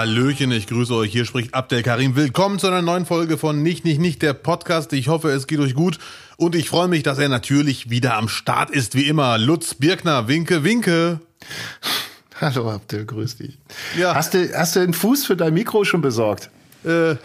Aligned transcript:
Hallöchen, 0.00 0.50
ich 0.50 0.66
grüße 0.66 0.94
euch. 0.94 1.12
Hier 1.12 1.26
spricht 1.26 1.52
Abdel 1.52 1.82
Karim. 1.82 2.16
Willkommen 2.16 2.58
zu 2.58 2.68
einer 2.68 2.80
neuen 2.80 3.04
Folge 3.04 3.36
von 3.36 3.62
Nicht, 3.62 3.84
Nicht, 3.84 4.00
Nicht, 4.00 4.22
der 4.22 4.32
Podcast. 4.32 4.94
Ich 4.94 5.08
hoffe, 5.08 5.28
es 5.28 5.46
geht 5.46 5.60
euch 5.60 5.74
gut. 5.74 5.98
Und 6.38 6.54
ich 6.54 6.70
freue 6.70 6.88
mich, 6.88 7.02
dass 7.02 7.18
er 7.18 7.28
natürlich 7.28 7.90
wieder 7.90 8.16
am 8.16 8.30
Start 8.30 8.70
ist, 8.70 8.94
wie 8.94 9.06
immer. 9.06 9.36
Lutz 9.36 9.74
Birkner, 9.74 10.26
winke, 10.26 10.64
winke. 10.64 11.20
Hallo 12.40 12.70
Abdel, 12.70 13.04
grüß 13.04 13.36
dich. 13.36 13.58
Ja. 13.98 14.14
Hast 14.14 14.32
du, 14.32 14.50
hast 14.56 14.74
du 14.74 14.80
einen 14.80 14.94
Fuß 14.94 15.26
für 15.26 15.36
dein 15.36 15.52
Mikro 15.52 15.84
schon 15.84 16.00
besorgt? 16.00 16.48
Äh, 16.82 17.16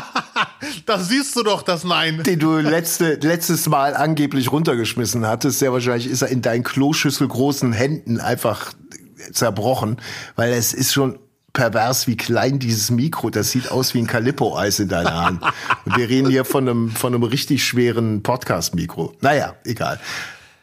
das 0.86 1.06
siehst 1.06 1.36
du 1.36 1.42
doch, 1.42 1.60
das 1.60 1.84
Nein. 1.84 2.22
Den 2.22 2.38
du 2.38 2.60
letzte, 2.60 3.16
letztes 3.16 3.68
Mal 3.68 3.94
angeblich 3.94 4.50
runtergeschmissen 4.50 5.26
hattest. 5.26 5.58
Sehr 5.58 5.70
wahrscheinlich 5.70 6.06
ist 6.06 6.22
er 6.22 6.28
in 6.28 6.40
deinen 6.40 6.64
Kloschüssel 6.64 7.28
großen 7.28 7.74
Händen 7.74 8.20
einfach 8.20 8.72
zerbrochen, 9.32 9.98
weil 10.34 10.54
es 10.54 10.72
ist 10.72 10.94
schon 10.94 11.18
pervers, 11.52 12.06
wie 12.06 12.16
klein 12.16 12.58
dieses 12.58 12.90
Mikro, 12.90 13.30
das 13.30 13.50
sieht 13.50 13.70
aus 13.70 13.94
wie 13.94 13.98
ein 13.98 14.06
Calippo-Eis 14.06 14.78
in 14.78 14.88
deiner 14.88 15.24
Hand. 15.24 15.42
Und 15.84 15.96
wir 15.96 16.08
reden 16.08 16.30
hier 16.30 16.44
von 16.44 16.68
einem, 16.68 16.90
von 16.90 17.14
einem 17.14 17.22
richtig 17.22 17.64
schweren 17.64 18.22
Podcast-Mikro. 18.22 19.14
Naja, 19.20 19.54
egal. 19.64 20.00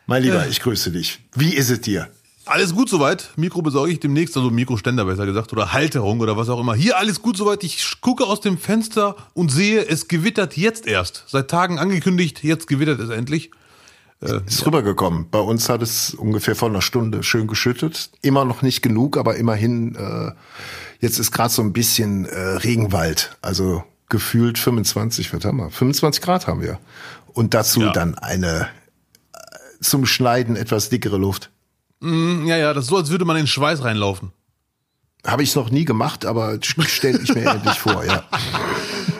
Mein 0.06 0.24
Lieber, 0.24 0.48
ich 0.48 0.62
grüße 0.62 0.92
dich. 0.92 1.20
Wie 1.36 1.54
ist 1.54 1.70
es 1.70 1.82
dir? 1.82 2.08
Alles 2.46 2.74
gut 2.74 2.88
soweit. 2.88 3.32
Mikro 3.36 3.62
besorge 3.62 3.92
ich 3.92 4.00
demnächst, 4.00 4.38
also 4.38 4.50
Mikroständer 4.50 5.04
besser 5.04 5.26
gesagt, 5.26 5.52
oder 5.52 5.74
Halterung 5.74 6.22
oder 6.22 6.38
was 6.38 6.48
auch 6.48 6.62
immer. 6.62 6.76
Hier 6.76 6.98
alles 6.98 7.22
gut 7.22 7.36
soweit. 7.36 7.62
Ich 7.66 8.00
gucke 8.00 8.24
aus 8.24 8.40
dem 8.40 8.58
Fenster 8.58 9.18
und 9.34 9.52
sehe, 9.52 9.86
es 9.86 10.08
gewittert 10.08 10.56
jetzt 10.56 10.88
erst. 10.88 11.26
Seit 11.28 11.50
Tagen 11.50 11.78
angekündigt, 11.78 12.44
jetzt 12.44 12.68
gewittert 12.68 13.02
es 13.02 13.10
endlich. 13.10 13.52
Äh, 14.22 14.40
ist 14.48 14.66
rübergekommen. 14.66 15.30
Bei 15.30 15.40
uns 15.40 15.70
hat 15.70 15.82
es 15.82 16.14
ungefähr 16.14 16.56
vor 16.56 16.70
einer 16.70 16.82
Stunde 16.82 17.24
schön 17.24 17.48
geschüttet. 17.48 18.10
Immer 18.22 18.46
noch 18.46 18.62
nicht 18.62 18.82
genug, 18.82 19.18
aber 19.18 19.36
immerhin, 19.36 19.96
äh, 19.96 20.32
jetzt 21.00 21.20
ist 21.20 21.32
gerade 21.32 21.50
so 21.50 21.62
ein 21.62 21.74
bisschen 21.74 22.26
äh, 22.26 22.40
Regenwald. 22.40 23.38
Also 23.42 23.84
gefühlt 24.10 24.58
25, 24.58 25.34
was 25.34 25.46
haben 25.46 25.58
wir? 25.58 25.70
25 25.70 26.24
Grad 26.24 26.48
haben 26.48 26.62
wir. 26.62 26.80
Und 27.34 27.54
dazu 27.54 27.82
ja. 27.82 27.92
dann 27.92 28.16
eine 28.16 28.70
äh, 29.34 29.38
zum 29.82 30.06
Schneiden 30.08 30.56
etwas 30.56 30.90
dickere 30.90 31.18
Luft. 31.18 31.52
Mm, 32.00 32.46
ja, 32.46 32.58
ja, 32.58 32.74
das 32.74 32.86
ist 32.86 32.90
so, 32.90 32.98
als 32.98 33.12
würde 33.12 33.26
man 33.26 33.38
in 33.38 33.48
Schweiß 33.48 33.84
reinlaufen. 33.84 34.32
Habe 35.26 35.44
ich 35.44 35.56
noch 35.56 35.70
nie 35.70 35.86
gemacht, 35.86 36.26
aber 36.26 36.58
stelle 36.62 37.20
ich 37.22 37.36
mir 37.36 37.46
endlich 37.52 37.78
vor, 37.78 38.04
ja. 38.04 38.24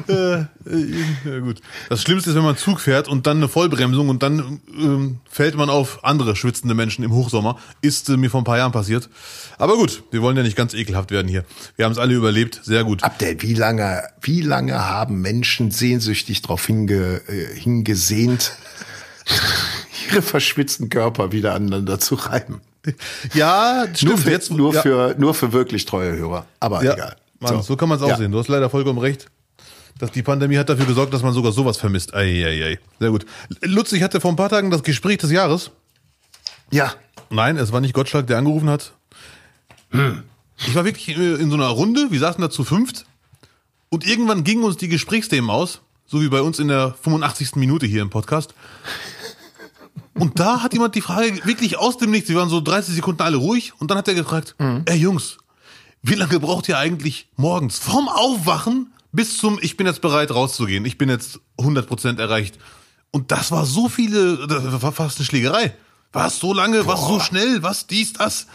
Äh, 0.08 0.46
ja, 1.26 1.40
gut. 1.40 1.62
Das 1.90 2.02
Schlimmste 2.02 2.30
ist, 2.30 2.36
wenn 2.36 2.44
man 2.44 2.58
Zug 2.58 2.80
fährt 2.80 3.08
und 3.08 3.28
dann 3.28 3.38
eine 3.38 3.48
Vollbremsung 3.48 4.10
und 4.10 4.24
dann 4.24 4.62
ähm, 4.78 5.20
fällt 5.30 5.56
man 5.56 5.70
auf 5.70 6.04
andere 6.04 6.36
schwitzende 6.36 6.76
Menschen 6.76 7.04
im 7.04 7.12
Hochsommer. 7.12 7.58
Ist 7.82 8.10
äh, 8.10 8.18
mir 8.18 8.30
vor 8.30 8.42
ein 8.42 8.44
paar 8.44 8.58
Jahren 8.58 8.72
passiert. 8.72 9.10
Aber 9.58 9.76
gut, 9.76 10.04
wir 10.12 10.22
wollen 10.22 10.38
ja 10.38 10.44
nicht 10.44 10.56
ganz 10.56 10.74
ekelhaft 10.74 11.12
werden 11.12 11.28
hier. 11.28 11.44
Wir 11.76 11.86
haben 11.86 11.92
es 11.92 11.98
alle 11.98 12.14
überlebt. 12.14 12.62
Sehr 12.64 12.84
gut. 12.84 13.04
Abdel, 13.04 13.42
wie 13.42 13.54
lange, 13.54 14.04
wie 14.22 14.42
lange 14.42 14.88
haben 14.88 15.22
Menschen 15.22 15.72
sehnsüchtig 15.72 16.42
darauf 16.42 16.66
hinge, 16.66 17.22
äh, 17.28 17.54
hingesehnt, 17.56 18.54
ihre 20.12 20.22
verschwitzten 20.22 20.90
Körper 20.90 21.32
wieder 21.32 21.54
aneinander 21.54 22.00
zu 22.00 22.16
reiben? 22.16 22.62
Ja, 23.34 23.86
stimmt. 23.94 24.12
Nur 24.12 24.18
für, 24.18 24.32
jetzt, 24.32 24.52
nur, 24.52 24.74
ja. 24.74 24.82
für, 24.82 25.16
nur 25.18 25.34
für 25.34 25.52
wirklich 25.52 25.86
treue 25.86 26.16
Hörer. 26.16 26.46
Aber 26.60 26.84
ja, 26.84 26.94
egal. 26.94 27.16
Mann, 27.40 27.56
so. 27.56 27.62
so 27.62 27.76
kann 27.76 27.90
man 27.90 27.98
es 27.98 28.04
auch 28.04 28.10
ja. 28.10 28.18
sehen. 28.18 28.32
Du 28.32 28.40
hast 28.40 28.48
leider 28.48 28.70
vollkommen 28.70 29.00
recht. 29.00 29.28
Dass 30.00 30.12
die 30.12 30.22
Pandemie 30.22 30.58
hat 30.58 30.70
dafür 30.70 30.86
gesorgt, 30.86 31.14
dass 31.14 31.24
man 31.24 31.34
sogar 31.34 31.52
sowas 31.52 31.78
vermisst. 31.78 32.14
Eieiei. 32.14 32.80
Sehr 33.00 33.10
gut. 33.10 33.26
Lutz, 33.62 33.92
ich 33.92 34.04
hatte 34.04 34.22
vor 34.22 34.32
ein 34.32 34.36
paar 34.36 34.50
Tagen 34.50 34.70
das 34.70 34.84
Gespräch 34.84 35.18
des 35.18 35.32
Jahres. 35.32 35.72
Ja. 36.72 36.94
Nein, 37.30 37.58
es 37.58 37.72
war 37.72 37.82
nicht 37.82 37.94
Gottschalk, 37.94 38.28
der 38.28 38.38
angerufen 38.38 38.70
hat. 38.70 38.94
Hm. 39.92 40.24
Ich 40.66 40.76
war 40.76 40.86
wirklich 40.86 41.16
in 41.18 41.50
so 41.50 41.56
einer 41.56 41.68
Runde, 41.68 42.08
wir 42.10 42.20
saßen 42.20 42.42
da 42.42 42.50
zu 42.50 42.64
fünft. 42.64 43.06
Und 43.90 44.06
irgendwann 44.06 44.44
gingen 44.44 44.64
uns 44.64 44.78
die 44.78 44.88
Gesprächsthemen 44.88 45.50
aus. 45.50 45.82
So 46.06 46.22
wie 46.22 46.30
bei 46.30 46.42
uns 46.42 46.60
in 46.60 46.70
der 46.70 46.96
85. 47.02 47.56
Minute 47.56 47.86
hier 47.86 48.02
im 48.02 48.10
Podcast. 48.10 48.54
Und 50.14 50.40
da 50.40 50.64
hat 50.64 50.74
jemand 50.74 50.96
die 50.96 51.02
Frage 51.02 51.46
wirklich 51.46 51.78
aus 51.78 51.98
dem 51.98 52.12
Nichts, 52.12 52.30
wir 52.30 52.38
waren 52.38 52.50
so 52.50 52.62
30 52.62 52.96
Sekunden 52.96 53.22
alle 53.22 53.38
ruhig 53.38 53.74
und 53.78 53.92
dann 53.92 53.98
hat 53.98 54.08
er 54.08 54.16
gefragt, 54.16 54.56
mhm. 54.58 54.84
ey 54.86 54.98
Jungs, 54.98 55.38
wie 56.02 56.16
lange 56.16 56.40
braucht 56.40 56.68
ihr 56.70 56.78
eigentlich 56.78 57.28
morgens 57.36 57.78
vom 57.78 58.08
Aufwachen 58.08 58.94
bis 59.12 59.38
zum 59.38 59.60
ich 59.62 59.78
bin 59.78 59.88
jetzt 59.88 60.02
bereit 60.02 60.32
rauszugehen, 60.32 60.86
ich 60.86 60.98
bin 60.98 61.10
jetzt 61.10 61.40
100% 61.58 62.20
erreicht. 62.20 62.58
Und 63.12 63.32
das 63.32 63.52
war 63.52 63.66
so 63.66 63.90
viele, 63.90 64.48
das 64.48 64.82
war 64.82 64.92
fast 64.92 65.18
eine 65.18 65.26
Schlägerei. 65.26 65.74
Was 66.12 66.40
so 66.40 66.54
lange, 66.54 66.84
Boah. 66.84 66.94
was 66.94 67.08
so 67.08 67.20
schnell, 67.20 67.64
was 67.64 67.88
dies, 67.88 68.14
das. 68.14 68.48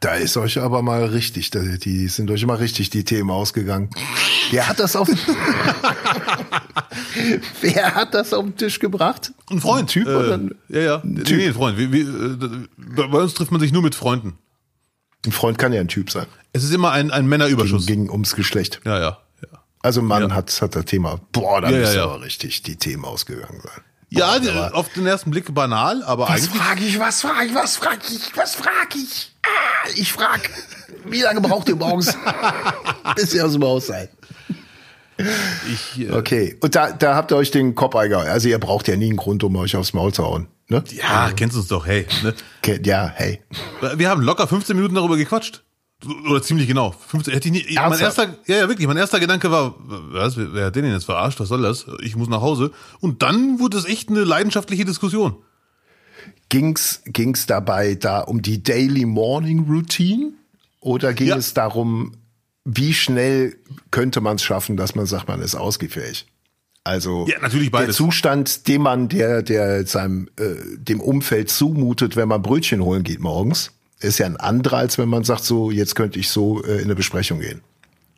Da 0.00 0.14
ist 0.14 0.36
euch 0.36 0.60
aber 0.60 0.82
mal 0.82 1.06
richtig, 1.06 1.50
die 1.50 2.08
sind 2.08 2.30
euch 2.30 2.42
immer 2.42 2.60
richtig 2.60 2.90
die 2.90 3.02
Themen 3.02 3.30
ausgegangen. 3.30 3.90
Wer 4.50 4.68
hat 4.68 4.78
das 4.78 4.94
auf, 4.94 5.08
wer 7.60 7.94
hat 7.96 8.14
das 8.14 8.32
auf 8.32 8.44
den 8.44 8.56
Tisch 8.56 8.78
gebracht? 8.78 9.32
Ein 9.50 9.60
Freund. 9.60 9.82
Ein 9.82 9.86
Typ 9.88 10.06
äh, 10.06 10.14
oder 10.14 10.34
ein, 10.34 10.54
ja, 10.68 10.80
ja. 10.80 11.02
Ein 11.02 11.24
typ. 11.24 11.36
Nee, 11.36 11.48
ein 11.48 11.54
Freund. 11.54 11.78
Wie, 11.78 11.92
wie, 11.92 12.02
äh, 12.02 12.36
bei 12.76 13.18
uns 13.18 13.34
trifft 13.34 13.50
man 13.50 13.60
sich 13.60 13.72
nur 13.72 13.82
mit 13.82 13.96
Freunden. 13.96 14.38
Ein 15.26 15.32
Freund 15.32 15.58
kann 15.58 15.72
ja 15.72 15.80
ein 15.80 15.88
Typ 15.88 16.12
sein. 16.12 16.26
Es 16.52 16.62
ist 16.62 16.72
immer 16.72 16.92
ein, 16.92 17.10
ein 17.10 17.26
Männerüberschuss. 17.26 17.86
Ging, 17.86 18.04
ging 18.04 18.10
ums 18.10 18.36
Geschlecht. 18.36 18.80
Ja, 18.84 19.00
ja. 19.00 19.18
Also 19.82 20.02
Mann 20.02 20.28
ja. 20.28 20.34
hat, 20.34 20.60
hat 20.60 20.74
das 20.74 20.84
Thema. 20.84 21.20
Boah, 21.32 21.60
da 21.60 21.70
ja, 21.70 21.78
müssen 21.78 21.96
ja, 21.96 22.04
aber 22.04 22.22
richtig 22.22 22.62
die 22.62 22.76
Themen 22.76 23.04
ausgegangen 23.04 23.60
sein. 23.62 23.82
Ja, 24.10 24.38
Boah, 24.38 24.74
auf 24.74 24.88
den 24.92 25.06
ersten 25.06 25.30
Blick 25.30 25.52
banal, 25.54 26.02
aber 26.02 26.24
was 26.24 26.30
eigentlich. 26.30 26.50
Was 26.50 26.60
frage 26.60 26.84
ich, 26.84 26.98
was 26.98 27.20
frage 27.20 27.46
ich, 27.46 27.54
was 27.54 27.76
frage 27.76 28.00
ich, 28.08 28.36
was 28.36 28.54
frage 28.54 28.98
ich? 28.98 29.34
Ah, 29.42 29.88
ich 29.96 30.12
frage, 30.12 30.48
wie 31.06 31.20
lange 31.20 31.40
braucht 31.40 31.68
ihr 31.68 31.76
morgens, 31.76 32.16
bis 33.16 33.34
ihr 33.34 33.44
aus 33.44 33.52
dem 33.52 33.64
Haus 33.64 33.86
seid? 33.86 34.10
Ich, 35.70 36.00
äh, 36.00 36.12
okay, 36.12 36.56
und 36.60 36.74
da, 36.74 36.92
da 36.92 37.16
habt 37.16 37.32
ihr 37.32 37.36
euch 37.36 37.50
den 37.50 37.74
Kopf 37.74 37.96
eingehauen. 37.96 38.28
Also 38.28 38.48
ihr 38.48 38.58
braucht 38.58 38.88
ja 38.88 38.96
nie 38.96 39.08
einen 39.08 39.16
Grund, 39.16 39.42
um 39.42 39.56
euch 39.56 39.76
aufs 39.76 39.92
Maul 39.92 40.12
zu 40.12 40.24
hauen. 40.24 40.46
Ne? 40.68 40.84
Ja, 40.92 41.30
kennst 41.34 41.56
du 41.56 41.60
es 41.60 41.66
doch, 41.66 41.86
hey. 41.86 42.06
Ne? 42.22 42.34
Ja, 42.84 43.10
hey. 43.14 43.40
Wir 43.96 44.10
haben 44.10 44.22
locker 44.22 44.46
15 44.46 44.76
Minuten 44.76 44.94
darüber 44.94 45.16
gequatscht. 45.16 45.64
Oder 46.06 46.42
ziemlich 46.42 46.68
genau. 46.68 46.94
15, 47.08 47.34
hätte 47.34 47.48
ich 47.48 47.52
nie, 47.52 47.74
mein 47.74 47.98
erster, 47.98 48.28
ja, 48.46 48.58
ja, 48.58 48.68
wirklich, 48.68 48.86
mein 48.86 48.96
erster 48.96 49.18
Gedanke 49.18 49.50
war, 49.50 49.74
was, 49.78 50.36
wer 50.36 50.66
hat 50.66 50.76
den 50.76 50.84
denn 50.84 50.92
jetzt 50.92 51.06
verarscht? 51.06 51.40
Was 51.40 51.48
soll 51.48 51.62
das? 51.62 51.86
Ich 52.02 52.14
muss 52.14 52.28
nach 52.28 52.40
Hause. 52.40 52.70
Und 53.00 53.22
dann 53.22 53.58
wurde 53.58 53.78
es 53.78 53.84
echt 53.84 54.08
eine 54.08 54.22
leidenschaftliche 54.22 54.84
Diskussion. 54.84 55.36
Ging's, 56.50 57.02
ging's 57.04 57.46
dabei 57.46 57.96
da 57.96 58.20
um 58.20 58.42
die 58.42 58.62
Daily 58.62 59.06
Morning 59.06 59.66
Routine? 59.68 60.32
Oder 60.80 61.12
ging 61.14 61.28
ja. 61.28 61.36
es 61.36 61.52
darum, 61.52 62.12
wie 62.64 62.94
schnell 62.94 63.56
könnte 63.90 64.20
man 64.20 64.36
es 64.36 64.44
schaffen, 64.44 64.76
dass 64.76 64.94
man 64.94 65.06
sagt, 65.06 65.26
man 65.26 65.40
ist 65.40 65.56
ausgefähig? 65.56 66.26
Also 66.84 67.26
ja, 67.28 67.38
natürlich 67.40 67.70
beides. 67.70 67.96
der 67.96 68.06
Zustand, 68.06 68.68
dem 68.68 68.82
man 68.82 69.08
der 69.08 69.42
der 69.42 69.86
seinem 69.86 70.28
äh, 70.38 70.54
dem 70.78 71.00
Umfeld 71.00 71.50
zumutet, 71.50 72.16
wenn 72.16 72.28
man 72.28 72.40
Brötchen 72.40 72.82
holen 72.82 73.02
geht 73.02 73.20
morgens, 73.20 73.72
ist 74.00 74.18
ja 74.18 74.26
ein 74.26 74.36
anderer, 74.36 74.78
als 74.78 74.98
wenn 74.98 75.08
man 75.08 75.24
sagt, 75.24 75.44
so 75.44 75.70
jetzt 75.70 75.94
könnte 75.94 76.18
ich 76.18 76.28
so 76.28 76.62
äh, 76.62 76.78
in 76.78 76.84
eine 76.84 76.94
Besprechung 76.94 77.40
gehen. 77.40 77.62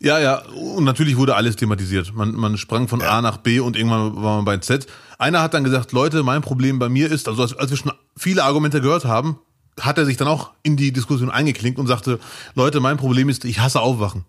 Ja, 0.03 0.19
ja, 0.19 0.43
und 0.47 0.85
natürlich 0.85 1.19
wurde 1.19 1.37
alles 1.37 1.57
thematisiert. 1.57 2.15
Man, 2.15 2.33
man 2.33 2.57
sprang 2.57 2.89
von 2.89 3.01
ja. 3.01 3.11
A 3.11 3.23
nach 3.23 3.37
B 3.37 3.61
und 3.61 3.77
irgendwann 3.77 4.17
war 4.17 4.37
man 4.37 4.47
bei 4.47 4.57
Z. 4.57 4.87
Einer 5.19 5.43
hat 5.43 5.53
dann 5.53 5.63
gesagt, 5.63 5.93
Leute, 5.93 6.23
mein 6.23 6.41
Problem 6.41 6.79
bei 6.79 6.89
mir 6.89 7.13
ist, 7.13 7.29
also 7.29 7.43
als, 7.43 7.55
als 7.55 7.71
wir 7.71 7.77
schon 7.77 7.93
viele 8.17 8.45
Argumente 8.45 8.81
gehört 8.81 9.05
haben, 9.05 9.39
hat 9.79 9.99
er 9.99 10.07
sich 10.07 10.17
dann 10.17 10.27
auch 10.29 10.53
in 10.63 10.79
die 10.79 10.93
Diskussion 10.93 11.31
eingeklinkt 11.31 11.79
und 11.79 11.87
sagte, 11.87 12.19
Leute, 12.55 12.81
mein 12.81 12.97
Problem 12.97 13.29
ist, 13.29 13.45
ich 13.45 13.61
hasse 13.61 13.81
Aufwachen. 13.81 14.25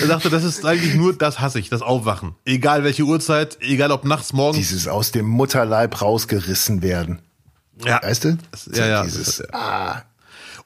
er 0.00 0.06
sagte, 0.06 0.30
das 0.30 0.44
ist 0.44 0.64
eigentlich 0.64 0.94
nur, 0.94 1.12
das 1.12 1.40
hasse 1.40 1.58
ich, 1.58 1.68
das 1.68 1.82
Aufwachen. 1.82 2.34
Egal 2.46 2.84
welche 2.84 3.02
Uhrzeit, 3.02 3.58
egal 3.60 3.90
ob 3.90 4.06
nachts, 4.06 4.32
morgens. 4.32 4.56
Dieses 4.56 4.88
aus 4.88 5.12
dem 5.12 5.26
Mutterleib 5.26 6.00
rausgerissen 6.00 6.80
werden. 6.80 7.20
Ja. 7.84 8.00
Weißt 8.02 8.24
du? 8.24 8.38
Das, 8.50 8.68
ja, 8.72 8.86
ja. 8.86 9.04
Dieses, 9.04 9.42
ah. 9.52 10.02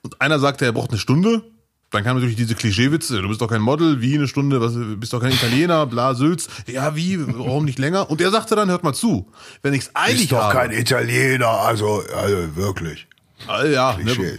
Und 0.03 0.21
einer 0.21 0.39
sagte, 0.39 0.65
er 0.65 0.73
braucht 0.73 0.91
eine 0.91 0.99
Stunde. 0.99 1.43
Dann 1.91 2.03
kam 2.03 2.17
natürlich 2.17 2.37
diese 2.37 2.57
Klischeewitze, 2.57 3.23
du 3.23 3.29
bist 3.29 3.41
doch 3.41 3.49
kein 3.49 3.63
Model, 3.63 4.01
wie 4.01 4.17
eine 4.17 4.27
Stunde, 4.27 4.61
was, 4.61 4.73
bist 4.99 5.13
doch 5.13 5.21
kein 5.21 5.33
Italiener, 5.33 5.87
bla, 5.87 6.15
Sülz. 6.15 6.49
Ja, 6.67 6.97
wie, 6.97 7.17
warum 7.39 7.65
nicht 7.65 7.79
länger? 7.79 8.11
Und 8.11 8.21
er 8.21 8.33
sagte 8.33 8.57
dann, 8.57 8.69
hört 8.69 8.83
mal 8.83 8.93
zu, 8.93 9.31
wenn 9.63 9.73
ich's 9.73 9.91
eilig 9.95 10.19
Bist 10.19 10.33
doch 10.33 10.43
habe, 10.43 10.53
kein 10.53 10.73
Italiener, 10.73 11.47
also, 11.47 12.03
also 12.15 12.57
wirklich. 12.57 13.07
Also, 13.47 13.73
ja, 13.73 13.97
ne, 14.03 14.39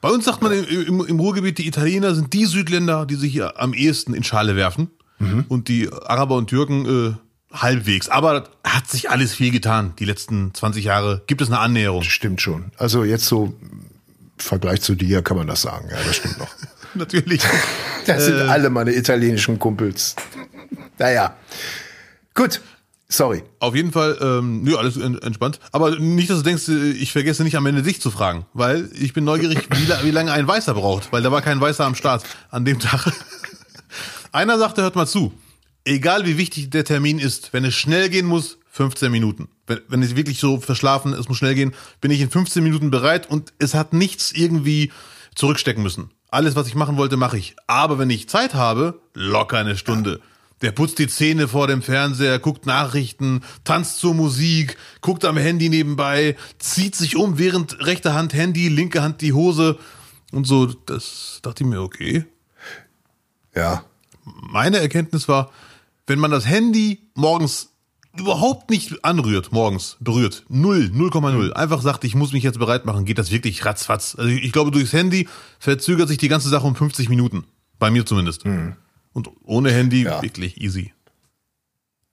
bei 0.00 0.10
uns 0.10 0.24
sagt 0.24 0.42
man 0.42 0.52
im, 0.52 0.64
im, 0.64 1.06
im, 1.06 1.20
Ruhrgebiet, 1.20 1.58
die 1.58 1.66
Italiener 1.66 2.14
sind 2.14 2.32
die 2.32 2.46
Südländer, 2.46 3.06
die 3.06 3.14
sich 3.14 3.32
hier 3.32 3.60
am 3.60 3.74
ehesten 3.74 4.14
in 4.14 4.24
Schale 4.24 4.56
werfen. 4.56 4.90
Mhm. 5.18 5.44
Und 5.48 5.68
die 5.68 5.90
Araber 5.92 6.36
und 6.36 6.48
Türken 6.48 6.86
äh, 6.86 7.14
halbwegs. 7.52 8.08
Aber 8.08 8.48
hat 8.64 8.88
sich 8.90 9.10
alles 9.10 9.34
viel 9.34 9.50
getan. 9.50 9.94
Die 9.98 10.04
letzten 10.04 10.52
20 10.54 10.84
Jahre 10.84 11.22
gibt 11.26 11.40
es 11.40 11.48
eine 11.48 11.58
Annäherung. 11.58 12.02
Stimmt 12.02 12.40
schon. 12.40 12.72
Also 12.76 13.04
jetzt 13.04 13.26
so 13.26 13.54
im 13.60 13.80
Vergleich 14.38 14.80
zu 14.82 14.94
dir 14.94 15.22
kann 15.22 15.36
man 15.36 15.46
das 15.46 15.62
sagen. 15.62 15.88
Ja, 15.90 15.96
das 16.04 16.16
stimmt 16.16 16.38
noch. 16.38 16.48
Natürlich. 16.94 17.42
Das 18.06 18.24
sind 18.24 18.38
äh, 18.38 18.42
alle 18.42 18.70
meine 18.70 18.94
italienischen 18.94 19.58
Kumpels. 19.58 20.16
Naja. 20.98 21.36
Gut. 22.34 22.60
Sorry. 23.10 23.42
Auf 23.58 23.74
jeden 23.74 23.90
Fall, 23.90 24.18
ähm, 24.20 24.62
nö, 24.64 24.76
alles 24.76 24.98
en- 24.98 25.20
entspannt. 25.22 25.60
Aber 25.72 25.98
nicht, 25.98 26.28
dass 26.28 26.38
du 26.38 26.42
denkst, 26.44 26.68
äh, 26.68 26.90
ich 26.90 27.12
vergesse 27.12 27.42
nicht 27.42 27.56
am 27.56 27.64
Ende 27.64 27.82
dich 27.82 28.02
zu 28.02 28.10
fragen, 28.10 28.44
weil 28.52 28.90
ich 28.92 29.14
bin 29.14 29.24
neugierig, 29.24 29.66
wie, 29.74 29.88
wie 30.06 30.10
lange 30.10 30.30
ein 30.32 30.46
Weißer 30.46 30.74
braucht, 30.74 31.10
weil 31.10 31.22
da 31.22 31.32
war 31.32 31.40
kein 31.40 31.58
Weißer 31.58 31.86
am 31.86 31.94
Start 31.94 32.24
an 32.50 32.66
dem 32.66 32.78
Tag. 32.78 33.10
Einer 34.32 34.58
sagte, 34.58 34.82
hört 34.82 34.94
mal 34.94 35.06
zu, 35.06 35.32
egal 35.88 36.26
wie 36.26 36.38
wichtig 36.38 36.70
der 36.70 36.84
Termin 36.84 37.18
ist, 37.18 37.52
wenn 37.52 37.64
es 37.64 37.74
schnell 37.74 38.08
gehen 38.08 38.26
muss, 38.26 38.58
15 38.70 39.10
Minuten. 39.10 39.48
Wenn, 39.66 39.80
wenn 39.88 40.02
es 40.02 40.16
wirklich 40.16 40.38
so 40.38 40.60
verschlafen, 40.60 41.12
es 41.12 41.28
muss 41.28 41.38
schnell 41.38 41.54
gehen, 41.54 41.74
bin 42.00 42.10
ich 42.10 42.20
in 42.20 42.30
15 42.30 42.62
Minuten 42.62 42.90
bereit 42.90 43.28
und 43.28 43.52
es 43.58 43.74
hat 43.74 43.92
nichts 43.92 44.32
irgendwie 44.32 44.92
zurückstecken 45.34 45.82
müssen. 45.82 46.10
Alles, 46.30 46.54
was 46.56 46.68
ich 46.68 46.74
machen 46.74 46.96
wollte, 46.96 47.16
mache 47.16 47.38
ich. 47.38 47.56
Aber 47.66 47.98
wenn 47.98 48.10
ich 48.10 48.28
Zeit 48.28 48.54
habe, 48.54 49.00
locker 49.14 49.58
eine 49.58 49.76
Stunde. 49.76 50.20
Der 50.60 50.72
putzt 50.72 50.98
die 50.98 51.06
Zähne 51.06 51.46
vor 51.48 51.68
dem 51.68 51.82
Fernseher, 51.82 52.38
guckt 52.40 52.66
Nachrichten, 52.66 53.42
tanzt 53.64 53.98
zur 53.98 54.12
Musik, 54.14 54.76
guckt 55.00 55.24
am 55.24 55.36
Handy 55.36 55.68
nebenbei, 55.68 56.36
zieht 56.58 56.96
sich 56.96 57.16
um, 57.16 57.38
während 57.38 57.86
rechte 57.86 58.12
Hand 58.12 58.34
Handy, 58.34 58.68
linke 58.68 59.00
Hand 59.02 59.20
die 59.20 59.32
Hose 59.32 59.78
und 60.32 60.46
so. 60.46 60.66
Das 60.66 61.38
dachte 61.42 61.62
ich 61.62 61.70
mir, 61.70 61.80
okay, 61.80 62.24
Ja. 63.54 63.84
meine 64.24 64.78
Erkenntnis 64.78 65.28
war, 65.28 65.50
wenn 66.08 66.18
man 66.18 66.30
das 66.30 66.46
Handy 66.46 67.10
morgens 67.14 67.70
überhaupt 68.18 68.70
nicht 68.70 69.04
anrührt, 69.04 69.52
morgens 69.52 69.96
berührt, 70.00 70.44
null, 70.48 70.90
0,0, 70.92 71.52
einfach 71.52 71.82
sagt, 71.82 72.04
ich 72.04 72.14
muss 72.14 72.32
mich 72.32 72.42
jetzt 72.42 72.58
bereit 72.58 72.84
machen, 72.84 73.04
geht 73.04 73.18
das 73.18 73.30
wirklich 73.30 73.64
ratzfatz. 73.64 74.16
Also 74.18 74.30
ich 74.30 74.50
glaube, 74.52 74.70
durchs 74.70 74.92
Handy 74.92 75.28
verzögert 75.58 76.08
sich 76.08 76.18
die 76.18 76.28
ganze 76.28 76.48
Sache 76.48 76.66
um 76.66 76.74
50 76.74 77.08
Minuten. 77.08 77.44
Bei 77.78 77.90
mir 77.90 78.04
zumindest. 78.04 78.44
Und 79.12 79.30
ohne 79.44 79.70
Handy 79.70 80.02
Ja. 80.02 80.20
wirklich 80.22 80.60
easy. 80.60 80.92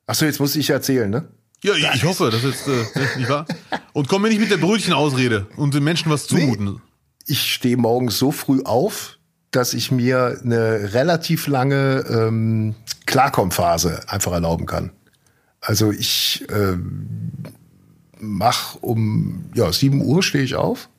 Achso, 0.05 0.25
jetzt 0.25 0.39
muss 0.39 0.55
ich 0.55 0.69
erzählen, 0.69 1.09
ne? 1.09 1.27
Ja, 1.63 1.73
ich, 1.73 1.87
ich 1.95 2.03
hoffe, 2.03 2.29
das 2.29 2.43
ist 2.43 2.67
äh, 2.67 2.85
nicht 3.17 3.29
wahr. 3.29 3.47
Und 3.93 4.07
komm 4.07 4.21
mir 4.21 4.29
nicht 4.29 4.41
mit 4.41 4.51
der 4.51 4.57
Brötchenausrede 4.57 5.47
und 5.55 5.73
den 5.73 5.83
Menschen 5.83 6.11
was 6.11 6.27
zumuten. 6.27 6.81
Ich 7.25 7.51
stehe 7.53 7.77
morgens 7.77 8.19
so 8.19 8.31
früh 8.31 8.61
auf, 8.63 9.17
dass 9.55 9.73
ich 9.73 9.91
mir 9.91 10.39
eine 10.43 10.93
relativ 10.93 11.47
lange 11.47 12.03
ähm, 12.09 12.75
Klarkommphase 13.05 14.01
einfach 14.07 14.31
erlauben 14.33 14.65
kann. 14.65 14.91
Also 15.61 15.91
ich 15.91 16.45
ähm, 16.49 17.31
mach 18.19 18.75
um 18.81 19.45
ja, 19.53 19.71
7 19.71 20.01
Uhr 20.01 20.21
stehe 20.23 20.43
ich 20.43 20.55
auf 20.55 20.89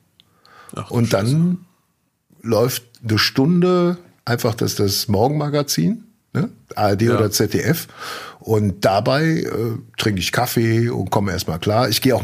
Ach, 0.75 0.91
und 0.91 1.13
dann 1.13 1.65
läuft 2.41 2.83
eine 3.07 3.17
Stunde 3.17 3.97
einfach 4.25 4.55
das, 4.55 4.75
das 4.75 5.07
Morgenmagazin, 5.07 6.03
ne? 6.33 6.49
ARD 6.75 7.01
Ja. 7.03 7.15
oder 7.15 7.31
ZDF. 7.31 7.87
Und 8.39 8.85
dabei 8.85 9.25
äh, 9.41 9.49
trinke 9.97 10.19
ich 10.19 10.31
Kaffee 10.31 10.89
und 10.89 11.09
komme 11.09 11.31
erstmal 11.31 11.59
klar. 11.59 11.89
Ich 11.89 12.01
gehe 12.01 12.15
auch 12.15 12.23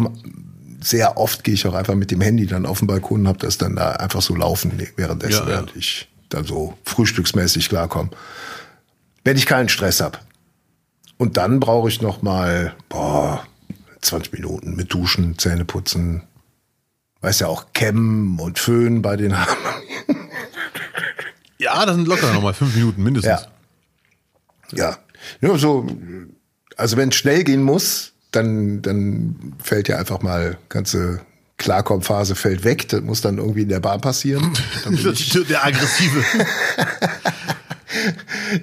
sehr 0.81 1.17
oft 1.17 1.43
gehe 1.45 1.53
ich 1.53 1.65
auch 1.65 1.73
einfach 1.73 1.95
mit 1.95 2.11
dem 2.11 2.19
Handy 2.19 2.45
dann 2.45 2.65
auf 2.65 2.79
den 2.79 2.87
Balkon 2.87 3.21
und 3.21 3.27
habe 3.29 3.39
das 3.39 3.57
dann 3.57 3.75
da 3.77 3.91
einfach 3.93 4.21
so 4.21 4.35
laufen 4.35 4.71
währenddessen, 4.97 5.33
Ja, 5.33 5.39
ja. 5.41 5.47
während 5.47 5.75
ich 5.77 6.09
dann 6.33 6.45
so 6.45 6.77
frühstücksmäßig 6.83 7.69
klarkomme. 7.69 8.09
Wenn 9.23 9.37
ich 9.37 9.45
keinen 9.45 9.69
Stress 9.69 10.01
habe. 10.01 10.19
Und 11.17 11.37
dann 11.37 11.59
brauche 11.59 11.89
ich 11.89 12.01
noch 12.01 12.21
mal 12.21 12.75
boah, 12.89 13.45
20 14.01 14.33
Minuten 14.33 14.75
mit 14.75 14.93
Duschen, 14.93 15.37
Zähne 15.37 15.65
putzen. 15.65 16.23
Weiß 17.21 17.39
ja 17.39 17.47
auch 17.47 17.67
Kämmen 17.73 18.39
und 18.39 18.59
Föhn 18.59 19.01
bei 19.01 19.15
den 19.15 19.37
Haaren. 19.37 19.57
Ja, 21.63 21.85
das 21.85 21.95
sind 21.95 22.07
locker 22.09 22.33
nochmal 22.33 22.53
fünf 22.53 22.75
Minuten 22.75 23.01
mindestens. 23.03 23.47
Ja. 24.73 24.97
Ja. 25.39 25.47
ja, 25.47 25.57
so, 25.57 25.87
also 26.75 26.97
wenn 26.97 27.09
es 27.09 27.15
schnell 27.15 27.43
gehen 27.45 27.63
muss, 27.63 28.13
dann, 28.31 28.81
dann 28.81 29.55
fällt 29.59 29.87
ja 29.87 29.97
einfach 29.97 30.21
mal 30.21 30.57
ganze 30.67 31.21
Klarkommphase 31.57 32.35
fällt 32.35 32.63
weg. 32.63 32.87
Das 32.89 33.01
muss 33.01 33.21
dann 33.21 33.37
irgendwie 33.37 33.61
in 33.61 33.69
der 33.69 33.79
Bahn 33.79 34.01
passieren. 34.01 34.51
Der 35.49 35.65
aggressive. 35.65 36.23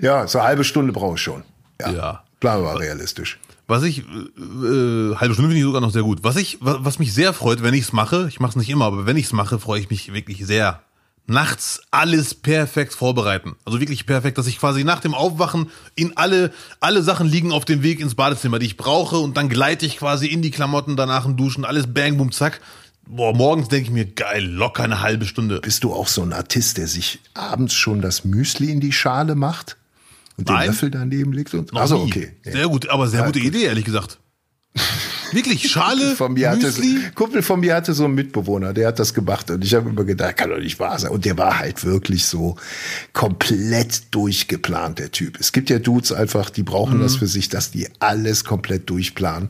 ja, 0.00 0.26
so 0.26 0.38
eine 0.38 0.48
halbe 0.48 0.64
Stunde 0.64 0.92
brauche 0.92 1.14
ich 1.14 1.22
schon. 1.22 1.42
Ja. 1.81 1.90
Ja. 1.90 2.25
Bleiben 2.40 2.62
wir 2.62 2.72
mal 2.72 2.76
realistisch. 2.78 3.38
Was 3.66 3.82
ich, 3.84 4.00
äh, 4.00 4.02
äh, 4.02 5.14
halbe 5.16 5.34
Stunde 5.34 5.50
finde 5.50 5.56
ich 5.58 5.62
sogar 5.62 5.81
noch 5.81 5.92
sehr 5.92 6.02
gut. 6.02 6.25
Was 6.25 6.37
ich, 6.37 6.58
wa- 6.60 6.78
was 6.81 6.98
mich 6.98 7.14
sehr 7.14 7.32
freut, 7.32 7.62
wenn 7.62 7.75
ich 7.75 7.82
es 7.82 7.92
mache, 7.92 8.26
ich 8.28 8.40
mache 8.40 8.50
es 8.50 8.56
nicht 8.56 8.70
immer, 8.70 8.87
aber 8.87 9.06
wenn 9.06 9.16
ich 9.16 9.26
es 9.26 9.32
mache, 9.32 9.58
freue 9.60 9.81
ich 9.81 9.90
mich 9.90 10.12
wirklich 10.12 10.44
sehr. 10.44 10.81
Nachts 11.26 11.81
alles 11.90 12.34
perfekt 12.34 12.93
vorbereiten. 12.93 13.55
Also 13.64 13.78
wirklich 13.78 14.05
perfekt, 14.05 14.37
dass 14.37 14.49
ich 14.49 14.58
quasi 14.58 14.82
nach 14.82 15.00
dem 15.00 15.14
Aufwachen 15.14 15.70
in 15.94 16.17
alle, 16.17 16.52
alle 16.81 17.02
Sachen 17.02 17.28
liegen 17.28 17.52
auf 17.52 17.64
dem 17.64 17.82
Weg 17.82 18.00
ins 18.00 18.17
Badezimmer, 18.17 18.58
die 18.58 18.67
ich 18.67 18.76
brauche 18.76 19.19
und 19.19 19.37
dann 19.37 19.49
gleite 19.49 19.87
ich 19.87 19.99
quasi 19.99 20.26
in 20.26 20.43
die 20.43 20.50
Klamotten, 20.50 20.96
danach 20.96 21.26
im 21.26 21.37
Duschen, 21.37 21.64
alles 21.64 21.93
bang, 21.93 22.17
boom, 22.17 22.32
zack. 22.32 22.61
Boah, 23.06 23.34
morgens 23.34 23.69
denke 23.69 23.88
ich 23.88 23.93
mir, 23.93 24.06
geil, 24.06 24.44
locker 24.44 24.84
eine 24.84 25.00
halbe 25.00 25.25
Stunde. 25.26 25.61
Bist 25.61 25.84
du 25.84 25.93
auch 25.93 26.08
so 26.08 26.22
ein 26.22 26.32
Artist, 26.32 26.78
der 26.78 26.87
sich 26.87 27.20
abends 27.34 27.75
schon 27.75 28.00
das 28.00 28.25
Müsli 28.25 28.70
in 28.70 28.81
die 28.81 28.93
Schale 28.93 29.34
macht 29.34 29.76
und 30.37 30.49
den 30.49 30.55
Nein. 30.55 30.69
Löffel 30.69 30.90
daneben 30.90 31.32
legt? 31.32 31.55
Und, 31.55 31.76
also 31.76 32.00
okay. 32.00 32.37
Ja. 32.44 32.52
Sehr 32.52 32.69
gut, 32.69 32.88
aber 32.88 33.08
sehr 33.08 33.25
gute 33.25 33.40
Idee, 33.40 33.64
ehrlich 33.64 33.84
gesagt. 33.84 34.19
Wirklich, 35.32 35.71
Schale, 35.71 36.17
von 36.17 36.32
mir 36.35 36.50
hatte, 36.50 36.73
Kumpel 37.15 37.43
von 37.43 37.61
mir 37.61 37.75
hatte 37.75 37.93
so 37.94 38.05
einen 38.05 38.15
Mitbewohner, 38.15 38.73
der 38.73 38.88
hat 38.88 38.99
das 38.99 39.15
gemacht 39.15 39.50
und 39.50 39.65
ich 39.65 39.75
habe 39.75 39.91
immer 39.91 40.05
gedacht, 40.05 40.37
kann 40.37 40.50
doch 40.50 40.59
nicht 40.59 40.79
wahr 40.81 40.99
sein. 40.99 41.11
Und 41.11 41.25
der 41.25 41.38
war 41.38 41.59
halt 41.59 41.85
wirklich 41.85 42.27
so 42.27 42.56
komplett 43.12 44.15
durchgeplant, 44.15 44.99
der 44.99 45.11
Typ. 45.11 45.38
Es 45.41 45.53
gibt 45.53 45.71
ja 45.71 45.79
Dudes 45.79 46.12
einfach, 46.12 46.50
die 46.50 46.62
brauchen 46.62 46.99
Mhm. 46.99 47.03
das 47.03 47.17
für 47.17 47.27
sich, 47.27 47.49
dass 47.49 47.71
die 47.71 47.88
alles 47.99 48.44
komplett 48.44 48.88
durchplanen. 48.91 49.49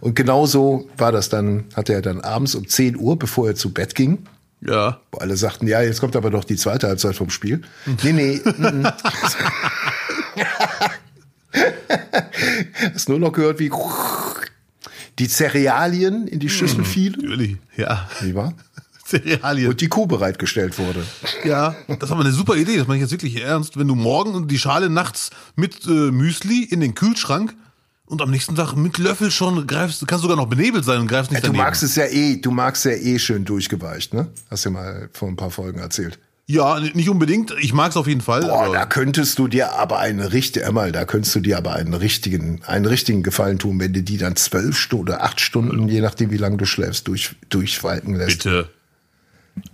Und 0.00 0.14
genauso 0.16 0.88
war 0.96 1.12
das 1.12 1.28
dann, 1.28 1.64
hatte 1.74 1.92
er 1.94 2.02
dann 2.02 2.20
abends 2.20 2.54
um 2.54 2.68
10 2.68 2.96
Uhr, 2.96 3.18
bevor 3.18 3.48
er 3.48 3.54
zu 3.54 3.72
Bett 3.72 3.94
ging, 3.94 4.18
ja. 4.60 5.00
wo 5.10 5.18
alle 5.18 5.36
sagten, 5.36 5.66
ja, 5.66 5.80
jetzt 5.82 6.00
kommt 6.00 6.16
aber 6.16 6.30
doch 6.30 6.44
die 6.44 6.56
zweite 6.56 6.88
Halbzeit 6.88 7.16
vom 7.16 7.30
Spiel. 7.30 7.62
Nee, 8.02 8.12
nee. 8.12 8.40
mm, 8.58 8.82
mm. 8.82 8.86
Hast 12.94 13.08
nur 13.08 13.18
noch 13.18 13.32
gehört, 13.32 13.58
wie 13.58 13.70
die 15.18 15.28
Cerealien 15.28 16.26
in 16.26 16.38
die 16.40 16.48
Schüssel 16.48 16.84
fielen, 16.84 17.20
Natürlich, 17.20 17.56
ja. 17.76 18.08
nicht 18.20 18.34
wahr? 18.34 18.54
Cerealien. 19.06 19.68
Und 19.70 19.80
die 19.80 19.88
Kuh 19.88 20.06
bereitgestellt 20.06 20.78
wurde. 20.78 21.04
Ja, 21.44 21.74
das 21.98 22.08
war 22.08 22.16
mal 22.16 22.24
eine 22.24 22.32
super 22.32 22.56
Idee, 22.56 22.78
das 22.78 22.86
meine 22.86 22.96
ich 22.98 23.02
jetzt 23.02 23.10
wirklich 23.12 23.42
ernst. 23.42 23.76
Wenn 23.76 23.88
du 23.88 23.94
morgen 23.94 24.48
die 24.48 24.58
Schale 24.58 24.88
nachts 24.88 25.30
mit 25.56 25.84
äh, 25.86 25.90
Müsli 25.90 26.64
in 26.64 26.80
den 26.80 26.94
Kühlschrank 26.94 27.54
und 28.06 28.22
am 28.22 28.30
nächsten 28.30 28.54
Tag 28.54 28.74
mit 28.74 28.98
Löffel 28.98 29.30
schon 29.30 29.66
greifst, 29.66 30.00
du 30.00 30.06
kannst 30.06 30.22
sogar 30.22 30.36
noch 30.36 30.46
benebelt 30.46 30.84
sein 30.84 31.00
und 31.00 31.08
greifst 31.08 31.30
nicht 31.30 31.42
Du 31.42 31.48
daneben. 31.48 31.64
magst 31.64 31.82
es 31.82 31.94
ja 31.96 32.04
eh, 32.06 32.36
du 32.36 32.50
magst 32.52 32.84
ja 32.84 32.92
eh 32.92 33.18
schön 33.18 33.44
durchgeweicht, 33.44 34.14
ne? 34.14 34.28
Hast 34.50 34.64
du 34.64 34.70
mal 34.70 35.10
vor 35.12 35.28
ein 35.28 35.36
paar 35.36 35.50
Folgen 35.50 35.78
erzählt. 35.80 36.18
Ja, 36.46 36.80
nicht 36.80 37.08
unbedingt. 37.08 37.54
Ich 37.60 37.72
mag's 37.72 37.96
auf 37.96 38.06
jeden 38.06 38.20
Fall. 38.20 38.42
Boah, 38.42 38.64
aber 38.64 38.74
da 38.74 38.86
könntest 38.86 39.38
du 39.38 39.48
dir 39.48 39.74
aber 39.74 39.98
einen 39.98 40.20
richtigen, 40.20 40.66
einmal, 40.66 40.92
da 40.92 41.04
könntest 41.04 41.34
du 41.34 41.40
dir 41.40 41.56
aber 41.56 41.74
einen 41.74 41.94
richtigen, 41.94 42.62
einen 42.64 42.86
richtigen 42.86 43.22
Gefallen 43.22 43.58
tun, 43.58 43.78
wenn 43.80 43.92
du 43.92 44.02
die 44.02 44.18
dann 44.18 44.36
zwölf 44.36 44.76
Stunden 44.76 45.08
oder 45.08 45.22
acht 45.22 45.40
Stunden, 45.40 45.88
je 45.88 46.00
nachdem 46.00 46.30
wie 46.30 46.36
lange 46.36 46.56
du 46.56 46.66
schläfst, 46.66 47.08
durch, 47.08 47.36
durchwalken 47.48 48.14
lässt. 48.16 48.44
bitte. 48.44 48.68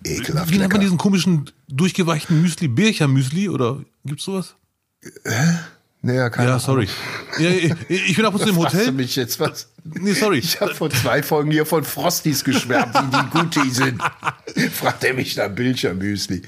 Ekelhaft. 0.05 0.53
Wie 0.53 0.59
nennt 0.59 0.73
man 0.73 0.81
diesen 0.81 0.99
komischen 0.99 1.51
durchgeweichten 1.69 2.43
Müsli? 2.43 2.69
Bircher-Müsli 2.69 3.49
oder 3.49 3.81
gibt's 4.05 4.25
sowas? 4.25 4.57
Naja, 6.01 6.31
keine 6.31 6.49
Ja, 6.51 6.55
Ahnung. 6.55 6.65
sorry. 6.65 6.89
Ja, 7.41 7.51
ich, 7.51 7.75
ich 7.89 8.17
bin 8.17 8.25
ab 8.25 8.33
und 8.35 8.41
zu 8.41 8.49
im 8.51 8.55
du 8.55 8.65
Hotel. 8.65 8.93
mich 8.93 9.17
jetzt 9.17 9.41
was? 9.41 9.69
Nee, 9.85 10.13
sorry. 10.13 10.39
Ich 10.39 10.61
habe 10.61 10.75
vor 10.75 10.91
zwei 10.91 11.23
Folgen 11.25 11.51
hier 11.51 11.67
von 11.67 11.83
Frosties 11.83 12.45
geschwärmt, 12.45 12.95
wie 12.95 13.17
die 13.17 13.31
gut 13.31 13.57
die 13.57 13.71
sind. 13.71 14.01
Fragt 14.73 15.03
er 15.03 15.15
mich 15.15 15.37
nach 15.37 15.49
Bilchermüsli. 15.49 16.43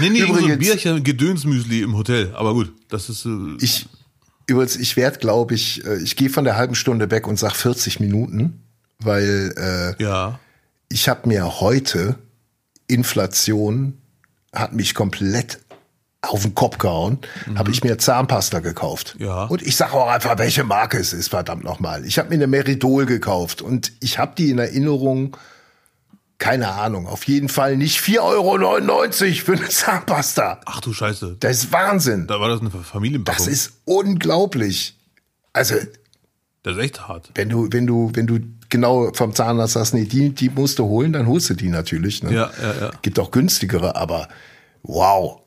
Nee, 0.00 0.08
nee, 0.08 0.18
irgend 0.20 0.38
so 0.38 0.44
ein 0.46 0.50
Übrigens- 0.52 0.66
Bircher-Gedönsmüsli 0.82 1.82
im 1.82 1.94
Hotel. 1.96 2.32
Aber 2.34 2.54
gut, 2.54 2.72
das 2.88 3.10
ist. 3.10 3.26
Äh, 3.26 3.56
Ich, 3.60 3.86
übrigens, 4.46 4.76
ich 4.76 4.96
werde, 4.96 5.18
glaube 5.18 5.54
ich, 5.54 5.84
äh, 5.84 5.98
ich 6.02 6.16
gehe 6.16 6.30
von 6.30 6.44
der 6.44 6.56
halben 6.56 6.74
Stunde 6.74 7.10
weg 7.10 7.26
und 7.28 7.38
sag 7.38 7.54
40 7.54 8.00
Minuten, 8.00 8.62
weil 8.98 9.54
äh, 9.98 10.02
ja. 10.02 10.38
ich 10.88 11.08
habe 11.08 11.28
mir 11.28 11.60
heute 11.60 12.16
Inflation 12.86 13.98
hat 14.54 14.72
mich 14.72 14.94
komplett 14.94 15.58
auf 16.22 16.42
den 16.42 16.54
Kopf 16.54 16.78
gehauen, 16.78 17.18
habe 17.54 17.70
ich 17.70 17.82
mir 17.82 17.96
Zahnpasta 17.96 18.60
gekauft. 18.60 19.16
Mhm. 19.18 19.24
Ja. 19.24 19.44
Und 19.44 19.62
ich 19.62 19.76
sage 19.76 19.94
auch 19.94 20.08
einfach, 20.08 20.38
welche 20.38 20.64
Marke 20.64 20.98
es 20.98 21.12
ist, 21.12 21.28
verdammt 21.28 21.64
nochmal. 21.64 22.04
Ich 22.04 22.18
habe 22.18 22.28
mir 22.28 22.34
eine 22.34 22.46
Meridol 22.46 23.06
gekauft 23.06 23.62
und 23.62 23.92
ich 24.00 24.18
habe 24.18 24.32
die 24.36 24.50
in 24.50 24.58
Erinnerung, 24.58 25.36
keine 26.36 26.72
Ahnung, 26.72 27.06
auf 27.06 27.24
jeden 27.24 27.48
Fall 27.48 27.76
nicht 27.76 28.00
4,99 28.00 28.20
Euro 28.20 29.34
für 29.44 29.52
eine 29.52 29.68
Zahnpasta. 29.68 30.60
Ach 30.66 30.80
du 30.80 30.92
Scheiße. 30.92 31.36
Das 31.40 31.64
ist 31.64 31.72
Wahnsinn. 31.72 32.26
Da 32.26 32.38
war 32.38 32.48
das 32.48 32.60
eine 32.60 32.70
Familienpackung. 32.70 33.46
Das 33.46 33.52
ist 33.52 33.72
unglaublich. 33.86 34.96
Also, 35.52 35.76
das 36.62 36.76
ist 36.76 36.82
echt 36.82 37.08
hart. 37.08 37.30
wenn 37.34 37.48
du, 37.48 37.68
wenn 37.70 37.86
du, 37.86 38.10
wenn 38.14 38.26
du 38.26 38.40
genau 38.68 39.10
vom 39.14 39.34
Zahnarzt 39.34 39.72
sagst, 39.72 39.94
nee, 39.94 40.04
die, 40.04 40.30
die 40.30 40.50
musst 40.50 40.78
du 40.78 40.84
holen, 40.84 41.12
dann 41.14 41.26
holst 41.26 41.48
du 41.50 41.54
die 41.54 41.68
natürlich. 41.68 42.22
Ne? 42.22 42.32
Ja, 42.32 42.50
ja, 42.60 42.80
ja. 42.80 42.90
Gibt 43.00 43.18
auch 43.18 43.30
günstigere, 43.30 43.96
aber 43.96 44.28
wow. 44.82 45.39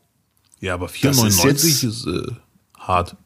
Ja, 0.63 0.75
aber 0.75 0.86
Das 0.86 1.17
ist 1.17 1.41
4,99 1.41 1.51
ist, 1.51 1.84
ist 1.84 2.08
äh, 2.08 2.32
hart. 2.79 3.17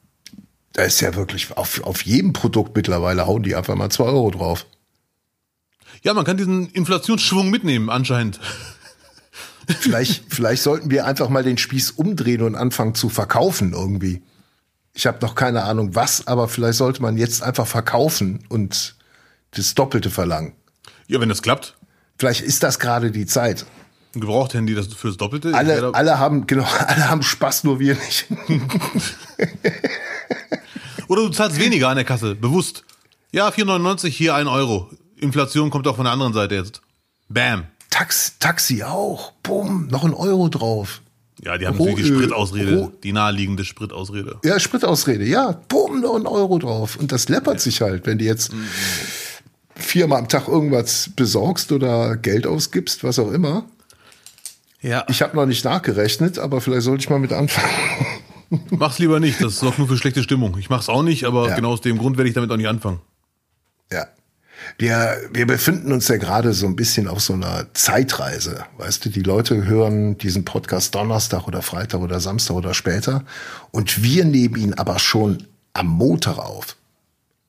Da 0.74 0.82
ist 0.82 1.00
ja 1.02 1.14
wirklich 1.14 1.56
auf, 1.56 1.84
auf 1.84 2.02
jedem 2.02 2.34
Produkt 2.34 2.76
mittlerweile 2.76 3.28
hauen 3.28 3.44
die 3.44 3.56
einfach 3.56 3.76
mal 3.76 3.92
zwei 3.92 4.06
Euro 4.06 4.32
drauf. 4.32 4.66
Ja, 6.02 6.16
man 6.16 6.26
kann 6.26 6.38
diesen 6.38 6.72
Inflationsschwung 6.72 7.52
mitnehmen, 7.52 7.92
anscheinend. 7.92 8.40
Vielleicht, 9.68 10.24
vielleicht 10.34 10.64
sollten 10.64 10.90
wir 10.90 11.06
einfach 11.06 11.30
mal 11.30 11.44
den 11.44 11.60
Spieß 11.60 11.92
umdrehen 11.92 12.42
und 12.42 12.56
anfangen 12.56 12.96
zu 12.96 13.08
verkaufen 13.08 13.74
irgendwie. 13.74 14.24
Ich 14.96 15.06
habe 15.06 15.20
noch 15.22 15.36
keine 15.36 15.64
Ahnung 15.64 15.94
was, 15.94 16.26
aber 16.26 16.48
vielleicht 16.48 16.80
sollte 16.80 17.04
man 17.04 17.18
jetzt 17.18 17.44
einfach 17.44 17.68
verkaufen 17.68 18.46
und 18.50 18.96
das 19.52 19.76
Doppelte 19.76 20.10
verlangen. 20.10 20.54
Ja, 21.06 21.22
wenn 21.22 21.30
das 21.30 21.44
klappt. 21.44 21.78
Vielleicht 22.18 22.42
ist 22.42 22.64
das 22.64 22.80
gerade 22.80 23.12
die 23.12 23.28
Zeit. 23.28 23.68
Ein 24.16 24.22
Gebrauchthandy, 24.22 24.74
das 24.76 24.88
für 24.88 25.08
das 25.08 25.18
Doppelte. 25.18 25.54
Alle, 25.54 25.94
alle 25.94 26.18
haben, 26.20 26.48
genau, 26.48 26.64
alle 26.88 27.10
haben 27.10 27.22
Spaß, 27.24 27.64
nur 27.66 27.80
wir 27.80 27.96
nicht. 27.96 28.26
Oder 31.08 31.22
du 31.24 31.30
zahlst 31.30 31.60
weniger 31.60 31.90
an 31.90 31.96
der 31.96 32.06
Kasse, 32.06 32.36
bewusst. 32.36 32.84
Ja, 33.32 33.50
4,99, 33.50 34.08
hier 34.08 34.36
ein 34.36 34.48
Euro. 34.48 34.90
Inflation 35.18 35.70
kommt 35.70 35.88
auch 35.88 35.96
von 35.96 36.06
der 36.06 36.14
anderen 36.14 36.34
Seite 36.34 36.56
jetzt. 36.56 36.82
Bam. 37.30 37.66
Tax, 37.90 38.38
Taxi 38.40 38.84
auch. 38.84 39.32
Bumm, 39.44 39.88
noch 39.88 40.04
ein 40.04 40.14
Euro 40.14 40.50
drauf. 40.50 41.02
Ja, 41.44 41.58
die 41.58 41.68
haben 41.68 41.78
natürlich 41.78 41.96
die 42.06 42.10
Rohöl, 42.12 42.24
Spritausrede, 42.24 42.78
Roh- 42.78 42.92
die 43.04 43.14
naheliegende 43.14 43.64
Spritausrede. 43.64 44.38
Ja, 44.44 44.60
Spritausrede, 44.60 45.24
ja. 45.26 45.60
Bumm, 45.68 46.02
noch 46.02 46.16
ein 46.16 46.26
Euro 46.26 46.58
drauf. 46.60 46.98
Und 46.98 47.12
das 47.12 47.30
läppert 47.30 47.60
sich 47.62 47.82
halt, 47.82 48.06
wenn 48.06 48.18
du 48.18 48.26
jetzt 48.26 48.52
viermal 49.76 50.20
am 50.20 50.28
Tag 50.30 50.48
irgendwas 50.48 51.12
besorgst 51.16 51.72
oder 51.72 52.16
Geld 52.18 52.48
ausgibst, 52.48 53.04
was 53.04 53.20
auch 53.20 53.32
immer. 53.32 53.66
Ja, 54.82 55.06
Ich 55.08 55.22
habe 55.22 55.36
noch 55.36 55.46
nicht 55.46 55.66
nachgerechnet, 55.66 56.38
aber 56.40 56.62
vielleicht 56.62 56.84
sollte 56.84 57.02
ich 57.02 57.10
mal 57.10 57.20
mit 57.20 57.34
anfangen. 57.34 57.70
mach's 58.70 59.00
lieber 59.00 59.20
nicht, 59.20 59.42
das 59.44 59.60
sorgt 59.60 59.80
nur 59.80 59.88
für 59.88 59.98
schlechte 59.98 60.24
Stimmung. 60.24 60.58
Ich 60.60 60.70
mach's 60.70 60.88
auch 60.90 61.04
nicht, 61.04 61.26
aber 61.26 61.50
Ja. 61.50 61.56
genau 61.56 61.72
aus 61.72 61.82
dem 61.82 61.98
Grund 61.98 62.18
werde 62.18 62.30
ich 62.30 62.36
damit 62.36 62.52
auch 62.52 62.58
nicht 62.58 62.68
anfangen. 62.70 63.02
Ja. 63.92 64.08
Wir, 64.78 65.18
wir 65.32 65.48
befinden 65.48 65.92
uns 65.92 66.08
ja 66.08 66.18
gerade 66.18 66.54
so 66.54 66.66
ein 66.68 66.76
bisschen 66.76 67.08
auf 67.08 67.22
so 67.22 67.34
einer 67.34 67.68
Zeitreise. 67.74 68.66
Weißt 68.78 69.06
du, 69.06 69.10
die 69.10 69.22
Leute 69.22 69.66
hören 69.66 70.18
diesen 70.18 70.46
Podcast 70.46 70.94
Donnerstag 70.96 71.48
oder 71.48 71.62
Freitag 71.62 72.02
oder 72.02 72.20
Samstag 72.20 72.56
oder 72.56 72.74
später. 72.74 73.24
Und 73.72 74.04
wir 74.04 74.26
nehmen 74.26 74.56
ihn 74.56 74.74
aber 74.74 75.00
schon 75.00 75.44
am 75.74 75.88
Montag 75.88 76.38
auf. 76.38 76.76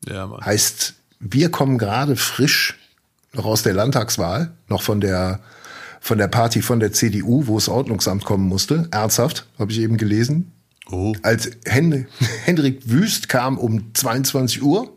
Ja, 0.07 0.27
Mann. 0.27 0.45
Heißt, 0.45 0.95
wir 1.21 1.51
kommen 1.51 1.79
gerade 1.79 2.15
frisch 2.17 2.79
noch 3.33 3.45
aus 3.47 3.63
der 3.63 3.75
Landtagswahl, 3.75 4.53
noch 4.69 4.83
von 4.83 5.01
der, 5.01 5.41
von 6.01 6.19
der 6.19 6.29
Party 6.29 6.63
von 6.63 6.81
der 6.81 6.93
CDU, 6.93 7.47
wo 7.47 7.57
das 7.57 7.69
Ordnungsamt 7.69 8.25
kommen 8.25 8.47
musste. 8.49 8.89
Ernsthaft, 8.91 9.47
habe 9.59 9.73
ich 9.73 9.81
eben 9.81 9.97
gelesen. 9.97 10.53
Oh. 10.91 11.15
Als 11.23 11.51
Hen 11.67 12.07
Hendrik 12.45 12.83
Wüst 12.85 13.29
kam 13.29 13.59
um 13.59 13.95
22 13.95 14.63
Uhr 14.63 14.93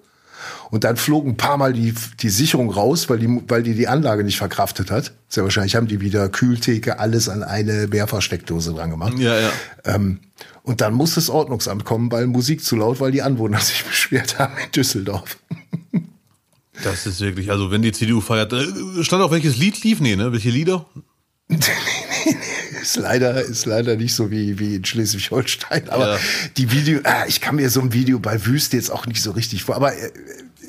und 0.70 0.86
dann 0.86 0.96
flog 0.96 1.26
ein 1.26 1.38
paar 1.38 1.58
Mal 1.58 1.74
die, 1.74 1.94
die 2.22 2.30
Sicherung 2.30 2.72
raus, 2.72 3.10
weil 3.10 3.20
die, 3.20 3.42
weil 3.48 3.62
die 3.62 3.76
die 3.76 3.88
Anlage 3.88 4.24
nicht 4.24 4.38
verkraftet 4.38 4.90
hat. 4.90 5.14
Sehr 5.28 5.44
wahrscheinlich 5.44 5.76
haben 5.76 5.88
die 5.88 6.00
wieder 6.00 6.30
Kühltheke, 6.30 7.00
alles 7.00 7.30
an 7.30 7.44
eine 7.44 7.88
Mehrfachsteckdose 7.88 8.74
dran 8.74 8.90
gemacht. 8.90 9.18
Ja, 9.20 9.38
ja. 9.38 9.52
Ähm, 9.84 10.20
und 10.64 10.82
dann 10.82 10.94
muss 10.94 11.16
das 11.16 11.30
Ordnungsamt 11.30 11.86
kommen, 11.86 12.12
weil 12.12 12.28
Musik 12.28 12.64
zu 12.64 12.76
laut, 12.76 13.00
weil 13.00 13.12
die 13.12 13.22
Anwohner 13.22 13.60
sich 13.62 13.84
beschwert 13.84 14.40
haben 14.40 14.54
in 14.64 14.72
Düsseldorf. 14.72 15.38
Das 16.84 17.06
ist 17.06 17.20
wirklich, 17.22 17.52
also 17.52 17.72
wenn 17.72 17.82
die 17.82 17.92
CDU 17.92 18.22
feiert, 18.22 18.54
äh, 18.54 19.04
stand 19.04 19.22
auch 19.24 19.32
welches 19.32 19.58
Lied 19.58 19.84
lief? 19.84 20.00
Nee, 20.00 20.16
ne? 20.16 20.32
Welche 20.32 20.50
Lieder? 20.50 20.86
ist 22.82 22.96
leider, 22.98 23.42
ist 23.42 23.66
leider 23.66 23.96
nicht 23.96 24.14
so 24.16 24.32
wie, 24.32 24.58
wie 24.60 24.76
in 24.76 24.86
Schleswig-Holstein. 24.86 25.90
Aber 25.90 26.14
Ja. 26.16 26.20
die 26.58 26.72
Video, 26.72 27.00
ah, 27.04 27.26
ich 27.28 27.42
kann 27.42 27.56
mir 27.56 27.70
so 27.70 27.82
ein 27.82 27.94
Video 27.94 28.20
bei 28.20 28.46
Wüste 28.46 28.78
jetzt 28.78 28.92
auch 28.92 29.06
nicht 29.06 29.22
so 29.22 29.32
richtig 29.32 29.64
vor. 29.64 29.76
Aber 29.76 29.94
äh, 29.96 30.12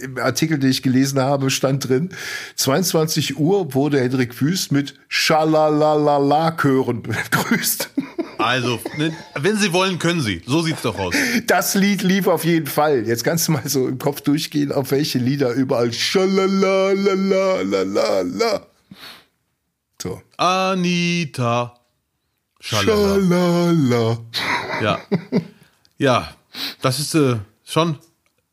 im 0.03 0.19
Artikel, 0.19 0.59
den 0.59 0.71
ich 0.71 0.83
gelesen 0.83 1.21
habe, 1.21 1.51
stand 1.51 1.89
drin, 1.89 2.11
22 2.57 3.39
Uhr 3.39 3.73
wurde 3.75 4.01
Hendrik 4.01 4.41
Wüst 4.41 4.73
mit 4.73 4.95
Schalalalala-Chören 5.09 7.03
begrüßt. 7.31 7.91
Also, 8.43 8.81
ne, 8.97 9.17
wenn 9.35 9.57
sie 9.57 9.73
wollen, 9.73 9.99
können 9.99 10.21
sie. 10.21 10.43
So 10.47 10.63
sieht's 10.63 10.83
doch 10.83 10.99
aus. 10.99 11.15
Das 11.47 11.75
Lied 11.75 12.03
lief 12.03 12.27
auf 12.27 12.45
jeden 12.45 12.67
Fall. 12.67 13.07
Jetzt 13.07 13.25
kannst 13.25 13.49
du 13.49 13.53
mal 13.53 13.69
so 13.69 13.89
im 13.89 13.99
Kopf 13.99 14.21
durchgehen, 14.21 14.73
auf 14.73 14.91
welche 14.91 15.19
Lieder 15.19 15.53
überall 15.53 15.93
Schalalalala. 15.93 16.97
So. 20.01 20.21
Anita. 20.37 21.75
Schalala. 22.61 23.15
Schalala. 23.15 24.19
Ja. 24.83 25.01
Ja, 25.99 26.35
das 26.81 26.99
ist 26.99 27.15
äh, 27.15 27.37
schon, 27.65 27.97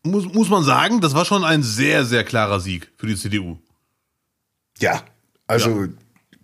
muss, 0.04 0.26
muss 0.26 0.50
man 0.50 0.64
sagen, 0.64 1.02
das 1.02 1.16
war 1.16 1.26
schon 1.26 1.44
ein 1.44 1.64
sehr, 1.64 2.06
sehr 2.06 2.24
klarer 2.24 2.60
Sieg 2.60 2.92
für 2.96 3.08
die 3.08 3.16
CDU. 3.16 3.58
Ja, 4.80 5.04
also 5.48 5.88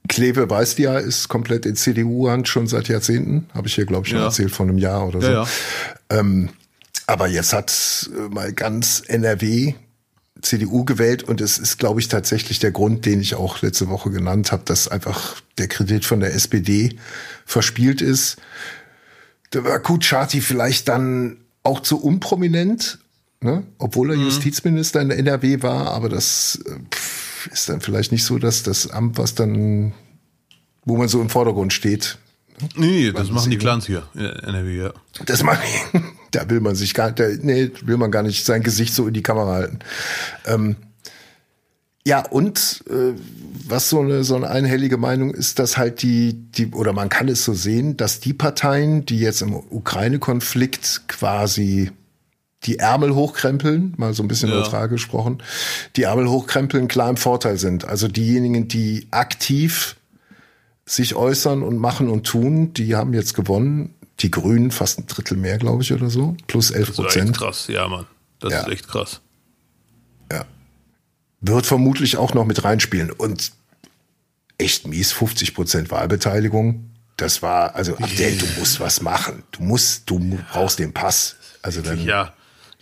Kleve 0.08 0.50
weißt 0.50 0.78
ja, 0.80 0.98
ist 0.98 1.28
komplett 1.28 1.66
in 1.66 1.76
CDU-Hand 1.76 2.48
schon 2.48 2.68
seit 2.68 2.88
Jahrzehnten. 2.88 3.50
Habe 3.54 3.68
ich 3.68 3.76
hier, 3.76 3.86
glaube 3.86 4.06
ich, 4.06 4.10
schon 4.12 4.20
Ja. 4.20 4.26
erzählt, 4.26 4.52
von 4.52 4.70
einem 4.70 4.78
Jahr 4.78 5.08
oder 5.08 5.22
so. 5.22 5.28
Ja, 5.28 5.44
ja. 5.44 5.48
Ähm, 6.10 6.50
aber 7.08 7.28
jetzt 7.28 7.54
hat 7.54 8.10
äh, 8.16 8.34
mal 8.34 8.54
ganz 8.54 9.04
NRW 9.08 9.74
CDU 10.42 10.86
gewählt 10.86 11.24
und 11.24 11.42
es 11.42 11.58
ist, 11.58 11.80
glaube 11.80 12.00
ich, 12.00 12.08
tatsächlich 12.08 12.60
der 12.60 12.72
Grund, 12.72 13.06
den 13.06 13.20
ich 13.22 13.36
auch 13.36 13.62
letzte 13.62 13.88
Woche 13.90 14.12
genannt 14.12 14.52
habe, 14.52 14.64
dass 14.66 14.88
einfach 14.88 15.36
der 15.58 15.68
Kredit 15.68 16.06
von 16.06 16.20
der 16.20 16.34
SPD 16.36 16.98
verspielt 17.46 18.02
ist. 18.02 18.38
Da 19.52 19.64
war 19.64 19.80
Kutschaty 19.80 20.42
vielleicht 20.42 20.88
dann 20.88 21.38
auch 21.64 21.80
zu 21.80 22.00
unprominent, 22.04 23.00
ne? 23.42 23.64
obwohl 23.80 24.12
er 24.12 24.18
Justizminister 24.18 25.02
in 25.02 25.10
der 25.10 25.18
NRW 25.18 25.64
war, 25.64 25.88
aber 25.92 26.10
das 26.10 26.60
äh, 26.66 26.72
pff, 26.94 27.25
ist 27.48 27.70
dann 27.70 27.82
vielleicht 27.82 28.12
nicht 28.12 28.24
so, 28.24 28.38
dass 28.38 28.64
das 28.64 28.90
Amt, 28.90 29.18
was 29.18 29.36
dann, 29.36 29.94
wo 30.84 30.98
man 30.98 31.08
so 31.08 31.22
im 31.22 31.30
Vordergrund 31.30 31.74
steht, 31.74 32.18
Nee, 32.76 33.12
das 33.12 33.32
machen 33.32 33.52
die 33.52 33.58
Clans 33.58 33.86
hier 33.86 34.04
NRW, 34.16 34.78
ja. 34.78 34.94
das 35.26 35.44
man, 35.44 35.58
da 36.32 36.50
will 36.50 36.62
man 36.62 36.76
sich 36.76 36.94
gar, 36.94 37.12
da, 37.12 37.28
nee, 37.42 37.72
will 37.84 37.98
man 37.98 38.12
gar 38.12 38.24
nicht 38.24 38.46
sein 38.46 38.64
Gesicht 38.64 38.94
so 38.94 39.08
in 39.08 39.14
die 39.14 39.24
Kamera 39.24 39.54
halten. 39.56 39.80
Ähm, 40.46 40.78
ja, 42.08 42.26
und 42.26 42.84
äh, 42.90 43.14
was 43.68 43.90
so 43.90 44.00
eine, 44.00 44.24
so 44.24 44.36
eine 44.36 44.50
einhellige 44.50 44.98
Meinung 44.98 45.34
ist, 45.34 45.60
dass 45.60 45.78
halt 45.78 46.02
die, 46.02 46.34
die, 46.52 46.68
oder 46.68 46.94
man 46.94 47.10
kann 47.10 47.28
es 47.28 47.44
so 47.44 47.54
sehen, 47.54 47.98
dass 47.98 48.20
die 48.20 48.34
Parteien, 48.34 49.06
die 49.06 49.20
jetzt 49.20 49.42
im 49.42 49.54
Ukraine-Konflikt 49.54 51.08
quasi 51.08 51.92
die 52.66 52.80
Ärmel 52.80 53.14
hochkrempeln, 53.16 53.94
mal 53.98 54.14
so 54.14 54.24
ein 54.24 54.28
bisschen 54.28 54.50
Ja. 54.50 54.56
neutral 54.56 54.90
gesprochen, 54.90 55.42
die 55.96 56.04
Ärmel 56.04 56.28
hochkrempeln 56.30 56.88
klar 56.88 57.10
im 57.10 57.18
Vorteil 57.18 57.58
sind. 57.58 57.86
Also 57.86 58.08
diejenigen, 58.08 58.68
die 58.68 59.08
aktiv 59.12 59.96
sich 60.86 61.16
äußern 61.16 61.64
und 61.64 61.78
machen 61.78 62.10
und 62.10 62.26
tun, 62.28 62.74
die 62.74 62.96
haben 62.96 63.14
jetzt 63.14 63.34
gewonnen. 63.34 63.94
Die 64.22 64.32
Grünen 64.32 64.72
fast 64.72 65.00
ein 65.00 65.08
Drittel 65.08 65.36
mehr, 65.38 65.58
glaube 65.58 65.84
ich, 65.84 65.92
oder 65.92 66.10
so. 66.10 66.36
Plus 66.48 66.72
11 66.72 66.88
Das 66.88 67.00
ist 67.00 67.06
echt 67.06 67.14
Prozent. 67.16 67.38
krass, 67.38 67.68
ja, 67.68 67.88
Mann. 67.88 68.06
Das 68.40 68.54
Ja. 68.54 68.62
ist 68.62 68.68
echt 68.70 68.88
krass. 68.88 69.20
Ja. 70.32 70.46
Wird 71.42 71.66
vermutlich 71.66 72.18
auch 72.18 72.34
noch 72.34 72.46
mit 72.46 72.64
reinspielen. 72.64 73.12
Und 73.12 73.52
echt 74.58 74.88
mies, 74.88 75.12
50 75.12 75.54
Prozent 75.54 75.92
Wahlbeteiligung. 75.92 76.90
Das 77.18 77.42
war, 77.42 77.76
also 77.76 77.98
Abdel, 77.98 78.38
du 78.38 78.46
musst 78.60 78.80
was 78.80 79.02
machen. 79.02 79.44
Du 79.52 79.64
musst, 79.64 80.10
du 80.10 80.20
brauchst 80.52 80.80
den 80.80 80.94
Pass. 80.94 81.36
Also 81.62 81.82
dann, 81.82 82.04
Ja, 82.04 82.34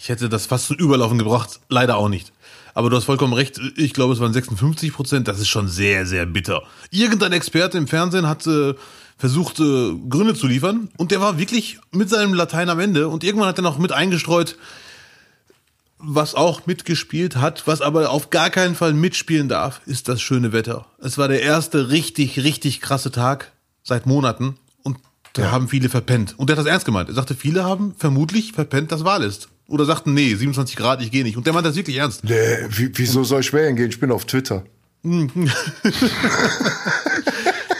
ich 0.03 0.09
hätte 0.09 0.27
das 0.27 0.47
fast 0.47 0.67
zum 0.67 0.75
Überlaufen 0.75 1.17
gebracht, 1.17 1.61
leider 1.69 1.95
auch 1.95 2.09
nicht. 2.09 2.33
Aber 2.73 2.89
du 2.89 2.97
hast 2.97 3.05
vollkommen 3.05 3.31
recht, 3.31 3.61
ich 3.77 3.93
glaube, 3.93 4.11
es 4.11 4.19
waren 4.19 4.33
56 4.33 4.91
Prozent, 4.91 5.29
das 5.29 5.39
ist 5.39 5.47
schon 5.47 5.69
sehr, 5.69 6.05
sehr 6.05 6.25
bitter. 6.25 6.63
Irgendein 6.91 7.31
Experte 7.31 7.77
im 7.77 7.87
Fernsehen 7.87 8.27
hat 8.27 8.45
äh, 8.45 8.73
versucht, 9.17 9.61
äh, 9.61 9.93
Gründe 10.09 10.35
zu 10.35 10.47
liefern 10.47 10.89
und 10.97 11.11
der 11.11 11.21
war 11.21 11.37
wirklich 11.37 11.79
mit 11.91 12.09
seinem 12.09 12.33
Latein 12.33 12.67
am 12.67 12.81
Ende 12.81 13.07
und 13.07 13.23
irgendwann 13.23 13.47
hat 13.47 13.59
er 13.59 13.61
noch 13.61 13.77
mit 13.77 13.93
eingestreut, 13.93 14.57
was 15.99 16.35
auch 16.35 16.65
mitgespielt 16.65 17.37
hat, 17.37 17.65
was 17.65 17.79
aber 17.79 18.09
auf 18.09 18.29
gar 18.29 18.49
keinen 18.49 18.75
Fall 18.75 18.91
mitspielen 18.91 19.47
darf, 19.47 19.79
ist 19.85 20.09
das 20.09 20.21
schöne 20.21 20.51
Wetter. 20.51 20.85
Es 20.99 21.17
war 21.17 21.29
der 21.29 21.43
erste 21.43 21.91
richtig, 21.91 22.43
richtig 22.43 22.81
krasse 22.81 23.11
Tag 23.11 23.53
seit 23.83 24.05
Monaten 24.05 24.57
und 24.83 24.97
da 25.31 25.51
haben 25.51 25.69
viele 25.69 25.87
verpennt. 25.87 26.37
Und 26.37 26.49
der 26.49 26.57
hat 26.57 26.65
das 26.65 26.69
ernst 26.69 26.85
gemeint. 26.85 27.07
Er 27.07 27.15
sagte, 27.15 27.35
viele 27.35 27.63
haben 27.63 27.95
vermutlich 27.97 28.51
verpennt, 28.51 28.91
dass 28.91 29.05
Wahl 29.05 29.23
ist. 29.23 29.47
Oder 29.67 29.85
sagten, 29.85 30.13
nee, 30.13 30.35
27 30.35 30.75
Grad, 30.75 31.01
ich 31.01 31.09
gehe 31.11 31.23
nicht. 31.23 31.37
Und 31.37 31.45
der 31.47 31.53
meint 31.53 31.65
das 31.65 31.75
wirklich 31.75 31.97
ernst. 31.97 32.23
Nee, 32.23 32.33
wie, 32.69 32.91
wieso 32.93 33.23
soll 33.23 33.41
ich 33.41 33.53
wählen 33.53 33.75
gehen? 33.75 33.89
Ich 33.89 33.99
bin 33.99 34.11
auf 34.11 34.25
Twitter. 34.25 34.63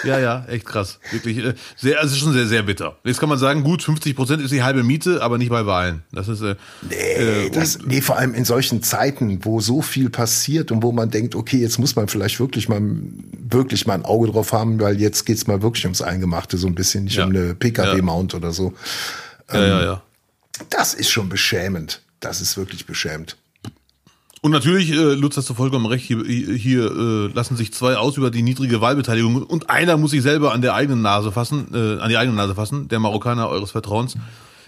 Ja, 0.06 0.20
ja, 0.20 0.44
echt 0.50 0.66
krass. 0.66 1.00
Wirklich, 1.12 1.38
äh, 1.38 1.54
sehr, 1.78 1.98
also 2.02 2.08
es 2.08 2.18
ist 2.18 2.20
schon 2.26 2.34
sehr, 2.34 2.46
sehr 2.46 2.64
bitter. 2.64 2.98
Jetzt 3.06 3.22
kann 3.22 3.30
man 3.30 3.38
sagen, 3.38 3.64
gut, 3.64 3.82
50 3.84 4.18
Prozent 4.18 4.42
ist 4.42 4.52
die 4.52 4.62
halbe 4.62 4.84
Miete, 4.84 5.22
aber 5.24 5.38
nicht 5.38 5.48
bei 5.50 5.66
Wahlen. 5.66 6.04
Das 6.12 6.28
ist, 6.28 6.42
äh, 6.42 6.56
Nee, 6.90 7.50
das, 7.52 7.80
nee, 7.86 8.02
vor 8.02 8.18
allem 8.18 8.34
in 8.34 8.44
solchen 8.44 8.84
Zeiten, 8.84 9.46
wo 9.46 9.62
so 9.62 9.82
viel 9.82 10.10
passiert 10.10 10.74
und 10.74 10.84
wo 10.84 10.92
man 10.92 11.10
denkt, 11.10 11.36
okay, 11.36 11.56
jetzt 11.58 11.80
muss 11.80 11.96
man 11.96 12.10
vielleicht 12.10 12.38
wirklich 12.42 12.68
mal, 12.68 12.82
wirklich 13.50 13.88
mal 13.88 13.94
ein 13.94 14.04
Auge 14.04 14.28
drauf 14.30 14.52
haben, 14.52 14.78
weil 14.82 15.00
jetzt 15.00 15.26
geht's 15.26 15.48
mal 15.48 15.62
wirklich 15.62 15.86
ums 15.86 16.02
Eingemachte, 16.02 16.58
so 16.58 16.68
ein 16.68 16.76
bisschen, 16.76 17.06
nicht 17.06 17.16
Ja. 17.16 17.24
um 17.24 17.30
eine 17.30 17.56
PKW-Mount 17.56 18.36
oder 18.36 18.52
so. 18.52 18.74
ja, 19.54 19.66
ja, 19.66 19.84
ja. 19.86 20.02
Das 20.70 20.94
ist 20.94 21.10
schon 21.10 21.30
beschämend. 21.30 22.02
Das 22.20 22.42
ist 22.42 22.58
wirklich 22.58 22.86
beschämend. 22.86 23.38
Und 24.44 24.52
natürlich, 24.52 24.92
äh, 24.92 25.14
Lutz, 25.14 25.38
hast 25.38 25.50
du 25.50 25.54
vollkommen 25.54 25.86
recht, 25.86 26.06
hier, 26.06 26.22
hier 26.26 26.92
äh, 26.92 27.28
lassen 27.34 27.56
sich 27.56 27.74
zwei 27.74 27.96
aus 27.96 28.18
über 28.18 28.30
die 28.30 28.42
niedrige 28.42 28.82
Wahlbeteiligung 28.82 29.42
und 29.42 29.70
einer 29.70 29.96
muss 29.96 30.12
sich 30.12 30.22
selber 30.22 30.54
an 30.54 30.62
der 30.62 30.74
eigenen 30.74 31.02
Nase 31.02 31.32
fassen, 31.32 31.68
äh, 31.74 32.02
an 32.02 32.10
die 32.10 32.18
eigene 32.18 32.36
Nase 32.36 32.54
fassen, 32.54 32.90
der 32.90 33.00
Marokkaner 33.00 33.48
eures 33.48 33.72
Vertrauens. 33.72 34.16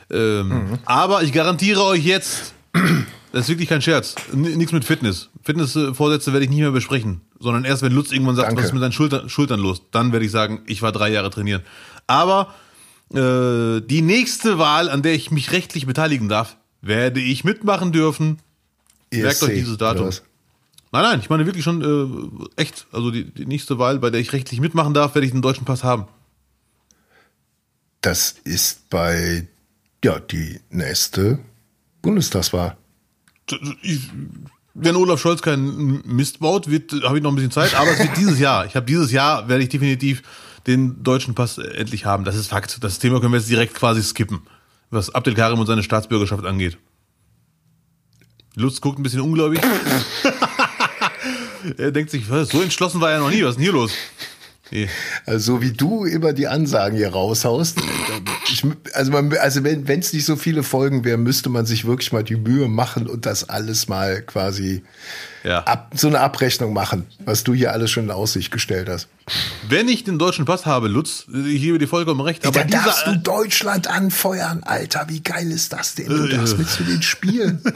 Ähm, 0.10 0.48
mhm. 0.48 0.80
Aber 0.86 1.24
ich 1.24 1.34
garantiere 1.34 1.84
euch 1.84 2.06
jetzt, 2.06 2.54
das 3.34 3.42
ist 3.42 3.50
wirklich 3.50 3.68
kein 3.68 3.82
Scherz, 3.82 4.16
nichts 4.32 4.72
mit 4.72 4.86
Fitness. 4.86 5.30
Fitnessvorsätze 5.44 6.32
werde 6.32 6.46
ich 6.46 6.50
nicht 6.50 6.62
mehr 6.62 6.72
besprechen, 6.72 7.20
sondern 7.38 7.66
erst 7.66 7.82
wenn 7.82 7.92
Lutz 7.92 8.14
irgendwann 8.14 8.38
sagt, 8.38 8.48
Danke. 8.48 8.62
was 8.62 8.68
ist 8.68 8.74
mit 8.74 8.82
seinen 8.82 8.94
Schultern, 8.94 9.28
Schultern 9.28 9.60
los, 9.60 9.82
dann 9.92 10.14
werde 10.14 10.26
ich 10.26 10.32
sagen, 10.32 10.62
ich 10.68 10.84
war 10.84 10.94
drei 10.94 11.10
Jahre 11.10 11.30
trainieren. 11.32 11.64
Aber 12.08 12.54
äh, 13.14 13.82
die 13.82 14.02
nächste 14.02 14.58
Wahl, 14.58 14.90
an 14.90 15.02
der 15.02 15.14
ich 15.14 15.32
mich 15.32 15.52
rechtlich 15.52 15.86
beteiligen 15.86 16.30
darf, 16.30 16.58
werde 16.82 17.20
ich 17.20 17.44
mitmachen 17.44 17.92
dürfen 17.92 18.40
Merkt 19.12 19.44
euch 19.44 19.54
dieses 19.54 19.78
Datum. 19.78 20.10
Nein, 20.92 21.04
nein, 21.04 21.20
ich 21.20 21.30
meine 21.30 21.46
wirklich 21.46 21.64
schon 21.64 21.82
äh, 22.56 22.62
echt. 22.62 22.88
Also 22.92 23.12
die, 23.12 23.26
die 23.26 23.46
nächste 23.46 23.78
Wahl, 23.78 24.00
bei 24.00 24.10
der 24.10 24.22
ich 24.22 24.34
rechtlich 24.34 24.60
mitmachen 24.60 24.94
darf, 24.94 25.16
werde 25.16 25.26
ich 25.26 25.34
einen 25.34 25.42
deutschen 25.42 25.66
Pass 25.66 25.84
haben. 25.84 26.08
Das 28.02 28.36
ist 28.44 28.90
bei, 28.90 29.48
ja, 30.04 30.20
die 30.20 30.60
nächste 30.70 31.40
Bundestagswahl. 32.02 32.78
Ich, 33.82 34.10
wenn 34.74 34.96
Olaf 34.96 35.20
Scholz 35.20 35.42
keinen 35.42 36.02
Mist 36.06 36.40
baut, 36.40 36.68
habe 36.68 37.18
ich 37.18 37.24
noch 37.24 37.32
ein 37.32 37.36
bisschen 37.36 37.52
Zeit, 37.52 37.74
aber 37.76 37.92
es 37.92 38.00
wird 38.00 38.18
dieses 38.18 38.40
Jahr. 38.40 38.66
Ich 38.66 38.76
habe 38.76 38.86
dieses 38.86 39.12
Jahr, 39.12 39.48
werde 39.48 39.64
ich 39.64 39.70
definitiv 39.70 40.22
den 40.68 41.04
deutschen 41.04 41.36
Pass 41.36 41.58
endlich 41.58 42.06
haben. 42.06 42.24
Das 42.24 42.36
ist 42.36 42.48
Fakt. 42.48 42.84
Das 42.84 43.00
Thema 43.00 43.20
können 43.20 43.34
wir 43.34 43.40
jetzt 43.40 43.50
direkt 43.50 43.76
quasi 43.76 44.02
skippen, 44.02 44.42
was 44.90 45.14
Abdelkarim 45.14 45.60
und 45.60 45.68
seine 45.68 45.84
Staatsbürgerschaft 45.84 46.46
angeht. 46.46 46.78
Lutz 48.56 48.82
guckt 48.82 49.00
ein 49.00 49.04
bisschen 49.04 49.22
ungläubig. 49.22 49.62
er 51.78 51.92
denkt 51.92 52.12
sich, 52.12 52.26
so 52.26 52.62
entschlossen 52.62 53.02
war 53.02 53.12
er 53.12 53.20
noch 53.20 53.30
nie. 53.30 53.44
Was 53.44 53.52
ist 53.52 53.56
denn 53.56 53.64
hier 53.64 53.74
los? 53.74 53.92
Also 55.26 55.62
wie 55.62 55.72
du 55.72 56.06
immer 56.06 56.34
die 56.34 56.48
Ansagen 56.48 56.98
hier 56.98 57.10
raushaust. 57.10 57.78
Ich, 58.48 58.64
also 58.94 59.12
man, 59.12 59.32
also 59.38 59.64
wenn 59.64 59.88
es 59.88 60.14
nicht 60.14 60.26
so 60.26 60.36
viele 60.36 60.64
Folgen 60.64 61.04
wären, 61.04 61.24
müsste 61.24 61.50
man 61.50 61.66
sich 61.66 61.86
wirklich 61.86 62.12
mal 62.12 62.24
die 62.24 62.36
Mühe 62.36 62.68
machen 62.68 63.08
und 63.08 63.26
das 63.26 63.48
alles 63.50 63.88
mal 63.88 64.22
quasi 64.22 64.84
ja. 65.44 65.60
ab, 65.64 65.92
so 65.96 66.08
eine 66.08 66.20
Abrechnung 66.20 66.74
machen, 66.74 67.06
was 67.26 67.44
du 67.44 67.54
hier 67.54 67.74
alles 67.74 67.92
schon 67.92 68.06
in 68.06 68.12
Aussicht 68.12 68.52
gestellt 68.52 68.90
hast. 68.90 69.08
Wenn 69.70 69.88
ich 69.88 70.04
den 70.04 70.20
deutschen 70.20 70.46
Pass 70.46 70.66
habe, 70.66 70.88
Lutz, 70.88 71.26
ich 71.28 71.62
gebe 71.62 71.78
dir 71.78 71.88
vollkommen 71.88 72.22
recht. 72.22 72.46
Aber 72.46 72.64
da 72.64 72.84
darfst 72.84 73.08
du 73.08 73.18
Deutschland 73.18 73.88
anfeuern, 73.88 74.64
Alter. 74.64 75.06
Wie 75.10 75.22
geil 75.22 75.52
ist 75.52 75.74
das 75.74 75.96
denn? 75.96 76.08
Du 76.08 76.28
darfst 76.28 76.58
mit 76.58 76.70
zu 76.70 76.84
den 76.84 77.02
Spielen. 77.02 77.62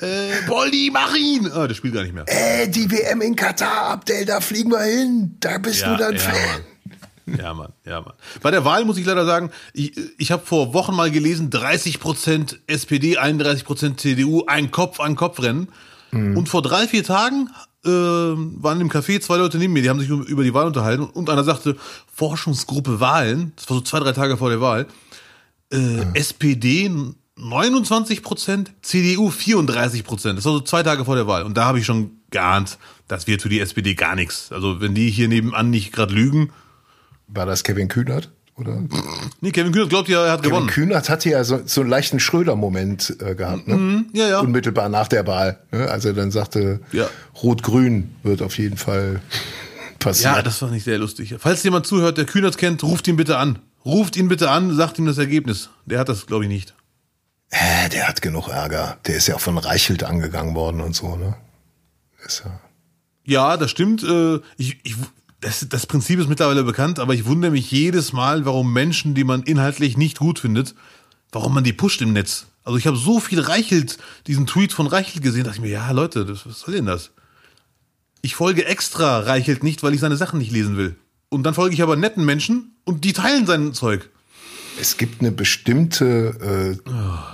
äh, 0.00 0.46
Bolli, 0.46 0.90
mach 0.92 1.14
ihn! 1.14 1.50
Ah, 1.52 1.66
der 1.66 1.74
spielt 1.74 1.94
gar 1.94 2.02
nicht 2.02 2.14
mehr. 2.14 2.24
Äh, 2.26 2.68
die 2.68 2.90
WM 2.90 3.20
in 3.20 3.36
Katar, 3.36 3.90
Abdel, 3.90 4.24
da 4.24 4.40
fliegen 4.40 4.70
wir 4.70 4.82
hin. 4.82 5.36
Da 5.40 5.58
bist 5.58 5.80
ja, 5.80 5.92
du 5.92 5.98
dann 5.98 6.14
ja, 6.14 6.20
Fan. 6.20 6.34
Mann. 6.34 7.38
Ja, 7.38 7.54
Mann, 7.54 7.72
ja, 7.84 8.00
Mann. 8.00 8.14
Bei 8.42 8.50
der 8.50 8.64
Wahl 8.64 8.84
muss 8.84 8.98
ich 8.98 9.06
leider 9.06 9.24
sagen, 9.24 9.50
ich, 9.72 9.92
ich 10.18 10.32
habe 10.32 10.44
vor 10.44 10.74
Wochen 10.74 10.94
mal 10.94 11.10
gelesen, 11.10 11.50
30% 11.50 12.56
SPD, 12.66 13.18
31% 13.18 13.96
CDU, 13.96 14.44
ein 14.46 14.70
Kopf-an-Kopf-Rennen. 14.70 15.68
Mhm. 16.10 16.36
Und 16.36 16.48
vor 16.48 16.62
drei, 16.62 16.86
vier 16.88 17.04
Tagen 17.04 17.48
äh, 17.84 17.88
waren 17.88 18.80
im 18.80 18.90
Café 18.90 19.20
zwei 19.20 19.36
Leute 19.36 19.58
neben 19.58 19.72
mir, 19.72 19.82
die 19.82 19.90
haben 19.90 20.00
sich 20.00 20.08
über 20.08 20.44
die 20.44 20.54
Wahl 20.54 20.66
unterhalten 20.66 21.04
und 21.04 21.30
einer 21.30 21.44
sagte, 21.44 21.76
Forschungsgruppe 22.12 23.00
Wahlen, 23.00 23.52
das 23.56 23.68
war 23.68 23.78
so 23.78 23.82
zwei, 23.82 24.00
drei 24.00 24.12
Tage 24.12 24.36
vor 24.36 24.50
der 24.50 24.60
Wahl, 24.60 24.86
äh, 25.72 25.76
mhm. 25.76 26.14
SPD 26.14 26.90
29 27.42 28.22
Prozent, 28.22 28.72
CDU 28.82 29.30
34 29.30 30.04
Prozent. 30.04 30.38
Das 30.38 30.44
war 30.44 30.52
so 30.52 30.60
zwei 30.60 30.82
Tage 30.82 31.04
vor 31.04 31.16
der 31.16 31.26
Wahl. 31.26 31.42
Und 31.42 31.56
da 31.56 31.64
habe 31.64 31.78
ich 31.78 31.84
schon 31.84 32.12
geahnt, 32.30 32.78
das 33.08 33.26
wird 33.26 33.42
für 33.42 33.48
die 33.48 33.60
SPD 33.60 33.94
gar 33.94 34.14
nichts. 34.14 34.52
Also 34.52 34.80
wenn 34.80 34.94
die 34.94 35.10
hier 35.10 35.28
nebenan 35.28 35.70
nicht 35.70 35.92
gerade 35.92 36.14
lügen. 36.14 36.50
War 37.26 37.46
das 37.46 37.64
Kevin 37.64 37.88
Kühnert? 37.88 38.30
Oder? 38.56 38.82
Nee, 39.40 39.50
Kevin 39.50 39.72
Kühnert 39.72 39.88
glaubt 39.88 40.08
ja, 40.08 40.24
er 40.24 40.32
hat 40.32 40.42
Kevin 40.42 40.50
gewonnen. 40.50 40.66
Kevin 40.68 40.88
Kühnert 40.88 41.08
hatte 41.08 41.30
ja 41.30 41.42
so, 41.42 41.60
so 41.64 41.80
einen 41.80 41.90
leichten 41.90 42.20
Schröder-Moment 42.20 43.16
äh, 43.20 43.34
gehabt, 43.34 43.66
ne? 43.66 43.76
Mhm, 43.76 44.06
ja, 44.12 44.28
ja. 44.28 44.40
Unmittelbar 44.40 44.88
nach 44.88 45.08
der 45.08 45.26
Wahl. 45.26 45.58
Ne? 45.72 45.90
Als 45.90 46.04
er 46.04 46.12
dann 46.12 46.30
sagte, 46.30 46.80
ja. 46.92 47.08
Rot-Grün 47.42 48.14
wird 48.22 48.42
auf 48.42 48.56
jeden 48.58 48.76
Fall 48.76 49.20
passieren. 49.98 50.36
Ja, 50.36 50.42
das 50.42 50.60
war 50.62 50.70
nicht 50.70 50.84
sehr 50.84 50.98
lustig. 50.98 51.34
Falls 51.38 51.62
jemand 51.62 51.86
zuhört, 51.86 52.18
der 52.18 52.26
Kühnert 52.26 52.58
kennt, 52.58 52.82
ruft 52.82 53.08
ihn 53.08 53.16
bitte 53.16 53.38
an. 53.38 53.58
Ruft 53.84 54.16
ihn 54.16 54.28
bitte 54.28 54.50
an, 54.50 54.74
sagt 54.76 54.98
ihm 54.98 55.06
das 55.06 55.18
Ergebnis. 55.18 55.70
Der 55.86 55.98
hat 55.98 56.08
das, 56.08 56.26
glaube 56.26 56.44
ich, 56.44 56.50
nicht. 56.50 56.74
Äh, 57.52 57.90
der 57.90 58.08
hat 58.08 58.22
genug 58.22 58.48
Ärger. 58.48 58.98
Der 59.06 59.16
ist 59.16 59.28
ja 59.28 59.34
auch 59.34 59.40
von 59.40 59.58
Reichelt 59.58 60.04
angegangen 60.04 60.54
worden 60.54 60.80
und 60.80 60.96
so, 60.96 61.16
ne? 61.16 61.36
Ist 62.24 62.42
ja. 62.44 62.60
Ja, 63.24 63.56
das 63.58 63.70
stimmt. 63.70 64.02
Äh, 64.02 64.40
ich, 64.56 64.78
ich, 64.82 64.96
das, 65.40 65.66
das 65.68 65.86
Prinzip 65.86 66.18
ist 66.18 66.30
mittlerweile 66.30 66.64
bekannt, 66.64 66.98
aber 66.98 67.12
ich 67.12 67.26
wundere 67.26 67.50
mich 67.50 67.70
jedes 67.70 68.14
Mal, 68.14 68.46
warum 68.46 68.72
Menschen, 68.72 69.14
die 69.14 69.24
man 69.24 69.42
inhaltlich 69.42 69.98
nicht 69.98 70.18
gut 70.18 70.38
findet, 70.38 70.74
warum 71.30 71.52
man 71.52 71.62
die 71.62 71.74
pusht 71.74 72.00
im 72.00 72.14
Netz. 72.14 72.46
Also 72.64 72.78
ich 72.78 72.86
habe 72.86 72.96
so 72.96 73.20
viel 73.20 73.40
Reichelt, 73.40 73.98
diesen 74.26 74.46
Tweet 74.46 74.72
von 74.72 74.86
Reichelt 74.86 75.22
gesehen, 75.22 75.44
dachte 75.44 75.58
ich 75.58 75.62
mir, 75.62 75.70
ja 75.70 75.90
Leute, 75.90 76.24
das, 76.24 76.46
was 76.46 76.60
soll 76.60 76.74
denn 76.74 76.86
das? 76.86 77.10
Ich 78.22 78.34
folge 78.34 78.64
extra 78.64 79.18
Reichelt 79.18 79.62
nicht, 79.62 79.82
weil 79.82 79.92
ich 79.92 80.00
seine 80.00 80.16
Sachen 80.16 80.38
nicht 80.38 80.52
lesen 80.52 80.78
will. 80.78 80.96
Und 81.28 81.42
dann 81.42 81.54
folge 81.54 81.74
ich 81.74 81.82
aber 81.82 81.96
netten 81.96 82.24
Menschen 82.24 82.76
und 82.84 83.04
die 83.04 83.12
teilen 83.12 83.46
sein 83.46 83.74
Zeug. 83.74 84.08
Es 84.80 84.96
gibt 84.96 85.20
eine 85.20 85.32
bestimmte 85.32 86.78
äh, 86.86 86.88
oh 86.88 87.31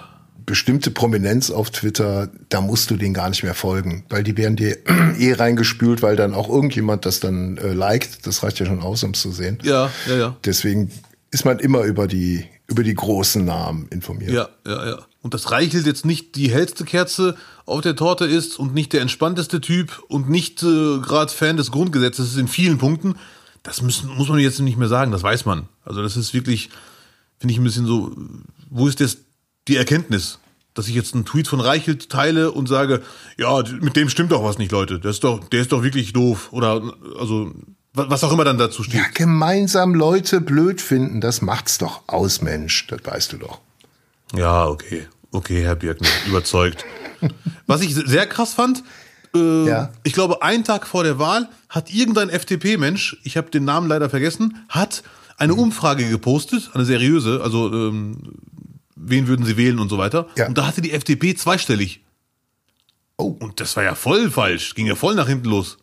bestimmte 0.48 0.90
Prominenz 0.90 1.50
auf 1.50 1.70
Twitter, 1.70 2.30
da 2.48 2.62
musst 2.62 2.90
du 2.90 2.96
denen 2.96 3.12
gar 3.12 3.28
nicht 3.28 3.42
mehr 3.42 3.54
folgen, 3.54 4.04
weil 4.08 4.24
die 4.24 4.34
werden 4.38 4.56
dir 4.56 4.78
eh 5.18 5.34
reingespült, 5.34 6.00
weil 6.00 6.16
dann 6.16 6.32
auch 6.32 6.48
irgendjemand 6.48 7.04
das 7.04 7.20
dann 7.20 7.58
äh, 7.58 7.74
liked. 7.74 8.26
Das 8.26 8.42
reicht 8.42 8.58
ja 8.58 8.64
schon 8.64 8.80
aus, 8.80 9.04
um 9.04 9.11
es 9.11 9.20
zu 9.20 9.30
sehen. 9.30 9.58
Ja, 9.62 9.90
ja, 10.08 10.16
ja. 10.16 10.37
Deswegen 10.46 10.90
ist 11.30 11.44
man 11.44 11.58
immer 11.58 11.82
über 11.82 12.08
die 12.08 12.46
über 12.66 12.82
die 12.82 12.94
großen 12.94 13.44
Namen 13.44 13.88
informiert. 13.88 14.30
Ja, 14.30 14.48
ja, 14.66 14.87
ja. 14.88 14.98
Und 15.20 15.34
das 15.34 15.50
Reichelt 15.50 15.87
jetzt 15.87 16.06
nicht 16.06 16.34
die 16.37 16.50
hellste 16.50 16.84
Kerze 16.84 17.37
auf 17.66 17.82
der 17.82 17.96
Torte 17.96 18.24
ist 18.24 18.58
und 18.58 18.72
nicht 18.72 18.94
der 18.94 19.02
entspannteste 19.02 19.61
Typ 19.61 20.02
und 20.08 20.30
nicht 20.30 20.62
äh, 20.62 20.98
gerade 20.98 21.30
Fan 21.30 21.58
des 21.58 21.70
Grundgesetzes 21.70 22.32
ist 22.32 22.38
in 22.38 22.48
vielen 22.48 22.78
Punkten. 22.78 23.16
Das 23.62 23.82
müssen, 23.82 24.08
muss 24.16 24.28
man 24.30 24.38
jetzt 24.38 24.61
nicht 24.61 24.78
mehr 24.78 24.88
sagen, 24.88 25.12
das 25.12 25.22
weiß 25.22 25.44
man. 25.44 25.68
Also 25.84 26.02
das 26.02 26.16
ist 26.16 26.32
wirklich, 26.32 26.70
finde 27.38 27.52
ich 27.52 27.58
ein 27.58 27.64
bisschen 27.64 27.87
so, 27.87 28.16
wo 28.70 28.87
ist 28.87 29.00
das 29.00 29.18
die 29.68 29.76
Erkenntnis, 29.76 30.38
dass 30.74 30.88
ich 30.88 30.94
jetzt 30.94 31.14
einen 31.14 31.24
Tweet 31.24 31.48
von 31.48 31.61
Reichelt 31.61 32.09
teile 32.09 32.52
und 32.52 32.68
sage, 32.68 33.02
ja, 33.37 33.62
mit 33.81 33.96
dem 33.96 34.09
stimmt 34.09 34.33
doch 34.33 34.44
was 34.44 34.59
nicht, 34.59 34.72
Leute. 34.72 35.00
Der 35.00 35.11
ist 35.11 35.24
doch, 35.24 35.42
der 35.48 35.61
ist 35.61 35.72
doch 35.72 35.83
wirklich 35.83 36.12
doof. 36.12 36.48
Oder 36.52 36.94
also 37.18 37.52
was 37.92 38.22
auch 38.22 38.33
immer 38.33 38.44
dann 38.44 38.59
dazu 38.59 38.83
steht. 38.83 38.94
Ja, 38.94 39.07
gemeinsam 39.12 39.94
Leute 39.94 40.40
blöd 40.40 40.81
finden, 40.81 41.20
das 41.20 41.42
macht's 41.42 41.78
doch 41.78 42.02
aus, 42.07 42.42
Mensch. 42.42 42.87
Das 42.87 43.00
weißt 43.04 43.33
du 43.33 43.38
doch. 43.38 43.61
Ja, 44.35 44.66
okay. 44.66 45.07
Okay, 45.33 45.62
Herr 45.62 45.76
Birken, 45.76 46.07
überzeugt. 46.26 46.85
Was 47.66 47.83
ich 47.83 47.94
sehr 47.94 48.26
krass 48.26 48.54
fand, 48.54 48.83
äh, 49.35 49.66
ja. 49.66 49.92
ich 50.04 50.14
glaube, 50.14 50.42
einen 50.42 50.64
Tag 50.64 50.87
vor 50.87 51.04
der 51.04 51.18
Wahl 51.18 51.48
hat 51.68 51.92
irgendein 51.92 52.31
FDP-Mensch, 52.31 53.18
ich 53.24 53.37
habe 53.37 53.50
den 53.50 53.64
Namen 53.64 53.88
leider 53.88 54.09
vergessen, 54.09 54.64
hat 54.68 55.02
eine. 55.37 55.54
Umfrage 55.54 56.09
gepostet, 56.09 56.70
eine 56.72 56.85
seriöse, 56.85 57.40
also 57.42 57.72
ähm, 57.72 58.16
wen 58.98 59.26
würden 59.26 59.46
sie 59.46 59.56
wählen 59.56 59.78
und 59.78 59.88
so 59.88 59.98
weiter. 59.98 60.28
Ja. 60.37 60.46
Und 60.46 60.58
da 60.58 60.66
hatte 60.66 60.80
die 60.80 60.92
FDP 60.92 61.34
zweistellig. 61.34 62.02
Oh. 63.16 63.37
Und 63.38 63.61
das 63.61 63.76
war 63.76 63.84
ja 63.84 63.94
voll 63.94 64.30
falsch. 64.30 64.74
Ging 64.74 64.87
ja 64.87 64.94
voll 64.94 65.14
nach 65.14 65.28
hinten 65.28 65.48
los. 65.48 65.78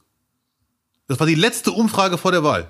Das 1.08 1.20
war 1.20 1.28
die 1.28 1.36
letzte 1.36 1.72
Umfrage 1.72 2.18
vor 2.18 2.32
der 2.32 2.44
Wahl. 2.44 2.70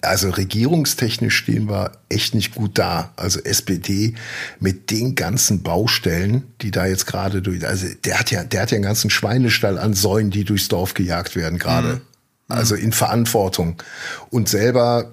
Also 0.00 0.30
regierungstechnisch 0.30 1.36
stehen 1.36 1.68
wir 1.68 1.92
echt 2.08 2.34
nicht 2.34 2.54
gut 2.54 2.78
da. 2.78 3.12
Also 3.16 3.40
SPD 3.40 4.14
mit 4.60 4.90
den 4.90 5.14
ganzen 5.14 5.62
Baustellen, 5.62 6.52
die 6.60 6.70
da 6.70 6.86
jetzt 6.86 7.06
gerade 7.06 7.42
durch, 7.42 7.66
also 7.66 7.86
der 8.04 8.18
hat 8.18 8.30
ja, 8.30 8.44
der 8.44 8.62
hat 8.62 8.70
ja 8.70 8.76
einen 8.76 8.84
ganzen 8.84 9.10
Schweinestall 9.10 9.78
an 9.78 9.94
Säulen, 9.94 10.30
die 10.30 10.44
durchs 10.44 10.68
Dorf 10.68 10.94
gejagt 10.94 11.36
werden 11.36 11.58
gerade. 11.58 11.94
Mhm. 11.94 12.00
Also 12.48 12.74
in 12.74 12.92
Verantwortung. 12.92 13.82
Und 14.30 14.48
selber, 14.48 15.12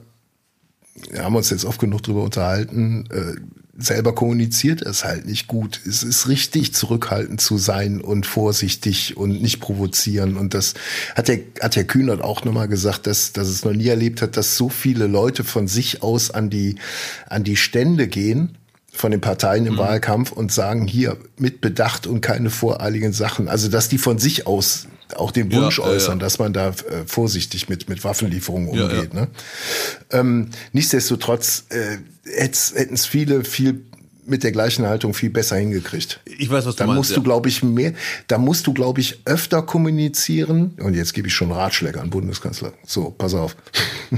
wir 1.09 1.23
haben 1.23 1.35
uns 1.35 1.49
jetzt 1.49 1.65
oft 1.65 1.79
genug 1.79 2.03
drüber 2.03 2.23
unterhalten, 2.23 3.07
äh, 3.11 3.35
selber 3.77 4.15
kommuniziert 4.15 4.81
es 4.81 5.03
halt 5.03 5.25
nicht 5.25 5.47
gut. 5.47 5.81
Es 5.85 6.03
ist 6.03 6.27
richtig, 6.27 6.73
zurückhaltend 6.73 7.41
zu 7.41 7.57
sein 7.57 7.99
und 7.99 8.25
vorsichtig 8.25 9.17
und 9.17 9.41
nicht 9.41 9.59
provozieren. 9.59 10.37
Und 10.37 10.53
das 10.53 10.75
hat 11.15 11.27
der, 11.27 11.39
hat 11.61 11.75
der 11.75 11.83
Kühnert 11.83 12.21
auch 12.21 12.45
nochmal 12.45 12.67
gesagt, 12.67 13.07
dass, 13.07 13.33
dass 13.33 13.47
es 13.47 13.65
noch 13.65 13.73
nie 13.73 13.87
erlebt 13.87 14.21
hat, 14.21 14.37
dass 14.37 14.55
so 14.55 14.69
viele 14.69 15.07
Leute 15.07 15.43
von 15.43 15.67
sich 15.67 16.03
aus 16.03 16.31
an 16.31 16.49
die, 16.49 16.75
an 17.27 17.43
die 17.43 17.57
Stände 17.57 18.07
gehen 18.07 18.57
von 18.91 19.11
den 19.11 19.19
Parteien 19.19 19.65
im 19.65 19.73
mhm. 19.73 19.79
Wahlkampf 19.79 20.31
und 20.31 20.53
sagen, 20.53 20.87
hier 20.87 21.17
mit 21.37 21.59
Bedacht 21.59 22.07
und 22.07 22.21
keine 22.21 22.49
voreiligen 22.49 23.11
Sachen. 23.11 23.49
Also, 23.49 23.67
dass 23.67 23.89
die 23.89 23.97
von 23.97 24.19
sich 24.19 24.47
aus 24.47 24.87
auch 25.15 25.31
den 25.31 25.51
Wunsch 25.51 25.79
ja, 25.79 25.85
äußern, 25.85 26.19
ja. 26.19 26.23
dass 26.23 26.39
man 26.39 26.53
da 26.53 26.69
äh, 26.69 26.73
vorsichtig 27.05 27.69
mit, 27.69 27.89
mit 27.89 28.03
Waffenlieferungen 28.03 28.69
umgeht. 28.69 29.13
Ja, 29.13 29.21
ne? 29.21 29.27
Ähm, 30.11 30.49
nichtsdestotrotz, 30.71 31.65
äh, 31.69 31.97
hätten 32.25 32.93
es 32.93 33.05
viele 33.05 33.43
viel 33.43 33.85
mit 34.25 34.43
der 34.43 34.51
gleichen 34.51 34.85
Haltung 34.85 35.13
viel 35.13 35.29
besser 35.29 35.55
hingekriegt. 35.55 36.19
Ich 36.25 36.49
weiß, 36.49 36.65
was 36.65 36.75
du 36.75 36.79
da 36.79 36.87
meinst. 36.87 36.97
musst 36.97 37.17
du, 37.17 37.23
glaube 37.23 37.49
ich, 37.49 37.63
mehr, 37.63 37.93
da 38.27 38.37
musst 38.37 38.65
du, 38.67 38.73
glaube 38.73 39.01
ich, 39.01 39.19
öfter 39.25 39.61
kommunizieren. 39.61 40.73
Und 40.79 40.95
jetzt 40.95 41.13
gebe 41.13 41.27
ich 41.27 41.33
schon 41.33 41.51
Ratschläge 41.51 42.01
an 42.01 42.09
Bundeskanzler. 42.09 42.73
So, 42.85 43.11
pass 43.11 43.33
auf. 43.33 43.55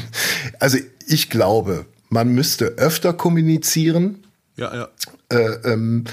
Also 0.59 0.77
ich 1.05 1.29
glaube, 1.29 1.85
man 2.09 2.29
müsste 2.29 2.65
öfter 2.77 3.13
kommunizieren, 3.13 4.23
ja, 4.55 4.73
ja. 4.73 4.87
äh, 5.29 5.71
ähm, 5.71 6.05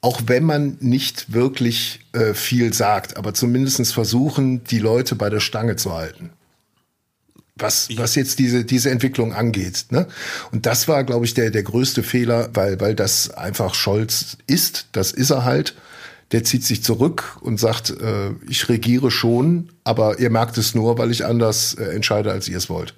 auch 0.00 0.22
wenn 0.26 0.44
man 0.44 0.76
nicht 0.80 1.32
wirklich 1.32 2.00
äh, 2.12 2.34
viel 2.34 2.72
sagt, 2.72 3.16
aber 3.16 3.34
zumindest 3.34 3.92
versuchen, 3.92 4.62
die 4.64 4.78
Leute 4.78 5.16
bei 5.16 5.30
der 5.30 5.40
Stange 5.40 5.76
zu 5.76 5.92
halten. 5.92 6.30
Was, 7.58 7.88
was 7.96 8.14
jetzt 8.14 8.38
diese, 8.38 8.64
diese 8.64 8.90
Entwicklung 8.90 9.32
angeht. 9.32 9.86
Ne? 9.90 10.06
Und 10.52 10.66
das 10.66 10.88
war, 10.88 11.04
glaube 11.04 11.24
ich, 11.24 11.34
der, 11.34 11.50
der 11.50 11.62
größte 11.62 12.02
Fehler, 12.02 12.50
weil, 12.54 12.80
weil 12.80 12.94
das 12.94 13.30
einfach 13.30 13.74
Scholz 13.74 14.36
ist, 14.46 14.86
das 14.92 15.12
ist 15.12 15.30
er 15.30 15.44
halt. 15.44 15.74
Der 16.30 16.44
zieht 16.44 16.62
sich 16.62 16.82
zurück 16.84 17.38
und 17.40 17.58
sagt, 17.58 17.90
äh, 17.90 18.32
ich 18.48 18.68
regiere 18.68 19.10
schon, 19.10 19.70
aber 19.82 20.18
ihr 20.18 20.28
merkt 20.28 20.58
es 20.58 20.74
nur, 20.74 20.98
weil 20.98 21.10
ich 21.10 21.24
anders 21.24 21.74
äh, 21.74 21.84
entscheide, 21.84 22.30
als 22.30 22.48
ihr 22.48 22.58
es 22.58 22.68
wollt. 22.68 22.94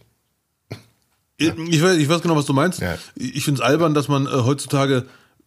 Ich, 1.36 1.48
ich, 1.48 1.82
weiß, 1.82 1.96
ich 1.96 2.08
weiß 2.08 2.20
genau, 2.20 2.36
was 2.36 2.44
du 2.44 2.52
meinst. 2.52 2.80
Ja. 2.80 2.98
Ich 3.14 3.44
finde 3.44 3.62
es 3.62 3.66
albern, 3.66 3.94
dass 3.94 4.08
man 4.08 4.26
äh, 4.26 4.30
heutzutage 4.30 5.06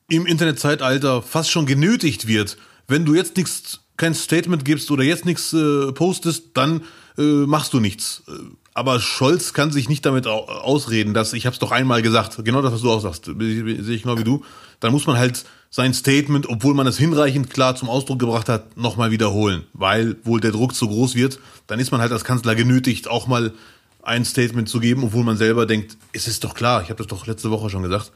im 0.10 0.26
Internetzeitalter 0.26 1.22
fast 1.22 1.52
schon 1.52 1.66
genötigt 1.66 2.28
wird. 2.28 2.58
Wenn 2.88 3.06
du 3.06 3.14
jetzt 3.16 3.38
nichts, 3.38 3.82
kein 3.96 4.16
Statement 4.16 4.66
gibst 4.66 4.90
oder 4.90 5.04
jetzt 5.04 5.26
nichts 5.26 5.54
äh, 5.54 5.92
postest, 5.92 6.52
dann 6.56 6.82
äh, 7.18 7.22
machst 7.22 7.74
du 7.74 7.80
nichts. 7.80 8.24
Aber 8.76 9.00
Scholz 9.00 9.54
kann 9.54 9.72
sich 9.72 9.88
nicht 9.90 10.06
damit 10.06 10.26
au- 10.26 10.46
ausreden, 10.48 11.14
dass 11.14 11.34
ich 11.34 11.46
habe 11.46 11.54
es 11.54 11.60
doch 11.60 11.72
einmal 11.72 12.02
gesagt. 12.02 12.44
Genau 12.44 12.62
das, 12.62 12.74
was 12.74 12.82
du 12.82 12.92
auch 12.92 13.02
sagst, 13.02 13.26
sehe 13.26 13.80
ich 13.96 14.02
genau 14.04 14.18
wie 14.18 14.24
du. 14.24 14.44
Dann 14.80 14.92
muss 14.92 15.06
man 15.06 15.18
halt 15.18 15.46
sein 15.70 15.94
Statement, 15.94 16.50
obwohl 16.50 16.74
man 16.74 16.88
es 16.88 16.98
hinreichend 16.98 17.50
klar 17.52 17.76
zum 17.76 17.90
Ausdruck 17.90 18.20
gebracht 18.20 18.50
hat, 18.50 18.76
nochmal 18.78 19.12
wiederholen, 19.12 19.64
weil 19.74 20.16
wohl 20.24 20.40
der 20.40 20.52
Druck 20.52 20.74
zu 20.76 20.88
groß 20.88 21.16
wird. 21.16 21.40
Dann 21.68 21.80
ist 21.80 21.92
man 21.92 22.02
halt 22.02 22.12
als 22.12 22.24
Kanzler 22.26 22.56
genötigt, 22.56 23.08
auch 23.08 23.28
mal 23.28 23.54
ein 24.02 24.26
Statement 24.26 24.68
zu 24.70 24.80
geben, 24.80 25.04
obwohl 25.04 25.24
man 25.24 25.38
selber 25.38 25.66
denkt, 25.66 25.98
es 26.12 26.28
ist 26.28 26.44
doch 26.44 26.54
klar, 26.56 26.82
ich 26.82 26.90
habe 26.90 26.98
das 26.98 27.08
doch 27.08 27.26
letzte 27.28 27.50
Woche 27.52 27.70
schon 27.70 27.84
gesagt. 27.84 28.12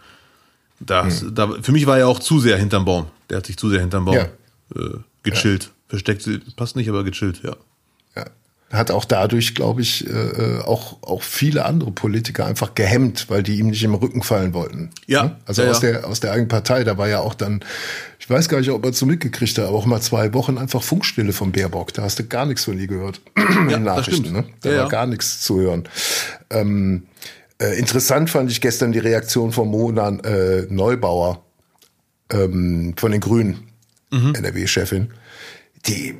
Das, 0.80 1.26
da, 1.32 1.50
für 1.62 1.72
mich 1.72 1.88
war 1.88 1.98
er 1.98 2.08
auch 2.08 2.20
zu 2.20 2.40
sehr 2.40 2.58
hinterm 2.58 2.86
Baum. 2.86 3.08
Der 3.30 3.38
hat 3.38 3.46
sich 3.48 3.58
zu 3.58 3.70
sehr 3.70 3.80
hinterm 3.80 4.06
Baum 4.06 4.16
Ja. 4.16 4.24
äh, 4.76 4.98
gechillt. 5.24 5.72
Versteckt, 5.88 6.30
passt 6.56 6.76
nicht, 6.76 6.90
aber 6.90 7.04
gechillt, 7.04 7.42
ja. 7.44 7.56
Ja. 8.72 8.78
Hat 8.80 8.92
auch 8.92 9.06
dadurch, 9.06 9.56
glaube 9.56 9.82
ich, 9.82 10.06
äh, 10.10 10.60
auch, 10.66 11.02
auch 11.02 11.22
viele 11.24 11.64
andere 11.66 11.92
Politiker 11.92 12.46
einfach 12.46 12.76
gehemmt, 12.76 13.30
weil 13.30 13.42
die 13.44 13.60
ihm 13.60 13.68
nicht 13.68 13.84
im 13.84 13.94
Rücken 13.96 14.24
fallen 14.24 14.54
wollten. 14.54 14.90
Ja. 15.06 15.24
Ne? 15.24 15.36
Also 15.46 15.62
Ja, 15.64 15.72
aus, 15.72 15.82
ja. 15.82 15.92
der, 15.92 16.08
aus 16.08 16.20
der 16.20 16.32
eigenen 16.32 16.50
Partei, 16.50 16.84
da 16.84 16.98
war 16.98 17.08
ja 17.08 17.20
auch 17.22 17.34
dann, 17.34 17.64
ich 18.20 18.30
weiß 18.30 18.50
gar 18.50 18.60
nicht, 18.60 18.70
ob 18.72 18.84
er 18.84 18.92
es 18.92 19.00
so 19.00 19.06
mitgekriegt 19.06 19.58
hat, 19.58 19.66
aber 19.66 19.78
auch 19.78 19.86
mal 19.86 20.02
zwei 20.02 20.34
Wochen 20.34 20.58
einfach 20.58 20.84
Funkstille 20.84 21.32
vom 21.32 21.52
Baerbock. 21.54 21.94
Da 21.94 22.02
hast 22.04 22.20
du 22.20 22.26
gar 22.26 22.46
nichts 22.46 22.66
von 22.66 22.78
ihr 22.78 22.88
gehört. 22.88 23.22
In 23.38 23.70
das 23.70 23.80
Nachrichten, 23.80 24.26
stimmt. 24.26 24.34
ne? 24.34 24.44
Da 24.62 24.70
Ja, 24.70 24.76
war 24.78 24.84
ja. 24.84 24.90
gar 24.90 25.06
nichts 25.08 25.40
zu 25.42 25.60
hören. 25.62 25.88
Ähm, 26.50 27.04
äh, 27.62 27.80
interessant 27.80 28.30
fand 28.30 28.52
ich 28.52 28.60
gestern 28.60 28.92
die 28.92 29.00
Reaktion 29.00 29.52
von 29.54 29.70
Mona 29.70 30.10
äh, 30.10 30.68
Neubauer 30.70 31.42
ähm, 32.32 32.94
von 32.98 33.12
den 33.12 33.22
Grünen, 33.22 33.64
Mhm. 34.12 34.36
NRW-Chefin. 34.36 35.10
Die, 35.86 36.16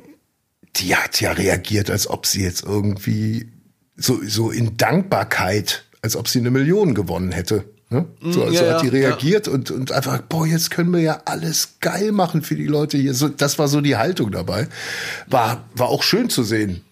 die 0.80 0.94
hat 0.96 1.20
ja 1.20 1.32
reagiert, 1.32 1.90
als 1.90 2.08
ob 2.08 2.26
sie 2.26 2.42
jetzt 2.42 2.64
irgendwie 2.64 3.50
so, 3.96 4.20
so 4.24 4.50
in 4.50 4.76
Dankbarkeit, 4.76 5.84
als 6.02 6.16
ob 6.16 6.28
sie 6.28 6.38
eine 6.38 6.50
Million 6.50 6.94
gewonnen 6.94 7.32
hätte. 7.32 7.64
Ne? 7.90 8.06
So, 8.20 8.28
Mm, 8.28 8.32
so 8.32 8.50
ja, 8.50 8.74
hat 8.74 8.82
die 8.82 8.86
ja, 8.86 8.92
reagiert 8.92 9.48
und, 9.48 9.70
und 9.70 9.92
einfach, 9.92 10.20
boah, 10.22 10.46
jetzt 10.46 10.70
können 10.70 10.92
wir 10.92 11.00
ja 11.00 11.22
alles 11.24 11.80
geil 11.80 12.12
machen 12.12 12.42
für 12.42 12.54
die 12.54 12.66
Leute 12.66 12.98
hier. 12.98 13.14
So, 13.14 13.28
das 13.28 13.58
war 13.58 13.68
so 13.68 13.80
die 13.80 13.96
Haltung 13.96 14.30
dabei. 14.30 14.68
War, 15.26 15.64
war 15.74 15.88
auch 15.88 16.02
schön 16.02 16.28
zu 16.28 16.42
sehen. 16.42 16.82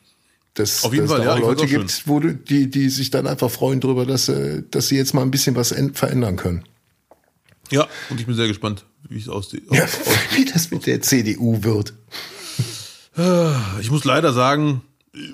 Dass, 0.55 0.85
Auf 0.85 0.95
jeden 0.95 1.07
dass 1.07 1.19
Fall, 1.19 1.27
da 1.27 1.35
ja, 1.35 1.41
Leute 1.41 1.67
gibt, 1.67 2.09
wo 2.09 2.19
du, 2.19 2.35
die, 2.35 2.71
die 2.71 2.89
sich 2.89 3.11
dann 3.11 3.27
einfach 3.27 3.51
freuen 3.51 3.81
darüber, 3.81 4.07
dass, 4.07 4.31
äh, 4.31 4.63
dass 4.71 4.89
sie 4.89 4.97
jetzt 4.97 5.13
mal 5.13 5.21
ein 5.21 5.31
bisschen 5.31 5.55
was 5.55 5.75
verändern 5.93 6.37
können. 6.37 6.65
Ja, 7.71 7.87
und 8.09 8.19
ich 8.19 8.27
bin 8.27 8.35
sehr 8.35 8.49
gespannt, 8.49 8.87
wie 9.09 9.19
es 9.19 9.29
aussieht. 9.29 9.65
Ja, 9.71 9.87
wie 10.35 10.47
das 10.47 10.71
mit 10.71 10.87
der 10.87 11.03
CDU 11.03 11.63
wird. 11.63 11.93
Ich 13.81 13.91
muss 13.91 14.05
leider 14.05 14.33
sagen, 14.33 14.83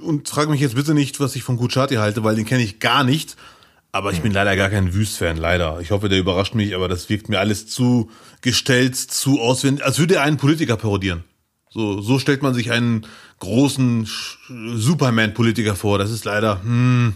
und 0.02 0.28
frage 0.28 0.50
mich 0.50 0.60
jetzt 0.60 0.76
bitte 0.76 0.94
nicht, 0.94 1.18
was 1.20 1.34
ich 1.36 1.42
von 1.42 1.56
Kuchati 1.56 1.96
halte, 1.96 2.22
weil 2.22 2.36
den 2.36 2.44
kenne 2.44 2.62
ich 2.62 2.78
gar 2.78 3.04
nicht. 3.04 3.36
Aber 3.90 4.12
ich 4.12 4.22
bin 4.22 4.32
leider 4.32 4.56
gar 4.56 4.70
kein 4.70 4.94
Wüst-Fan, 4.94 5.36
leider. 5.36 5.80
Ich 5.80 5.90
hoffe, 5.90 6.08
der 6.08 6.18
überrascht 6.18 6.54
mich, 6.54 6.74
aber 6.74 6.88
das 6.88 7.10
wirkt 7.10 7.28
mir 7.28 7.40
alles 7.40 7.66
zu 7.66 8.10
gestellt, 8.40 8.96
zu 8.96 9.40
auswendig, 9.40 9.84
als 9.84 9.98
würde 9.98 10.14
er 10.14 10.22
einen 10.22 10.38
Politiker 10.38 10.76
parodieren. 10.76 11.24
So, 11.68 12.00
so 12.00 12.18
stellt 12.18 12.42
man 12.42 12.54
sich 12.54 12.70
einen 12.70 13.06
großen 13.40 14.08
Superman-Politiker 14.48 15.74
vor. 15.74 15.98
Das 15.98 16.10
ist 16.10 16.24
leider, 16.24 16.62
hm, 16.62 17.14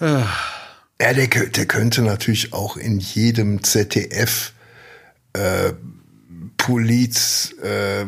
Ja, 0.00 1.12
der, 1.12 1.26
der 1.26 1.66
könnte 1.66 2.02
natürlich 2.02 2.52
auch 2.52 2.76
in 2.76 2.98
jedem 3.00 3.62
ZDF 3.62 4.52
äh, 5.32 5.72
Polit 6.56 7.54
äh, 7.62 8.06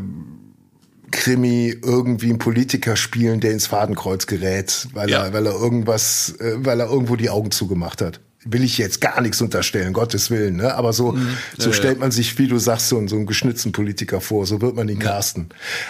Krimi 1.11 1.75
irgendwie 1.83 2.31
einen 2.31 2.39
Politiker 2.39 2.97
spielen, 2.97 3.41
der 3.41 3.53
ins 3.53 3.67
Fadenkreuz 3.67 4.27
gerät, 4.27 4.89
weil 4.95 5.11
Ja. 5.11 5.25
er, 5.27 5.33
weil 5.33 5.47
er 5.47 5.53
irgendwas, 5.55 6.35
äh, 6.41 6.55
weil 6.59 6.81
er 6.81 6.89
irgendwo 6.91 7.17
die 7.17 7.31
Augen 7.31 7.51
zugemacht 7.51 8.03
hat. 8.03 8.21
Will 8.45 8.63
ich 8.63 8.79
jetzt 8.79 9.01
gar 9.01 9.21
nichts 9.21 9.43
unterstellen, 9.43 9.93
Gottes 9.93 10.31
Willen, 10.31 10.57
ne? 10.57 10.75
Aber 10.75 10.93
so, 10.93 11.17
so 11.59 11.71
Ja, 11.71 11.75
stellt 11.75 11.95
ja. 11.95 12.01
man 12.01 12.13
sich, 12.13 12.39
wie 12.39 12.47
du 12.47 12.59
sagst, 12.59 12.89
so, 12.89 12.97
einen- 12.97 13.09
so 13.09 13.17
einen 13.17 13.27
geschnitzten 13.27 13.73
Politiker 13.73 14.21
vor, 14.21 14.47
so 14.47 14.63
wird 14.63 14.77
man 14.77 14.89
ihn 14.89 15.01
casten. 15.01 15.49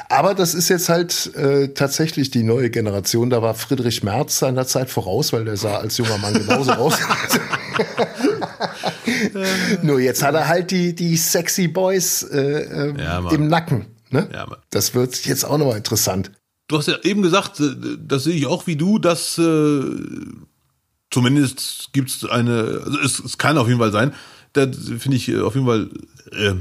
Aber 0.08 0.34
das 0.34 0.54
ist 0.54 0.68
jetzt 0.70 0.88
halt 0.88 1.34
äh, 1.36 1.68
tatsächlich 1.68 2.30
die 2.30 2.42
neue 2.42 2.70
Generation. 2.70 3.28
Da 3.30 3.42
war 3.42 3.54
Friedrich 3.54 4.02
Merz 4.02 4.38
seiner 4.38 4.66
Zeit 4.66 4.88
voraus, 4.88 5.32
weil 5.34 5.44
der 5.44 5.56
sah 5.58 5.76
als 5.76 5.98
junger 5.98 6.16
Mann 6.18 6.32
genauso 6.34 6.72
aus. 6.72 6.94
Nur 9.82 10.00
jetzt 10.00 10.22
hat 10.22 10.34
er 10.34 10.48
halt 10.48 10.70
die, 10.70 10.94
die 10.94 11.16
sexy 11.16 11.68
Boys 11.68 12.22
äh, 12.22 12.38
äh, 12.40 12.94
Ja, 12.98 13.30
im 13.30 13.46
Nacken. 13.48 13.86
Ne? 14.10 14.28
Ja, 14.32 14.46
das 14.70 14.94
wird 14.94 15.26
jetzt 15.26 15.44
auch 15.44 15.58
nochmal 15.58 15.76
interessant. 15.76 16.30
Du 16.68 16.76
hast 16.76 16.88
ja 16.88 16.98
eben 17.02 17.22
gesagt, 17.22 17.60
äh, 17.60 17.74
das 17.98 18.24
sehe 18.24 18.34
ich 18.34 18.46
auch 18.46 18.66
wie 18.66 18.76
du, 18.76 18.98
dass 18.98 19.38
äh, 19.38 19.82
zumindest 21.10 21.90
gibt 21.92 22.10
es 22.10 22.24
eine, 22.24 22.82
also 22.84 22.98
es, 23.00 23.18
es 23.18 23.38
kann 23.38 23.58
auf 23.58 23.68
jeden 23.68 23.80
Fall 23.80 23.92
sein, 23.92 24.12
da 24.52 24.66
finde 24.70 25.16
ich 25.16 25.28
äh, 25.28 25.40
auf 25.40 25.54
jeden 25.54 25.66
Fall, 25.66 25.90
äh, 26.32 26.54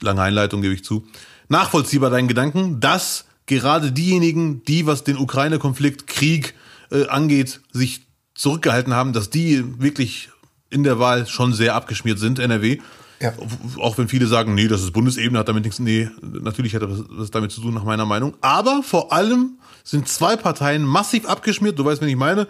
lange 0.00 0.22
Einleitung 0.22 0.62
gebe 0.62 0.74
ich 0.74 0.84
zu, 0.84 1.06
nachvollziehbar 1.48 2.10
deinen 2.10 2.28
Gedanken, 2.28 2.80
dass 2.80 3.26
gerade 3.46 3.92
diejenigen, 3.92 4.64
die, 4.64 4.86
was 4.86 5.04
den 5.04 5.18
Ukraine-Konflikt, 5.18 6.06
Krieg 6.06 6.54
äh, 6.90 7.06
angeht, 7.06 7.60
sich 7.72 8.06
zurückgehalten 8.34 8.94
haben, 8.94 9.12
dass 9.12 9.30
die 9.30 9.80
wirklich 9.80 10.30
in 10.70 10.82
der 10.82 10.98
Wahl 10.98 11.26
schon 11.26 11.52
sehr 11.52 11.74
abgeschmiert 11.74 12.18
sind, 12.18 12.38
NRW. 12.38 12.78
Ja. 13.24 13.32
Auch 13.78 13.96
wenn 13.98 14.08
viele 14.08 14.26
sagen, 14.26 14.54
nee, 14.54 14.68
das 14.68 14.82
ist 14.82 14.92
Bundesebene, 14.92 15.38
hat 15.38 15.48
damit 15.48 15.64
nichts, 15.64 15.78
nee, 15.78 16.08
natürlich 16.22 16.74
hat 16.74 16.82
das 16.82 17.00
was 17.08 17.30
damit 17.30 17.50
zu 17.52 17.60
tun, 17.60 17.74
nach 17.74 17.84
meiner 17.84 18.04
Meinung. 18.06 18.34
Aber 18.40 18.82
vor 18.82 19.12
allem 19.12 19.58
sind 19.82 20.08
zwei 20.08 20.36
Parteien 20.36 20.82
massiv 20.84 21.26
abgeschmiert, 21.26 21.78
du 21.78 21.84
weißt, 21.84 22.00
wen 22.02 22.08
ich 22.08 22.16
meine, 22.16 22.46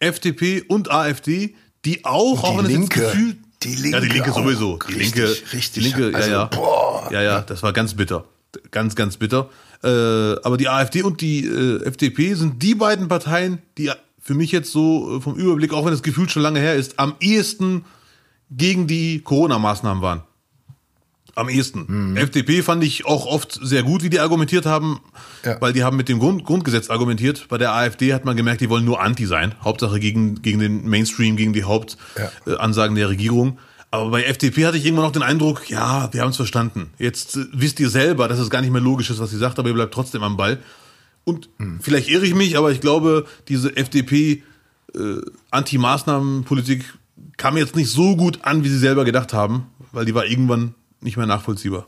FDP 0.00 0.62
und 0.68 0.90
AfD, 0.90 1.54
die 1.84 2.04
auch, 2.04 2.40
die 2.40 2.46
auch 2.46 2.58
wenn 2.58 2.66
Linke. 2.66 3.00
Gefühl, 3.00 3.36
Die 3.62 3.74
Linke 3.74 3.90
ja, 3.90 4.00
die 4.00 4.08
Linke 4.08 4.32
sowieso, 4.32 4.78
die 4.88 4.94
Richtig, 4.94 5.14
Linke, 5.14 5.52
richtig. 5.52 5.72
die 5.72 5.80
Linke, 6.02 6.16
Also, 6.16 6.30
ja, 6.30 6.36
ja, 6.36 6.44
boah. 6.46 7.08
ja, 7.12 7.22
ja, 7.22 7.40
das 7.42 7.62
war 7.62 7.72
ganz 7.72 7.94
bitter, 7.94 8.24
ganz, 8.70 8.94
ganz 8.96 9.16
bitter. 9.16 9.48
Äh, 9.84 9.88
aber 9.88 10.56
die 10.56 10.68
AfD 10.68 11.02
und 11.02 11.20
die 11.20 11.44
äh, 11.46 11.82
FDP 11.84 12.34
sind 12.34 12.62
die 12.62 12.74
beiden 12.74 13.08
Parteien, 13.08 13.58
die 13.78 13.90
für 14.20 14.34
mich 14.34 14.52
jetzt 14.52 14.70
so 14.70 15.16
äh, 15.16 15.20
vom 15.20 15.34
Überblick, 15.36 15.72
auch 15.72 15.84
wenn 15.84 15.90
das 15.92 16.02
Gefühl 16.02 16.28
schon 16.28 16.42
lange 16.42 16.60
her 16.60 16.74
ist, 16.74 16.98
am 16.98 17.14
ehesten 17.20 17.84
gegen 18.56 18.86
die 18.86 19.20
Corona-Maßnahmen 19.20 20.02
waren. 20.02 20.22
Am 21.34 21.48
ehesten. 21.48 22.14
FDP 22.16 22.60
fand 22.62 22.84
ich 22.84 23.06
auch 23.06 23.24
oft 23.24 23.58
sehr 23.62 23.82
gut, 23.82 24.02
wie 24.02 24.10
die 24.10 24.20
argumentiert 24.20 24.66
haben, 24.66 25.00
Ja. 25.44 25.58
weil 25.62 25.72
die 25.72 25.82
haben 25.82 25.96
mit 25.96 26.10
dem 26.10 26.18
Grund, 26.18 26.44
Grundgesetz 26.44 26.90
argumentiert. 26.90 27.46
Bei 27.48 27.56
der 27.56 27.72
AfD 27.72 28.12
hat 28.12 28.26
man 28.26 28.36
gemerkt, 28.36 28.60
die 28.60 28.68
wollen 28.68 28.84
nur 28.84 29.00
Anti 29.00 29.24
sein. 29.24 29.54
Hauptsache 29.64 29.98
gegen, 29.98 30.42
gegen 30.42 30.58
den 30.58 30.86
Mainstream, 30.86 31.36
gegen 31.36 31.54
die 31.54 31.64
Hauptansagen 31.64 32.96
Ja. 32.96 33.02
äh, 33.02 33.06
der 33.06 33.08
Regierung. 33.08 33.58
Aber 33.90 34.10
bei 34.10 34.24
FDP 34.24 34.66
hatte 34.66 34.76
ich 34.76 34.84
irgendwann 34.84 35.06
noch 35.06 35.12
den 35.12 35.22
Eindruck, 35.22 35.70
ja, 35.70 36.12
wir 36.12 36.20
haben 36.20 36.30
es 36.30 36.36
verstanden. 36.36 36.90
Jetzt 36.98 37.36
äh, 37.36 37.46
wisst 37.54 37.80
ihr 37.80 37.88
selber, 37.88 38.28
dass 38.28 38.38
es 38.38 38.50
gar 38.50 38.60
nicht 38.60 38.70
mehr 38.70 38.82
logisch 38.82 39.08
ist, 39.08 39.18
was 39.18 39.30
sie 39.30 39.38
sagt, 39.38 39.58
aber 39.58 39.68
ihr 39.68 39.74
bleibt 39.74 39.94
trotzdem 39.94 40.22
am 40.22 40.36
Ball. 40.36 40.58
Und 41.24 41.48
vielleicht 41.80 42.08
irre 42.10 42.26
ich 42.26 42.34
mich, 42.34 42.58
aber 42.58 42.72
ich 42.72 42.80
glaube, 42.82 43.24
diese 43.48 43.74
FDP 43.76 44.42
äh, 44.94 44.98
Anti-Maßnahmen-Politik 45.50 46.84
kam 47.36 47.56
jetzt 47.56 47.76
nicht 47.76 47.90
so 47.90 48.16
gut 48.16 48.40
an, 48.42 48.64
wie 48.64 48.68
sie 48.68 48.78
selber 48.78 49.04
gedacht 49.04 49.32
haben, 49.32 49.66
weil 49.92 50.04
die 50.04 50.14
war 50.14 50.26
irgendwann 50.26 50.74
nicht 51.00 51.16
mehr 51.16 51.26
nachvollziehbar. 51.26 51.86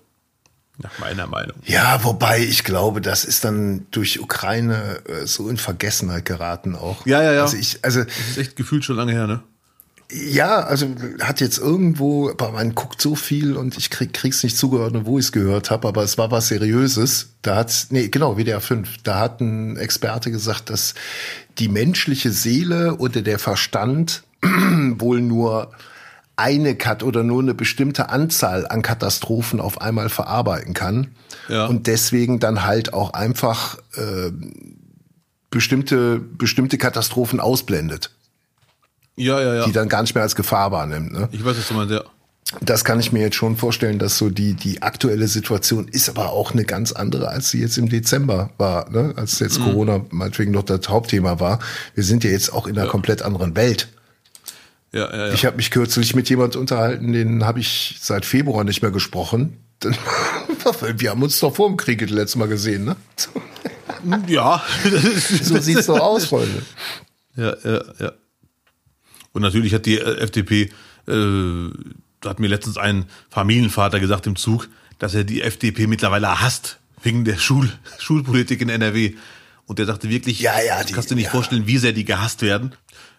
Nach 0.79 0.99
meiner 0.99 1.29
Meinung. 1.29 1.57
Ja, 1.65 2.03
wobei 2.03 2.41
ich 2.41 2.65
glaube, 2.65 3.01
das 3.01 3.25
ist 3.25 3.45
dann 3.45 3.87
durch 3.93 4.19
Ukraine 4.19 5.03
äh, 5.07 5.27
so 5.27 5.49
in 5.49 5.57
Vergessenheit 5.57 6.25
geraten 6.25 6.75
auch. 6.75 7.07
Ja, 7.07 7.23
ja, 7.23 7.33
ja. 7.33 7.43
Also 7.43 7.57
ich, 7.57 7.79
also 7.83 8.03
Das 8.03 8.29
ist 8.31 8.39
echt 8.39 8.57
gefühlt 8.57 8.85
schon 8.85 8.97
lange 8.97 9.13
her, 9.13 9.29
ne? 9.29 9.41
Ja, 10.13 10.61
also 10.61 10.89
hat 11.21 11.41
jetzt 11.41 11.59
irgendwo, 11.59 12.29
aber 12.29 12.53
man 12.53 12.75
guckt 12.75 13.01
so 13.01 13.15
viel 13.15 13.57
und 13.57 13.79
ich 13.79 13.89
krieg, 13.89 14.13
krieg's 14.13 14.43
nicht 14.43 14.57
zugeordnet, 14.57 15.07
wo 15.07 15.19
ich 15.19 15.27
es 15.27 15.33
gehört 15.33 15.71
habe, 15.71 15.89
aber 15.89 16.03
es 16.03 16.19
war 16.19 16.31
was 16.31 16.49
Seriöses. 16.49 17.31
Da 17.43 17.57
hat, 17.57 17.87
nee, 17.91 18.09
genau, 18.09 18.37
WDR 18.37 18.61
5, 18.61 18.99
da 19.03 19.21
hat 19.21 19.41
ein 19.41 19.77
Experte 19.77 20.31
gesagt, 20.31 20.71
dass 20.71 20.95
die 21.59 21.69
menschliche 21.69 22.33
Seele 22.33 22.97
oder 22.97 23.23
der 23.23 23.39
Verstand 23.39 24.25
wohl 24.99 25.21
nur 25.21 25.73
eine 26.37 26.75
Kat 26.75 27.03
oder 27.03 27.23
nur 27.23 27.41
eine 27.43 27.55
bestimmte 27.55 28.09
Anzahl 28.09 28.67
an 28.67 28.83
Katastrophen 28.83 29.61
auf 29.61 29.81
einmal 29.81 30.09
verarbeiten 30.09 30.75
kann 30.75 31.13
Ja. 31.49 31.67
und 31.67 31.87
deswegen 31.87 32.41
dann 32.41 32.65
halt 32.65 32.93
auch 32.93 33.13
einfach 33.13 33.79
äh, 33.97 34.33
bestimmte 35.51 36.19
bestimmte 36.19 36.79
Katastrophen 36.79 37.39
ausblendet, 37.41 38.11
Ja, 39.17 39.41
ja, 39.41 39.55
ja. 39.55 39.65
die 39.67 39.73
dann 39.73 39.89
gar 39.89 40.03
nicht 40.03 40.15
mehr 40.15 40.25
als 40.25 40.35
Gefahr 40.35 40.73
wahrnimmt. 40.73 41.13
Ne? 41.13 41.29
Ich 41.33 41.45
weiß, 41.45 41.57
was 41.57 41.69
du 41.69 41.75
meinst, 41.75 41.93
ja. 41.93 42.03
Das 42.61 42.85
kann 42.85 43.01
ich 43.01 43.11
mir 43.11 43.21
jetzt 43.21 43.37
schon 43.37 43.57
vorstellen, 43.57 43.99
dass 43.99 44.19
so 44.19 44.29
die 44.31 44.55
die 44.55 44.83
aktuelle 44.83 45.29
Situation 45.29 45.89
ist, 45.89 46.09
aber 46.09 46.31
auch 46.31 46.53
eine 46.53 46.65
ganz 46.65 46.93
andere, 46.93 47.29
als 47.29 47.51
sie 47.51 47.61
jetzt 47.61 47.79
im 47.79 47.89
Dezember 47.89 48.51
war, 48.59 48.91
ne? 48.91 49.13
als 49.17 49.39
jetzt 49.39 49.61
Corona 49.61 50.05
meinetwegen 50.11 50.53
noch 50.53 50.63
das 50.65 50.89
Hauptthema 50.89 51.41
war. 51.41 51.59
Wir 51.95 52.05
sind 52.05 52.23
ja 52.23 52.31
jetzt 52.31 52.53
auch 52.53 52.67
in 52.67 52.77
einer 52.79 52.89
komplett 52.89 53.23
anderen 53.23 53.57
Welt. 53.57 53.89
Ja, 54.95 55.11
ja, 55.11 55.27
ja. 55.27 55.33
Ich 55.35 55.45
habe 55.45 55.57
mich 55.57 55.71
kürzlich 55.73 56.15
mit 56.15 56.29
jemand 56.31 56.55
unterhalten, 56.55 57.13
den 57.13 57.45
habe 57.45 57.59
ich 57.59 57.97
seit 58.01 58.25
Februar 58.25 58.63
nicht 58.65 58.81
mehr 58.81 58.93
gesprochen. 58.93 59.59
Wir 60.97 61.11
haben 61.11 61.23
uns 61.23 61.41
doch 61.41 61.55
vor 61.57 61.69
dem 61.69 61.77
Krieg 61.77 61.99
das 61.99 62.11
letzte 62.11 62.39
Mal 62.39 62.49
gesehen, 62.49 62.85
ne? 62.85 62.97
ja. 64.29 64.63
So 65.43 65.59
sieht's 65.59 65.87
doch 65.87 65.99
aus, 65.99 66.27
Freunde. 66.27 66.63
Ja, 67.37 67.55
ja, 67.65 67.83
ja. 67.99 68.13
Und 69.33 69.43
natürlich 69.43 69.75
hat 69.75 69.85
die 69.87 69.99
äh, 69.99 70.19
FDP, 70.21 70.71
äh, 71.09 71.71
da 72.21 72.31
hat 72.31 72.39
mir 72.39 72.47
letztens 72.47 72.79
ein 72.79 73.07
Familienvater 73.31 73.99
gesagt 73.99 74.27
im 74.29 74.37
Zug, 74.37 74.69
dass 75.01 75.15
er 75.15 75.25
die 75.25 75.43
FDP 75.43 75.89
mittlerweile 75.89 76.41
hasst, 76.41 76.79
wegen 77.03 77.25
der 77.25 77.37
Schul 77.37 77.69
Schulpolitik 77.99 78.61
in 78.61 78.69
NRW. 78.69 79.15
Und 79.67 79.81
der 79.81 79.87
sagte 79.87 80.09
wirklich, 80.09 80.39
Ja, 80.41 80.61
ja, 80.63 80.85
die- 80.85 80.93
kannst 80.93 81.11
du 81.11 81.17
nicht 81.17 81.25
ja. 81.25 81.31
vorstellen, 81.31 81.67
wie 81.67 81.79
sehr 81.79 81.93
die 81.93 82.05
gehasst 82.05 82.43
werden. 82.43 82.75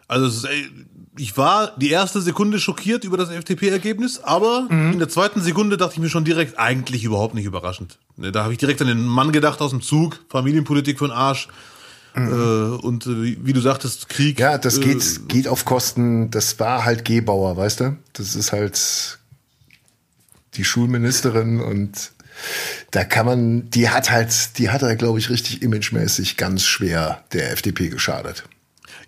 Also 0.07 0.27
es 0.27 0.35
ist, 0.37 0.43
ey, 0.45 0.69
ich 1.17 1.37
war 1.37 1.73
die 1.77 1.89
erste 1.89 2.21
Sekunde 2.21 2.59
schockiert 2.59 3.03
über 3.03 3.17
das 3.17 3.29
FDP-Ergebnis, 3.29 4.19
aber 4.23 4.67
Mhm. 4.69 4.93
in 4.93 4.99
der 4.99 5.09
zweiten 5.09 5.41
Sekunde 5.41 5.77
dachte 5.77 5.93
ich 5.93 5.99
mir 5.99 6.09
schon 6.09 6.25
direkt, 6.25 6.59
eigentlich 6.59 7.03
überhaupt 7.03 7.35
nicht 7.35 7.45
überraschend. 7.45 7.97
Ne, 8.17 8.31
Da 8.31 8.43
habe 8.43 8.53
ich 8.53 8.59
direkt 8.59 8.81
an 8.81 8.87
den 8.87 9.05
Mann 9.05 9.31
gedacht 9.31 9.61
aus 9.61 9.71
dem 9.71 9.81
Zug, 9.81 10.19
Familienpolitik 10.29 10.99
den 10.99 11.11
Arsch. 11.11 11.47
Äh, 12.15 12.19
und 12.19 13.05
äh, 13.07 13.23
wie, 13.23 13.37
wie 13.45 13.51
du 13.53 13.59
sagtest, 13.59 14.07
Krieg. 14.09 14.37
Mhm. 14.37 14.41
Ja, 14.41 14.57
das 14.57 14.77
äh, 14.77 14.81
geht, 14.81 15.27
geht 15.29 15.47
auf 15.47 15.65
Kosten, 15.65 16.31
das 16.31 16.59
war 16.59 16.85
halt 16.85 17.03
Gebauer, 17.05 17.57
weißt 17.57 17.79
du? 17.81 17.97
Das 18.13 18.35
ist 18.35 18.51
halt 18.53 19.19
die 20.55 20.63
Schulministerin 20.63 21.59
und 21.59 22.11
da 22.91 23.03
kann 23.03 23.25
man, 23.25 23.69
die 23.69 23.89
hat 23.89 24.11
halt, 24.11 24.57
die 24.57 24.69
hat 24.69 24.81
halt, 24.81 24.99
glaube 24.99 25.19
ich, 25.19 25.29
richtig 25.29 25.61
imagemäßig 25.61 26.37
ganz 26.37 26.63
schwer 26.63 27.23
der 27.33 27.51
FDP 27.51 27.89
geschadet. 27.89 28.43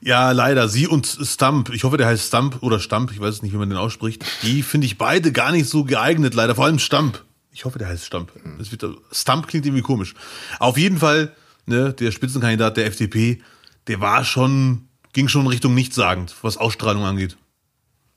Ja, 0.02 0.32
leider. 0.32 0.68
Sie 0.68 0.88
und 0.88 1.06
Stump, 1.06 1.72
ich 1.74 1.84
hoffe, 1.84 1.98
der 1.98 2.08
heißt 2.08 2.28
Stump 2.28 2.62
oder 2.62 2.80
Stump, 2.80 3.12
ich 3.12 3.20
weiß 3.20 3.42
nicht, 3.42 3.54
wie 3.54 3.58
man 3.58 3.70
den 3.70 3.78
ausspricht. 3.78 4.24
Die 4.44 4.64
finde 4.64 4.86
ich 4.86 4.98
beide 4.98 5.32
gar 5.32 5.52
nicht 5.52 5.70
so 5.70 5.84
geeignet, 5.84 6.34
leider. 6.34 6.56
Vor 6.56 6.66
allem 6.66 6.80
Stump. 6.80 7.24
Ich 7.52 7.66
hoffe, 7.66 7.80
der 7.80 7.88
heißt 7.88 8.06
Stump. 8.06 8.32
Das 8.60 8.72
wird, 8.72 8.86
Stump 9.12 9.48
klingt 9.48 9.66
irgendwie 9.66 9.82
komisch. 9.82 10.14
Auf 10.60 10.78
jeden 10.78 10.98
Fall, 11.00 11.36
ne, 11.66 11.94
der 11.94 12.12
Spitzenkandidat 12.12 12.78
der 12.78 12.86
FDP, 12.86 13.42
der 13.88 14.00
war 14.00 14.24
schon, 14.24 14.88
ging 15.14 15.28
schon 15.28 15.48
Richtung 15.48 15.74
nichtssagend, 15.74 16.36
was 16.44 16.58
Ausstrahlung 16.58 17.04
angeht. 17.04 17.38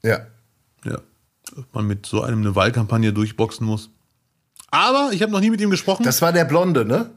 Ja. 0.02 0.26
Ja. 0.84 0.98
Ob 1.56 1.74
man 1.74 1.86
mit 1.86 2.04
so 2.06 2.22
einem 2.22 2.40
eine 2.40 2.54
Wahlkampagne 2.54 3.12
durchboxen 3.12 3.66
muss. 3.66 3.88
Aber 4.70 5.10
ich 5.12 5.22
habe 5.22 5.32
noch 5.32 5.40
nie 5.40 5.50
mit 5.50 5.60
ihm 5.60 5.70
gesprochen. 5.70 6.04
Das 6.04 6.22
war 6.22 6.32
der 6.32 6.44
Blonde, 6.44 6.84
ne? 6.84 7.10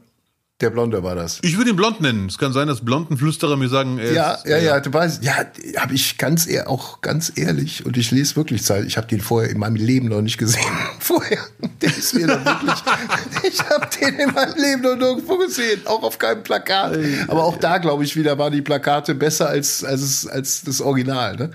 Der 0.60 0.70
Blonde 0.70 1.02
war 1.02 1.16
das. 1.16 1.40
ich 1.42 1.56
würde 1.58 1.70
ihn 1.70 1.76
blond 1.76 2.00
nennen. 2.00 2.26
Es 2.28 2.38
kann 2.38 2.52
sein, 2.52 2.68
dass 2.68 2.84
blonden 2.84 3.16
Flüsterer 3.16 3.56
mir 3.56 3.68
sagen, 3.68 3.98
er 3.98 4.12
Ja, 4.12 4.32
ist, 4.34 4.46
ja, 4.46 4.56
äh, 4.56 4.64
ja, 4.64 4.78
du 4.80 4.92
weißt, 4.92 5.24
ja, 5.24 5.34
habe 5.78 5.94
ich 5.94 6.16
ganz 6.16 6.46
ehr, 6.46 6.70
auch 6.70 7.00
ganz 7.00 7.32
ehrlich 7.34 7.84
und 7.84 7.96
ich 7.96 8.12
lese 8.12 8.36
wirklich 8.36 8.62
Zeit. 8.62 8.84
Ich 8.86 8.96
habe 8.96 9.08
den 9.08 9.20
vorher 9.20 9.50
in 9.50 9.58
meinem 9.58 9.74
Leben 9.74 10.08
noch 10.08 10.22
nicht 10.22 10.38
gesehen. 10.38 10.62
Vorher, 11.00 11.40
der 11.82 11.88
ist 11.90 12.14
mir 12.14 12.28
dann 12.28 12.44
wirklich. 12.44 12.72
ich 13.52 13.60
habe 13.64 13.88
den 14.00 14.14
in 14.14 14.32
meinem 14.32 14.54
Leben 14.56 14.82
noch 14.82 14.96
nirgendwo 14.96 15.38
gesehen, 15.38 15.80
auch 15.86 16.04
auf 16.04 16.18
keinem 16.18 16.44
Plakat. 16.44 16.96
Aber 17.26 17.42
auch 17.42 17.56
da 17.56 17.78
glaube 17.78 18.04
ich 18.04 18.14
wieder 18.14 18.38
waren 18.38 18.52
die 18.52 18.62
Plakate 18.62 19.16
besser 19.16 19.48
als 19.48 19.82
als 19.82 20.26
als 20.28 20.62
das 20.62 20.80
Original. 20.80 21.36
Ne, 21.36 21.50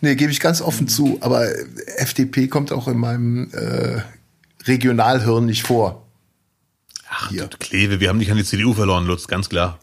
nee, 0.00 0.14
gebe 0.14 0.30
ich 0.30 0.38
ganz 0.38 0.62
offen 0.62 0.86
zu. 0.86 1.18
Aber 1.22 1.44
FDP 1.96 2.46
kommt 2.46 2.70
auch 2.70 2.86
in 2.86 2.98
meinem 2.98 3.50
äh, 3.52 4.00
Regionalhirn 4.68 5.44
nicht 5.46 5.64
vor. 5.64 6.03
Ach, 7.16 7.30
Hier. 7.30 7.48
Kleve, 7.48 8.00
wir 8.00 8.08
haben 8.08 8.18
nicht 8.18 8.30
an 8.30 8.36
die 8.36 8.44
CDU 8.44 8.74
verloren, 8.74 9.06
Lutz, 9.06 9.26
ganz 9.28 9.48
klar. 9.48 9.78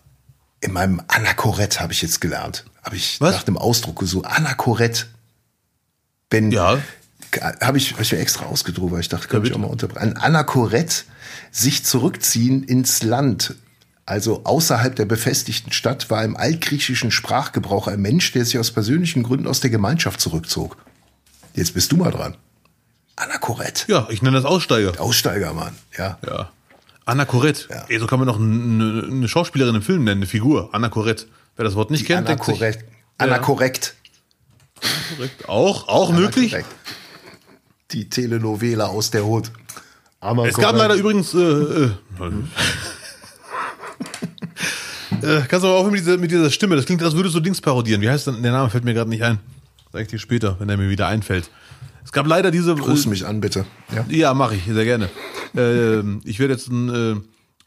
In 0.60 0.74
meinem 0.74 1.02
Anakorett 1.08 1.80
habe 1.80 1.94
ich 1.94 2.02
jetzt 2.02 2.22
gelernt. 2.22 2.66
Habe 2.84 2.96
ich 2.96 3.20
Was? 3.22 3.36
nach 3.36 3.44
dem 3.44 3.58
Ausdruck 3.58 4.00
gesucht. 4.00 4.26
Anakorett. 4.26 5.08
Wenn, 6.30 6.52
Ja. 6.52 6.80
habe 7.62 7.78
ich, 7.78 7.94
hab 7.94 8.02
ich 8.02 8.12
mir 8.12 8.20
extra 8.20 8.46
ausgedruckt, 8.46 8.92
weil 8.94 9.00
ich 9.00 9.10
dachte, 9.10 9.28
kann 9.28 9.44
ich 9.46 9.54
auch 9.54 9.58
mal 9.58 9.68
unterbrechen. 9.68 10.02
Ein 10.14 10.18
Anakorett, 10.18 11.06
sich 11.52 11.84
zurückziehen 11.84 12.64
ins 12.64 13.02
Land, 13.04 13.56
also 14.06 14.44
außerhalb 14.44 14.96
der 14.96 15.06
befestigten 15.06 15.72
Stadt, 15.72 16.10
war 16.10 16.24
im 16.24 16.36
altgriechischen 16.38 17.12
Sprachgebrauch 17.12 17.88
ein 17.88 18.02
Mensch, 18.02 18.32
der 18.34 18.46
sich 18.46 18.58
aus 18.60 18.72
persönlichen 18.72 19.24
Gründen 19.24 19.48
aus 19.48 19.62
der 19.62 19.70
Gemeinschaft 19.70 20.20
zurückzog. 20.22 20.78
Jetzt 21.54 21.74
bist 21.74 21.92
du 21.92 21.98
mal 21.98 22.12
dran. 22.12 22.36
Anakorett. 23.16 23.86
Ja, 23.88 24.08
ich 24.10 24.22
nenne 24.22 24.38
das 24.38 24.46
Aussteiger. 24.46 25.00
Aussteiger, 25.00 25.54
Mann. 25.54 25.76
Ja. 25.98 26.18
Ja. 26.26 26.52
Anna 27.06 27.26
Corette. 27.26 27.68
Ja. 27.70 27.86
Ey, 27.90 28.00
so 28.00 28.08
kann 28.08 28.20
man 28.20 28.28
noch 28.28 28.40
eine, 28.40 29.04
eine 29.10 29.28
Schauspielerin 29.28 29.76
im 29.76 29.82
Film 29.82 30.04
nennen, 30.04 30.20
eine 30.20 30.28
Figur. 30.28 30.70
Anna 30.72 30.90
Corette. 30.90 31.26
Wer 31.56 31.66
das 31.66 31.76
Wort 31.76 31.92
nicht 31.92 32.06
kennt, 32.06 32.28
denkt 32.28 32.46
sich, 32.46 32.62
Anakorett. 32.62 32.86
Anakorrekt. 33.18 33.96
korrekt. 35.16 35.50
Auch, 35.50 35.88
auch 35.88 36.12
möglich. 36.12 36.54
Anakorrekt. 36.54 36.76
Die 37.92 38.10
Telenovela 38.10 38.86
aus 38.88 39.12
der 39.12 39.26
Hut. 39.26 39.52
Es 40.46 40.56
gab 40.56 40.76
leider 40.76 40.94
übrigens, 40.94 41.34
äh, 41.34 41.40
äh, 41.40 41.90
äh, 45.22 45.42
kannst 45.48 45.64
du 45.64 45.68
aber 45.68 45.78
auch 45.78 45.90
mit 45.90 46.00
dieser, 46.00 46.18
mit 46.18 46.30
dieser 46.30 46.52
Stimme, 46.52 46.76
das 46.76 46.86
klingt, 46.86 47.02
als 47.02 47.16
würdest 47.16 47.34
du 47.36 47.40
Dings 47.40 47.60
parodieren. 47.60 48.02
Wie 48.02 48.10
heißt 48.10 48.28
denn, 48.28 48.44
der 48.44 48.52
Name 48.52 48.70
fällt 48.70 48.84
mir 48.84 48.94
gerade 48.94 49.10
nicht 49.10 49.24
ein. 49.24 49.40
Sag 49.92 50.04
ich 50.04 50.08
dir 50.10 50.20
später, 50.20 50.58
wenn 50.60 50.70
er 50.70 50.78
mir 50.78 50.90
wieder 50.90 51.08
einfällt. 51.08 51.50
Es 52.06 52.12
gab 52.12 52.28
leider 52.28 52.52
diese, 52.52 52.78
Ruf 52.78 53.06
mich 53.08 53.26
an, 53.26 53.42
bitte. 53.42 53.66
Ja. 53.94 54.06
Ja, 54.10 54.34
mache 54.36 54.56
ich, 54.56 54.66
sehr 54.66 54.86
gerne. 54.86 55.10
Ähm, 55.56 56.22
ich 56.24 56.40
werde 56.40 56.54
jetzt 56.54 56.70
ein, 56.70 56.90
äh, 56.90 57.16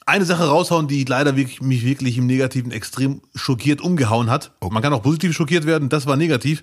eine 0.06 0.24
Sache 0.24 0.44
raushauen, 0.44 0.88
die 0.88 1.04
leider 1.04 1.36
wirklich, 1.36 1.60
mich 1.62 1.84
wirklich 1.84 2.18
im 2.18 2.26
Negativen 2.26 2.72
extrem 2.72 3.20
schockiert 3.34 3.80
umgehauen 3.80 4.30
hat. 4.30 4.52
Man 4.60 4.82
kann 4.82 4.92
auch 4.92 5.02
positiv 5.02 5.34
schockiert 5.34 5.66
werden, 5.66 5.88
das 5.88 6.06
war 6.06 6.16
negativ. 6.16 6.62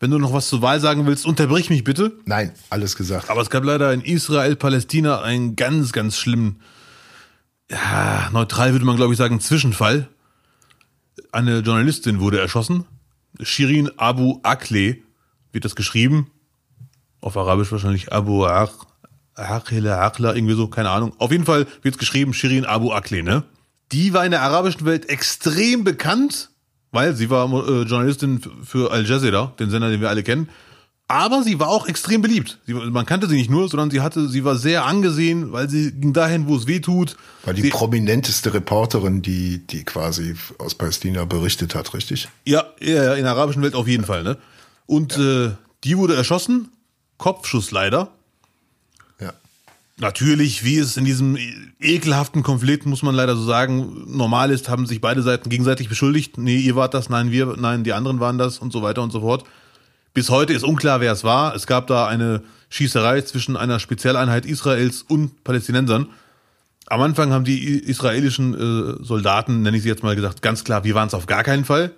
Wenn 0.00 0.10
du 0.10 0.18
noch 0.18 0.32
was 0.32 0.48
zur 0.48 0.62
Wahl 0.62 0.80
sagen 0.80 1.06
willst, 1.06 1.24
unterbrich 1.26 1.70
mich 1.70 1.84
bitte. 1.84 2.12
Nein, 2.24 2.52
alles 2.70 2.96
gesagt. 2.96 3.30
Aber 3.30 3.40
es 3.40 3.50
gab 3.50 3.62
leider 3.64 3.92
in 3.92 4.00
Israel, 4.00 4.56
Palästina 4.56 5.20
einen 5.22 5.54
ganz, 5.54 5.92
ganz 5.92 6.16
schlimmen, 6.18 6.60
ja, 7.70 8.28
neutral 8.32 8.72
würde 8.72 8.84
man 8.84 8.96
glaube 8.96 9.12
ich 9.14 9.18
sagen, 9.18 9.40
Zwischenfall. 9.40 10.08
Eine 11.30 11.60
Journalistin 11.60 12.20
wurde 12.20 12.40
erschossen. 12.40 12.84
Shirin 13.40 13.90
Abu 13.96 14.40
Akleh 14.42 15.02
wird 15.52 15.64
das 15.64 15.76
geschrieben. 15.76 16.30
Auf 17.20 17.36
Arabisch 17.36 17.70
wahrscheinlich 17.72 18.12
Abu 18.12 18.44
Aq- 18.44 18.86
Aqila, 19.34 20.04
Aqla, 20.04 20.34
irgendwie 20.34 20.54
so, 20.54 20.68
keine 20.68 20.90
Ahnung. 20.90 21.12
Auf 21.18 21.32
jeden 21.32 21.44
Fall 21.44 21.66
wird 21.82 21.94
es 21.94 21.98
geschrieben 21.98 22.34
Shirin 22.34 22.64
Abu 22.64 22.92
Akleh, 22.92 23.22
ne? 23.22 23.44
Die 23.92 24.12
war 24.12 24.24
in 24.24 24.30
der 24.30 24.42
arabischen 24.42 24.84
Welt 24.86 25.08
extrem 25.08 25.84
bekannt, 25.84 26.50
weil 26.92 27.14
sie 27.14 27.30
war 27.30 27.46
äh, 27.50 27.82
Journalistin 27.82 28.40
für 28.64 28.90
Al 28.90 29.06
Jazeera, 29.06 29.52
den 29.58 29.70
Sender, 29.70 29.90
den 29.90 30.00
wir 30.00 30.08
alle 30.08 30.22
kennen. 30.22 30.48
Aber 31.08 31.42
sie 31.42 31.58
war 31.60 31.68
auch 31.68 31.88
extrem 31.88 32.22
beliebt. 32.22 32.58
Sie, 32.66 32.72
man 32.72 33.04
kannte 33.04 33.28
sie 33.28 33.36
nicht 33.36 33.50
nur, 33.50 33.68
sondern 33.68 33.90
sie 33.90 34.00
hatte, 34.00 34.28
sie 34.28 34.44
war 34.44 34.56
sehr 34.56 34.86
angesehen, 34.86 35.52
weil 35.52 35.68
sie 35.68 35.92
ging 35.92 36.14
dahin, 36.14 36.48
wo 36.48 36.56
es 36.56 36.66
weh 36.66 36.80
tut. 36.80 37.16
War 37.44 37.52
die 37.52 37.62
sie, 37.62 37.68
prominenteste 37.68 38.54
Reporterin, 38.54 39.20
die, 39.20 39.58
die 39.66 39.84
quasi 39.84 40.36
aus 40.56 40.74
Palästina 40.74 41.26
berichtet 41.26 41.74
hat, 41.74 41.92
richtig? 41.92 42.28
Ja, 42.46 42.64
ja, 42.80 43.04
ja, 43.04 43.14
in 43.14 43.24
der 43.24 43.32
arabischen 43.32 43.62
Welt 43.62 43.74
auf 43.74 43.88
jeden 43.88 44.04
Fall, 44.04 44.22
ne? 44.22 44.38
Und 44.86 45.18
äh, 45.18 45.50
die 45.84 45.98
wurde 45.98 46.16
erschossen, 46.16 46.70
Kopfschuss 47.18 47.72
leider. 47.72 48.10
Natürlich, 49.98 50.64
wie 50.64 50.78
es 50.78 50.96
in 50.96 51.04
diesem 51.04 51.36
ekelhaften 51.78 52.42
Konflikt, 52.42 52.86
muss 52.86 53.02
man 53.02 53.14
leider 53.14 53.36
so 53.36 53.44
sagen, 53.44 54.04
normal 54.06 54.50
ist, 54.50 54.68
haben 54.68 54.86
sich 54.86 55.00
beide 55.00 55.22
Seiten 55.22 55.50
gegenseitig 55.50 55.88
beschuldigt. 55.88 56.38
Nee, 56.38 56.58
ihr 56.58 56.76
wart 56.76 56.94
das, 56.94 57.08
nein, 57.08 57.30
wir, 57.30 57.56
nein, 57.58 57.84
die 57.84 57.92
anderen 57.92 58.18
waren 58.18 58.38
das 58.38 58.58
und 58.58 58.72
so 58.72 58.82
weiter 58.82 59.02
und 59.02 59.10
so 59.10 59.20
fort. 59.20 59.44
Bis 60.14 60.30
heute 60.30 60.54
ist 60.54 60.64
unklar, 60.64 61.00
wer 61.00 61.12
es 61.12 61.24
war. 61.24 61.54
Es 61.54 61.66
gab 61.66 61.86
da 61.86 62.06
eine 62.06 62.42
Schießerei 62.70 63.22
zwischen 63.22 63.56
einer 63.56 63.78
Spezialeinheit 63.78 64.46
Israels 64.46 65.02
und 65.02 65.44
Palästinensern. 65.44 66.08
Am 66.86 67.00
Anfang 67.00 67.32
haben 67.32 67.44
die 67.44 67.78
israelischen 67.78 68.54
äh, 68.54 69.04
Soldaten, 69.04 69.62
nenne 69.62 69.76
ich 69.76 69.82
sie 69.82 69.88
jetzt 69.88 70.02
mal 70.02 70.16
gesagt, 70.16 70.42
ganz 70.42 70.64
klar, 70.64 70.84
wir 70.84 70.94
waren 70.94 71.08
es 71.08 71.14
auf 71.14 71.26
gar 71.26 71.44
keinen 71.44 71.64
Fall. 71.64 71.92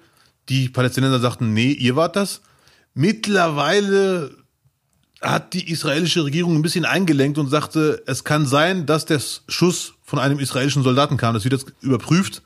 Die 0.48 0.68
Palästinenser 0.68 1.20
sagten, 1.20 1.54
nee, 1.54 1.72
ihr 1.72 1.96
wart 1.96 2.16
das. 2.16 2.42
Mittlerweile 2.92 4.43
hat 5.24 5.54
die 5.54 5.70
israelische 5.70 6.24
Regierung 6.24 6.54
ein 6.54 6.62
bisschen 6.62 6.84
eingelenkt 6.84 7.38
und 7.38 7.48
sagte, 7.48 8.02
es 8.06 8.24
kann 8.24 8.46
sein, 8.46 8.86
dass 8.86 9.06
der 9.06 9.20
Schuss 9.48 9.94
von 10.02 10.18
einem 10.18 10.38
israelischen 10.38 10.82
Soldaten 10.82 11.16
kam. 11.16 11.34
Das 11.34 11.44
wird 11.44 11.54
jetzt 11.54 11.72
überprüft. 11.80 12.42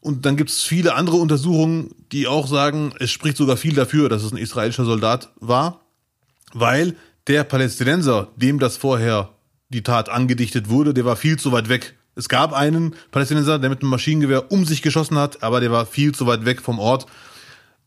Und 0.00 0.24
dann 0.24 0.36
gibt 0.36 0.50
es 0.50 0.62
viele 0.62 0.94
andere 0.94 1.16
Untersuchungen, 1.16 1.94
die 2.12 2.26
auch 2.26 2.46
sagen, 2.46 2.94
es 2.98 3.10
spricht 3.10 3.36
sogar 3.36 3.56
viel 3.56 3.74
dafür, 3.74 4.08
dass 4.08 4.22
es 4.22 4.32
ein 4.32 4.38
israelischer 4.38 4.84
Soldat 4.84 5.30
war, 5.40 5.80
weil 6.52 6.96
der 7.26 7.44
Palästinenser, 7.44 8.28
dem 8.36 8.58
das 8.58 8.76
vorher 8.76 9.30
die 9.68 9.82
Tat 9.82 10.08
angedichtet 10.08 10.68
wurde, 10.68 10.94
der 10.94 11.04
war 11.04 11.16
viel 11.16 11.38
zu 11.38 11.52
weit 11.52 11.68
weg. 11.68 11.96
Es 12.16 12.28
gab 12.28 12.52
einen 12.52 12.94
Palästinenser, 13.12 13.58
der 13.58 13.70
mit 13.70 13.82
einem 13.82 13.90
Maschinengewehr 13.90 14.50
um 14.50 14.64
sich 14.64 14.82
geschossen 14.82 15.18
hat, 15.18 15.42
aber 15.42 15.60
der 15.60 15.70
war 15.70 15.86
viel 15.86 16.12
zu 16.12 16.26
weit 16.26 16.44
weg 16.44 16.60
vom 16.60 16.78
Ort. 16.78 17.06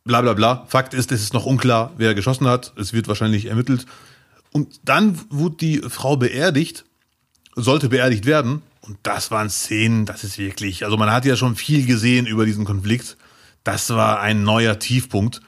Bla 0.06 0.22
bla 0.22 0.34
bla. 0.34 0.66
Fakt 0.68 0.94
ist, 0.94 1.12
es 1.12 1.22
ist 1.22 1.34
noch 1.34 1.46
unklar, 1.46 1.94
wer 1.98 2.14
geschossen 2.14 2.48
hat. 2.48 2.74
Es 2.76 2.92
wird 2.92 3.08
wahrscheinlich 3.08 3.46
ermittelt. 3.46 3.86
Und 4.52 4.82
dann 4.84 5.20
wurde 5.30 5.56
die 5.56 5.78
Frau 5.88 6.18
beerdigt, 6.18 6.84
sollte 7.56 7.88
beerdigt 7.90 8.26
werden. 8.26 8.62
Und 8.82 8.98
das 9.04 9.32
waren 9.32 9.50
Szenen, 9.50 10.06
das 10.06 10.26
ist 10.26 10.38
wirklich, 10.38 10.84
also 10.84 10.98
man 10.98 11.10
hat 11.10 11.24
ja 11.24 11.38
schon 11.38 11.56
viel 11.56 11.86
gesehen 11.86 12.28
über 12.28 12.46
diesen 12.46 12.66
Konflikt. 12.66 13.16
Das 13.64 13.90
war 13.92 14.20
ein 14.20 14.44
neuer 14.44 14.78
Tiefpunkt. 14.78 15.40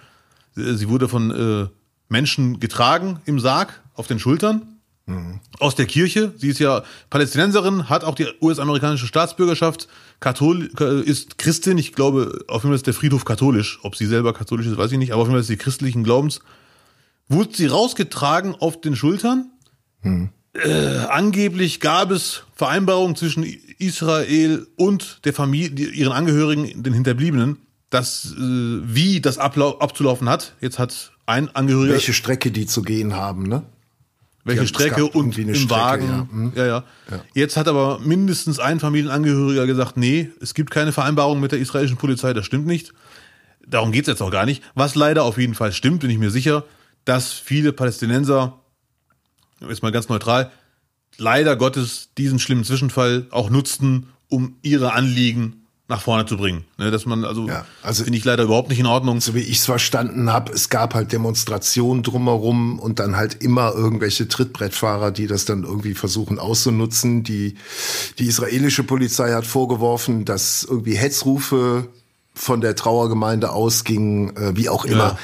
Sie 0.55 0.87
wurde 0.87 1.09
von 1.09 1.31
äh, 1.31 1.67
Menschen 2.07 2.61
getragen 2.61 3.19
im 3.25 3.41
Sarg 3.41 3.81
auf 3.93 4.07
den 4.07 4.19
Schultern 4.19 4.74
mhm. 5.05 5.39
aus 5.59 5.75
der 5.75 5.85
Kirche. 5.85 6.33
Sie 6.37 6.49
ist 6.49 6.59
ja 6.59 6.83
Palästinenserin, 7.09 7.89
hat 7.89 8.03
auch 8.03 8.15
die 8.15 8.27
US-amerikanische 8.41 9.07
Staatsbürgerschaft, 9.07 9.87
Kathol 10.19 10.69
ist 11.05 11.37
Christin. 11.37 11.77
Ich 11.77 11.93
glaube, 11.93 12.39
auf 12.47 12.63
jeden 12.63 12.71
Fall 12.71 12.75
ist 12.75 12.87
der 12.87 12.93
Friedhof 12.93 13.25
katholisch. 13.25 13.79
Ob 13.83 13.95
sie 13.95 14.05
selber 14.05 14.33
katholisch 14.33 14.65
ist, 14.65 14.77
weiß 14.77 14.91
ich 14.91 14.97
nicht, 14.97 15.11
aber 15.11 15.21
auf 15.21 15.27
jeden 15.27 15.35
Fall 15.35 15.41
ist 15.41 15.47
sie 15.47 15.57
christlichen 15.57 16.03
Glaubens. 16.03 16.39
Wurde 17.27 17.55
sie 17.55 17.67
rausgetragen 17.67 18.55
auf 18.55 18.81
den 18.81 18.95
Schultern. 18.95 19.51
Mhm. 20.01 20.29
Äh, 20.53 20.99
angeblich 21.09 21.81
gab 21.81 22.11
es 22.11 22.43
Vereinbarungen 22.55 23.15
zwischen 23.15 23.43
Israel 23.77 24.67
und 24.77 25.19
der 25.25 25.33
Familie, 25.33 25.89
ihren 25.89 26.13
Angehörigen, 26.13 26.81
den 26.81 26.93
Hinterbliebenen, 26.93 27.57
dass 27.89 28.33
äh, 28.37 28.39
wie 28.39 29.19
das 29.19 29.37
abzulaufen 29.37 30.29
hat. 30.29 30.55
Jetzt 30.61 30.79
hat 30.79 31.11
ein 31.25 31.53
Angehöriger. 31.53 31.93
Welche 31.93 32.13
Strecke 32.13 32.51
die 32.51 32.67
zu 32.67 32.83
gehen 32.83 33.15
haben, 33.15 33.43
ne? 33.47 33.63
Welche 34.45 34.67
Strecke 34.67 35.05
und 35.07 35.37
im 35.37 35.55
Strecke, 35.55 35.69
Wagen. 35.69 36.07
Ja. 36.07 36.27
Hm. 36.31 36.53
Ja, 36.55 36.65
ja. 36.65 36.83
ja. 37.11 37.21
Jetzt 37.33 37.57
hat 37.57 37.67
aber 37.67 37.99
mindestens 37.99 38.59
ein 38.59 38.79
Familienangehöriger 38.79 39.65
gesagt, 39.65 39.97
nee, 39.97 40.29
es 40.39 40.53
gibt 40.53 40.71
keine 40.71 40.91
Vereinbarung 40.91 41.39
mit 41.39 41.51
der 41.51 41.59
israelischen 41.59 41.97
Polizei, 41.97 42.31
das 42.33 42.45
stimmt 42.45 42.67
nicht. 42.67 42.93
Darum 43.67 43.91
geht's 43.91 44.07
jetzt 44.07 44.21
auch 44.21 44.31
gar 44.31 44.45
nicht. 44.45 44.63
Was 44.75 44.93
leider 44.93 45.23
auf 45.23 45.39
jeden 45.39 45.55
Fall 45.55 45.73
stimmt, 45.73 46.01
bin 46.01 46.11
ich 46.11 46.19
mir 46.19 46.29
sicher, 46.29 46.63
dass 47.03 47.33
viele 47.33 47.73
Palästinenser, 47.73 48.59
jetzt 49.67 49.81
mal 49.81 49.91
ganz 49.91 50.09
neutral, 50.09 50.51
leider 51.17 51.55
Gottes 51.55 52.09
diesen 52.17 52.37
schlimmen 52.37 52.63
Zwischenfall 52.63 53.25
auch 53.31 53.49
nutzten, 53.49 54.07
um 54.29 54.57
ihre 54.61 54.93
Anliegen 54.93 55.64
nach 55.87 56.01
vorne 56.01 56.25
zu 56.25 56.37
bringen. 56.37 56.65
Ne, 56.77 56.89
dass 56.89 57.05
man, 57.05 57.25
also, 57.25 57.47
ja, 57.47 57.65
also 57.83 58.03
finde 58.03 58.17
ich 58.17 58.25
leider 58.25 58.43
überhaupt 58.43 58.69
nicht 58.69 58.79
in 58.79 58.87
Ordnung. 58.87 59.21
So 59.21 59.35
wie 59.35 59.39
ich 59.39 59.59
es 59.59 59.65
verstanden 59.65 60.31
habe, 60.31 60.51
es 60.51 60.69
gab 60.69 60.95
halt 60.95 61.11
Demonstrationen 61.11 62.01
drumherum 62.01 62.79
und 62.79 62.99
dann 62.99 63.15
halt 63.15 63.43
immer 63.43 63.73
irgendwelche 63.73 64.27
Trittbrettfahrer, 64.27 65.11
die 65.11 65.27
das 65.27 65.45
dann 65.45 65.63
irgendwie 65.63 65.93
versuchen 65.93 66.39
auszunutzen. 66.39 67.23
Die, 67.23 67.55
die 68.17 68.25
israelische 68.25 68.83
Polizei 68.83 69.31
hat 69.33 69.45
vorgeworfen, 69.45 70.25
dass 70.25 70.63
irgendwie 70.63 70.95
Hetzrufe 70.95 71.87
von 72.33 72.61
der 72.61 72.75
Trauergemeinde 72.75 73.51
ausgingen, 73.51 74.35
äh, 74.35 74.57
wie 74.57 74.69
auch 74.69 74.85
immer. 74.85 75.17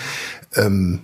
Ja. 0.56 0.64
Ähm, 0.66 1.00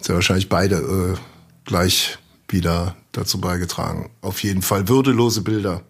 sehr 0.00 0.16
wahrscheinlich 0.16 0.48
beide 0.48 0.76
äh, 0.76 1.18
gleich 1.64 2.18
wieder 2.48 2.96
dazu 3.12 3.40
beigetragen. 3.40 4.10
Auf 4.22 4.42
jeden 4.42 4.62
Fall 4.62 4.88
würdelose 4.88 5.42
Bilder. 5.42 5.82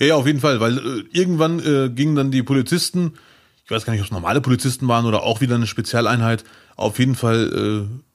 Ja, 0.00 0.06
ja, 0.06 0.14
auf 0.16 0.26
jeden 0.26 0.40
Fall, 0.40 0.60
weil 0.60 0.78
äh, 0.78 1.04
irgendwann 1.12 1.60
äh, 1.60 1.90
gingen 1.90 2.16
dann 2.16 2.30
die 2.30 2.42
Polizisten, 2.42 3.12
ich 3.64 3.70
weiß 3.70 3.84
gar 3.84 3.92
nicht, 3.92 4.00
ob 4.00 4.06
es 4.06 4.12
normale 4.12 4.40
Polizisten 4.40 4.88
waren 4.88 5.04
oder 5.04 5.22
auch 5.22 5.42
wieder 5.42 5.56
eine 5.56 5.66
Spezialeinheit, 5.66 6.44
auf 6.76 6.98
jeden 6.98 7.14
Fall 7.14 7.88
äh, 7.90 8.10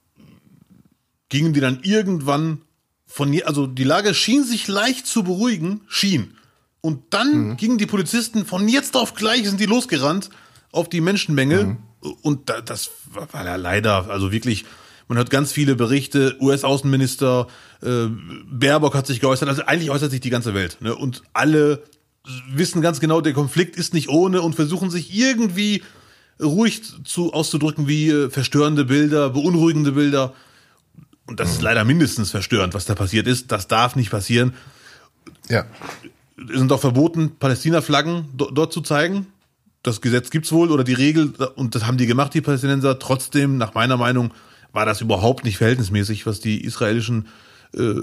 gingen 1.29 1.53
die 1.53 1.59
dann 1.59 1.79
irgendwann 1.83 2.61
von, 3.05 3.31
je, 3.31 3.43
also 3.43 3.67
die 3.67 3.83
Lage 3.83 4.15
schien 4.15 4.43
sich 4.43 4.67
leicht 4.67 5.05
zu 5.05 5.23
beruhigen, 5.23 5.81
schien. 5.87 6.35
Und 6.81 7.13
dann 7.13 7.49
mhm. 7.49 7.57
gingen 7.57 7.77
die 7.77 7.85
Polizisten 7.85 8.45
von 8.45 8.67
jetzt 8.67 8.97
auf 8.97 9.13
gleich 9.13 9.47
sind 9.47 9.59
die 9.59 9.65
losgerannt 9.65 10.31
auf 10.71 10.89
die 10.89 11.01
Menschenmenge. 11.01 11.63
Mhm. 11.63 11.77
Und 12.21 12.49
das 12.65 12.89
war 13.11 13.45
ja 13.45 13.55
leider, 13.55 14.09
also 14.09 14.31
wirklich, 14.31 14.65
man 15.07 15.17
hört 15.17 15.29
ganz 15.29 15.51
viele 15.51 15.75
Berichte, 15.75 16.35
US-Außenminister, 16.39 17.47
äh, 17.81 18.07
Baerbock 18.49 18.95
hat 18.95 19.07
sich 19.07 19.19
geäußert, 19.19 19.49
also 19.49 19.63
eigentlich 19.65 19.91
äußert 19.91 20.11
sich 20.11 20.21
die 20.21 20.29
ganze 20.29 20.53
Welt. 20.53 20.77
Ne? 20.81 20.95
Und 20.95 21.21
alle 21.33 21.83
wissen 22.51 22.81
ganz 22.81 22.99
genau, 22.99 23.21
der 23.21 23.33
Konflikt 23.33 23.75
ist 23.75 23.93
nicht 23.93 24.09
ohne 24.09 24.41
und 24.41 24.55
versuchen 24.55 24.89
sich 24.89 25.15
irgendwie 25.15 25.83
ruhig 26.41 26.81
zu, 27.03 27.33
auszudrücken 27.33 27.87
wie 27.87 28.09
äh, 28.09 28.29
verstörende 28.29 28.85
Bilder, 28.85 29.29
beunruhigende 29.29 29.93
Bilder. 29.93 30.33
Und 31.27 31.39
das 31.39 31.51
ist 31.51 31.61
leider 31.61 31.83
mindestens 31.85 32.31
verstörend, 32.31 32.73
was 32.73 32.85
da 32.85 32.95
passiert 32.95 33.27
ist. 33.27 33.51
Das 33.51 33.67
darf 33.67 33.95
nicht 33.95 34.11
passieren. 34.11 34.53
Ja. 35.49 35.65
Es 36.37 36.59
sind 36.59 36.71
auch 36.71 36.81
verboten, 36.81 37.37
Palästina-Flaggen 37.39 38.25
dort 38.35 38.73
zu 38.73 38.81
zeigen. 38.81 39.27
Das 39.81 40.01
Gesetz 40.01 40.29
gibt's 40.29 40.51
wohl 40.51 40.71
oder 40.71 40.83
die 40.83 40.93
Regel, 40.93 41.33
und 41.55 41.75
das 41.75 41.85
haben 41.85 41.97
die 41.97 42.07
gemacht, 42.07 42.33
die 42.33 42.41
Palästinenser. 42.41 42.99
Trotzdem, 42.99 43.57
nach 43.57 43.73
meiner 43.73 43.97
Meinung, 43.97 44.33
war 44.75 44.85
das 44.85 45.01
überhaupt 45.01 45.45
nicht 45.45 45.57
verhältnismäßig, 45.57 46.25
was 46.25 46.41
die 46.41 46.63
israelischen 46.63 47.27
äh, 47.73 47.95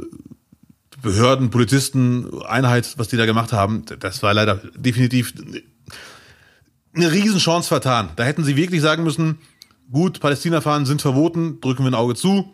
Behörden, 1.02 1.50
Polizisten, 1.50 2.42
Einheit, 2.44 2.94
was 2.96 3.08
die 3.08 3.16
da 3.16 3.26
gemacht 3.26 3.52
haben. 3.52 3.85
Das 4.00 4.22
war 4.22 4.32
leider 4.32 4.56
definitiv 4.74 5.35
eine 6.94 7.12
Riesenchance 7.12 7.68
vertan. 7.68 8.11
Da 8.16 8.24
hätten 8.24 8.42
sie 8.44 8.56
wirklich 8.56 8.80
sagen 8.80 9.04
müssen, 9.04 9.38
gut, 9.90 10.20
Palästina-Fahren 10.20 10.87
sind 10.87 11.02
verboten, 11.02 11.61
drücken 11.61 11.85
wir 11.85 11.90
ein 11.90 11.94
Auge 11.94 12.14
zu. 12.14 12.50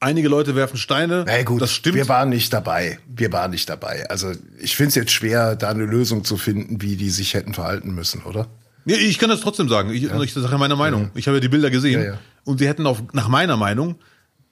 Einige 0.00 0.28
Leute 0.28 0.54
werfen 0.54 0.76
Steine. 0.76 1.24
Na 1.26 1.42
gut, 1.42 1.60
das 1.60 1.72
stimmt. 1.72 1.96
Wir 1.96 2.08
waren 2.08 2.28
nicht 2.28 2.52
dabei. 2.52 2.98
Wir 3.06 3.32
waren 3.32 3.50
nicht 3.50 3.68
dabei. 3.68 4.08
Also 4.08 4.32
ich 4.58 4.76
finde 4.76 4.88
es 4.90 4.94
jetzt 4.94 5.12
schwer, 5.12 5.56
da 5.56 5.70
eine 5.70 5.84
Lösung 5.84 6.24
zu 6.24 6.36
finden, 6.36 6.80
wie 6.80 6.96
die 6.96 7.10
sich 7.10 7.34
hätten 7.34 7.54
verhalten 7.54 7.94
müssen, 7.94 8.22
oder? 8.22 8.46
Ja, 8.86 8.96
ich 8.96 9.18
kann 9.18 9.30
das 9.30 9.40
trotzdem 9.40 9.68
sagen. 9.68 9.90
Ich, 9.90 10.02
ja. 10.02 10.20
ich 10.20 10.32
sage 10.32 10.58
meine 10.58 10.76
Meinung. 10.76 11.04
Ja. 11.04 11.10
Ich 11.14 11.26
habe 11.26 11.38
ja 11.38 11.40
die 11.40 11.48
Bilder 11.48 11.70
gesehen. 11.70 12.02
Ja, 12.02 12.18
und 12.44 12.58
sie 12.58 12.68
hätten 12.68 12.86
auch, 12.86 13.00
nach 13.12 13.28
meiner 13.28 13.56
Meinung, 13.56 13.96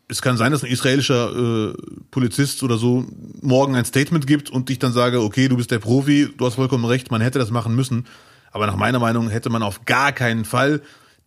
es 0.08 0.20
kann 0.20 0.36
sein, 0.36 0.52
dass 0.52 0.62
ein 0.62 0.70
israelischer 0.70 1.70
äh, 1.70 1.74
Polizist 2.10 2.62
oder 2.62 2.76
so 2.76 3.06
morgen 3.40 3.76
ein 3.76 3.84
Statement 3.84 4.26
gibt 4.26 4.50
und 4.50 4.68
ich 4.68 4.78
dann 4.78 4.92
sage, 4.92 5.22
okay, 5.22 5.48
du 5.48 5.56
bist 5.56 5.70
der 5.70 5.78
Profi, 5.78 6.28
du 6.36 6.44
hast 6.44 6.56
vollkommen 6.56 6.84
recht, 6.84 7.10
man 7.10 7.20
hätte 7.20 7.38
das 7.38 7.50
machen 7.50 7.74
müssen. 7.74 8.06
Aber 8.50 8.66
nach 8.66 8.76
meiner 8.76 8.98
Meinung 8.98 9.30
hätte 9.30 9.48
man 9.48 9.62
auf 9.62 9.86
gar 9.86 10.12
keinen 10.12 10.44
Fall 10.44 10.82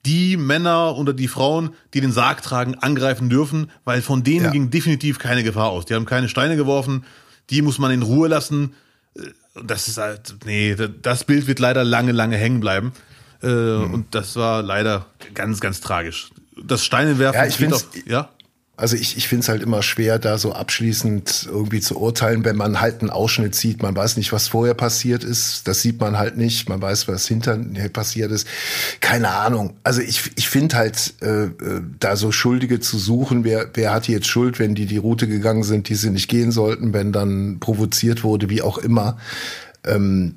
die 0.06 0.38
Männer 0.38 0.96
oder 0.98 1.14
die 1.14 1.28
Frauen, 1.28 1.72
die 1.96 2.02
den 2.02 2.12
Sarg 2.12 2.44
tragen, 2.44 2.76
angreifen 2.76 3.28
dürfen, 3.28 3.72
weil 3.86 4.04
von 4.04 4.24
denen 4.24 4.52
ging 4.52 4.70
definitiv 4.70 5.18
keine 5.18 5.44
Gefahr 5.44 5.70
aus. 5.70 5.86
Die 5.86 5.96
haben 5.96 6.06
keine 6.06 6.30
Steine 6.30 6.56
geworfen, 6.56 7.06
die 7.50 7.64
muss 7.64 7.80
man 7.80 7.90
in 7.90 8.04
Ruhe 8.04 8.28
lassen 8.28 8.74
das 9.64 9.88
ist 9.88 9.98
halt, 9.98 10.36
nee, 10.46 10.76
das 11.02 11.24
Bild 11.24 11.48
wird 11.48 11.60
leider 11.60 11.84
lange, 11.84 12.12
lange 12.12 12.38
hängen 12.38 12.60
bleiben. 12.60 12.94
Äh, 13.42 13.48
mhm. 13.48 13.94
Und 13.94 14.16
das 14.16 14.36
war 14.36 14.62
leider 14.62 15.06
ganz, 15.34 15.60
ganz 15.60 15.82
tragisch. 15.82 16.30
Das 16.64 16.84
Steinewerfen, 16.84 17.40
ja, 17.40 17.48
ich 17.48 17.56
finde, 17.56 17.78
ja. 18.06 18.30
Also 18.78 18.98
ich, 18.98 19.16
ich 19.16 19.30
finde 19.30 19.44
es 19.44 19.50
halt 19.50 19.64
immer 19.64 19.82
schwer, 19.82 20.20
da 20.20 20.38
so 20.38 20.52
abschließend 20.52 21.48
irgendwie 21.50 21.80
zu 21.80 21.98
urteilen, 21.98 22.44
wenn 22.44 22.58
man 22.58 22.82
halt 22.82 23.00
einen 23.00 23.10
Ausschnitt 23.10 23.56
sieht. 23.56 23.82
Man 23.82 23.96
weiß 23.96 24.18
nicht, 24.18 24.34
was 24.34 24.50
vorher 24.50 24.74
passiert 24.74 25.24
ist. 25.24 25.66
Das 25.66 25.82
sieht 25.82 26.02
man 26.02 26.18
halt 26.18 26.36
nicht. 26.36 26.68
Man 26.68 26.82
weiß, 26.82 27.08
was 27.08 27.26
hinterher 27.26 27.88
passiert 27.88 28.34
ist. 28.34 28.46
Keine 29.00 29.30
Ahnung. 29.30 29.78
Also 29.84 30.02
ich, 30.02 30.30
ich 30.36 30.50
finde 30.50 30.76
halt, 30.76 31.14
äh, 31.22 31.46
äh, 31.46 31.52
da 32.00 32.18
so 32.18 32.34
Schuldige 32.34 32.82
zu 32.82 32.98
suchen, 32.98 33.46
wer, 33.46 33.70
wer 33.74 33.94
hat 33.94 34.10
jetzt 34.10 34.28
Schuld, 34.28 34.60
wenn 34.60 34.76
die 34.76 34.88
die 34.88 34.98
Route 34.98 35.30
gegangen 35.30 35.64
sind, 35.64 35.88
die 35.88 35.96
sie 35.96 36.10
nicht 36.10 36.28
gehen 36.28 36.52
sollten, 36.52 36.92
wenn 36.92 37.14
dann 37.14 37.62
provoziert 37.62 38.26
wurde, 38.26 38.50
wie 38.50 38.62
auch 38.62 38.78
immer. 38.78 39.18
Ähm, 39.86 40.36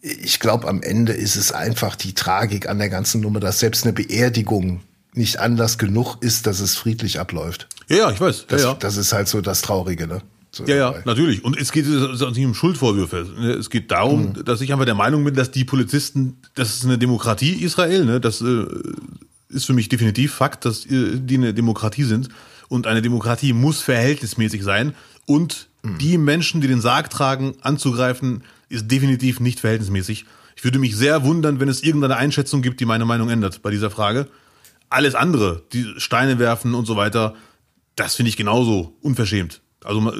ich 0.00 0.38
glaube, 0.38 0.68
am 0.68 0.80
Ende 0.80 1.12
ist 1.12 1.34
es 1.34 1.50
einfach 1.50 1.96
die 1.96 2.14
Tragik 2.14 2.68
an 2.68 2.78
der 2.78 2.88
ganzen 2.88 3.20
Nummer, 3.20 3.40
dass 3.40 3.58
selbst 3.58 3.82
eine 3.84 3.92
Beerdigung 3.92 4.80
nicht 5.14 5.38
Anlass 5.38 5.78
genug 5.78 6.16
ist, 6.20 6.46
dass 6.46 6.60
es 6.60 6.76
friedlich 6.76 7.20
abläuft. 7.20 7.68
Ja, 7.88 7.96
ja 7.96 8.10
ich 8.10 8.20
weiß. 8.20 8.46
Das, 8.48 8.62
ja, 8.62 8.68
ja. 8.70 8.74
das 8.74 8.96
ist 8.96 9.12
halt 9.12 9.28
so 9.28 9.40
das 9.40 9.62
Traurige, 9.62 10.06
ne? 10.06 10.22
So 10.50 10.64
ja, 10.64 10.76
ja, 10.76 10.94
natürlich. 11.06 11.44
Und 11.44 11.58
es 11.58 11.72
geht 11.72 11.86
nicht 11.86 12.44
um 12.44 12.54
Schuldvorwürfe. 12.54 13.20
Es 13.58 13.70
geht 13.70 13.90
darum, 13.90 14.34
mhm. 14.34 14.44
dass 14.44 14.60
ich 14.60 14.72
einfach 14.72 14.84
der 14.84 14.94
Meinung 14.94 15.24
bin, 15.24 15.34
dass 15.34 15.50
die 15.50 15.64
Polizisten, 15.64 16.36
das 16.54 16.74
ist 16.74 16.84
eine 16.84 16.98
Demokratie 16.98 17.52
Israel, 17.62 18.04
ne? 18.04 18.20
Das 18.20 18.42
äh, 18.42 18.66
ist 19.48 19.64
für 19.64 19.72
mich 19.72 19.88
definitiv 19.88 20.34
Fakt, 20.34 20.66
dass 20.66 20.84
äh, 20.86 21.18
die 21.18 21.36
eine 21.36 21.54
Demokratie 21.54 22.04
sind. 22.04 22.28
Und 22.68 22.86
eine 22.86 23.02
Demokratie 23.02 23.52
muss 23.54 23.80
verhältnismäßig 23.80 24.62
sein. 24.62 24.94
Und 25.26 25.68
mhm. 25.82 25.98
die 25.98 26.18
Menschen, 26.18 26.60
die 26.60 26.68
den 26.68 26.82
Sarg 26.82 27.08
tragen, 27.08 27.54
anzugreifen, 27.62 28.44
ist 28.68 28.90
definitiv 28.90 29.40
nicht 29.40 29.60
verhältnismäßig. 29.60 30.26
Ich 30.56 30.64
würde 30.64 30.78
mich 30.78 30.96
sehr 30.96 31.24
wundern, 31.24 31.60
wenn 31.60 31.68
es 31.68 31.82
irgendeine 31.82 32.16
Einschätzung 32.16 32.60
gibt, 32.60 32.80
die 32.80 32.84
meine 32.84 33.06
Meinung 33.06 33.30
ändert 33.30 33.62
bei 33.62 33.70
dieser 33.70 33.90
Frage. 33.90 34.28
Alles 34.92 35.14
andere, 35.14 35.62
die 35.72 35.86
Steine 35.96 36.38
werfen 36.38 36.74
und 36.74 36.86
so 36.86 36.96
weiter, 36.96 37.34
das 37.96 38.14
finde 38.14 38.30
ich 38.30 38.36
genauso 38.36 38.96
unverschämt. 39.00 39.60
Also 39.84 40.12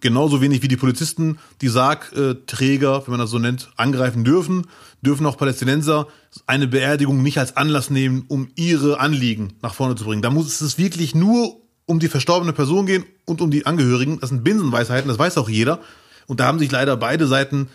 genauso 0.00 0.40
wenig 0.40 0.62
wie 0.62 0.68
die 0.68 0.76
Polizisten, 0.76 1.38
die 1.60 1.68
Sargträger, 1.68 3.06
wenn 3.06 3.12
man 3.12 3.20
das 3.20 3.30
so 3.30 3.38
nennt, 3.38 3.70
angreifen 3.76 4.24
dürfen, 4.24 4.66
dürfen 5.02 5.26
auch 5.26 5.36
Palästinenser 5.36 6.08
eine 6.46 6.66
Beerdigung 6.66 7.22
nicht 7.22 7.38
als 7.38 7.56
Anlass 7.56 7.90
nehmen, 7.90 8.24
um 8.26 8.48
ihre 8.56 8.98
Anliegen 8.98 9.52
nach 9.62 9.74
vorne 9.74 9.94
zu 9.94 10.04
bringen. 10.04 10.22
Da 10.22 10.30
muss 10.30 10.60
es 10.60 10.78
wirklich 10.78 11.14
nur 11.14 11.60
um 11.86 12.00
die 12.00 12.08
verstorbene 12.08 12.52
Person 12.52 12.86
gehen 12.86 13.04
und 13.24 13.40
um 13.40 13.50
die 13.50 13.66
Angehörigen. 13.66 14.18
Das 14.20 14.30
sind 14.30 14.42
Binsenweisheiten, 14.42 15.08
das 15.08 15.18
weiß 15.18 15.38
auch 15.38 15.48
jeder. 15.48 15.80
Und 16.26 16.40
da 16.40 16.46
haben 16.46 16.58
sich 16.58 16.70
leider 16.70 16.96
beide 16.96 17.26
Seiten 17.26 17.68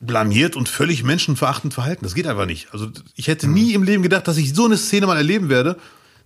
blamiert 0.00 0.56
und 0.56 0.68
völlig 0.68 1.02
menschenverachtend 1.02 1.74
verhalten. 1.74 2.04
Das 2.04 2.14
geht 2.14 2.26
einfach 2.26 2.46
nicht. 2.46 2.72
Also 2.72 2.88
ich 3.16 3.28
hätte 3.28 3.48
nie 3.48 3.72
im 3.74 3.82
Leben 3.82 4.02
gedacht, 4.02 4.28
dass 4.28 4.36
ich 4.36 4.54
so 4.54 4.64
eine 4.64 4.76
Szene 4.76 5.06
mal 5.06 5.16
erleben 5.16 5.48
werde. 5.48 5.78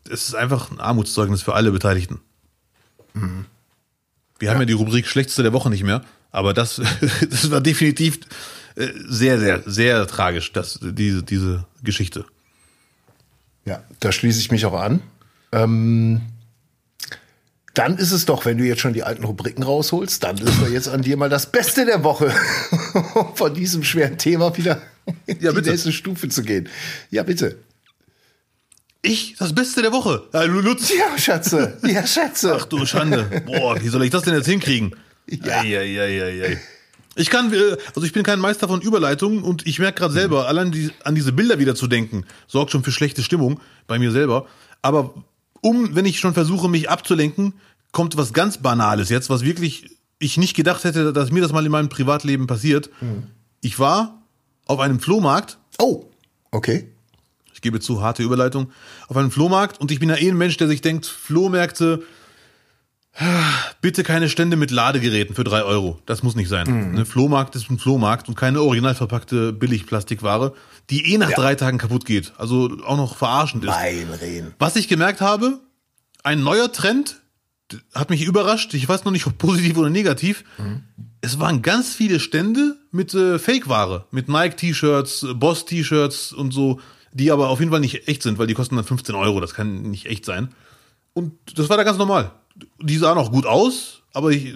Es 0.09 0.29
ist 0.29 0.35
einfach 0.35 0.71
ein 0.71 0.81
Armutszeugnis 0.81 1.43
für 1.43 1.55
alle 1.55 1.73
Beteiligten. 1.73 2.21
Wir 4.39 4.51
haben 4.51 4.61
ja 4.61 4.67
die 4.67 4.75
Rubrik 4.75 5.07
Schlechteste 5.07 5.43
der 5.43 5.53
Woche 5.53 5.71
nicht 5.71 5.85
mehr, 5.85 6.05
aber 6.31 6.53
das, 6.53 6.81
das 7.31 7.51
war 7.51 7.61
definitiv 7.61 8.21
äh, 8.77 8.89
sehr, 9.07 9.41
sehr, 9.41 9.63
sehr 9.65 10.07
tragisch, 10.07 10.53
das, 10.53 10.79
diese, 10.83 11.23
diese 11.23 11.65
Geschichte. 11.83 12.27
Ja, 13.65 13.83
da 14.01 14.13
schließe 14.13 14.39
ich 14.39 14.51
mich 14.51 14.67
auch 14.67 14.79
an. 14.79 15.01
Ähm, 15.53 16.21
dann 17.77 17.99
ist 17.99 18.13
es 18.13 18.25
doch, 18.25 18.45
wenn 18.45 18.59
du 18.59 18.65
jetzt 18.65 18.81
schon 18.81 18.95
die 18.95 19.03
alten 19.03 19.25
Rubriken 19.25 19.63
rausholst, 19.63 20.23
dann 20.23 20.39
ist 20.39 20.61
doch 20.61 20.69
jetzt 20.69 20.89
an 20.89 21.03
dir 21.03 21.17
mal 21.17 21.29
das 21.29 21.53
Beste 21.53 21.85
der 21.85 22.05
Woche, 22.05 22.33
von 23.35 23.55
diesem 23.55 23.83
schweren 23.85 24.19
Thema 24.19 24.57
wieder 24.57 24.83
in 25.27 25.41
Ja, 25.41 25.51
die 25.51 25.57
bitte. 25.57 25.71
nächste 25.71 25.93
Stufe 25.93 26.29
zu 26.29 26.43
gehen. 26.43 26.69
Ja, 27.11 27.23
bitte. 27.23 27.59
Ich, 29.03 29.37
das 29.39 29.55
Beste 29.55 29.83
der 29.83 29.93
Woche. 29.93 30.25
Ja, 30.33 30.43
Lutz. 30.45 30.91
Ja, 30.91 31.17
Schatze. 31.17 31.79
Ja, 31.85 32.05
Schätze. 32.07 32.57
Ach 32.61 32.65
du 32.65 32.85
Schande. 32.87 33.43
Boah, 33.47 33.81
wie 33.81 33.89
soll 33.89 34.03
ich 34.05 34.11
das 34.11 34.23
denn 34.23 34.35
jetzt 34.35 34.49
hinkriegen? 34.49 34.97
Ja. 35.29 35.61
Ei, 35.61 35.79
ei, 35.79 36.01
ei, 36.01 36.23
ei, 36.23 36.45
ei. 36.47 36.61
Ich 37.15 37.31
kann, 37.31 37.53
äh, 37.53 37.77
also 37.95 38.03
ich 38.03 38.13
bin 38.13 38.25
kein 38.25 38.41
Meister 38.41 38.69
von 38.69 38.81
Überleitungen 38.83 39.43
und 39.43 39.67
ich 39.67 39.79
merke 39.79 40.01
gerade 40.01 40.13
selber, 40.13 40.49
allein 40.49 40.71
die, 40.73 40.91
an 41.05 41.15
diese 41.15 41.33
Bilder 41.33 41.59
wieder 41.59 41.75
zu 41.75 41.87
denken, 41.87 42.25
sorgt 42.47 42.73
schon 42.73 42.85
für 42.85 42.93
schlechte 42.93 43.23
Stimmung 43.23 43.61
bei 43.87 43.99
mir 43.99 44.11
selber. 44.11 44.47
Aber 44.83 45.15
um, 45.63 45.95
wenn 45.95 46.05
ich 46.05 46.19
schon 46.19 46.35
versuche, 46.35 46.69
mich 46.69 46.91
abzulenken, 46.91 47.55
kommt 47.93 48.17
was 48.17 48.33
ganz 48.33 48.59
Banales 48.59 49.09
jetzt, 49.09 49.31
was 49.31 49.43
wirklich 49.45 49.96
ich 50.19 50.37
nicht 50.39 50.55
gedacht 50.55 50.85
hätte, 50.85 51.13
dass 51.13 51.31
mir 51.31 51.43
das 51.43 51.53
mal 51.53 51.65
in 51.65 51.73
meinem 51.73 51.89
Privatleben 51.89 52.47
passiert. 52.47 52.91
Ich 53.61 53.79
war 53.79 54.23
auf 54.67 54.81
einem 54.81 55.01
Flohmarkt 55.01 55.59
Oh, 55.79 56.07
okay. 56.51 56.89
ich 57.53 57.61
gebe 57.61 57.81
zu, 57.81 58.01
harte 58.03 58.23
Überleitung, 58.23 58.71
auf 59.09 59.17
einem 59.17 59.31
Flohmarkt 59.31 59.79
und 59.81 59.91
ich 59.91 60.01
bin 60.01 60.09
ja 60.09 60.17
eh 60.17 60.31
ein 60.31 60.37
Mensch, 60.39 60.57
der 60.57 60.69
sich 60.69 60.81
denkt, 60.81 61.05
Flohmärkte, 61.07 62.03
bitte 63.81 64.03
keine 64.03 64.29
Stände 64.29 64.57
mit 64.57 64.71
Ladegeräten 64.71 65.35
für 65.35 65.45
drei 65.45 65.63
Euro. 65.63 65.99
Das 66.07 66.23
muss 66.23 66.35
nicht 66.35 66.49
sein. 66.49 66.93
Ne, 66.93 67.07
Flohmarkt 67.07 67.55
ist 67.57 67.71
ein 67.71 67.79
Flohmarkt 67.79 68.29
und 68.29 68.35
keine 68.37 68.61
original 68.63 68.95
verpackte 68.95 69.53
Billigplastikware, 69.53 70.55
die 70.91 71.13
eh 71.13 71.19
nach 71.19 71.33
drei 71.33 71.55
Tagen 71.55 71.79
kaputt 71.79 72.05
geht. 72.05 72.33
Also 72.39 72.71
auch 72.85 72.97
noch 72.97 73.17
verarschend 73.17 73.65
ist. 73.65 73.71
Rehen. 74.21 74.55
Was 74.59 74.77
ich 74.77 74.89
gemerkt 74.89 75.21
habe, 75.21 75.61
ein 76.23 76.43
neuer 76.43 76.73
Trend 76.73 77.21
hat 77.95 78.11
mich 78.11 78.23
überrascht. 78.25 78.75
Ich 78.75 78.89
weiß 78.89 79.05
noch 79.05 79.13
nicht, 79.13 79.27
ob 79.27 79.39
positiv 79.39 79.77
oder 79.77 79.91
negativ. 79.91 80.45
Es 81.21 81.39
waren 81.41 81.63
ganz 81.63 81.95
viele 81.95 82.21
Stände 82.21 82.77
mit 82.93 83.13
äh, 83.15 83.39
Fake-Ware, 83.39 84.07
mit 84.11 84.29
Nike-T-Shirts, 84.29 85.25
äh, 85.25 85.35
Boss-T-Shirts 85.35 86.33
und 86.33 86.53
so, 86.53 86.81
die 87.13 87.31
aber 87.33 87.49
auf 87.49 87.59
jeden 87.59 87.71
Fall 87.73 87.81
nicht 87.81 88.07
echt 88.09 88.23
sind, 88.23 88.39
weil 88.39 88.47
die 88.47 88.55
kosten 88.55 88.77
dann 88.77 88.85
15 88.85 89.15
Euro. 89.15 89.41
Das 89.41 89.55
kann 89.55 89.83
nicht 89.83 90.07
echt 90.07 90.25
sein. 90.25 90.55
Und 91.15 91.33
das 91.59 91.69
war 91.69 91.77
da 91.77 91.83
ganz 91.83 91.99
normal. 91.99 92.33
Die 92.81 92.97
sahen 92.97 93.19
auch 93.19 93.33
gut 93.33 93.47
aus, 93.47 94.03
aber 94.13 94.31
ich, 94.31 94.55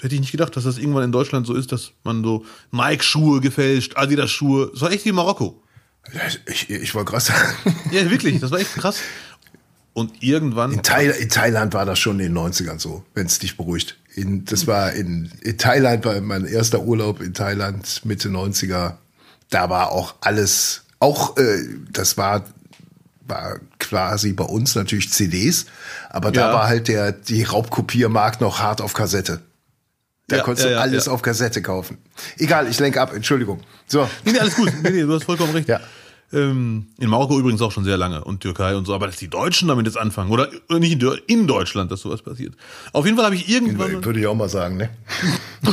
hätte 0.00 0.14
ich 0.14 0.20
nicht 0.20 0.32
gedacht, 0.32 0.56
dass 0.56 0.64
das 0.64 0.78
irgendwann 0.78 1.04
in 1.04 1.12
Deutschland 1.12 1.46
so 1.46 1.54
ist, 1.54 1.72
dass 1.72 1.92
man 2.02 2.22
so 2.22 2.44
Nike-Schuhe 2.72 3.40
gefälscht, 3.40 3.96
Adidas-Schuhe. 3.96 4.70
Das 4.72 4.82
war 4.82 4.90
echt 4.92 5.04
wie 5.04 5.12
Marokko. 5.12 5.62
Ich, 6.46 6.68
ich 6.68 6.92
gerade 6.92 7.20
sagen, 7.20 7.56
Ja, 7.90 8.10
wirklich, 8.10 8.38
das 8.40 8.50
war 8.50 8.58
echt 8.58 8.74
krass. 8.74 9.00
Und 9.94 10.22
irgendwann. 10.22 10.72
in, 10.72 10.82
Thail 10.82 11.10
in 11.12 11.28
Thailand 11.28 11.72
war 11.72 11.86
das 11.86 11.98
schon 12.00 12.18
in 12.20 12.34
den 12.34 12.36
90ern 12.38 12.78
so, 12.80 13.04
wenn 13.14 13.26
es 13.26 13.38
dich 13.38 13.56
beruhigt. 13.56 13.96
In, 14.16 14.44
das 14.44 14.66
war 14.66 14.92
in, 14.92 15.30
in 15.40 15.56
Thailand, 15.56 16.04
war 16.04 16.20
mein 16.20 16.44
erster 16.46 16.80
Urlaub 16.82 17.20
in 17.20 17.32
Thailand, 17.32 18.04
Mitte 18.04 18.28
90er. 18.28 18.94
Da 19.50 19.70
war 19.70 19.92
auch 19.92 20.16
alles, 20.20 20.82
auch 20.98 21.36
äh, 21.36 21.62
das 21.92 22.16
war, 22.16 22.44
war 23.26 23.60
quasi 23.78 24.32
bei 24.32 24.44
uns 24.44 24.74
natürlich 24.74 25.10
CDs, 25.12 25.66
aber 26.10 26.32
da 26.32 26.48
Ja. 26.48 26.52
war 26.52 26.66
halt 26.68 26.88
der, 26.88 27.12
die 27.12 27.44
Raubkopiermarkt 27.44 28.40
noch 28.40 28.58
hart 28.60 28.80
auf 28.80 28.94
Kassette. 28.94 29.40
Da 30.26 30.36
Ja, 30.38 30.42
konntest 30.42 30.66
du 30.66 30.72
ja, 30.72 30.80
alles 30.80 31.06
auf 31.06 31.22
Kassette 31.22 31.62
kaufen. 31.62 31.98
Egal, 32.38 32.66
ich 32.68 32.80
lenke 32.80 33.00
ab, 33.00 33.12
Entschuldigung. 33.14 33.60
So. 33.86 34.08
Nee, 34.24 34.32
nee, 34.32 34.38
alles 34.40 34.56
gut. 34.56 34.72
Nee, 34.82 34.90
nee, 34.90 35.02
du 35.02 35.12
hast 35.14 35.24
vollkommen 35.24 35.52
recht. 35.54 35.68
Ja. 35.68 35.80
Ähm, 36.32 36.88
in 36.98 37.10
Marokko 37.10 37.38
übrigens 37.38 37.62
auch 37.62 37.70
schon 37.70 37.84
sehr 37.84 37.96
lange 37.96 38.24
und 38.24 38.40
Türkei 38.40 38.74
und 38.74 38.86
so, 38.86 38.94
aber 38.94 39.06
dass 39.06 39.16
die 39.16 39.28
Deutschen 39.28 39.68
damit 39.68 39.86
jetzt 39.86 39.96
anfangen 39.98 40.30
oder 40.30 40.48
oder 40.68 40.80
nicht 40.80 40.92
in, 40.92 40.98
Deu- 41.00 41.20
in 41.26 41.46
Deutschland, 41.46 41.92
dass 41.92 42.00
sowas 42.00 42.22
passiert. 42.22 42.54
Auf 42.92 43.04
jeden 43.04 43.16
Fall 43.16 43.26
habe 43.26 43.36
ich 43.36 43.48
irgendwann, 43.48 44.04
Würde 44.04 44.18
ich 44.20 44.26
auch 44.26 44.34
mal 44.34 44.48
sagen, 44.48 44.76
ne? 44.78 44.90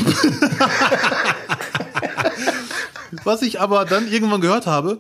was 3.24 3.42
ich 3.42 3.60
aber 3.60 3.86
dann 3.86 4.12
irgendwann 4.12 4.42
gehört 4.42 4.68
habe, 4.68 5.00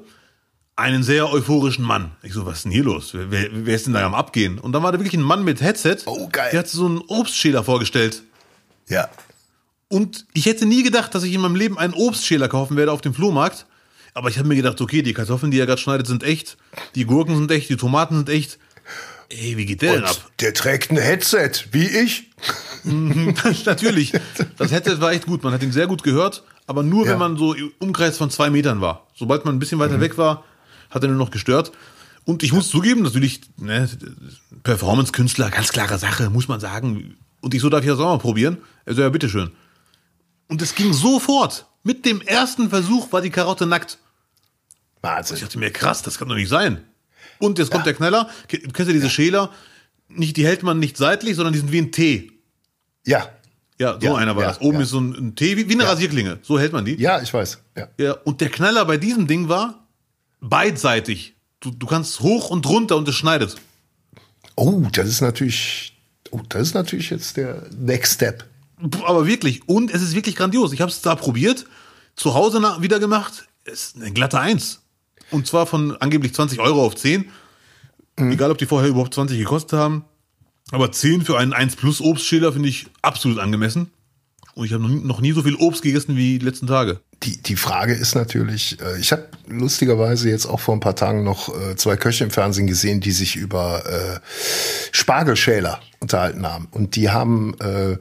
einen 0.75 1.03
sehr 1.03 1.31
euphorischen 1.31 1.85
Mann. 1.85 2.11
Ich 2.23 2.33
so, 2.33 2.45
was 2.45 2.57
ist 2.57 2.63
denn 2.65 2.71
hier 2.71 2.83
los? 2.83 3.11
Wer, 3.13 3.29
wer, 3.29 3.49
wer 3.51 3.75
ist 3.75 3.85
denn 3.85 3.93
da 3.93 4.03
am 4.05 4.15
Abgehen? 4.15 4.57
Und 4.57 4.71
dann 4.71 4.81
war 4.83 4.91
da 4.91 4.99
wirklich 4.99 5.13
ein 5.13 5.21
Mann 5.21 5.43
mit 5.43 5.61
Headset. 5.61 5.97
Oh, 6.05 6.27
geil. 6.31 6.49
Der 6.51 6.59
hat 6.59 6.67
so 6.67 6.85
einen 6.85 6.99
Obstschäler 7.07 7.63
vorgestellt. 7.63 8.23
Ja. 8.87 9.09
Und 9.89 10.25
ich 10.33 10.45
hätte 10.45 10.65
nie 10.65 10.83
gedacht, 10.83 11.13
dass 11.13 11.23
ich 11.23 11.33
in 11.33 11.41
meinem 11.41 11.55
Leben 11.55 11.77
einen 11.77 11.93
Obstschäler 11.93 12.47
kaufen 12.47 12.77
werde 12.77 12.91
auf 12.91 13.01
dem 13.01 13.13
Flohmarkt. 13.13 13.65
Aber 14.13 14.29
ich 14.29 14.37
habe 14.37 14.47
mir 14.47 14.55
gedacht, 14.55 14.79
okay, 14.81 15.01
die 15.01 15.13
Kartoffeln, 15.13 15.51
die 15.51 15.59
er 15.59 15.65
gerade 15.65 15.81
schneidet, 15.81 16.07
sind 16.07 16.23
echt. 16.23 16.57
Die 16.95 17.05
Gurken 17.05 17.35
sind 17.37 17.51
echt, 17.51 17.69
die 17.69 17.77
Tomaten 17.77 18.15
sind 18.17 18.29
echt. 18.29 18.59
Ey, 19.29 19.55
wie 19.55 19.65
geht 19.65 19.81
der 19.81 19.93
denn 19.93 20.03
ab? 20.03 20.29
Der 20.41 20.53
trägt 20.53 20.91
ein 20.91 20.97
Headset, 20.97 21.51
wie 21.71 21.87
ich. 21.87 22.29
Natürlich. 23.65 24.11
Das 24.57 24.71
Headset 24.71 24.99
war 24.99 25.13
echt 25.13 25.25
gut. 25.25 25.43
Man 25.43 25.53
hat 25.53 25.63
ihn 25.63 25.71
sehr 25.71 25.87
gut 25.87 26.03
gehört, 26.03 26.43
aber 26.67 26.83
nur 26.83 27.05
Ja. 27.05 27.11
wenn 27.13 27.19
man 27.19 27.37
so 27.37 27.53
im 27.53 27.71
Umkreis 27.79 28.17
von 28.17 28.29
zwei 28.29 28.49
Metern 28.49 28.81
war. 28.81 29.07
Sobald 29.15 29.45
man 29.45 29.55
ein 29.55 29.59
bisschen 29.59 29.79
weiter 29.79 30.01
weg 30.01 30.17
war, 30.17 30.43
hat 30.89 31.03
er 31.03 31.09
nur 31.09 31.17
noch 31.17 31.31
gestört. 31.31 31.71
Und 32.25 32.43
ich 32.43 32.51
muss 32.53 32.69
zugeben, 32.69 33.01
natürlich, 33.03 33.41
ne, 33.57 33.89
Performance-Künstler, 34.63 35.49
ganz 35.49 35.71
klare 35.71 35.97
Sache, 35.97 36.29
muss 36.29 36.47
man 36.47 36.59
sagen. 36.59 37.15
Und 37.39 37.53
ich 37.53 37.61
so 37.61 37.69
darf 37.69 37.81
ich 37.81 37.87
das 37.89 37.99
auch 37.99 38.11
mal 38.13 38.19
probieren. 38.19 38.57
Also 38.85 39.01
ja, 39.01 39.09
bitteschön. 39.09 39.51
Und 40.51 40.61
es 40.61 40.75
ging 40.75 40.91
sofort. 40.93 41.65
Mit 41.83 42.05
dem 42.05 42.21
ersten 42.21 42.69
Versuch 42.69 43.11
war 43.13 43.21
die 43.21 43.29
Karotte 43.29 43.65
nackt. 43.65 43.97
Wahnsinn. 45.01 45.37
Ich 45.37 45.41
dachte 45.43 45.57
mir, 45.57 45.71
krass, 45.71 46.03
das 46.03 46.19
kann 46.19 46.27
doch 46.27 46.35
nicht 46.35 46.49
sein. 46.49 46.83
Und 47.39 47.57
jetzt 47.57 47.71
kommt 47.71 47.85
der 47.85 47.93
Knaller. 47.95 48.29
Ke- 48.49 48.59
Kennst 48.59 48.89
du 48.89 48.93
diese 48.93 49.09
Schäler? 49.09 49.49
Nicht, 50.09 50.35
die 50.37 50.45
hält 50.45 50.61
man 50.61 50.77
nicht 50.77 50.97
seitlich, 50.97 51.37
sondern 51.37 51.53
die 51.53 51.59
sind 51.59 51.71
wie 51.71 51.79
ein 51.81 51.91
T. 51.93 52.31
Ja. 53.07 53.29
Ja, 53.79 53.93
so 53.99 54.05
Ja, 54.07 54.15
einer 54.15 54.35
war 54.35 54.43
ja, 54.43 54.49
das. 54.49 54.61
Oben 54.61 54.75
ja. 54.77 54.83
ist 54.83 54.89
so 54.89 54.99
ein, 54.99 55.13
ein 55.15 55.35
T, 55.35 55.55
wie, 55.57 55.67
wie 55.69 55.73
eine 55.73 55.87
Rasierklinge. 55.87 56.37
So 56.43 56.59
hält 56.59 56.73
man 56.73 56.83
die. 56.85 56.95
Ja, 57.01 57.21
ich 57.21 57.33
weiß. 57.33 57.59
Ja. 57.77 57.87
Ja, 57.97 58.11
und 58.25 58.41
der 58.41 58.49
Knaller 58.49 58.83
bei 58.85 58.97
diesem 58.97 59.25
Ding 59.25 59.47
war 59.47 59.87
beidseitig. 60.41 61.33
Du, 61.61 61.71
du 61.71 61.87
kannst 61.87 62.19
hoch 62.19 62.49
und 62.49 62.67
runter 62.67 62.97
und 62.97 63.07
es 63.07 63.15
schneidet. 63.15 63.55
Oh, 64.55 64.83
das 64.91 65.07
ist 65.07 65.21
natürlich, 65.21 65.97
oh, 66.29 66.41
das 66.49 66.63
ist 66.63 66.73
natürlich 66.75 67.09
jetzt 67.09 67.37
der 67.37 67.63
Next 67.75 68.15
Step. 68.15 68.43
Aber 69.03 69.27
wirklich. 69.27 69.67
Und 69.67 69.91
es 69.91 70.01
ist 70.01 70.15
wirklich 70.15 70.35
grandios. 70.35 70.73
Ich 70.73 70.81
habe 70.81 70.91
es 70.91 71.01
da 71.01 71.15
probiert, 71.15 71.65
zu 72.15 72.33
Hause 72.33 72.61
wieder 72.79 72.99
gemacht. 72.99 73.47
Es 73.63 73.87
ist 73.87 73.95
eine 73.97 74.11
glatte 74.11 74.39
Eins. 74.39 74.81
Und 75.29 75.47
zwar 75.47 75.65
von 75.65 75.95
angeblich 75.97 76.33
20 76.33 76.59
Euro 76.59 76.85
auf 76.85 76.95
10. 76.95 77.25
Egal, 78.17 78.51
ob 78.51 78.57
die 78.57 78.65
vorher 78.65 78.89
überhaupt 78.89 79.13
20 79.13 79.37
gekostet 79.39 79.79
haben. 79.79 80.05
Aber 80.71 80.91
10 80.91 81.21
für 81.23 81.37
einen 81.37 81.53
1 81.53 81.75
Plus 81.75 82.01
Obstschäler 82.01 82.53
finde 82.53 82.69
ich 82.69 82.87
absolut 83.01 83.39
angemessen. 83.39 83.89
Und 84.53 84.65
ich 84.65 84.73
habe 84.73 84.83
noch, 84.83 84.89
nie- 84.89 85.03
noch 85.03 85.21
nie 85.21 85.31
so 85.31 85.43
viel 85.43 85.55
Obst 85.55 85.81
gegessen 85.81 86.17
wie 86.17 86.37
die 86.37 86.45
letzten 86.45 86.67
Tage. 86.67 86.99
Die, 87.23 87.41
die 87.41 87.55
Frage 87.55 87.93
ist 87.93 88.15
natürlich, 88.15 88.79
äh, 88.81 88.99
ich 88.99 89.11
habe 89.13 89.27
lustigerweise 89.47 90.29
jetzt 90.29 90.45
auch 90.45 90.59
vor 90.59 90.75
ein 90.75 90.81
paar 90.81 90.95
Tagen 90.95 91.23
noch 91.23 91.49
äh, 91.57 91.75
zwei 91.77 91.95
Köche 91.95 92.23
im 92.25 92.31
Fernsehen 92.31 92.67
gesehen, 92.67 92.99
die 92.99 93.11
sich 93.11 93.35
über 93.37 93.85
äh, 93.85 94.19
Spargelschäler 94.91 95.79
unterhalten 95.99 96.45
haben. 96.45 96.67
Und 96.71 96.95
die 96.95 97.09
haben 97.09 97.53
äh, 97.59 97.97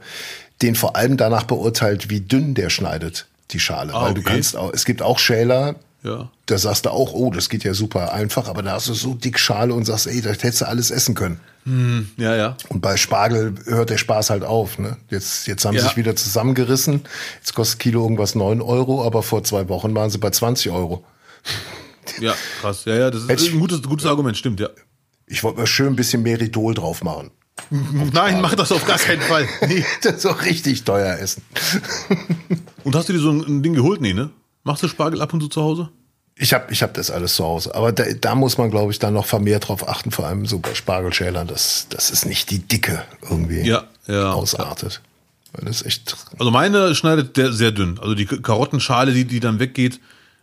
den 0.61 0.75
vor 0.75 0.95
allem 0.95 1.17
danach 1.17 1.43
beurteilt, 1.43 2.09
wie 2.09 2.19
dünn 2.21 2.53
der 2.53 2.69
schneidet, 2.69 3.27
die 3.51 3.59
Schale. 3.59 3.93
Ah, 3.93 4.03
Weil 4.05 4.13
du 4.13 4.21
okay. 4.21 4.33
kannst 4.33 4.55
auch, 4.55 4.71
es 4.73 4.85
gibt 4.85 5.01
auch 5.01 5.19
Schäler, 5.19 5.75
Ja. 6.03 6.29
da 6.45 6.57
sagst 6.57 6.85
du 6.85 6.89
auch, 6.91 7.13
oh, 7.13 7.31
das 7.31 7.49
geht 7.49 7.63
ja 7.63 7.73
super 7.73 8.13
einfach, 8.13 8.47
aber 8.47 8.61
da 8.63 8.73
hast 8.73 8.87
du 8.89 8.93
so 8.93 9.13
dick 9.13 9.37
Schale 9.39 9.73
und 9.73 9.85
sagst, 9.85 10.07
ey, 10.07 10.21
das 10.21 10.37
hättest 10.43 10.61
du 10.61 10.67
alles 10.67 10.91
essen 10.91 11.15
können. 11.15 11.39
Ja, 12.17 12.35
ja. 12.35 12.57
Und 12.69 12.81
bei 12.81 12.97
Spargel 12.97 13.53
hört 13.65 13.91
der 13.91 13.99
Spaß 13.99 14.31
halt 14.31 14.43
auf. 14.43 14.79
Ne? 14.79 14.97
Jetzt, 15.11 15.45
jetzt 15.45 15.63
haben 15.63 15.75
Ja. 15.75 15.81
sie 15.81 15.87
sich 15.89 15.97
wieder 15.97 16.15
zusammengerissen. 16.15 17.01
Jetzt 17.37 17.53
kostet 17.53 17.79
Kilo 17.79 18.01
irgendwas 18.01 18.33
9 18.33 18.61
Euro, 18.63 19.05
aber 19.05 19.21
vor 19.21 19.43
zwei 19.43 19.69
Wochen 19.69 19.93
waren 19.93 20.09
sie 20.09 20.17
bei 20.17 20.31
20 20.31 20.71
Euro. 20.71 21.03
Ja, 22.19 22.33
krass. 22.61 22.85
Ja, 22.85 22.95
ja, 22.95 23.11
das 23.11 23.21
ist 23.23 23.29
Hätte 23.29 23.43
ich- 23.45 23.53
ein 23.53 23.59
gutes, 23.59 23.83
gutes 23.83 24.07
Argument, 24.07 24.35
stimmt, 24.37 24.59
ja. 24.59 24.69
Ich 25.27 25.43
wollte 25.43 25.59
mir 25.59 25.67
schön 25.67 25.87
ein 25.87 25.95
bisschen 25.95 26.23
Meridol 26.23 26.73
drauf 26.73 27.03
machen. 27.03 27.29
Nein, 27.69 28.41
mach 28.41 28.55
das 28.55 28.71
auf 28.71 28.85
gar 28.85 28.97
keinen 28.97 29.21
Fall. 29.21 29.47
Nee. 29.67 29.85
Das 30.01 30.21
so 30.21 30.29
richtig 30.31 30.83
teuer 30.83 31.17
essen. 31.19 31.43
Und 32.83 32.95
hast 32.95 33.09
du 33.09 33.13
dir 33.13 33.19
so 33.19 33.31
ein 33.31 33.61
Ding 33.63 33.73
geholt? 33.73 34.01
Nee, 34.01 34.13
ne? 34.13 34.29
Machst 34.63 34.83
du 34.83 34.87
Spargel 34.87 35.21
ab 35.21 35.33
und 35.33 35.41
zu 35.41 35.47
zu 35.47 35.61
Hause? 35.61 35.89
Ich 36.35 36.53
habe 36.53 36.71
ich 36.71 36.81
hab 36.81 36.93
das 36.93 37.11
alles 37.11 37.35
zu 37.35 37.43
Hause. 37.43 37.75
Aber 37.75 37.91
da, 37.91 38.03
da 38.19 38.35
muss 38.35 38.57
man, 38.57 38.71
glaube 38.71 38.91
ich, 38.91 38.99
dann 38.99 39.13
noch 39.13 39.25
vermehrt 39.25 39.67
drauf 39.67 39.87
achten, 39.87 40.11
vor 40.11 40.25
allem 40.25 40.45
so 40.45 40.59
bei 40.59 40.73
Spargelschälern, 40.73 41.47
dass, 41.47 41.87
dass 41.89 42.09
es 42.11 42.25
nicht 42.25 42.49
die 42.49 42.59
Dicke 42.59 43.03
irgendwie 43.29 43.61
Ja, 43.61 43.83
ja. 44.07 44.31
ausartet. 44.33 45.01
Weil 45.53 45.65
das 45.65 45.81
ist 45.81 45.87
echt. 45.87 46.15
Also 46.39 46.49
meine 46.51 46.95
schneidet 46.95 47.35
sehr 47.53 47.71
dünn. 47.71 47.99
Also 47.99 48.15
die 48.15 48.25
Karottenschale, 48.25 49.13
die, 49.13 49.25
die 49.25 49.39
dann 49.39 49.59
weggeht, 49.59 49.99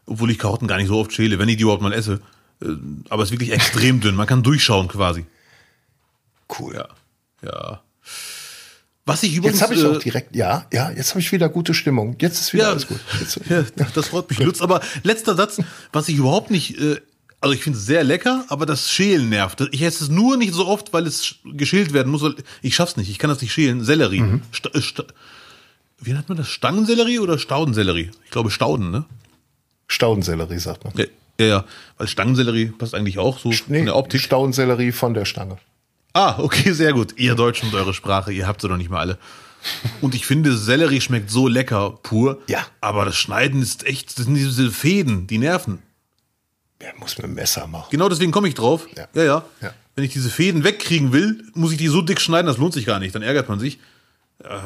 obwohl 0.07 0.31
ich 0.31 0.39
Karotten 0.39 0.69
gar 0.69 0.77
nicht 0.77 0.89
so 0.89 0.99
oft 0.99 1.13
schäle, 1.13 1.39
wenn 1.39 1.49
ich 1.49 1.57
die 1.57 1.63
überhaupt 1.63 1.83
mal 1.83 1.93
esse. 1.93 2.21
Äh, 2.63 2.67
Aber 3.09 3.23
es 3.23 3.29
ist 3.29 3.33
wirklich 3.33 3.53
extrem 3.53 4.01
dünn. 4.01 4.15
Man 4.15 4.27
kann 4.27 4.43
durchschauen 4.43 4.89
quasi. 4.89 5.27
Cool. 6.59 6.75
Ja. 6.75 6.89
Ja. 7.43 7.83
Was 9.05 9.23
ich 9.23 9.35
übrigens. 9.35 9.61
Jetzt 9.61 9.63
habe 9.63 9.75
ich 9.75 9.85
auch 9.87 9.97
äh, 9.97 9.99
direkt, 10.01 10.37
ja, 10.37 10.67
ja, 10.73 10.91
jetzt 10.91 11.11
habe 11.11 11.21
ich 11.21 11.33
wieder 11.33 11.49
gute 11.49 11.73
Stimmung. 11.73 12.17
Jetzt 12.21 12.41
ist 12.41 12.53
wieder 12.53 12.65
Ja, 12.65 12.71
alles 12.71 12.87
gut. 12.87 13.01
Jetzt, 13.21 13.41
ja, 13.49 13.65
das 13.95 14.09
freut 14.09 14.29
mich, 14.29 14.39
Lutz. 14.39 14.61
Aber 14.61 14.81
letzter 15.03 15.35
Satz, 15.35 15.61
was 15.93 16.09
ich 16.09 16.17
überhaupt 16.17 16.51
nicht, 16.51 16.79
äh, 16.79 17.01
also 17.41 17.55
ich 17.55 17.63
finde 17.63 17.79
es 17.79 17.87
sehr 17.87 18.05
lecker, 18.05 18.45
aber 18.49 18.67
das 18.67 18.91
Schälen 18.91 19.29
nervt. 19.31 19.61
Ich 19.73 19.81
esse 19.83 20.05
es 20.05 20.11
nur 20.11 20.37
nicht 20.37 20.53
so 20.53 20.67
oft, 20.67 20.93
weil 20.93 21.07
es 21.07 21.25
sch- 21.25 21.37
geschält 21.57 21.93
werden 21.95 22.11
muss. 22.11 22.21
weil 22.23 22.35
Ich 22.61 22.75
schaff's 22.75 22.97
nicht, 22.97 23.09
ich 23.09 23.19
kann 23.19 23.31
das 23.31 23.41
nicht 23.41 23.53
schälen. 23.53 23.83
Sellerie. 23.83 24.21
Mhm. 24.21 24.43
Sta 24.51 24.69
äh, 24.75 24.83
sta 24.83 25.05
Wie 26.01 26.13
nennt 26.13 26.29
man 26.29 26.37
das? 26.37 26.49
Stangensellerie 26.49 27.21
oder 27.21 27.39
Staudensellerie? 27.39 28.11
Ich 28.25 28.31
glaube 28.31 28.51
Stauden, 28.51 28.91
ne? 28.91 29.05
Staudensellerie 29.87 30.59
sagt 30.59 30.85
man. 30.85 30.93
Ja, 30.97 31.05
ja, 31.41 31.47
ja. 31.47 31.65
weil 31.97 32.09
Stangensellerie 32.09 32.67
passt 32.67 32.95
eigentlich 32.95 33.19
auch 33.19 33.39
so 33.39 33.53
von 33.53 33.85
der 33.87 33.97
Optik. 33.97 34.21
Staudensellerie 34.21 34.93
von 34.93 35.15
der 35.15 35.25
Stange. 35.25 35.57
Ah, 36.13 36.39
okay, 36.39 36.73
sehr 36.73 36.93
gut. 36.93 37.15
Ihr 37.17 37.35
Deutschen 37.35 37.69
und 37.69 37.75
eure 37.75 37.95
Sprache, 37.95 38.33
ihr 38.33 38.47
habt 38.47 38.61
sie 38.61 38.69
doch 38.69 38.77
nicht 38.77 38.91
mal 38.91 39.01
alle. 39.01 39.19
Und 40.01 40.15
ich 40.15 40.27
finde, 40.27 40.57
Sellerie 40.57 41.01
schmeckt 41.01 41.31
so 41.31 41.49
lecker, 41.49 41.99
pur. 42.03 42.41
Ja. 42.47 42.67
Aber 42.81 43.05
das 43.05 43.17
Schneiden 43.17 43.61
ist 43.63 43.85
echt, 43.87 44.19
das 44.19 44.27
sind 44.27 44.35
diese 44.35 44.71
Fäden, 44.71 45.27
die 45.27 45.39
nerven. 45.39 45.83
Ja, 46.81 46.89
muss 46.99 47.19
mit 47.19 47.27
dem 47.27 47.35
Messer 47.35 47.67
machen. 47.67 47.89
Genau 47.91 48.09
deswegen 48.09 48.31
komme 48.31 48.49
ich 48.49 48.55
drauf. 48.55 48.87
Ja. 48.97 49.09
Ja. 49.15 49.25
ja, 49.25 49.45
Ja. 49.61 49.75
Wenn 49.97 50.05
ich 50.05 50.13
diese 50.13 50.31
Fäden 50.31 50.63
wegkriegen 50.63 51.13
will, 51.13 51.43
muss 51.55 51.73
ich 51.73 51.79
die 51.79 51.89
so 51.89 52.03
dick 52.03 52.21
schneiden, 52.21 52.47
das 52.47 52.57
lohnt 52.57 52.73
sich 52.73 52.87
gar 52.87 53.01
nicht. 53.01 53.17
Dann 53.17 53.23
ärgert 53.23 53.49
man 53.49 53.59
sich. 53.59 53.81
Äh, 54.45 54.59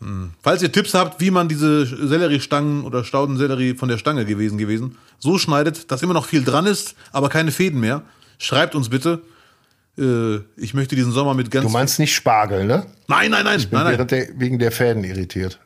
hm. 0.00 0.32
Falls 0.42 0.62
ihr 0.62 0.70
Tipps 0.70 0.92
habt, 0.92 1.22
wie 1.22 1.30
man 1.30 1.48
diese 1.48 1.86
Selleriestangen 1.86 2.84
oder 2.84 3.02
Staudensellerie 3.02 3.74
von 3.74 3.88
der 3.88 3.96
Stange 3.96 4.26
gewesen 4.26 4.58
gewesen 4.58 4.98
so 5.18 5.38
schneidet, 5.38 5.90
dass 5.90 6.02
immer 6.02 6.12
noch 6.12 6.26
viel 6.26 6.44
dran 6.44 6.66
ist, 6.66 6.94
aber 7.12 7.30
keine 7.30 7.50
Fäden 7.50 7.80
mehr, 7.80 8.02
schreibt 8.38 8.74
uns 8.74 8.90
bitte. 8.90 9.22
Äh, 9.98 10.40
ich 10.56 10.74
möchte 10.74 10.94
diesen 10.96 11.12
Sommer 11.12 11.34
mit 11.34 11.50
ganz 11.50 11.66
Du 11.66 11.72
meinst 11.72 11.98
nicht 11.98 12.14
Spargel, 12.14 12.64
ne? 12.64 12.86
Nein, 13.08 13.30
nein, 13.30 13.44
nein, 13.44 13.60
Bin 13.60 13.68
nein, 13.78 14.06
nein. 14.08 14.28
wegen 14.36 14.58
der 14.58 14.70
Fäden 14.72 15.04
irritiert. 15.04 15.58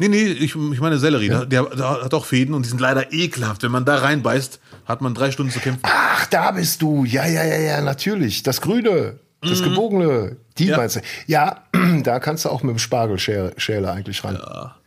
Nee, 0.00 0.08
nee, 0.08 0.24
ich, 0.26 0.54
ich 0.54 0.80
meine 0.80 0.96
Sellerie. 0.98 1.28
Der, 1.28 1.44
der, 1.44 1.64
der 1.64 2.04
hat 2.04 2.14
auch 2.14 2.24
Fäden 2.24 2.54
und 2.54 2.64
die 2.64 2.68
sind 2.68 2.80
leider 2.80 3.12
ekelhaft. 3.12 3.64
Wenn 3.64 3.72
man 3.72 3.84
da 3.84 3.96
reinbeißt, 3.96 4.60
hat 4.84 5.00
man 5.00 5.12
drei 5.12 5.32
Stunden 5.32 5.50
zu 5.52 5.58
kämpfen. 5.58 5.80
Ach, 5.82 6.24
da 6.26 6.52
bist 6.52 6.80
du. 6.82 7.04
Ja, 7.04 7.26
ja, 7.26 7.44
ja, 7.44 7.56
ja, 7.58 7.80
natürlich. 7.80 8.44
Das 8.44 8.60
Grüne, 8.60 9.18
das 9.42 9.62
Gebogene. 9.62 10.36
Die 10.56 10.64
Mhm. 10.64 10.70
Ja. 10.70 10.76
meinst 10.76 10.96
du. 10.96 11.00
Ja, 11.26 11.64
da 12.04 12.20
kannst 12.20 12.44
du 12.44 12.48
auch 12.48 12.62
mit 12.62 12.70
dem 12.76 12.78
Spargelschäler 12.78 13.92
eigentlich 13.92 14.22
ran. 14.22 14.38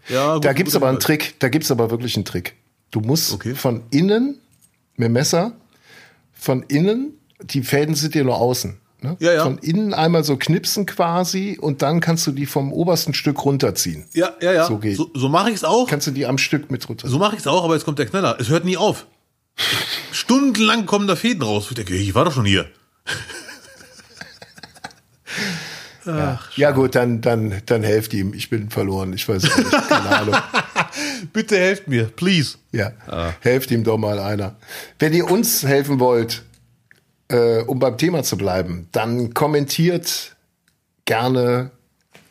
Ja, 0.07 0.35
gut, 0.35 0.45
da 0.45 0.53
gibt's 0.53 0.73
guter 0.73 0.85
aber 0.85 0.89
einen. 0.91 0.99
Trick. 1.01 1.35
Da 1.39 1.49
gibt's 1.49 1.69
aber 1.71 1.91
wirklich 1.91 2.15
einen 2.15 2.25
Trick. 2.25 2.55
Du 2.91 3.01
musst 3.01 3.33
Okay. 3.33 3.53
von 3.53 3.83
innen 3.91 4.39
mit 4.95 5.07
dem 5.07 5.13
Messer, 5.13 5.51
von 6.33 6.63
innen, 6.63 7.13
die 7.43 7.63
Fäden 7.63 7.95
sind 7.95 8.15
dir 8.15 8.23
nur 8.23 8.37
außen. 8.37 8.77
Ne? 9.01 9.17
Ja, 9.19 9.33
ja. 9.33 9.43
Von 9.43 9.57
innen 9.57 9.93
einmal 9.95 10.23
so 10.23 10.37
knipsen 10.37 10.85
quasi 10.85 11.57
und 11.59 11.81
dann 11.81 12.01
kannst 12.01 12.27
du 12.27 12.31
die 12.31 12.45
vom 12.45 12.71
obersten 12.71 13.15
Stück 13.15 13.43
runterziehen. 13.43 14.05
Ja, 14.13 14.33
ja, 14.41 14.53
ja. 14.53 14.65
So 14.67 14.77
geht. 14.77 14.95
So, 14.95 15.09
so 15.15 15.27
mache 15.27 15.49
ich 15.49 15.55
es 15.55 15.63
auch. 15.63 15.87
Kannst 15.87 16.05
du 16.05 16.11
die 16.11 16.27
am 16.27 16.37
Stück 16.37 16.69
mit 16.69 16.87
runterziehen. 16.87 17.11
So 17.11 17.17
mache 17.17 17.35
ich 17.35 17.41
es 17.41 17.47
auch, 17.47 17.63
aber 17.63 17.73
jetzt 17.73 17.85
kommt 17.85 17.97
der 17.97 18.05
Knaller. 18.05 18.37
Es 18.39 18.49
hört 18.49 18.63
nie 18.63 18.77
auf. 18.77 19.07
Stundenlang 20.11 20.85
kommen 20.85 21.07
da 21.07 21.15
Fäden 21.15 21.41
raus. 21.41 21.67
Ich 21.69 21.75
denke, 21.75 21.95
ich 21.95 22.13
war 22.13 22.25
doch 22.25 22.33
schon 22.33 22.45
hier. 22.45 22.67
Ja 26.55 26.71
gut, 26.71 26.95
dann, 26.95 27.21
dann, 27.21 27.61
dann 27.67 27.83
helft 27.83 28.13
ihm. 28.13 28.33
Ich 28.33 28.49
bin 28.49 28.71
verloren. 28.71 29.13
Ich 29.13 29.29
weiß 29.29 29.43
nicht. 29.43 29.71
Keine 29.87 30.09
Ahnung. 30.09 30.35
Bitte 31.33 31.57
helft 31.57 31.87
mir, 31.87 32.05
please. 32.05 32.57
Ja, 32.71 32.91
helft 33.41 33.69
ihm 33.71 33.83
doch 33.83 33.97
mal 33.97 34.19
einer. 34.19 34.55
Wenn 34.97 35.13
ihr 35.13 35.29
uns 35.29 35.63
helfen 35.63 35.99
wollt, 35.99 36.43
äh, 37.31 37.63
um 37.63 37.79
beim 37.79 37.97
Thema 37.97 38.23
zu 38.23 38.37
bleiben, 38.37 38.87
dann 38.91 39.33
kommentiert 39.33 40.35
gerne 41.05 41.71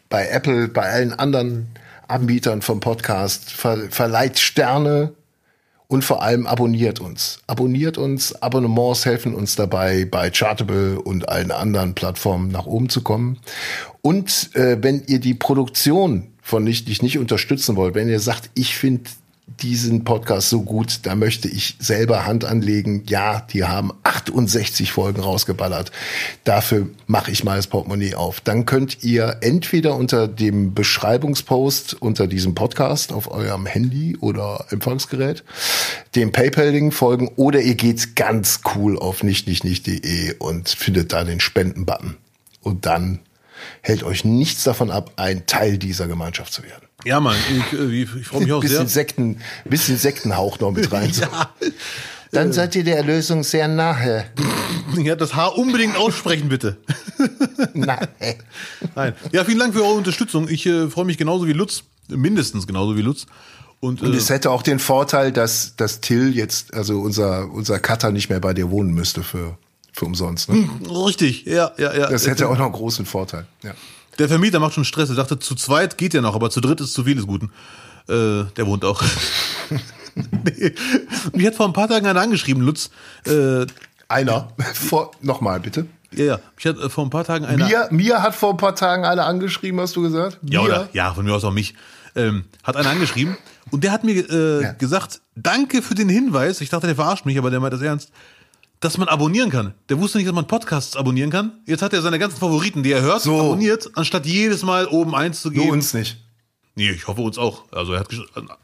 bei 0.09 0.28
Apple, 0.28 0.68
bei 0.68 0.82
allen 0.82 1.12
anderen 1.12 1.68
Anbietern 2.09 2.61
vom 2.62 2.80
Podcast, 2.80 3.51
ver 3.51 3.90
verleiht 3.90 4.38
Sterne 4.38 5.14
und 5.86 6.05
vor 6.05 6.22
allem 6.22 6.46
abonniert 6.46 7.01
uns. 7.01 7.40
Abonniert 7.46 7.98
uns, 7.98 8.40
Abonnements 8.42 9.05
helfen 9.07 9.34
uns 9.34 9.57
dabei, 9.57 10.05
bei 10.05 10.30
Chartable 10.30 11.01
und 11.01 11.28
allen 11.28 11.51
anderen 11.51 11.94
Plattformen 11.94 12.51
nach 12.51 12.66
oben 12.66 12.88
zu 12.88 13.03
kommen. 13.03 13.38
Und 14.01 14.55
äh, 14.55 14.78
wenn 14.80 15.03
ihr 15.07 15.18
die 15.18 15.34
Produktion 15.34 16.28
von 16.42 16.64
Nichtig 16.64 17.03
nicht 17.03 17.18
unterstützen 17.18 17.76
wollt, 17.76 17.94
wenn 17.94 18.09
ihr 18.09 18.20
sagt, 18.20 18.51
ich 18.55 18.76
finde 18.76 19.11
diesen 19.61 20.05
Podcast 20.05 20.48
so 20.48 20.62
gut, 20.62 21.01
da 21.03 21.14
möchte 21.14 21.48
ich 21.48 21.76
selber 21.78 22.26
Hand 22.26 22.44
anlegen. 22.44 23.05
Ja, 23.07 23.40
die 23.40 23.64
haben 23.64 23.92
68 24.03 24.92
Folgen 24.92 25.20
rausgeballert. 25.20 25.92
Dafür 26.44 26.88
mache 27.07 27.30
ich 27.30 27.44
mal 27.44 27.57
das 27.57 27.66
Portemonnaie 27.66 28.14
auf. 28.14 28.40
Dann 28.40 28.66
könnt 28.66 29.03
ihr 29.03 29.38
entweder 29.40 29.96
unter 29.96 30.28
dem 30.28 30.74
Beschreibungspost 30.74 31.94
unter 32.01 32.26
diesem 32.26 32.55
Podcast 32.55 33.12
auf 33.12 33.30
eurem 33.30 33.66
Handy 33.66 34.16
oder 34.16 34.66
Empfangsgerät 34.70 35.44
dem 36.14 36.32
PayPal-Link 36.32 36.92
folgen 36.92 37.28
oder 37.36 37.61
ihr 37.61 37.74
geht 37.74 38.16
ganz 38.16 38.61
cool 38.74 38.98
auf 38.98 39.22
nichtnichtnicht.de 39.22 40.36
und 40.38 40.68
findet 40.68 41.12
da 41.12 41.24
den 41.24 41.40
Spenden-Button. 41.40 42.16
Und 42.62 42.86
dann 42.86 43.20
hält 43.82 44.03
euch 44.03 44.24
nichts 44.24 44.64
davon 44.64 44.90
ab, 44.90 45.12
ein 45.16 45.46
Teil 45.46 45.78
dieser 45.78 46.09
Gemeinschaft 46.09 46.53
zu 46.53 46.62
werden. 46.62 46.89
Ja, 47.05 47.20
Mann, 47.20 47.36
ich, 47.51 47.78
äh, 47.78 48.03
ich, 48.03 48.26
freue 48.26 48.42
mich 48.42 48.53
auch 48.53 48.61
bisschen 48.61 48.78
sehr. 48.78 48.88
Sekten, 48.88 49.38
bisschen 49.64 49.96
Sektenhauch 49.96 50.59
noch 50.61 50.72
mit 50.72 50.90
rein. 50.92 51.12
Ja. 52.32 52.42
Dann 52.42 52.53
seid 52.53 52.76
ihr 52.76 52.84
der 52.84 52.96
Erlösung 52.96 53.42
sehr 53.42 53.66
nahe. 53.66 54.24
ja, 55.03 55.16
das 55.16 55.34
Haar 55.34 55.59
unbedingt 55.59 55.96
aussprechen, 55.96 56.48
bitte. 56.48 56.76
nahe. 57.74 58.09
Nein. 58.94 59.14
Ja, 59.32 59.44
vielen 59.44 59.59
Dank 59.59 59.74
für 59.74 59.82
eure 59.82 59.94
Unterstützung. 59.94 60.48
Ich 60.48 60.64
äh, 60.64 60.88
freue 60.88 61.07
mich 61.07 61.18
genauso 61.18 61.48
wie 61.48 61.53
Lutz, 61.53 61.82
mindestens 62.07 62.68
genauso 62.68 62.96
wie 62.96 63.03
Lutz. 63.03 63.26
Und, 63.80 64.03
Und 64.03 64.14
äh, 64.14 64.16
es 64.16 64.30
hätte 64.30 64.51
auch 64.51 64.62
den 64.62 64.78
Vorteil, 64.78 65.32
dass, 65.32 65.74
dass 65.74 66.01
Till 66.01 66.36
jetzt, 66.36 66.72
also 66.72 67.01
unser, 67.01 67.51
unser 67.51 67.80
Cutter 67.80 68.12
nicht 68.12 68.28
mehr 68.28 68.40
bei 68.40 68.55
dir 68.55 68.70
wohnen 68.70 68.92
müsste 68.94 69.24
für, 69.24 69.59
für 69.92 70.05
umsonst. 70.05 70.51
Ne? 70.51 70.68
richtig, 70.88 71.46
ja, 71.46 71.72
ja, 71.78 71.96
ja. 71.96 72.11
Das 72.11 72.28
hätte 72.28 72.48
auch 72.48 72.59
noch 72.59 72.66
einen 72.66 72.74
großen 72.74 73.07
Vorteil. 73.07 73.46
Ja. 73.64 73.74
Der 74.20 74.28
Vermieter 74.28 74.60
macht 74.60 74.74
schon 74.74 74.84
Stress. 74.84 75.08
Er 75.08 75.16
sagte, 75.16 75.38
zu 75.40 75.56
zweit 75.56 75.98
geht 75.98 76.14
ja 76.14 76.20
noch, 76.20 76.34
aber 76.36 76.50
zu 76.50 76.60
dritt 76.60 76.80
ist 76.80 76.92
zu 76.92 77.02
viel 77.04 77.16
des 77.16 77.26
Guten. 77.26 77.50
Äh, 78.08 78.44
der 78.56 78.66
wohnt 78.66 78.84
auch. 78.84 79.02
nee. 80.44 80.72
Mich 81.32 81.46
hat 81.46 81.54
vor 81.54 81.66
ein 81.66 81.72
paar 81.72 81.88
Tagen 81.88 82.06
einer 82.06 82.20
angeschrieben, 82.20 82.62
Lutz. 82.62 82.90
Äh, 83.26 83.66
Einer. 84.08 84.48
Vor, 84.74 85.12
nochmal 85.20 85.60
bitte. 85.60 85.86
ja, 86.12 86.24
ja. 86.24 86.40
Mich 86.56 86.66
hat 86.66 86.78
äh, 86.78 86.88
vor 86.90 87.04
ein 87.04 87.10
paar 87.10 87.24
Tagen 87.24 87.44
einer. 87.44 87.66
Mia, 87.66 87.86
Mia 87.90 88.20
hat 88.22 88.34
vor 88.34 88.50
ein 88.50 88.56
paar 88.56 88.74
Tagen 88.74 89.04
alle 89.04 89.24
angeschrieben, 89.24 89.80
hast 89.80 89.94
du 89.96 90.02
gesagt? 90.02 90.38
Ja, 90.42 90.60
Mia? 90.62 90.68
oder? 90.68 90.88
Ja, 90.92 91.14
von 91.14 91.24
mir 91.24 91.34
aus 91.34 91.44
auch 91.44 91.52
mich. 91.52 91.74
Ähm, 92.16 92.44
hat 92.64 92.76
einer 92.76 92.90
angeschrieben 92.90 93.36
und 93.70 93.84
der 93.84 93.92
hat 93.92 94.02
mir 94.02 94.28
äh, 94.28 94.62
Ja. 94.64 94.72
gesagt, 94.72 95.20
danke 95.36 95.80
für 95.80 95.94
den 95.94 96.08
Hinweis. 96.08 96.60
Ich 96.60 96.68
dachte, 96.68 96.88
der 96.88 96.96
verarscht 96.96 97.24
mich, 97.24 97.38
aber 97.38 97.50
der 97.50 97.60
meint 97.60 97.72
das 97.72 97.82
ernst. 97.82 98.10
Dass 98.81 98.97
man 98.97 99.09
abonnieren 99.09 99.51
kann. 99.51 99.74
Der 99.91 99.99
wusste 100.01 100.16
nicht, 100.18 100.26
dass 100.26 100.35
man 100.35 100.47
Podcasts 100.47 100.97
abonnieren 100.97 101.31
kann. 101.31 101.53
Jetzt 101.66 101.83
hat 101.83 101.93
er 101.93 102.01
seine 102.01 102.18
ganzen 102.18 102.39
Favoriten, 102.39 102.83
die 102.83 102.93
er 102.93 103.03
hört, 103.03 103.20
So. 103.20 103.39
abonniert, 103.39 103.91
anstatt 103.95 104.24
jedes 104.24 104.62
Mal 104.62 104.87
oben 104.87 105.14
eins 105.14 105.43
zu 105.43 105.51
Nur 105.51 105.64
geben. 105.64 105.72
uns 105.74 105.93
nicht. 105.93 106.16
Nee, 106.76 106.91
ich 106.93 107.07
hoffe 107.07 107.20
uns 107.20 107.37
auch. 107.37 107.64
Also 107.72 107.93
er 107.93 108.01
hat 108.01 108.09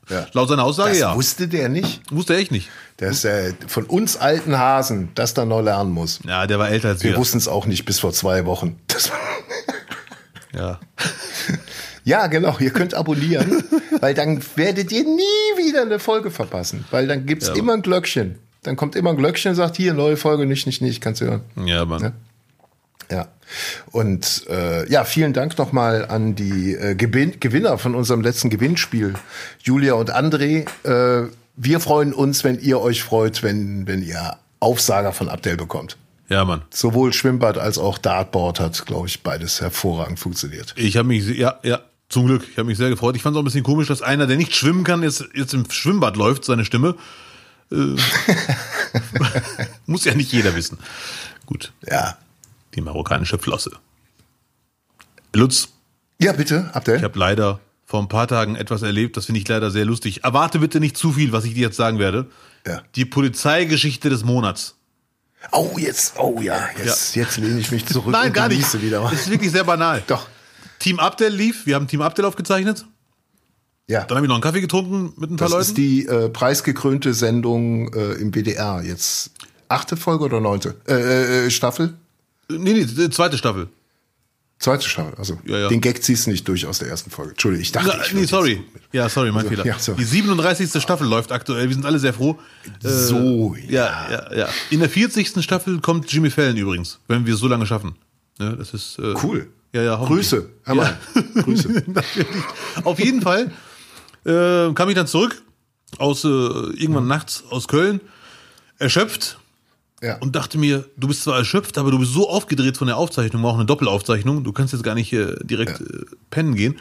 Ja. 0.08 0.26
laut 0.32 0.48
seiner 0.48 0.64
Aussage 0.64 0.90
Das 0.90 0.98
ja. 1.00 1.14
wusste 1.14 1.48
der 1.48 1.68
nicht. 1.68 2.00
Wusste 2.10 2.32
er 2.32 2.38
echt 2.38 2.50
nicht. 2.50 2.70
Dass 2.96 3.24
er 3.24 3.52
von 3.66 3.84
uns 3.84 4.16
alten 4.16 4.56
Hasen 4.56 5.10
das 5.14 5.34
dann 5.34 5.48
noch 5.48 5.60
lernen 5.60 5.90
muss. 5.90 6.20
Ja, 6.24 6.46
der 6.46 6.58
war 6.58 6.70
älter 6.70 6.88
als 6.90 7.02
Wir 7.02 7.10
wir. 7.10 7.18
wussten 7.18 7.36
es 7.36 7.46
auch 7.48 7.66
nicht 7.66 7.84
bis 7.84 7.98
vor 7.98 8.12
zwei 8.12 8.46
Wochen. 8.46 8.78
Das 8.88 9.10
Ja. 10.54 10.80
Ja, 12.04 12.28
genau. 12.28 12.56
Ihr 12.60 12.70
könnt 12.70 12.94
abonnieren, 12.94 13.64
weil 14.00 14.14
dann 14.14 14.40
werdet 14.54 14.92
ihr 14.92 15.02
nie 15.02 15.56
wieder 15.58 15.82
eine 15.82 15.98
Folge 15.98 16.30
verpassen. 16.30 16.84
Weil 16.92 17.08
dann 17.08 17.26
gibt's 17.26 17.48
immer 17.48 17.72
ein 17.74 17.82
Glöckchen. 17.82 18.38
Dann 18.66 18.76
kommt 18.76 18.96
immer 18.96 19.10
ein 19.10 19.16
Glöckchen 19.16 19.50
und 19.50 19.56
sagt, 19.56 19.76
hier, 19.76 19.94
neue 19.94 20.16
Folge, 20.16 20.44
nicht, 20.44 20.66
nicht, 20.66 20.82
nicht, 20.82 21.00
kannst 21.00 21.20
du 21.20 21.26
hören. 21.26 21.40
Ja, 21.64 21.84
Mann. 21.84 22.02
Ja. 22.02 22.12
Ja. 23.10 23.28
Und 23.92 24.44
äh, 24.48 24.90
ja, 24.90 25.04
vielen 25.04 25.32
Dank 25.32 25.56
nochmal 25.58 26.06
an 26.06 26.34
die 26.34 26.74
äh, 26.74 26.96
Gewin 26.96 27.38
Gewinner 27.38 27.78
von 27.78 27.94
unserem 27.94 28.20
letzten 28.20 28.50
Gewinnspiel, 28.50 29.14
Julia 29.62 29.94
und 29.94 30.12
André. 30.12 30.66
Äh, 30.82 31.28
wir 31.54 31.80
freuen 31.80 32.12
uns, 32.12 32.42
wenn 32.42 32.58
ihr 32.58 32.80
euch 32.80 33.04
freut, 33.04 33.44
wenn, 33.44 33.86
wenn 33.86 34.02
ihr 34.02 34.36
Aufsager 34.58 35.12
von 35.12 35.28
Abdel 35.28 35.56
bekommt. 35.56 35.96
Ja, 36.28 36.44
Mann. 36.44 36.62
Sowohl 36.70 37.12
Schwimmbad 37.12 37.56
als 37.56 37.78
auch 37.78 37.98
Dartboard 37.98 38.58
hat, 38.58 38.84
glaube 38.84 39.06
ich, 39.06 39.22
beides 39.22 39.60
hervorragend 39.60 40.18
funktioniert. 40.18 40.74
Ich 40.76 40.96
habe 40.96 41.06
mich, 41.06 41.28
ja, 41.28 41.60
ja, 41.62 41.80
zum 42.08 42.26
Glück. 42.26 42.46
Ich 42.50 42.58
habe 42.58 42.66
mich 42.66 42.78
sehr 42.78 42.90
gefreut. 42.90 43.14
Ich 43.14 43.22
fand 43.22 43.36
es 43.36 43.38
auch 43.38 43.42
ein 43.42 43.44
bisschen 43.44 43.62
komisch, 43.62 43.86
dass 43.86 44.02
einer, 44.02 44.26
der 44.26 44.36
nicht 44.36 44.54
schwimmen 44.54 44.82
kann, 44.82 45.04
jetzt, 45.04 45.24
jetzt 45.34 45.54
im 45.54 45.70
Schwimmbad 45.70 46.16
läuft, 46.16 46.44
seine 46.44 46.64
Stimme. 46.64 46.96
Äh, 47.72 47.96
muss 49.86 50.04
ja 50.04 50.14
nicht 50.14 50.32
jeder 50.32 50.54
wissen. 50.54 50.78
Gut, 51.46 51.72
Ja. 51.86 52.16
die 52.74 52.80
marokkanische 52.80 53.38
Flosse. 53.38 53.72
Lutz, 55.34 55.68
Ja, 56.20 56.32
bitte, 56.32 56.70
Abdel. 56.72 56.96
ich 56.96 57.02
habe 57.02 57.18
leider 57.18 57.60
vor 57.84 58.00
ein 58.00 58.08
paar 58.08 58.26
Tagen 58.26 58.56
etwas 58.56 58.82
erlebt, 58.82 59.16
das 59.16 59.26
finde 59.26 59.40
ich 59.40 59.48
leider 59.48 59.70
sehr 59.70 59.84
lustig. 59.84 60.24
Erwarte 60.24 60.58
bitte 60.58 60.80
nicht 60.80 60.96
zu 60.96 61.12
viel, 61.12 61.32
was 61.32 61.44
ich 61.44 61.54
dir 61.54 61.60
jetzt 61.62 61.76
sagen 61.76 61.98
werde. 61.98 62.26
Ja. 62.66 62.82
Die 62.96 63.04
Polizeigeschichte 63.04 64.08
des 64.10 64.24
Monats. 64.24 64.74
Oh, 65.52 65.76
jetzt, 65.78 66.14
oh 66.18 66.40
ja, 66.40 66.68
jetzt, 66.82 67.14
jetzt 67.14 67.36
lehne 67.36 67.60
ich 67.60 67.70
mich 67.70 67.86
zurück 67.86 68.10
Nein, 68.10 68.32
gar 68.32 68.48
nicht. 68.48 68.82
wieder 68.82 69.02
mal. 69.02 69.10
Das 69.10 69.20
ist 69.20 69.30
wirklich 69.30 69.52
sehr 69.52 69.62
banal. 69.62 70.02
Doch. 70.08 70.26
Team 70.80 70.98
Abdel 70.98 71.32
lief, 71.32 71.64
wir 71.66 71.76
haben 71.76 71.86
Team 71.86 72.02
Abdel 72.02 72.24
aufgezeichnet. 72.24 72.84
Ja. 73.88 74.04
Dann 74.04 74.16
habe 74.16 74.26
ich 74.26 74.28
noch 74.28 74.34
einen 74.36 74.42
Kaffee 74.42 74.60
getrunken 74.60 75.12
mit 75.16 75.30
ein 75.30 75.36
paar 75.36 75.46
Das 75.48 75.52
Leuten. 75.52 75.62
ist 75.68 75.76
die 75.78 76.06
äh, 76.06 76.28
preisgekrönte 76.28 77.14
Sendung 77.14 77.92
äh, 77.94 78.14
im 78.14 78.32
WDR. 78.34 78.82
Jetzt 78.84 79.30
achte 79.68 79.96
Folge 79.96 80.24
oder 80.24 80.40
neunte? 80.40 80.74
Äh, 80.88 81.46
äh, 81.46 81.50
Staffel? 81.50 81.94
nee, 82.48 82.72
nee, 82.72 83.10
zweite 83.10 83.38
Staffel. 83.38 83.68
Zweite 84.58 84.88
Staffel. 84.88 85.12
Also 85.18 85.38
Ja, 85.44 85.58
ja. 85.58 85.68
den 85.68 85.80
Gag 85.82 86.02
ziehst 86.02 86.26
du 86.26 86.30
nicht 86.30 86.48
durch 86.48 86.66
aus 86.66 86.78
der 86.78 86.88
ersten 86.88 87.10
Folge. 87.10 87.32
Entschuldigung, 87.32 87.62
ich 87.62 87.72
dachte, 87.72 87.92
Na, 87.96 88.04
ich 88.04 88.12
nee, 88.14 88.24
sorry. 88.24 88.64
Ja, 88.90 89.08
sorry, 89.08 89.28
mein 89.30 89.38
Also, 89.44 89.50
Fehler. 89.50 89.66
ja, 89.66 89.78
sorry. 89.78 89.98
Die 89.98 90.04
37. 90.04 90.82
Staffel 90.82 91.06
läuft 91.06 91.30
aktuell. 91.30 91.68
Wir 91.68 91.74
sind 91.74 91.84
alle 91.84 91.98
sehr 91.98 92.14
froh. 92.14 92.38
Äh, 92.82 92.88
So, 92.88 93.54
ja, 93.68 94.08
ja, 94.10 94.34
ja. 94.36 94.48
In 94.70 94.80
der 94.80 94.88
40. 94.88 95.42
Staffel 95.44 95.78
kommt 95.80 96.10
Jimmy 96.10 96.30
Fallon 96.30 96.56
übrigens, 96.56 96.98
wenn 97.06 97.26
wir 97.26 97.34
es 97.34 97.40
so 97.40 97.48
lange 97.48 97.66
schaffen. 97.66 97.94
Das 98.38 98.72
ist 98.74 98.98
äh, 98.98 99.14
Cool. 99.22 99.48
Ja, 99.72 99.82
ja. 99.82 99.96
Grüße. 99.96 100.48
Grüße. 100.64 101.84
Auf 102.84 102.98
jeden 102.98 103.20
Fall 103.20 103.50
äh, 104.26 104.72
kam 104.74 104.88
ich 104.88 104.94
dann 104.94 105.06
zurück 105.06 105.42
aus 105.98 106.24
äh, 106.24 106.28
irgendwann 106.28 107.06
nachts 107.06 107.44
aus 107.50 107.68
Köln, 107.68 108.00
erschöpft 108.78 109.38
Ja. 110.02 110.18
und 110.18 110.34
dachte 110.36 110.58
mir, 110.58 110.84
du 110.96 111.08
bist 111.08 111.22
zwar 111.22 111.38
erschöpft, 111.38 111.78
aber 111.78 111.90
du 111.90 111.98
bist 111.98 112.12
so 112.12 112.28
aufgedreht 112.28 112.76
von 112.76 112.86
der 112.88 112.96
Aufzeichnung, 112.96 113.42
war 113.42 113.50
auch 113.52 113.56
eine 113.56 113.66
Doppelaufzeichnung, 113.66 114.44
du 114.44 114.52
kannst 114.52 114.72
jetzt 114.72 114.82
gar 114.82 114.94
nicht 114.94 115.12
äh, 115.12 115.34
direkt 115.44 115.80
äh, 115.80 116.04
pennen 116.30 116.54
gehen. 116.54 116.76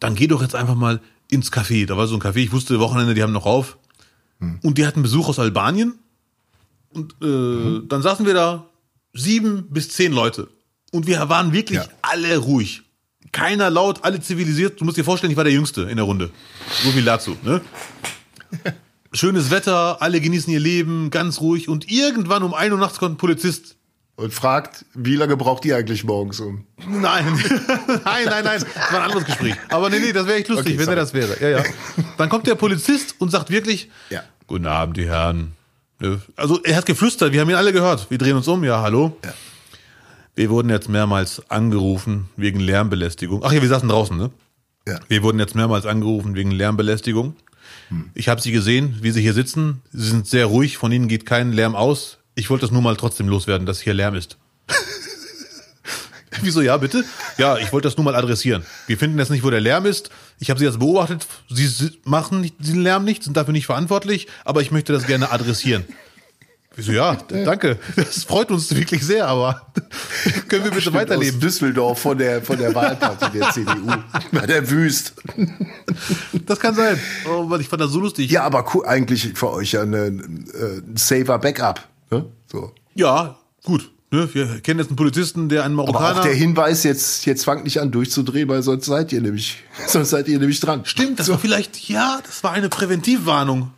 Dann 0.00 0.14
geh 0.14 0.26
doch 0.26 0.42
jetzt 0.42 0.54
einfach 0.54 0.74
mal 0.74 1.00
ins 1.30 1.50
Café. 1.52 1.86
Da 1.86 1.96
war 1.96 2.06
so 2.08 2.14
ein 2.16 2.20
Café, 2.20 2.38
ich 2.38 2.52
wusste, 2.52 2.78
Wochenende, 2.80 3.14
die 3.14 3.22
haben 3.22 3.32
noch 3.32 3.46
auf. 3.46 3.78
Und 4.62 4.76
die 4.76 4.84
hatten 4.86 5.02
Besuch 5.02 5.28
aus 5.28 5.38
Albanien. 5.38 5.94
Und 6.92 7.14
äh, 7.22 7.86
dann 7.86 8.02
saßen 8.02 8.26
wir 8.26 8.34
da, 8.34 8.66
sieben 9.14 9.68
bis 9.70 9.90
zehn 9.90 10.12
Leute. 10.12 10.48
Und 10.90 11.06
wir 11.06 11.28
waren 11.28 11.52
wirklich 11.52 11.78
Ja. 11.78 11.86
alle 12.02 12.36
ruhig. 12.38 12.82
Keiner 13.32 13.70
laut, 13.70 14.00
alle 14.04 14.20
zivilisiert. 14.20 14.80
Du 14.80 14.84
musst 14.84 14.96
dir 14.98 15.04
vorstellen, 15.04 15.30
ich 15.30 15.36
war 15.36 15.44
der 15.44 15.52
Jüngste 15.52 15.82
in 15.82 15.96
der 15.96 16.04
Runde. 16.04 16.30
So 16.84 16.90
viel 16.90 17.04
dazu. 17.04 17.36
Ne? 17.42 17.62
Schönes 19.14 19.50
Wetter, 19.50 20.00
alle 20.00 20.20
genießen 20.20 20.52
ihr 20.52 20.60
Leben, 20.60 21.10
ganz 21.10 21.40
ruhig. 21.40 21.68
Und 21.68 21.90
irgendwann 21.90 22.42
um 22.42 22.54
1 22.54 22.72
Uhr 22.72 22.78
nachts 22.78 22.98
kommt 22.98 23.14
ein 23.14 23.16
Polizist. 23.16 23.76
Und 24.16 24.34
fragt, 24.34 24.84
wie 24.94 25.16
lange 25.16 25.38
braucht 25.38 25.64
ihr 25.64 25.74
eigentlich 25.76 26.04
morgens 26.04 26.38
um? 26.40 26.66
Nein, 26.86 27.00
nein, 28.04 28.24
nein, 28.26 28.44
nein. 28.44 28.44
Das 28.44 28.92
war 28.92 29.00
ein 29.00 29.04
anderes 29.06 29.24
Gespräch. 29.24 29.54
Aber 29.70 29.88
nee, 29.88 29.98
nee, 29.98 30.12
das 30.12 30.26
wäre 30.26 30.38
echt 30.38 30.48
lustig, 30.48 30.74
Okay, 30.74 30.78
wenn 30.78 30.88
er 30.90 30.96
das 30.96 31.14
wäre. 31.14 31.36
Ja, 31.40 31.48
ja. 31.48 31.64
Dann 32.18 32.28
kommt 32.28 32.46
der 32.46 32.54
Polizist 32.54 33.14
und 33.18 33.30
sagt 33.30 33.48
wirklich, 33.50 33.90
Ja. 34.10 34.22
Guten 34.46 34.66
Abend, 34.66 34.98
die 34.98 35.06
Herren. 35.06 35.52
Ne? 35.98 36.20
Also 36.36 36.60
er 36.62 36.76
hat 36.76 36.84
geflüstert, 36.84 37.32
wir 37.32 37.40
haben 37.40 37.48
ihn 37.48 37.56
alle 37.56 37.72
gehört. 37.72 38.10
Wir 38.10 38.18
drehen 38.18 38.36
uns 38.36 38.46
um, 38.48 38.62
ja, 38.64 38.82
hallo. 38.82 39.16
Ja. 39.24 39.32
Wir 40.34 40.48
wurden 40.50 40.70
jetzt 40.70 40.88
mehrmals 40.88 41.42
angerufen 41.50 42.28
wegen 42.36 42.58
Lärmbelästigung. 42.60 43.42
Ach 43.44 43.52
ja, 43.52 43.60
wir 43.60 43.68
saßen 43.68 43.88
draußen, 43.88 44.16
ne? 44.16 44.30
Ja. 44.88 44.98
Wir 45.08 45.22
wurden 45.22 45.38
jetzt 45.38 45.54
mehrmals 45.54 45.86
angerufen 45.86 46.34
wegen 46.34 46.50
Lärmbelästigung. 46.50 47.36
Ich 48.14 48.28
habe 48.28 48.40
sie 48.40 48.52
gesehen, 48.52 48.96
wie 49.02 49.10
sie 49.10 49.20
hier 49.20 49.34
sitzen. 49.34 49.82
Sie 49.92 50.08
sind 50.08 50.26
sehr 50.26 50.46
ruhig, 50.46 50.78
von 50.78 50.90
ihnen 50.92 51.08
geht 51.08 51.26
kein 51.26 51.52
Lärm 51.52 51.74
aus. 51.76 52.18
Ich 52.34 52.48
wollte 52.48 52.62
das 52.62 52.70
nur 52.70 52.80
mal 52.82 52.96
trotzdem 52.96 53.28
loswerden, 53.28 53.66
dass 53.66 53.80
hier 53.80 53.92
Lärm 53.94 54.14
ist. 54.14 54.38
Wieso 56.40 56.62
ja, 56.62 56.76
bitte? 56.78 57.04
Ja, 57.36 57.58
ich 57.58 57.72
wollte 57.72 57.86
das 57.88 57.96
nur 57.98 58.04
mal 58.04 58.14
adressieren. 58.16 58.64
Wir 58.86 58.96
finden 58.96 59.18
jetzt 59.18 59.30
nicht, 59.30 59.44
wo 59.44 59.50
der 59.50 59.60
Lärm 59.60 59.84
ist. 59.84 60.08
Ich 60.40 60.48
habe 60.48 60.58
sie 60.58 60.64
jetzt 60.64 60.78
beobachtet. 60.78 61.26
Sie 61.50 61.66
si- 61.66 61.98
machen 62.04 62.50
diesen 62.58 62.82
Lärm 62.82 63.04
nicht, 63.04 63.22
sind 63.22 63.36
dafür 63.36 63.52
nicht 63.52 63.66
verantwortlich, 63.66 64.26
aber 64.44 64.62
ich 64.62 64.70
möchte 64.70 64.92
das 64.94 65.06
gerne 65.06 65.30
adressieren. 65.30 65.84
Wieso 66.74 66.92
ja, 66.92 67.16
danke. 67.28 67.78
Das 67.96 68.24
freut 68.24 68.50
uns 68.50 68.74
wirklich 68.74 69.04
sehr, 69.04 69.26
aber 69.28 69.66
können 70.48 70.64
wir 70.64 70.70
bitte 70.70 70.88
Aus 70.88 70.94
weiterleben? 70.94 71.38
Düsseldorf 71.40 71.98
von 72.00 72.16
der, 72.16 72.42
von 72.42 72.58
der 72.58 72.74
Wahlparty 72.74 73.38
der 73.38 73.50
CDU. 73.52 73.92
Bei 74.32 74.46
der 74.46 74.70
Wüst. 74.70 75.14
Das 76.46 76.58
kann 76.60 76.74
sein. 76.74 76.98
Oh, 77.30 77.42
Mann, 77.42 77.60
ich 77.60 77.68
fand 77.68 77.82
das 77.82 77.90
so 77.90 78.00
lustig. 78.00 78.30
Ja, 78.30 78.44
aber 78.44 78.64
cool, 78.74 78.86
eigentlich 78.86 79.32
für 79.34 79.50
euch 79.50 79.72
ja 79.72 79.82
äh, 79.82 80.06
ein 80.08 80.94
saver 80.96 81.38
Backup. 81.38 81.86
Ne? 82.10 82.24
So. 82.50 82.72
Ja, 82.94 83.36
gut. 83.64 83.90
Ne, 84.10 84.28
wir 84.34 84.60
kennen 84.60 84.78
jetzt 84.78 84.88
einen 84.88 84.96
Polizisten, 84.96 85.48
der 85.48 85.64
einen 85.64 85.78
Aber 85.78 85.90
Marokkaner. 85.90 86.20
auch 86.20 86.24
der 86.24 86.34
Hinweis, 86.34 86.82
jetzt, 86.84 87.24
jetzt 87.24 87.44
fangt 87.46 87.64
nicht 87.64 87.80
an 87.80 87.90
durchzudrehen, 87.90 88.46
weil 88.46 88.62
sonst 88.62 88.84
seid 88.84 89.10
ihr 89.10 89.22
nämlich, 89.22 89.56
sonst 89.86 90.10
seid 90.10 90.28
ihr 90.28 90.38
nämlich 90.38 90.60
dran. 90.60 90.82
Stimmt, 90.84 91.18
das 91.18 91.30
war 91.30 91.38
vielleicht, 91.38 91.88
ja, 91.88 92.20
das 92.24 92.44
war 92.44 92.52
eine 92.52 92.68
Präventivwarnung. 92.68 93.70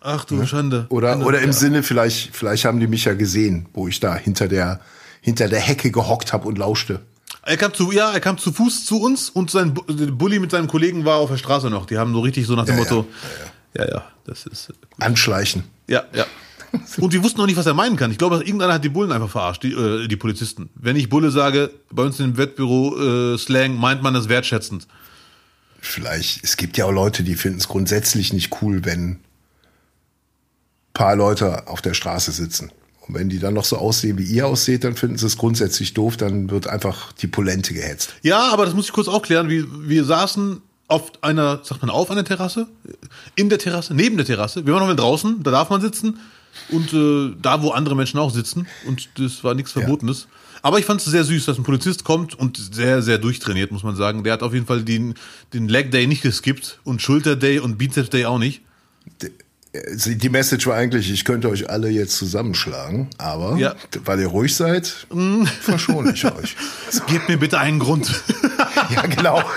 Ach 0.00 0.24
du 0.24 0.44
Schande. 0.46 0.86
Oder, 0.90 1.12
Eine- 1.12 1.24
oder 1.24 1.40
im 1.40 1.46
ja. 1.50 1.52
Sinne, 1.52 1.82
vielleicht, 1.82 2.34
vielleicht 2.34 2.64
haben 2.64 2.80
die 2.80 2.86
mich 2.86 3.04
ja 3.04 3.14
gesehen, 3.14 3.66
wo 3.72 3.88
ich 3.88 3.98
da 4.00 4.14
hinter 4.14 4.46
der, 4.48 4.80
hinter 5.20 5.48
der 5.48 5.60
Hecke 5.60 5.90
gehockt 5.90 6.32
habe 6.32 6.46
und 6.46 6.58
lauschte. 6.58 7.00
Er 7.42 7.56
kam 7.56 7.72
zu, 7.74 7.90
ja, 7.92 8.12
er 8.12 8.20
kam 8.20 8.38
zu 8.38 8.52
Fuß 8.52 8.84
zu 8.84 9.00
uns 9.00 9.30
und 9.30 9.50
sein 9.50 9.74
Bulli 9.74 10.38
mit 10.38 10.50
seinem 10.50 10.68
Kollegen 10.68 11.04
war 11.04 11.16
auf 11.16 11.30
der 11.30 11.38
Straße 11.38 11.70
noch. 11.70 11.86
Die 11.86 11.98
haben 11.98 12.12
so 12.12 12.20
richtig 12.20 12.46
so 12.46 12.54
nach 12.54 12.64
dem 12.66 12.76
Ja, 12.76 12.80
Motto, 12.82 13.06
ja, 13.74 13.88
ja, 13.88 14.04
das 14.24 14.46
ist, 14.46 14.70
äh, 14.70 14.72
Anschleichen. 15.04 15.64
ja, 15.86 16.04
ja. 16.14 16.26
Und 17.00 17.14
die 17.14 17.22
wussten 17.24 17.38
noch 17.38 17.46
nicht, 17.46 17.56
was 17.56 17.64
er 17.64 17.72
meinen 17.72 17.96
kann. 17.96 18.10
Ich 18.10 18.18
glaube, 18.18 18.36
irgendeiner 18.44 18.74
hat 18.74 18.84
die 18.84 18.90
Bullen 18.90 19.10
einfach 19.10 19.30
verarscht, 19.30 19.62
die, 19.62 19.72
äh, 19.72 20.06
die 20.06 20.16
Polizisten. 20.16 20.68
Wenn 20.74 20.96
ich 20.96 21.08
Bulle 21.08 21.30
sage, 21.30 21.70
bei 21.90 22.02
uns 22.02 22.20
im 22.20 22.36
Wettbüro 22.36 23.32
äh, 23.34 23.38
Slang, 23.38 23.76
meint 23.76 24.02
man 24.02 24.12
das 24.12 24.28
wertschätzend. 24.28 24.86
Vielleicht, 25.80 26.44
es 26.44 26.58
gibt 26.58 26.76
ja 26.76 26.84
auch 26.84 26.92
Leute, 26.92 27.22
die 27.22 27.36
finden 27.36 27.58
es 27.58 27.68
grundsätzlich 27.68 28.34
nicht 28.34 28.60
cool, 28.60 28.84
wenn 28.84 29.20
paar 30.98 31.14
Leute 31.14 31.68
auf 31.68 31.80
der 31.80 31.94
Straße 31.94 32.32
sitzen. 32.32 32.72
Und 33.06 33.14
wenn 33.14 33.28
die 33.28 33.38
dann 33.38 33.54
noch 33.54 33.64
so 33.64 33.76
aussehen, 33.76 34.18
wie 34.18 34.24
ihr 34.24 34.48
ausseht, 34.48 34.82
dann 34.82 34.96
finden 34.96 35.16
sie 35.16 35.26
es 35.26 35.38
grundsätzlich 35.38 35.94
doof, 35.94 36.16
dann 36.16 36.50
wird 36.50 36.66
einfach 36.66 37.12
die 37.12 37.28
Polente 37.28 37.72
gehetzt. 37.72 38.14
Ja, 38.22 38.52
aber 38.52 38.66
das 38.66 38.74
muss 38.74 38.86
ich 38.86 38.92
kurz 38.92 39.06
aufklären. 39.06 39.48
Wir, 39.48 39.64
wir 39.88 40.04
saßen 40.04 40.60
auf 40.88 41.12
einer, 41.22 41.60
sagt 41.62 41.82
man 41.82 41.90
auf 41.90 42.10
einer 42.10 42.24
Terrasse? 42.24 42.66
In 43.36 43.48
der 43.48 43.60
Terrasse, 43.60 43.94
neben 43.94 44.16
der 44.16 44.26
Terrasse. 44.26 44.66
Wir 44.66 44.72
waren 44.72 44.80
noch 44.80 44.88
mal 44.88 44.96
draußen, 44.96 45.42
da 45.44 45.52
darf 45.52 45.70
man 45.70 45.80
sitzen. 45.80 46.18
Und 46.70 46.92
äh, 46.92 47.32
da, 47.40 47.62
wo 47.62 47.70
andere 47.70 47.94
Menschen 47.94 48.18
auch 48.18 48.34
sitzen. 48.34 48.66
Und 48.84 49.08
das 49.18 49.44
war 49.44 49.54
nichts 49.54 49.72
Verbotenes. 49.72 50.26
Aber 50.62 50.80
ich 50.80 50.84
fand 50.84 51.00
es 51.00 51.06
sehr 51.06 51.22
süß, 51.22 51.46
dass 51.46 51.58
ein 51.58 51.62
Polizist 51.62 52.02
kommt 52.02 52.34
und 52.34 52.56
sehr, 52.74 53.02
sehr 53.02 53.18
durchtrainiert, 53.18 53.70
muss 53.70 53.84
man 53.84 53.94
sagen. 53.94 54.24
Der 54.24 54.32
hat 54.32 54.42
auf 54.42 54.52
jeden 54.52 54.66
Fall 54.66 54.82
den, 54.82 55.14
den 55.54 55.68
Leg 55.68 55.92
Day 55.92 56.08
nicht 56.08 56.22
geskippt 56.22 56.80
und 56.82 57.00
Schulter 57.00 57.36
Day 57.36 57.60
und 57.60 57.78
Bizeps 57.78 58.10
Day 58.10 58.24
auch 58.24 58.40
nicht. 58.40 58.62
Die 60.06 60.28
Message 60.28 60.66
war 60.66 60.76
eigentlich, 60.76 61.10
ich 61.10 61.24
könnte 61.24 61.48
euch 61.50 61.68
alle 61.70 61.88
jetzt 61.88 62.16
zusammenschlagen, 62.16 63.08
aber 63.18 63.56
Ja. 63.56 63.74
weil 64.04 64.20
ihr 64.20 64.26
ruhig 64.28 64.54
seid, 64.54 65.06
verschone 65.60 66.12
ich 66.12 66.24
euch. 66.24 66.56
Gebt 67.06 67.28
mir 67.28 67.38
bitte 67.38 67.58
einen 67.58 67.78
Grund. 67.78 68.22
Ja, 68.90 69.02
genau. 69.02 69.42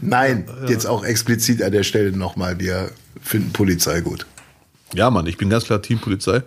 Nein, 0.00 0.44
jetzt 0.68 0.86
auch 0.86 1.04
explizit 1.04 1.62
an 1.62 1.72
der 1.72 1.82
Stelle 1.82 2.12
nochmal, 2.12 2.58
wir 2.60 2.90
finden 3.20 3.52
Polizei 3.52 4.00
gut. 4.00 4.26
Ja, 4.94 5.10
Mann, 5.10 5.26
ich 5.26 5.36
bin 5.36 5.50
ganz 5.50 5.64
klar 5.64 5.82
Teampolizei. 5.82 6.42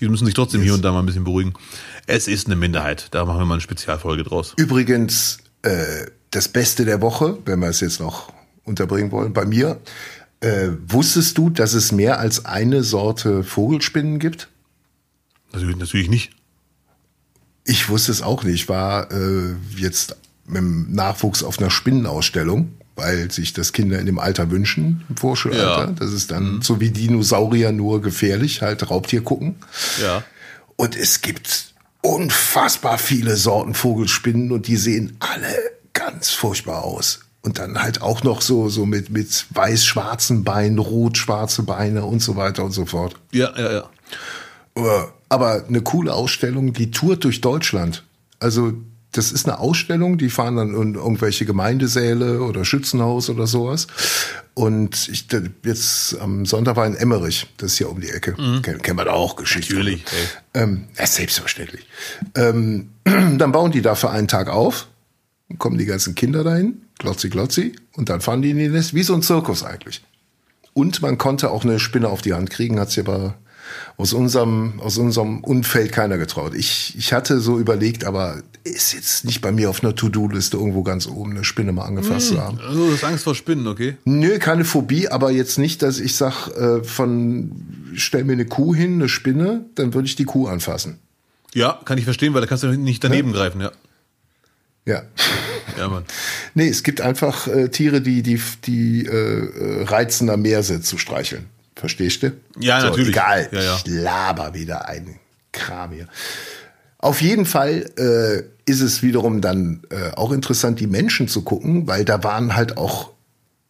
Die 0.00 0.08
müssen 0.08 0.24
sich 0.26 0.34
trotzdem 0.34 0.62
hier 0.62 0.74
und 0.74 0.82
da 0.84 0.90
mal 0.92 1.00
ein 1.00 1.06
bisschen 1.06 1.24
beruhigen. 1.24 1.54
Es 2.06 2.28
ist 2.28 2.46
eine 2.46 2.56
Minderheit. 2.56 3.08
Da 3.12 3.24
machen 3.24 3.38
wir 3.38 3.44
mal 3.46 3.54
eine 3.54 3.60
Spezialfolge 3.60 4.24
draus. 4.24 4.54
Übrigens, 4.56 5.38
äh, 5.62 6.06
das 6.30 6.48
Beste 6.48 6.84
der 6.84 7.00
Woche, 7.00 7.38
wenn 7.44 7.60
wir 7.60 7.68
es 7.68 7.80
jetzt 7.80 8.00
noch 8.00 8.32
unterbringen 8.66 9.10
wollen, 9.12 9.32
bei 9.32 9.44
mir, 9.44 9.80
äh, 10.40 10.68
wusstest 10.86 11.38
du, 11.38 11.50
dass 11.50 11.72
es 11.72 11.92
mehr 11.92 12.18
als 12.18 12.44
eine 12.44 12.82
Sorte 12.82 13.42
Vogelspinnen 13.42 14.18
gibt? 14.18 14.48
Natürlich, 15.52 15.76
natürlich 15.76 16.10
nicht. 16.10 16.30
Ich 17.64 17.88
wusste 17.88 18.12
es 18.12 18.22
auch 18.22 18.44
nicht. 18.44 18.54
Ich 18.54 18.68
war 18.68 19.10
äh, 19.10 19.54
jetzt 19.76 20.16
mit 20.46 20.58
dem 20.58 20.92
Nachwuchs 20.92 21.42
auf 21.42 21.58
einer 21.58 21.70
Spinnenausstellung, 21.70 22.72
weil 22.94 23.30
sich 23.30 23.52
das 23.52 23.72
Kinder 23.72 23.98
in 23.98 24.06
dem 24.06 24.18
Alter 24.18 24.50
wünschen, 24.50 25.04
im 25.08 25.16
Vorschulalter. 25.16 25.86
Ja. 25.86 25.92
Das 25.92 26.12
ist 26.12 26.30
dann 26.30 26.62
so 26.62 26.80
wie 26.80 26.90
Dinosaurier 26.90 27.72
nur 27.72 28.02
gefährlich, 28.02 28.62
halt 28.62 28.88
Raubtier 28.90 29.22
gucken. 29.22 29.56
Ja. 30.00 30.24
Und 30.76 30.96
es 30.96 31.22
gibt 31.22 31.74
unfassbar 32.02 32.98
viele 32.98 33.36
Sorten 33.36 33.74
Vogelspinnen 33.74 34.52
und 34.52 34.68
die 34.68 34.76
sehen 34.76 35.16
alle 35.18 35.54
ganz 35.92 36.30
furchtbar 36.30 36.84
aus. 36.84 37.25
Und 37.46 37.60
dann 37.60 37.80
halt 37.80 38.02
auch 38.02 38.24
noch 38.24 38.42
so, 38.42 38.68
so 38.68 38.84
mit, 38.86 39.10
mit 39.10 39.46
weiß-schwarzen 39.50 40.42
Beinen, 40.42 40.78
rot-schwarze 40.78 41.62
Beine 41.62 42.04
und 42.04 42.20
so 42.20 42.34
weiter 42.34 42.64
und 42.64 42.72
so 42.72 42.86
fort. 42.86 43.14
Ja, 43.32 43.52
ja, 43.56 43.72
ja. 43.72 43.90
Äh, 44.74 45.06
Aber 45.28 45.64
eine 45.66 45.80
coole 45.80 46.12
Ausstellung, 46.12 46.72
die 46.72 46.90
tourt 46.90 47.22
durch 47.22 47.40
Deutschland. 47.40 48.02
Also 48.40 48.72
das 49.12 49.30
ist 49.30 49.48
eine 49.48 49.60
Ausstellung, 49.60 50.18
die 50.18 50.28
fahren 50.28 50.56
dann 50.56 50.74
in 50.74 50.94
irgendwelche 50.96 51.46
Gemeindesäle 51.46 52.42
oder 52.42 52.64
Schützenhaus 52.64 53.30
oder 53.30 53.46
sowas. 53.46 53.86
Und 54.54 55.08
ich, 55.08 55.26
jetzt 55.62 56.18
am 56.20 56.46
Sonntag 56.46 56.74
war 56.74 56.86
in 56.86 56.96
Emmerich, 56.96 57.46
das 57.58 57.72
ist 57.72 57.78
hier 57.78 57.88
um 57.88 58.00
die 58.00 58.10
Ecke. 58.10 58.34
Mhm. 58.36 58.62
Kennen, 58.62 58.82
kennen 58.82 58.98
wir 58.98 59.04
da 59.04 59.12
auch 59.12 59.36
Geschichte. 59.36 59.72
Natürlich. 59.72 60.04
Ähm, 60.52 60.88
ja, 60.98 61.06
selbstverständlich. 61.06 61.86
Ähm, 62.34 62.90
dann 63.04 63.52
bauen 63.52 63.70
die 63.70 63.82
da 63.82 63.94
für 63.94 64.10
einen 64.10 64.26
Tag 64.26 64.48
auf, 64.48 64.88
kommen 65.58 65.78
die 65.78 65.86
ganzen 65.86 66.14
Kinder 66.14 66.44
dahin, 66.44 66.82
glotzi 66.98 67.28
glotzi, 67.28 67.72
und 67.94 68.08
dann 68.08 68.20
fahren 68.20 68.42
die 68.42 68.50
in 68.50 68.58
die 68.58 68.68
Nest, 68.68 68.94
wie 68.94 69.02
so 69.02 69.14
ein 69.14 69.22
Zirkus 69.22 69.62
eigentlich. 69.62 70.02
Und 70.72 71.00
man 71.02 71.18
konnte 71.18 71.50
auch 71.50 71.64
eine 71.64 71.78
Spinne 71.78 72.08
auf 72.08 72.20
die 72.20 72.34
Hand 72.34 72.50
kriegen, 72.50 72.78
hat 72.78 72.90
sie 72.90 73.00
aber 73.00 73.36
aus 73.96 74.12
unserem, 74.12 74.80
aus 74.80 74.98
unserem 74.98 75.42
Umfeld 75.42 75.92
keiner 75.92 76.18
getraut. 76.18 76.54
Ich, 76.54 76.94
ich 76.96 77.12
hatte 77.12 77.40
so 77.40 77.58
überlegt, 77.58 78.04
aber 78.04 78.42
ist 78.64 78.92
jetzt 78.92 79.24
nicht 79.24 79.40
bei 79.40 79.52
mir 79.52 79.70
auf 79.70 79.82
einer 79.82 79.94
To-Do-Liste 79.94 80.56
irgendwo 80.56 80.82
ganz 80.82 81.06
oben 81.06 81.32
eine 81.32 81.44
Spinne 81.44 81.72
mal 81.72 81.84
angefasst 81.84 82.30
hm, 82.30 82.36
zu 82.36 82.42
haben. 82.42 82.60
Also 82.60 82.86
du 82.86 82.92
hast 82.92 83.04
Angst 83.04 83.24
vor 83.24 83.34
Spinnen, 83.34 83.66
okay? 83.66 83.96
Nö, 84.04 84.38
keine 84.38 84.64
Phobie, 84.64 85.08
aber 85.08 85.30
jetzt 85.30 85.58
nicht, 85.58 85.82
dass 85.82 85.98
ich 85.98 86.14
sag, 86.14 86.48
äh, 86.48 86.82
von 86.84 87.52
stell 87.94 88.24
mir 88.24 88.34
eine 88.34 88.46
Kuh 88.46 88.74
hin, 88.74 88.94
eine 88.94 89.08
Spinne, 89.08 89.66
dann 89.74 89.94
würde 89.94 90.06
ich 90.06 90.16
die 90.16 90.24
Kuh 90.24 90.46
anfassen. 90.46 90.98
Ja, 91.54 91.80
kann 91.84 91.96
ich 91.96 92.04
verstehen, 92.04 92.34
weil 92.34 92.42
da 92.42 92.46
kannst 92.46 92.64
du 92.64 92.68
nicht 92.68 93.02
daneben 93.02 93.30
ja? 93.30 93.36
greifen, 93.36 93.60
ja. 93.60 93.72
Ja. 94.86 95.02
Ja, 95.76 95.88
Mann. 95.88 96.04
Nee, 96.54 96.68
es 96.68 96.82
gibt 96.82 97.00
einfach 97.00 97.48
äh, 97.48 97.68
Tiere, 97.68 98.00
die, 98.00 98.22
die, 98.22 98.40
die 98.64 99.04
äh, 99.04 99.84
reizender 99.84 100.36
mehr 100.36 100.62
sind 100.62 100.86
zu 100.86 100.96
streicheln. 100.96 101.46
Verstehst 101.74 102.22
du? 102.22 102.32
Ja, 102.58 102.80
so, 102.80 102.86
natürlich. 102.88 103.10
Egal, 103.10 103.48
ja, 103.52 103.62
ja. 103.62 103.76
ich 103.76 103.86
laber 103.86 104.54
wieder 104.54 104.88
ein 104.88 105.18
Kram 105.52 105.92
hier. 105.92 106.08
Auf 106.98 107.20
jeden 107.20 107.44
Fall 107.44 107.90
äh, 107.98 108.70
ist 108.70 108.80
es 108.80 109.02
wiederum 109.02 109.40
dann 109.40 109.82
äh, 109.90 110.12
auch 110.12 110.32
interessant, 110.32 110.80
die 110.80 110.86
Menschen 110.86 111.28
zu 111.28 111.42
gucken, 111.42 111.86
weil 111.86 112.04
da 112.04 112.24
waren 112.24 112.56
halt 112.56 112.78
auch 112.78 113.12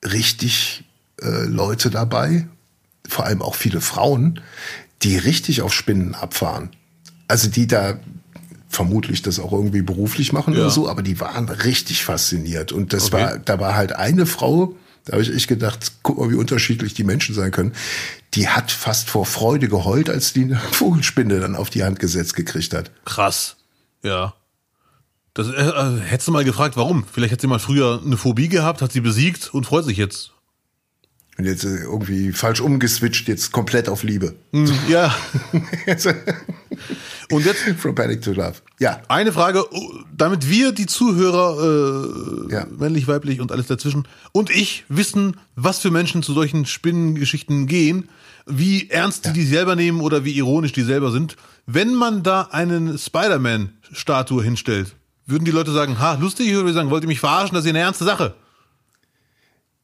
richtig 0.05 0.85
äh, 1.21 1.45
Leute 1.45 1.91
dabei, 1.91 2.47
vor 3.09 3.25
allem 3.25 3.43
auch 3.43 3.55
viele 3.57 3.81
Frauen, 3.81 4.41
die 5.03 5.19
richtig 5.19 5.63
auf 5.63 5.75
Spinnen 5.75 6.15
abfahren. 6.15 6.71
Also 7.29 7.49
die 7.49 7.67
da 7.67 7.99
vermutlich 8.69 9.23
das 9.23 9.39
auch 9.39 9.53
irgendwie 9.53 9.83
beruflich 9.83 10.33
machen 10.33 10.55
ja. 10.55 10.61
oder 10.61 10.71
so, 10.71 10.89
aber 10.89 11.03
die 11.03 11.21
waren 11.21 11.49
richtig 11.49 12.05
fasziniert. 12.05 12.73
Und 12.73 12.93
das 12.93 13.13
okay. 13.13 13.13
war, 13.13 13.39
da 13.39 13.61
war 13.61 13.75
halt 13.75 13.93
eine 13.93 14.27
Frau, 14.27 14.77
da 15.05 15.13
habe 15.13 15.23
ich 15.23 15.33
echt 15.33 15.49
gedacht, 15.49 15.93
guck 16.03 16.19
mal, 16.19 16.31
wie 16.31 16.35
unterschiedlich 16.35 16.93
die 16.95 17.05
Menschen 17.05 17.35
sein 17.35 17.53
können. 17.53 17.73
Die 18.35 18.49
hat 18.49 18.73
fast 18.73 19.09
vor 19.09 19.25
Freude 19.25 19.69
geheult, 19.69 20.11
als 20.11 20.33
die 20.33 20.43
eine 20.43 20.57
Vogelspinne 20.57 21.39
dann 21.41 21.55
auf 21.55 21.71
die 21.71 21.85
Hand 21.85 22.01
gesetzt 22.01 22.35
gekriegt 22.35 22.75
hat. 22.75 22.91
Krass. 23.05 23.57
Ja. 24.03 24.35
Das, 25.33 25.49
äh, 25.49 25.53
äh, 25.53 26.01
hättest 26.01 26.29
du 26.29 26.33
mal 26.33 26.45
gefragt, 26.45 26.77
warum? 26.77 27.05
Vielleicht 27.11 27.33
hat 27.33 27.41
sie 27.41 27.47
mal 27.47 27.59
früher 27.59 28.03
eine 28.05 28.17
Phobie 28.17 28.49
gehabt, 28.49 28.83
hat 28.83 28.93
sie 28.93 29.01
besiegt 29.01 29.55
und 29.55 29.65
freut 29.65 29.85
sich 29.85 29.97
jetzt. 29.97 30.33
Und 31.39 31.45
jetzt 31.45 31.65
äh, 31.65 31.83
irgendwie 31.83 32.33
falsch 32.33 32.61
umgeswitcht, 32.61 33.29
jetzt 33.29 33.53
komplett 33.53 33.89
auf 33.89 34.03
Liebe. 34.03 34.37
Mm, 34.53 34.67
ja. 34.89 35.15
und 37.31 37.45
jetzt. 37.45 37.59
From 37.79 37.95
Panic 37.95 38.23
to 38.23 38.33
Love. 38.33 38.55
Ja. 38.79 39.03
Eine 39.09 39.33
Frage, 39.33 39.67
oh, 39.71 39.93
damit 40.17 40.49
wir, 40.49 40.73
die 40.73 40.87
Zuhörer, 40.87 42.49
äh, 42.49 42.53
ja. 42.53 42.67
männlich, 42.79 43.07
weiblich 43.07 43.41
und 43.41 43.53
alles 43.53 43.67
dazwischen, 43.67 44.09
und 44.33 44.49
ich 44.49 44.85
wissen, 44.89 45.37
was 45.57 45.81
für 45.81 45.91
Menschen 45.91 46.23
zu 46.23 46.33
solchen 46.33 46.65
Spinnengeschichten 46.65 47.67
gehen, 47.67 48.09
wie 48.47 48.89
ernst 48.89 49.27
ja. 49.27 49.33
die 49.33 49.41
die 49.41 49.47
selber 49.47 49.77
nehmen 49.77 50.01
oder 50.01 50.25
wie 50.25 50.33
ironisch 50.33 50.73
die 50.73 50.85
selber 50.85 51.11
sind. 51.11 51.37
Wenn 51.67 51.95
man 51.95 52.23
da 52.23 52.43
einen 52.53 52.97
Spider-Man-Statue 52.97 54.43
hinstellt, 54.43 54.97
würden 55.27 55.45
die 55.45 55.51
Leute 55.51 55.73
sagen, 55.73 55.99
ha, 55.99 56.15
lustig, 56.15 56.57
oder 56.57 56.73
sagen, 56.73 56.89
wollt 56.89 57.05
ihr 57.05 57.09
mich 57.09 57.21
verarschen, 57.21 57.55
das 57.55 57.65
ist 57.65 57.71
eine 57.71 57.81
ernste 57.81 58.05
Sache. 58.05 58.37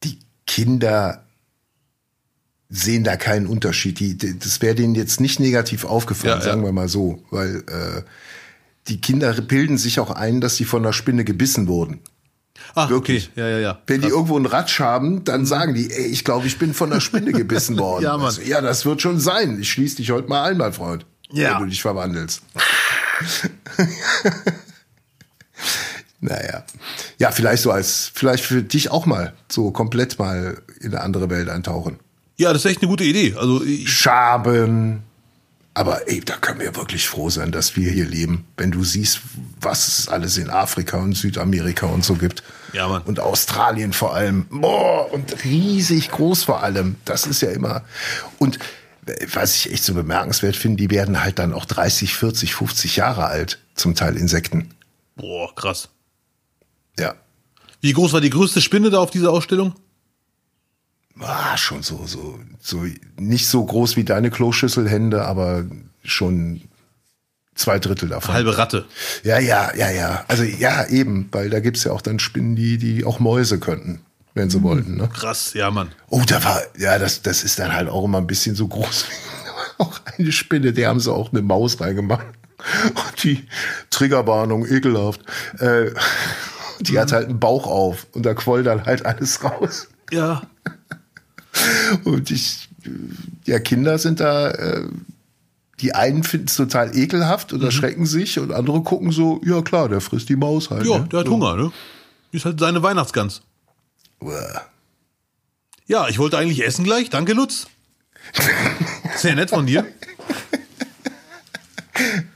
Die 0.03 0.17
Kinder 0.47 1.22
sehen 2.73 3.03
da 3.03 3.15
keinen 3.17 3.45
Unterschied. 3.45 3.99
Die, 3.99 4.17
das 4.17 4.61
wäre 4.61 4.73
denen 4.73 4.95
jetzt 4.95 5.21
nicht 5.21 5.39
negativ 5.39 5.85
aufgefallen, 5.85 6.39
ja, 6.39 6.41
sagen 6.43 6.63
wir 6.63 6.71
mal 6.71 6.89
so, 6.89 7.23
weil 7.29 7.57
äh, 7.67 8.01
die 8.87 8.99
Kinder 8.99 9.31
bilden 9.33 9.77
sich 9.77 9.99
auch 9.99 10.09
ein, 10.09 10.41
dass 10.41 10.55
sie 10.55 10.65
von 10.65 10.81
der 10.81 10.91
Spinne 10.91 11.23
gebissen 11.23 11.67
wurden. 11.67 11.99
Ach, 12.73 12.89
Wirklich. 12.89 13.29
okay. 13.31 13.41
Ja, 13.41 13.47
ja, 13.47 13.59
ja. 13.59 13.81
Wenn 13.85 14.01
Krass. 14.01 14.09
die 14.09 14.13
irgendwo 14.15 14.35
einen 14.35 14.47
Ratsch 14.47 14.79
haben, 14.79 15.23
dann 15.23 15.45
sagen 15.45 15.75
die, 15.75 15.91
ey, 15.91 16.07
ich 16.07 16.23
glaube, 16.23 16.47
ich 16.47 16.57
bin 16.57 16.73
von 16.73 16.89
der 16.89 16.99
Spinne 16.99 17.31
gebissen 17.33 17.77
worden. 17.77 18.03
ja, 18.03 18.17
Mann. 18.17 18.25
Also, 18.25 18.41
ja, 18.41 18.59
das 18.59 18.85
wird 18.85 19.01
schon 19.01 19.19
sein. 19.19 19.59
Ich 19.59 19.71
schließe 19.71 19.97
dich 19.97 20.09
heute 20.09 20.27
mal 20.27 20.49
ein, 20.49 20.57
mein 20.57 20.73
Freund. 20.73 21.05
Ja. 21.31 21.53
Wenn 21.53 21.63
du 21.65 21.69
dich 21.69 21.81
verwandelst. 21.81 22.41
naja. 26.19 26.65
Ja, 27.19 27.31
vielleicht 27.31 27.61
so 27.61 27.71
als, 27.71 28.11
vielleicht 28.13 28.43
für 28.43 28.63
dich 28.63 28.89
auch 28.89 29.05
mal 29.05 29.33
so 29.47 29.69
komplett 29.69 30.17
mal 30.17 30.61
in 30.79 30.87
eine 30.87 31.01
andere 31.01 31.29
Welt 31.29 31.49
eintauchen. 31.49 31.99
Ja, 32.43 32.51
das 32.51 32.65
ist 32.65 32.71
echt 32.71 32.81
eine 32.81 32.89
gute 32.89 33.05
Idee. 33.05 33.35
Also 33.37 33.61
Schaben. 33.85 35.03
Aber 35.73 36.09
ey, 36.09 36.19
da 36.19 36.35
können 36.35 36.59
wir 36.59 36.75
wirklich 36.75 37.07
froh 37.07 37.29
sein, 37.29 37.53
dass 37.53 37.77
wir 37.77 37.89
hier 37.89 38.05
leben. 38.05 38.45
Wenn 38.57 38.69
du 38.69 38.83
siehst, 38.83 39.21
was 39.61 39.87
es 39.87 40.07
alles 40.09 40.37
in 40.37 40.49
Afrika 40.49 40.97
und 40.97 41.15
Südamerika 41.15 41.85
und 41.85 42.03
so 42.03 42.15
gibt. 42.15 42.43
Ja, 42.73 42.89
Mann. 42.89 43.01
Und 43.03 43.21
Australien 43.21 43.93
vor 43.93 44.13
allem. 44.13 44.45
Boah, 44.49 45.11
und 45.13 45.45
riesig 45.45 46.11
groß 46.11 46.43
vor 46.43 46.61
allem. 46.61 46.97
Das 47.05 47.25
ist 47.25 47.41
ja 47.41 47.49
immer. 47.49 47.83
Und 48.39 48.59
was 49.31 49.55
ich 49.55 49.71
echt 49.71 49.85
so 49.85 49.93
bemerkenswert 49.93 50.57
finde, 50.57 50.83
die 50.83 50.91
werden 50.91 51.23
halt 51.23 51.39
dann 51.39 51.53
auch 51.53 51.63
30, 51.65 52.13
40, 52.13 52.53
50 52.55 52.97
Jahre 52.97 53.25
alt. 53.25 53.59
Zum 53.73 53.95
Teil 53.95 54.17
Insekten. 54.17 54.69
Boah, 55.15 55.55
krass. 55.55 55.87
Ja. 56.99 57.15
Wie 57.79 57.93
groß 57.93 58.11
war 58.11 58.21
die 58.21 58.29
größte 58.29 58.59
Spinne 58.59 58.89
da 58.89 58.99
auf 58.99 59.11
dieser 59.11 59.31
Ausstellung? 59.31 59.75
Ah, 61.23 61.57
schon 61.57 61.83
so, 61.83 62.05
so, 62.05 62.39
so, 62.59 62.85
nicht 63.17 63.47
so 63.47 63.63
groß 63.65 63.97
wie 63.97 64.03
deine 64.03 64.31
Kloschüsselhände, 64.31 65.25
aber 65.25 65.65
schon 66.03 66.61
zwei 67.55 67.79
Drittel 67.79 68.09
davon. 68.09 68.33
Halbe 68.33 68.57
Ratte. 68.57 68.85
Ja, 69.23 69.39
ja, 69.39 69.73
ja, 69.75 69.89
ja. 69.91 70.25
Also 70.27 70.43
ja, 70.43 70.85
eben, 70.87 71.29
weil 71.31 71.49
da 71.49 71.59
gibt's 71.59 71.83
ja 71.83 71.91
auch 71.91 72.01
dann 72.01 72.19
Spinnen, 72.19 72.55
die, 72.55 72.77
die 72.77 73.05
auch 73.05 73.19
Mäuse 73.19 73.59
könnten, 73.59 74.01
wenn 74.33 74.49
sie 74.49 74.59
mhm. 74.59 74.63
wollten. 74.63 74.97
Ne? 74.97 75.09
Krass, 75.09 75.53
ja, 75.53 75.71
Mann. 75.71 75.91
Oh, 76.09 76.21
da 76.25 76.43
war, 76.43 76.61
ja, 76.77 76.97
das, 76.97 77.21
das 77.21 77.43
ist 77.43 77.59
dann 77.59 77.73
halt 77.73 77.89
auch 77.89 78.05
immer 78.05 78.19
ein 78.19 78.27
bisschen 78.27 78.55
so 78.55 78.67
groß. 78.67 79.05
auch 79.77 79.99
eine 80.17 80.31
Spinne, 80.31 80.73
der 80.73 80.89
haben 80.89 80.99
sie 80.99 81.11
auch 81.11 81.31
eine 81.31 81.41
Maus 81.41 81.79
reingemacht. 81.79 82.25
Und 82.87 83.23
die 83.23 83.45
Triggerwarnung, 83.89 84.65
ekelhaft. 84.65 85.21
Äh, 85.59 85.91
die 86.79 86.93
mhm. 86.93 86.97
hat 86.99 87.11
halt 87.11 87.29
einen 87.29 87.39
Bauch 87.39 87.67
auf 87.67 88.07
und 88.13 88.25
da 88.25 88.33
quoll 88.33 88.63
dann 88.63 88.85
halt 88.85 89.05
alles 89.05 89.43
raus. 89.43 89.89
Ja. 90.11 90.43
Und 92.03 92.31
ich, 92.31 92.69
ja, 93.45 93.59
Kinder 93.59 93.97
sind 93.97 94.19
da, 94.19 94.51
äh, 94.51 94.87
die 95.79 95.93
einen 95.93 96.23
finden 96.23 96.47
es 96.47 96.55
total 96.55 96.95
ekelhaft 96.97 97.51
und 97.51 97.59
mhm. 97.59 97.65
erschrecken 97.65 98.05
sich 98.05 98.39
und 98.39 98.53
andere 98.53 98.81
gucken 98.83 99.11
so, 99.11 99.41
ja 99.43 99.61
klar, 99.61 99.89
der 99.89 100.01
frisst 100.01 100.29
die 100.29 100.35
Maus 100.35 100.69
halt. 100.69 100.85
Ja, 100.85 100.99
ne? 100.99 101.07
der 101.11 101.19
hat 101.19 101.25
so. 101.27 101.33
Hunger, 101.33 101.55
ne? 101.55 101.71
Ist 102.31 102.45
halt 102.45 102.59
seine 102.59 102.81
Weihnachtsgans. 102.81 103.41
Uah. 104.21 104.65
Ja, 105.85 106.07
ich 106.07 106.19
wollte 106.19 106.37
eigentlich 106.37 106.63
essen 106.63 106.85
gleich. 106.85 107.09
Danke, 107.09 107.33
Lutz. 107.33 107.67
Sehr 109.17 109.35
nett 109.35 109.49
von 109.49 109.65
dir. 109.65 109.85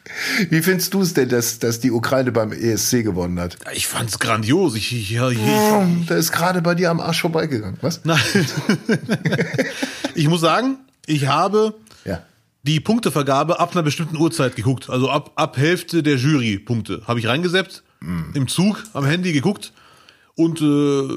Wie 0.49 0.61
findest 0.61 0.93
du 0.93 1.01
es 1.01 1.13
denn, 1.13 1.30
dass, 1.30 1.59
dass 1.59 1.80
die 1.80 1.91
Ukraine 1.91 2.32
beim 2.32 2.51
ESC 2.51 3.03
gewonnen 3.03 3.39
hat? 3.39 3.57
Ich 3.74 3.88
fand's 3.88 4.20
grandios. 4.20 4.76
Ich, 4.76 4.95
ich, 4.95 5.11
ja, 5.11 5.30
ich, 5.30 5.39
oh, 5.39 5.86
da 6.07 6.15
ist 6.15 6.32
gerade 6.32 6.61
bei 6.61 6.76
dir 6.76 6.91
am 6.91 6.99
Arsch 6.99 7.22
vorbeigegangen. 7.22 7.78
Was? 7.82 8.01
Nein. 8.03 8.20
ich 10.15 10.28
muss 10.28 10.41
sagen, 10.41 10.78
ich 11.05 11.28
habe 11.28 11.76
ja. 12.05 12.24
die 12.63 12.80
Punktevergabe 12.80 13.59
ab 13.59 13.74
einer 13.74 13.84
bestimmten 13.84 14.18
Uhrzeit 14.18 14.55
geguckt. 14.55 14.89
Also 14.89 15.09
ab, 15.09 15.32
ab 15.36 15.57
Hälfte 15.57 16.03
der 16.03 16.18
Jury-Punkte 16.18 17.03
habe 17.07 17.20
ich 17.20 17.28
reingesetzt, 17.28 17.84
mm. 17.99 18.34
im 18.34 18.47
Zug, 18.47 18.84
am 18.93 19.05
Handy 19.05 19.34
geguckt. 19.34 19.74
Und 20.36 20.61
äh, 20.61 21.07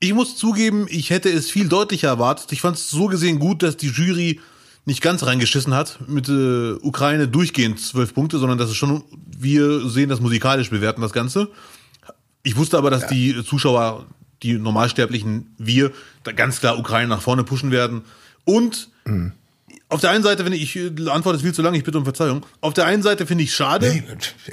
ich 0.00 0.14
muss 0.14 0.36
zugeben, 0.36 0.86
ich 0.88 1.10
hätte 1.10 1.28
es 1.28 1.50
viel 1.50 1.68
deutlicher 1.68 2.08
erwartet. 2.08 2.52
Ich 2.52 2.62
fand 2.62 2.76
es 2.76 2.90
so 2.90 3.06
gesehen 3.06 3.38
gut, 3.38 3.62
dass 3.62 3.76
die 3.76 3.88
Jury 3.88 4.40
nicht 4.84 5.02
ganz 5.02 5.24
reingeschissen 5.24 5.74
hat 5.74 5.98
mit 6.08 6.28
äh, 6.28 6.72
Ukraine 6.82 7.28
durchgehend 7.28 7.80
zwölf 7.80 8.14
Punkte, 8.14 8.38
sondern 8.38 8.58
dass 8.58 8.70
es 8.70 8.76
schon, 8.76 9.04
wir 9.38 9.88
sehen 9.88 10.08
das 10.08 10.20
musikalisch 10.20 10.70
bewerten, 10.70 11.00
das 11.00 11.12
Ganze. 11.12 11.48
Ich 12.42 12.56
wusste 12.56 12.78
aber, 12.78 12.90
dass 12.90 13.02
ja. 13.02 13.08
die 13.08 13.44
Zuschauer, 13.44 14.06
die 14.42 14.54
Normalsterblichen, 14.54 15.54
wir, 15.58 15.92
da 16.24 16.32
ganz 16.32 16.60
klar 16.60 16.78
Ukraine 16.78 17.08
nach 17.08 17.20
vorne 17.20 17.44
pushen 17.44 17.70
werden. 17.70 18.02
Und 18.44 18.88
mhm. 19.04 19.32
auf 19.90 20.00
der 20.00 20.10
einen 20.10 20.24
Seite, 20.24 20.44
wenn 20.46 20.54
ich, 20.54 20.74
ich 20.74 21.10
antworte 21.10 21.36
ist 21.36 21.42
viel 21.42 21.54
zu 21.54 21.62
lange, 21.62 21.76
ich 21.76 21.84
bitte 21.84 21.98
um 21.98 22.04
Verzeihung. 22.04 22.46
Auf 22.62 22.72
der 22.72 22.86
einen 22.86 23.02
Seite 23.02 23.26
finde 23.26 23.44
ich 23.44 23.54
schade. 23.54 23.90
Hey, 23.90 24.02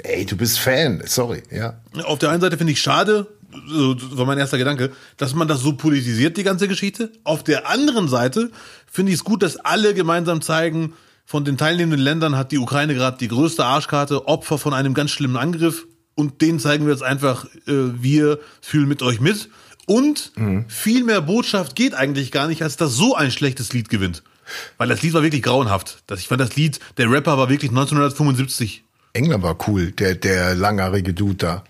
ey, 0.02 0.26
du 0.26 0.36
bist 0.36 0.58
Fan, 0.58 1.02
sorry, 1.06 1.42
ja. 1.50 1.80
Auf 2.04 2.18
der 2.18 2.30
einen 2.30 2.42
Seite 2.42 2.58
finde 2.58 2.74
ich 2.74 2.80
schade, 2.80 3.26
so 3.66 3.96
war 4.18 4.26
mein 4.26 4.38
erster 4.38 4.58
Gedanke, 4.58 4.92
dass 5.16 5.34
man 5.34 5.48
das 5.48 5.60
so 5.60 5.72
politisiert, 5.72 6.36
die 6.36 6.42
ganze 6.42 6.68
Geschichte. 6.68 7.12
Auf 7.24 7.44
der 7.44 7.68
anderen 7.68 8.08
Seite 8.08 8.50
finde 8.90 9.12
ich 9.12 9.18
es 9.18 9.24
gut, 9.24 9.42
dass 9.42 9.56
alle 9.56 9.94
gemeinsam 9.94 10.42
zeigen, 10.42 10.94
von 11.24 11.44
den 11.44 11.58
teilnehmenden 11.58 12.00
Ländern 12.00 12.36
hat 12.36 12.52
die 12.52 12.58
Ukraine 12.58 12.94
gerade 12.94 13.18
die 13.18 13.28
größte 13.28 13.64
Arschkarte, 13.64 14.26
Opfer 14.26 14.56
von 14.56 14.72
einem 14.72 14.94
ganz 14.94 15.10
schlimmen 15.10 15.36
Angriff. 15.36 15.86
Und 16.14 16.40
denen 16.40 16.58
zeigen 16.58 16.86
wir 16.86 16.92
jetzt 16.92 17.02
einfach, 17.02 17.44
äh, 17.66 17.92
wir 18.00 18.38
fühlen 18.62 18.88
mit 18.88 19.02
euch 19.02 19.20
mit. 19.20 19.50
Und 19.86 20.32
mhm. 20.36 20.64
viel 20.68 21.04
mehr 21.04 21.20
Botschaft 21.20 21.76
geht 21.76 21.94
eigentlich 21.94 22.32
gar 22.32 22.48
nicht, 22.48 22.62
als 22.62 22.76
dass 22.76 22.94
so 22.94 23.14
ein 23.14 23.30
schlechtes 23.30 23.74
Lied 23.74 23.90
gewinnt. 23.90 24.22
Weil 24.78 24.88
das 24.88 25.02
Lied 25.02 25.12
war 25.12 25.22
wirklich 25.22 25.42
grauenhaft. 25.42 26.02
Das, 26.06 26.20
ich 26.20 26.28
fand 26.28 26.40
das 26.40 26.56
Lied, 26.56 26.80
der 26.96 27.10
Rapper 27.10 27.36
war 27.36 27.50
wirklich 27.50 27.70
1975. 27.70 28.84
England 29.12 29.42
war 29.42 29.58
cool, 29.68 29.92
der, 29.92 30.14
der 30.14 30.54
langhaarige 30.54 31.12
Dude 31.12 31.34
da. 31.36 31.64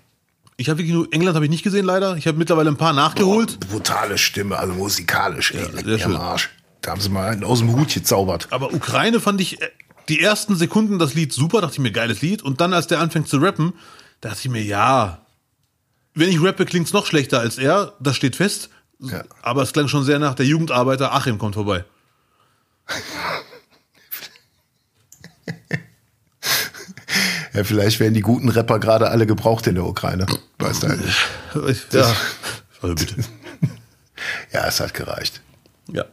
Ich 0.61 0.69
habe 0.69 0.81
wirklich 0.81 0.93
nur, 0.93 1.07
England 1.13 1.37
habe 1.37 1.45
ich 1.45 1.51
nicht 1.53 1.63
gesehen 1.63 1.85
leider. 1.85 2.17
Ich 2.17 2.27
habe 2.27 2.37
mittlerweile 2.37 2.69
ein 2.69 2.77
paar 2.77 2.93
nachgeholt. 2.93 3.61
Boah, 3.61 3.77
brutale 3.77 4.19
Stimme, 4.19 4.59
also 4.59 4.75
musikalisch, 4.75 5.53
ey, 5.53 5.69
ja, 5.97 6.09
mir 6.09 6.19
Arsch. 6.19 6.51
Da 6.83 6.91
haben 6.91 7.01
sie 7.01 7.11
mal 7.11 7.29
einen 7.29 7.45
aus 7.45 7.61
dem 7.61 7.73
Hut 7.77 7.95
gezaubert. 7.95 8.49
Aber 8.51 8.75
Ukraine 8.75 9.21
fand 9.21 9.41
ich 9.41 9.63
äh, 9.63 9.69
die 10.09 10.21
ersten 10.21 10.57
Sekunden 10.57 10.99
das 10.99 11.15
Lied 11.15 11.33
super, 11.33 11.61
dachte 11.61 11.75
ich 11.75 11.79
mir, 11.79 11.93
geiles 11.93 12.23
Lied. 12.23 12.43
Und 12.43 12.61
dann, 12.61 12.73
als 12.73 12.89
der 12.89 12.99
anfängt 12.99 13.29
zu 13.29 13.37
rappen, 13.37 13.73
dachte 14.21 14.41
ich 14.41 14.49
mir, 14.49 14.63
ja, 14.63 15.25
wenn 16.15 16.29
ich 16.29 16.43
rappe, 16.43 16.65
klingt's 16.65 16.93
noch 16.93 17.07
schlechter 17.07 17.39
als 17.39 17.57
er, 17.57 17.93
das 18.01 18.17
steht 18.17 18.35
fest. 18.35 18.69
Ja. 18.99 19.23
Aber 19.43 19.63
es 19.63 19.73
klang 19.73 19.87
schon 19.87 20.03
sehr 20.03 20.19
nach 20.19 20.35
der 20.35 20.47
Jugendarbeiter 20.47 21.15
Achim 21.15 21.39
kommt 21.39 21.55
vorbei. 21.55 21.85
ja, 27.59 27.65
vielleicht 27.65 27.99
werden 27.99 28.15
die 28.15 28.21
guten 28.21 28.49
Rapper 28.49 28.79
gerade 28.79 29.11
alle 29.11 29.27
gebraucht 29.27 29.67
in 29.67 29.75
der 29.75 29.85
Ukraine. 29.85 30.27
Weißt 30.59 30.85
du 30.85 30.89
nicht. 30.89 31.93
Ja. 31.93 32.15
Also 32.81 32.95
bitte. 32.95 33.17
ja, 34.53 34.67
es 34.69 34.79
hat 34.79 34.95
gereicht. 34.95 35.41
Ja. 35.93 36.05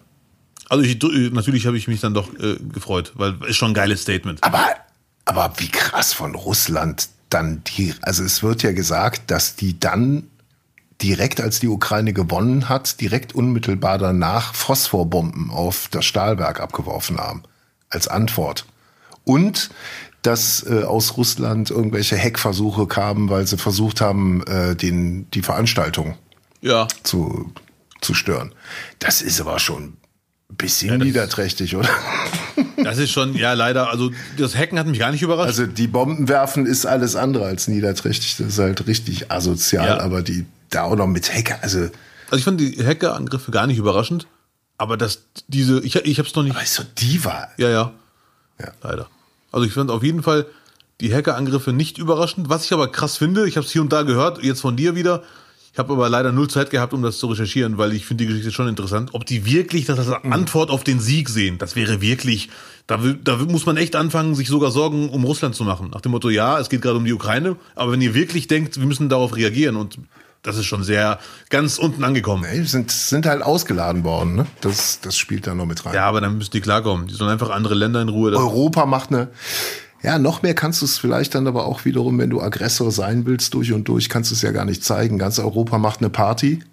Also 0.70 0.84
ich, 0.84 1.00
natürlich 1.32 1.68
habe 1.68 1.78
ich 1.78 1.88
mich 1.88 2.02
dann 2.02 2.16
doch 2.16 2.34
äh, 2.40 2.56
gefreut, 2.74 3.12
weil 3.16 3.36
ist 3.48 3.58
schon 3.58 3.72
ein 3.72 3.74
geiles 3.76 4.02
Statement. 4.02 4.44
Aber, 4.44 4.68
aber 5.26 5.54
wie 5.58 5.70
krass 5.70 6.14
von 6.14 6.34
Russland 6.34 7.10
dann 7.30 7.64
die, 7.64 7.94
also 8.02 8.24
es 8.24 8.42
wird 8.42 8.64
ja 8.64 8.72
gesagt, 8.72 9.30
dass 9.30 9.56
die 9.56 9.80
dann 9.80 10.28
direkt 11.04 11.42
als 11.42 11.60
die 11.60 11.68
Ukraine 11.68 12.14
gewonnen 12.14 12.70
hat, 12.70 13.00
direkt 13.02 13.36
unmittelbar 13.36 14.00
danach 14.00 14.56
Phosphorbomben 14.56 15.52
auf 15.52 15.90
das 15.92 16.06
Stahlwerk 16.06 16.60
abgeworfen 16.60 17.20
haben. 17.20 17.44
Als 17.90 18.08
Antwort. 18.08 18.66
Und 19.24 19.70
dass 20.26 20.66
äh, 20.68 20.84
aus 20.84 21.18
Russland 21.18 21.70
irgendwelche 21.70 22.18
Hackversuche 22.18 22.88
kamen, 22.88 23.30
weil 23.30 23.46
sie 23.48 23.58
versucht 23.58 24.02
haben, 24.02 24.44
äh, 24.48 24.76
den, 24.76 25.30
die 25.32 25.42
Veranstaltung 25.42 26.16
ja. 26.62 26.88
zu, 27.04 27.52
zu 28.02 28.14
stören. 28.14 28.54
Das 29.00 29.22
ist 29.22 29.42
aber 29.42 29.60
schon 29.60 29.98
Bisschen 30.58 30.92
ja, 30.92 30.98
niederträchtig, 30.98 31.76
oder? 31.76 31.90
Das 32.78 33.00
ist 33.00 33.12
schon, 33.12 33.36
ja, 33.36 33.54
leider. 33.54 33.90
Also, 33.90 34.12
das 34.38 34.56
Hacken 34.56 34.78
hat 34.78 34.86
mich 34.86 35.00
gar 35.00 35.12
nicht 35.12 35.24
überrascht. 35.24 35.48
Also, 35.48 35.66
die 35.66 35.88
Bomben 35.88 36.30
werfen 36.30 36.68
ist 36.68 36.86
alles 36.86 37.16
andere 37.16 37.46
als 37.46 37.68
niederträchtig. 37.68 38.38
Das 38.38 38.48
ist 38.48 38.60
halt 38.60 38.86
richtig 38.88 39.32
asozial, 39.32 39.88
ja. 39.88 40.00
aber 40.00 40.22
die 40.22 40.46
da 40.70 40.84
auch 40.84 40.96
noch 40.96 41.08
mit 41.08 41.34
Hacker, 41.34 41.58
also. 41.62 41.80
Also, 41.80 42.38
ich 42.38 42.44
fand 42.44 42.62
die 42.62 42.78
Hackerangriffe 42.86 43.50
gar 43.50 43.66
nicht 43.66 43.80
überraschend. 43.80 44.28
Aber 44.78 44.98
das, 44.98 45.24
diese, 45.48 45.84
ich, 45.84 45.96
ich 45.96 46.20
hab's 46.20 46.36
noch 46.36 46.44
nicht. 46.44 46.56
Aber 46.56 46.64
ist 46.64 46.76
so 46.76 46.84
Diva. 46.84 47.50
Ja, 47.58 47.70
ja. 47.70 47.92
Ja. 48.60 48.72
Leider. 48.84 49.08
Also, 49.56 49.66
ich 49.66 49.74
fand 49.74 49.90
auf 49.90 50.04
jeden 50.04 50.22
Fall 50.22 50.48
die 51.00 51.14
Hackerangriffe 51.14 51.72
nicht 51.72 51.98
überraschend. 51.98 52.50
Was 52.50 52.66
ich 52.66 52.74
aber 52.74 52.90
krass 52.90 53.16
finde, 53.16 53.48
ich 53.48 53.56
habe 53.56 53.66
es 53.66 53.72
hier 53.72 53.82
und 53.82 53.94
da 53.94 54.02
gehört, 54.02 54.44
jetzt 54.44 54.60
von 54.60 54.76
dir 54.76 54.96
wieder, 54.96 55.24
ich 55.72 55.80
habe 55.80 55.94
aber 55.94 56.10
leider 56.10 56.34
null 56.34 56.50
Zeit 56.50 56.72
gehabt, 56.72 56.94
um 56.94 57.02
das 57.02 57.20
zu 57.20 57.28
recherchieren, 57.28 57.78
weil 57.78 57.94
ich 57.94 58.06
finde 58.06 58.26
die 58.26 58.28
Geschichte 58.28 58.52
schon 58.52 58.68
interessant. 58.68 59.12
Ob 59.14 59.26
die 59.26 59.46
wirklich 59.46 59.86
das 59.86 59.98
als 59.98 60.24
mhm. 60.26 60.34
Antwort 60.34 60.72
auf 60.72 60.84
den 60.84 61.00
Sieg 61.00 61.30
sehen, 61.30 61.58
das 61.58 61.78
wäre 61.78 62.02
wirklich, 62.02 62.50
da, 62.86 63.00
da 63.24 63.38
muss 63.38 63.66
man 63.66 63.78
echt 63.78 63.96
anfangen, 63.96 64.36
sich 64.36 64.50
sogar 64.50 64.72
Sorgen 64.72 65.08
um 65.08 65.24
Russland 65.24 65.56
zu 65.56 65.64
machen. 65.64 65.90
Nach 65.94 66.02
dem 66.02 66.12
Motto, 66.12 66.30
ja, 66.30 66.60
es 66.60 66.68
geht 66.68 66.82
gerade 66.82 66.98
um 66.98 67.06
die 67.06 67.14
Ukraine, 67.14 67.56
aber 67.76 67.94
wenn 67.94 68.02
ihr 68.02 68.14
wirklich 68.14 68.48
denkt, 68.48 68.78
wir 68.78 68.86
müssen 68.86 69.08
darauf 69.08 69.38
reagieren 69.38 69.78
und 69.78 70.00
das 70.46 70.58
ist 70.58 70.66
schon 70.66 70.84
sehr 70.84 71.20
ganz 71.50 71.78
unten 71.78 72.04
angekommen. 72.04 72.46
Nee, 72.50 72.64
sind, 72.64 72.92
sind 72.92 73.26
halt 73.26 73.42
ausgeladen 73.42 74.04
worden, 74.04 74.36
ne? 74.36 74.46
Das, 74.62 75.00
das 75.02 75.18
spielt 75.18 75.48
da 75.48 75.56
noch 75.56 75.66
mit 75.66 75.86
rein. 75.86 75.96
Ja, 75.96 76.06
aber 76.06 76.22
dann 76.22 76.38
müssen 76.38 76.52
die 76.52 76.62
klarkommen. 76.62 77.08
Die 77.08 77.16
sollen 77.16 77.32
einfach 77.32 77.50
andere 77.50 77.74
Länder 77.74 78.02
in 78.02 78.10
Ruhe. 78.10 78.32
Europa 78.32 78.86
macht 78.86 79.10
eine, 79.10 79.30
ja, 80.04 80.20
noch 80.20 80.44
mehr 80.44 80.54
kannst 80.54 80.82
du 80.82 80.86
es 80.86 81.00
vielleicht 81.00 81.34
dann 81.34 81.48
aber 81.48 81.66
auch 81.66 81.84
wiederum, 81.86 82.20
wenn 82.20 82.30
du 82.30 82.42
Aggressor 82.42 82.92
sein 82.92 83.26
willst, 83.26 83.54
durch 83.56 83.74
und 83.74 83.88
durch, 83.88 84.08
kannst 84.08 84.30
du 84.30 84.36
es 84.36 84.44
ja 84.44 84.52
gar 84.52 84.66
nicht 84.66 84.84
zeigen. 84.84 85.18
Ganz 85.18 85.40
Europa 85.40 85.80
macht 85.80 86.00
eine 86.00 86.12
Party. 86.12 86.64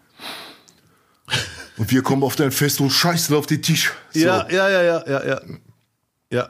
Und 1.79 1.91
wir 1.91 2.03
kommen 2.03 2.23
auf 2.23 2.37
dein 2.37 2.51
Fest 2.51 2.81
und 2.81 2.91
scheißen 2.91 3.35
auf 3.35 3.47
den 3.47 3.63
Tisch. 3.63 3.93
So. 4.11 4.21
Ja, 4.21 4.47
ja, 4.51 4.69
ja, 4.69 4.83
ja, 4.83 5.05
ja, 5.09 5.27
ja. 5.27 5.41
Ja. 6.31 6.49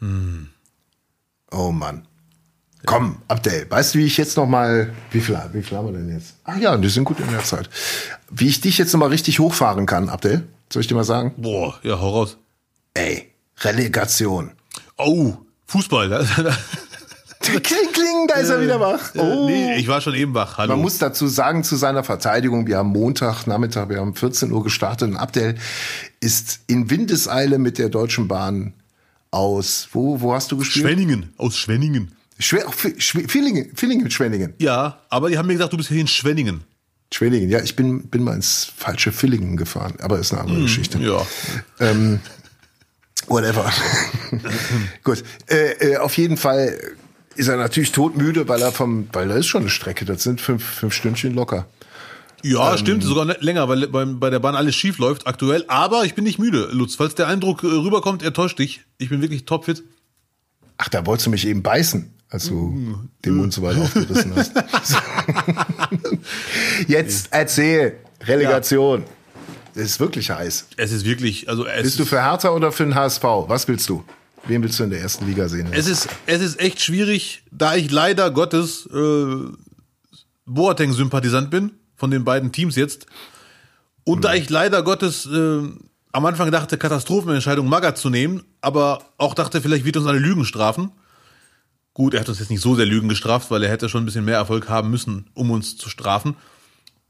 Hm. 0.00 0.48
Oh 1.50 1.70
Mann. 1.70 2.08
Komm, 2.84 3.18
Abdel, 3.28 3.66
weißt 3.68 3.94
du, 3.94 4.00
wie 4.00 4.06
ich 4.06 4.16
jetzt 4.16 4.36
noch 4.36 4.46
mal, 4.46 4.92
wie 5.12 5.20
viel, 5.20 5.38
wie 5.52 5.62
viel 5.62 5.76
haben 5.76 5.86
wir 5.86 5.92
denn 5.92 6.12
jetzt? 6.12 6.34
Ach 6.44 6.56
ja, 6.56 6.76
die 6.76 6.88
sind 6.88 7.04
gut 7.04 7.20
in 7.20 7.30
der 7.30 7.44
Zeit. 7.44 7.70
Wie 8.30 8.48
ich 8.48 8.60
dich 8.60 8.76
jetzt 8.78 8.92
noch 8.92 9.00
mal 9.00 9.08
richtig 9.08 9.38
hochfahren 9.38 9.86
kann, 9.86 10.08
Abdel? 10.08 10.48
Soll 10.72 10.80
ich 10.80 10.88
dir 10.88 10.94
mal 10.94 11.04
sagen? 11.04 11.34
Boah, 11.36 11.78
ja, 11.82 12.00
hau 12.00 12.10
raus. 12.10 12.38
Ey, 12.94 13.30
Relegation. 13.60 14.52
Oh, 14.96 15.34
Fußball. 15.66 16.26
kling, 17.40 17.92
kling, 17.92 18.26
da 18.28 18.34
ist 18.34 18.48
er 18.48 18.60
wieder 18.60 18.80
wach. 18.80 19.14
Oh. 19.16 19.46
Nee, 19.46 19.76
ich 19.76 19.86
war 19.86 20.00
schon 20.00 20.14
eben 20.14 20.34
wach. 20.34 20.58
Hallo. 20.58 20.74
Man 20.74 20.82
muss 20.82 20.98
dazu 20.98 21.28
sagen, 21.28 21.64
zu 21.64 21.76
seiner 21.76 22.02
Verteidigung, 22.02 22.66
wir 22.66 22.78
haben 22.78 22.90
Montag, 22.90 23.46
Nachmittag, 23.46 23.88
wir 23.90 23.98
haben 23.98 24.14
14 24.14 24.50
Uhr 24.50 24.64
gestartet 24.64 25.10
und 25.10 25.16
Abdel 25.16 25.54
ist 26.20 26.60
in 26.66 26.90
Windeseile 26.90 27.58
mit 27.58 27.78
der 27.78 27.88
Deutschen 27.88 28.28
Bahn 28.28 28.74
aus, 29.30 29.88
wo, 29.92 30.20
wo 30.20 30.34
hast 30.34 30.52
du 30.52 30.56
gespielt? 30.56 30.86
Schwenningen, 30.86 31.32
aus 31.38 31.56
Schwenningen. 31.56 32.12
Schwer, 32.38 32.70
Villingen, 32.70 33.74
Villingen, 33.74 34.10
Schwenningen. 34.10 34.54
Ja, 34.58 35.00
aber 35.08 35.28
die 35.28 35.38
haben 35.38 35.46
mir 35.46 35.54
gesagt, 35.54 35.72
du 35.72 35.76
bist 35.76 35.88
hier 35.88 36.00
in 36.00 36.08
Schwenningen. 36.08 36.64
Schwenningen, 37.12 37.50
ja, 37.50 37.60
ich 37.60 37.76
bin, 37.76 38.08
bin 38.08 38.24
mal 38.24 38.34
ins 38.34 38.72
falsche 38.76 39.12
Villingen 39.12 39.56
gefahren, 39.56 39.94
aber 40.00 40.18
ist 40.18 40.32
eine 40.32 40.40
andere 40.42 40.56
hm, 40.58 40.64
Geschichte. 40.64 40.98
Ja. 40.98 41.26
Ähm, 41.78 42.20
Whatever. 43.28 43.70
Gut. 45.04 45.22
Äh, 45.46 45.92
äh, 45.92 45.96
auf 45.98 46.16
jeden 46.16 46.36
Fall 46.36 46.78
ist 47.36 47.48
er 47.48 47.56
natürlich 47.56 47.92
todmüde, 47.92 48.48
weil 48.48 48.60
er 48.60 48.72
vom, 48.72 49.08
weil 49.12 49.28
da 49.28 49.36
ist 49.36 49.46
schon 49.46 49.62
eine 49.62 49.70
Strecke. 49.70 50.04
Das 50.04 50.22
sind 50.22 50.40
fünf, 50.40 50.64
fünf 50.64 50.94
Stündchen 50.94 51.34
locker. 51.34 51.66
Ja, 52.42 52.72
ähm, 52.72 52.78
stimmt, 52.78 53.04
sogar 53.04 53.24
länger, 53.40 53.68
weil 53.68 53.86
bei, 53.86 54.04
bei 54.04 54.30
der 54.30 54.40
Bahn 54.40 54.56
alles 54.56 54.74
schief 54.74 54.98
läuft 54.98 55.26
aktuell. 55.26 55.64
Aber 55.68 56.04
ich 56.04 56.14
bin 56.14 56.24
nicht 56.24 56.38
müde, 56.38 56.68
Lutz. 56.72 56.96
Falls 56.96 57.14
der 57.14 57.28
Eindruck 57.28 57.62
äh, 57.62 57.68
rüberkommt, 57.68 58.22
er 58.22 58.32
täuscht 58.32 58.58
dich. 58.58 58.82
Ich 58.98 59.08
bin 59.08 59.22
wirklich 59.22 59.44
topfit. 59.44 59.82
Ach, 60.78 60.88
da 60.88 61.06
wolltest 61.06 61.26
du 61.26 61.30
mich 61.30 61.46
eben 61.46 61.62
beißen, 61.62 62.12
als 62.32 62.48
du 62.48 62.54
mm. 62.54 63.08
den 63.24 63.36
Mund 63.36 63.52
so 63.52 63.62
weit 63.62 63.76
aufgerissen 63.76 64.34
hast. 64.34 64.52
Jetzt 66.88 67.28
erzähl. 67.30 67.98
Relegation. 68.22 69.00
Ja. 69.00 69.82
Es 69.82 69.90
ist 69.90 70.00
wirklich 70.00 70.30
heiß. 70.30 70.66
Es 70.76 70.92
ist 70.92 71.04
wirklich, 71.04 71.48
also 71.48 71.66
es 71.66 71.82
Bist 71.82 71.98
du 71.98 72.04
für 72.04 72.22
Hertha 72.22 72.50
oder 72.50 72.72
für 72.72 72.84
den 72.84 72.94
HSV? 72.94 73.22
Was 73.22 73.68
willst 73.68 73.88
du? 73.88 74.02
Wen 74.46 74.62
willst 74.62 74.78
du 74.78 74.84
in 74.84 74.90
der 74.90 75.00
ersten 75.00 75.26
Liga 75.26 75.48
sehen? 75.48 75.68
Es 75.72 75.86
ist, 75.86 76.08
es 76.26 76.40
ist 76.40 76.58
echt 76.58 76.80
schwierig, 76.80 77.44
da 77.50 77.74
ich 77.74 77.90
leider 77.90 78.30
Gottes 78.30 78.86
äh, 78.86 79.36
Boateng-Sympathisant 80.46 81.50
bin, 81.50 81.72
von 81.96 82.10
den 82.10 82.24
beiden 82.24 82.50
Teams 82.50 82.76
jetzt. 82.76 83.06
Und 84.04 84.18
mhm. 84.18 84.22
da 84.22 84.34
ich 84.34 84.48
leider 84.48 84.82
Gottes 84.82 85.26
äh, 85.26 85.60
am 86.12 86.26
Anfang 86.26 86.50
dachte, 86.50 86.78
Katastrophenentscheidung 86.78 87.68
Magath 87.68 87.98
zu 87.98 88.10
nehmen, 88.10 88.42
aber 88.60 89.02
auch 89.18 89.34
dachte, 89.34 89.60
vielleicht 89.60 89.84
wird 89.84 89.96
uns 89.96 90.06
eine 90.06 90.18
Lügen 90.18 90.44
strafen. 90.44 90.92
Gut, 91.94 92.14
er 92.14 92.20
hat 92.20 92.28
uns 92.28 92.38
jetzt 92.38 92.50
nicht 92.50 92.62
so 92.62 92.74
sehr 92.74 92.86
Lügen 92.86 93.08
gestraft, 93.08 93.50
weil 93.50 93.62
er 93.62 93.70
hätte 93.70 93.88
schon 93.88 94.02
ein 94.02 94.06
bisschen 94.06 94.24
mehr 94.24 94.36
Erfolg 94.36 94.68
haben 94.68 94.90
müssen, 94.90 95.26
um 95.34 95.50
uns 95.50 95.76
zu 95.76 95.88
strafen. 95.90 96.36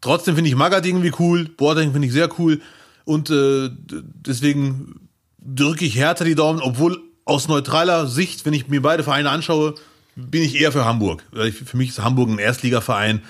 Trotzdem 0.01 0.35
finde 0.35 0.51
ich 0.51 0.57
Magath 0.57 0.85
irgendwie 0.85 1.13
cool, 1.21 1.45
Boateng 1.45 1.93
finde 1.93 2.09
ich 2.09 2.13
sehr 2.13 2.29
cool 2.41 2.61
und 3.05 3.31
äh, 3.31 3.71
deswegen 3.71 5.09
drücke 5.39 5.85
ich 5.85 5.97
härter 5.97 6.25
die 6.25 6.35
Daumen, 6.35 6.61
obwohl 6.61 7.01
aus 7.25 7.49
neutraler 7.49 8.09
Sicht, 8.09 8.45
wenn 8.45 8.53
ich 8.53 8.69
mir 8.69 8.83
beide 8.83 9.05
Vereine 9.05 9.31
anschaue, 9.31 9.75
bin 10.17 10.43
ich 10.43 10.61
eher 10.61 10.73
für 10.73 10.85
Hamburg. 10.85 11.25
Für 11.33 11.77
mich 11.77 11.91
ist 11.91 12.03
Hamburg 12.03 12.29
ein 12.29 12.39
Erstligaverein. 12.39 13.23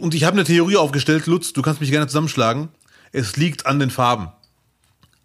Und 0.00 0.14
ich 0.14 0.24
habe 0.24 0.34
eine 0.34 0.44
Theorie 0.44 0.76
aufgestellt, 0.76 1.26
Lutz, 1.26 1.52
du 1.52 1.62
kannst 1.62 1.80
mich 1.80 1.90
gerne 1.90 2.08
zusammenschlagen. 2.08 2.68
Es 3.12 3.36
liegt 3.36 3.66
an 3.66 3.78
den 3.78 3.90
Farben. 3.90 4.28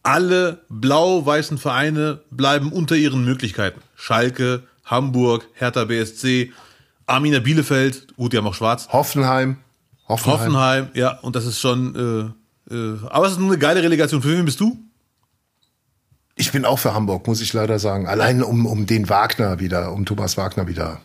Alle 0.04 0.64
blau-weißen 0.70 1.58
Vereine 1.58 2.22
bleiben 2.30 2.72
unter 2.72 2.96
ihren 2.96 3.26
Möglichkeiten. 3.26 3.82
Schalke, 3.96 4.64
Hamburg, 4.86 5.48
Hertha 5.54 5.86
BSC, 5.86 6.52
Arminia 7.06 7.40
Bielefeld, 7.40 8.16
gut, 8.16 8.34
die 8.34 8.38
haben 8.38 8.48
auch 8.48 8.54
schwarz. 8.54 8.88
Hoffenheim. 8.90 9.58
Hoffenheim. 10.08 10.40
Hoffenheim, 10.40 10.88
ja, 10.94 11.20
und 11.20 11.36
das 11.36 11.46
ist 11.46 11.60
schon, 11.60 12.34
äh, 12.70 12.74
äh, 12.74 12.98
aber 13.10 13.26
es 13.26 13.34
ist 13.34 13.40
eine 13.40 13.58
geile 13.58 13.82
Relegation. 13.84 14.22
Für 14.22 14.38
wen 14.38 14.46
bist 14.46 14.60
du? 14.60 14.78
Ich 16.36 16.52
bin 16.52 16.66
auch 16.66 16.80
für 16.80 16.94
Hamburg, 16.94 17.28
muss 17.28 17.42
ich 17.42 17.54
leider 17.54 17.80
sagen. 17.80 18.08
Allein 18.08 18.42
um, 18.44 18.66
um 18.66 18.86
den 18.86 19.08
Wagner 19.08 19.60
wieder, 19.60 19.92
um 19.92 20.06
Thomas 20.06 20.36
Wagner 20.36 20.68
wieder 20.68 21.00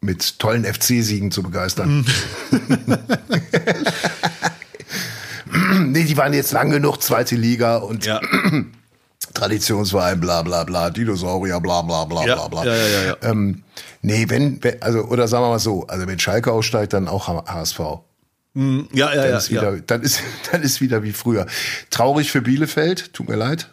mit 0.00 0.38
tollen 0.38 0.64
FC-Siegen 0.64 1.30
zu 1.30 1.42
begeistern. 1.42 2.04
nee, 5.86 6.04
die 6.04 6.16
waren 6.16 6.32
jetzt 6.32 6.52
lang 6.52 6.70
genug 6.70 7.02
zweite 7.02 7.36
Liga 7.36 7.76
und 7.78 8.04
Ja. 8.04 8.20
Traditionsverein, 9.34 10.20
bla 10.20 10.42
bla 10.42 10.64
bla, 10.64 10.90
Dinosaurier, 10.90 11.60
bla 11.60 11.82
bla 11.82 12.04
bla 12.04 12.26
Ja, 12.26 12.34
bla 12.34 12.48
bla. 12.48 12.64
ja, 12.64 12.74
ja, 12.74 12.88
ja, 12.88 13.02
ja. 13.04 13.16
Ähm, 13.22 13.62
nee, 14.02 14.26
wenn, 14.28 14.62
wenn, 14.62 14.82
also, 14.82 15.00
oder 15.04 15.28
sagen 15.28 15.44
wir 15.44 15.48
mal 15.50 15.58
so, 15.58 15.86
also 15.86 16.06
wenn 16.06 16.18
Schalke 16.18 16.52
aussteigt, 16.52 16.92
dann 16.92 17.08
auch 17.08 17.28
HSV. 17.28 17.78
Ja, 18.54 18.84
ja, 18.92 19.14
Dann, 19.14 19.30
ja. 19.30 19.36
ist 19.38 19.50
wieder, 19.50 19.74
ja. 19.76 19.80
dann, 19.86 20.02
ist, 20.02 20.20
dann 20.52 20.62
ist 20.62 20.80
wieder 20.80 21.02
wie 21.02 21.12
früher. 21.12 21.46
Traurig 21.90 22.30
für 22.30 22.42
Bielefeld, 22.42 23.12
tut 23.14 23.28
mir 23.28 23.36
leid. 23.36 23.70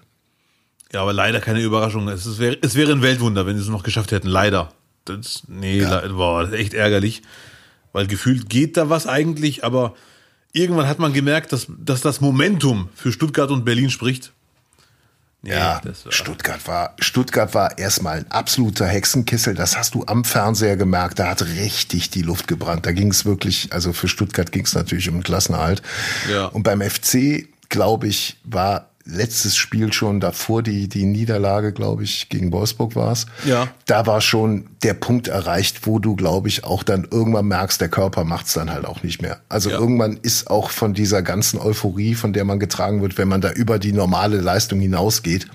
ja, 0.93 1.01
aber 1.01 1.11
leider 1.13 1.41
keine 1.41 1.61
Überraschung. 1.61 2.07
Es, 2.07 2.25
ist, 2.25 2.39
wäre, 2.39 2.57
es 2.61 2.75
wäre 2.75 2.91
ein 2.93 3.01
Weltwunder, 3.01 3.45
wenn 3.45 3.57
sie 3.57 3.63
es 3.63 3.69
noch 3.69 3.83
geschafft 3.83 4.11
hätten. 4.11 4.27
Leider. 4.29 4.71
Das, 5.05 5.43
nee, 5.47 5.79
le- 5.81 6.09
boah, 6.13 6.43
das 6.43 6.51
ist 6.53 6.57
echt 6.59 6.73
ärgerlich. 6.73 7.21
Weil 7.91 8.07
gefühlt 8.07 8.49
geht 8.49 8.77
da 8.77 8.89
was 8.89 9.07
eigentlich, 9.07 9.63
aber 9.65 9.95
irgendwann 10.53 10.87
hat 10.87 10.99
man 10.99 11.11
gemerkt, 11.11 11.51
dass, 11.51 11.67
dass 11.77 12.01
das 12.01 12.21
Momentum 12.21 12.87
für 12.95 13.11
Stuttgart 13.11 13.49
und 13.51 13.65
Berlin 13.65 13.89
spricht. 13.89 14.31
Nee, 15.41 15.51
Ja, 15.51 15.81
war, 15.83 16.11
Stuttgart 16.11 16.67
war, 16.67 16.95
Stuttgart 16.99 17.53
war 17.53 17.77
erstmal 17.77 18.17
ein 18.19 18.31
absoluter 18.31 18.85
Hexenkessel. 18.85 19.55
Das 19.55 19.77
hast 19.77 19.95
du 19.95 20.03
am 20.05 20.25
Fernseher 20.25 20.75
gemerkt. 20.75 21.19
Da 21.19 21.29
hat 21.29 21.41
richtig 21.41 22.09
die 22.09 22.23
Luft 22.23 22.47
gebrannt. 22.47 22.85
Da 22.85 22.91
ging 22.91 23.09
es 23.09 23.23
wirklich, 23.25 23.71
also 23.71 23.93
für 23.93 24.09
Stuttgart 24.09 24.51
ging 24.51 24.65
es 24.65 24.73
natürlich 24.73 25.07
um 25.07 25.15
den 25.15 25.23
Klassenerhalt. 25.23 25.81
Ja. 26.29 26.47
Und 26.47 26.63
beim 26.63 26.81
FC, 26.81 27.47
glaube 27.69 28.07
ich, 28.07 28.37
war 28.43 28.88
letztes 29.11 29.55
Spiel 29.57 29.91
schon 29.91 30.19
davor 30.19 30.61
die, 30.63 30.87
die 30.87 31.05
Niederlage, 31.05 31.73
glaube 31.73 32.03
ich, 32.03 32.29
gegen 32.29 32.51
Wolfsburg 32.51 32.95
war 32.95 33.11
es. 33.11 33.25
Ja. 33.45 33.67
Da 33.85 34.05
war 34.05 34.21
schon 34.21 34.67
der 34.83 34.93
Punkt 34.93 35.27
erreicht, 35.27 35.87
wo 35.87 35.99
du, 35.99 36.15
glaube 36.15 36.47
ich, 36.47 36.63
auch 36.63 36.83
dann 36.83 37.07
irgendwann 37.09 37.47
merkst, 37.47 37.81
der 37.81 37.89
Körper 37.89 38.23
macht's 38.23 38.53
dann 38.53 38.71
halt 38.71 38.85
auch 38.85 39.03
nicht 39.03 39.21
mehr. 39.21 39.41
Also 39.49 39.69
Ja. 39.71 39.79
irgendwann 39.79 40.17
ist 40.21 40.49
auch 40.49 40.69
von 40.69 40.93
dieser 40.93 41.21
ganzen 41.21 41.59
Euphorie, 41.59 42.15
von 42.15 42.33
der 42.33 42.45
man 42.45 42.59
getragen 42.59 43.01
wird, 43.01 43.17
wenn 43.17 43.27
man 43.27 43.41
da 43.41 43.51
über 43.51 43.79
die 43.79 43.93
normale 43.93 44.39
Leistung 44.41 44.79
hinausgeht, 44.79 45.47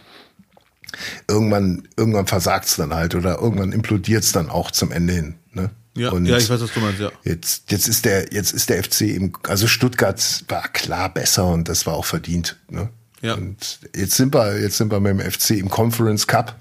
irgendwann, 1.28 1.88
irgendwann 1.96 2.26
versagt's 2.26 2.76
dann 2.76 2.94
halt 2.94 3.14
oder 3.14 3.38
irgendwann 3.40 3.72
implodiert's 3.72 4.32
dann 4.32 4.48
auch 4.50 4.70
zum 4.70 4.92
Ende 4.92 5.12
hin. 5.14 5.34
Ne? 5.52 5.70
ja, 5.96 6.11
Und 6.11 6.26
ja, 6.26 6.36
ich 6.36 6.48
weiß, 6.50 6.61
was 6.61 6.72
du 6.72 6.80
meinst, 6.80 7.00
ja. 7.00 7.11
Jetzt, 7.24 7.70
jetzt 7.70 7.88
ist 7.88 8.05
der, 8.05 8.32
jetzt 8.32 8.52
ist 8.52 8.70
der 8.70 8.82
FC 8.82 9.02
eben, 9.02 9.32
also 9.48 9.66
Stuttgart 9.66 10.44
war 10.48 10.68
klar 10.68 11.12
besser 11.12 11.46
und 11.46 11.68
das 11.68 11.86
war 11.86 11.94
auch 11.94 12.05
verdient. 12.05 12.57
Ne? 12.68 12.90
Ja. 13.25 13.35
Und 13.35 13.79
jetzt 13.97 14.16
sind 14.16 14.35
wir, 14.35 14.61
jetzt 14.61 14.77
sind 14.77 14.93
wir 14.93 15.01
mit 15.01 15.18
dem 15.18 15.31
FC 15.31 15.53
im 15.53 15.70
Conference 15.70 16.27
Cup. 16.27 16.57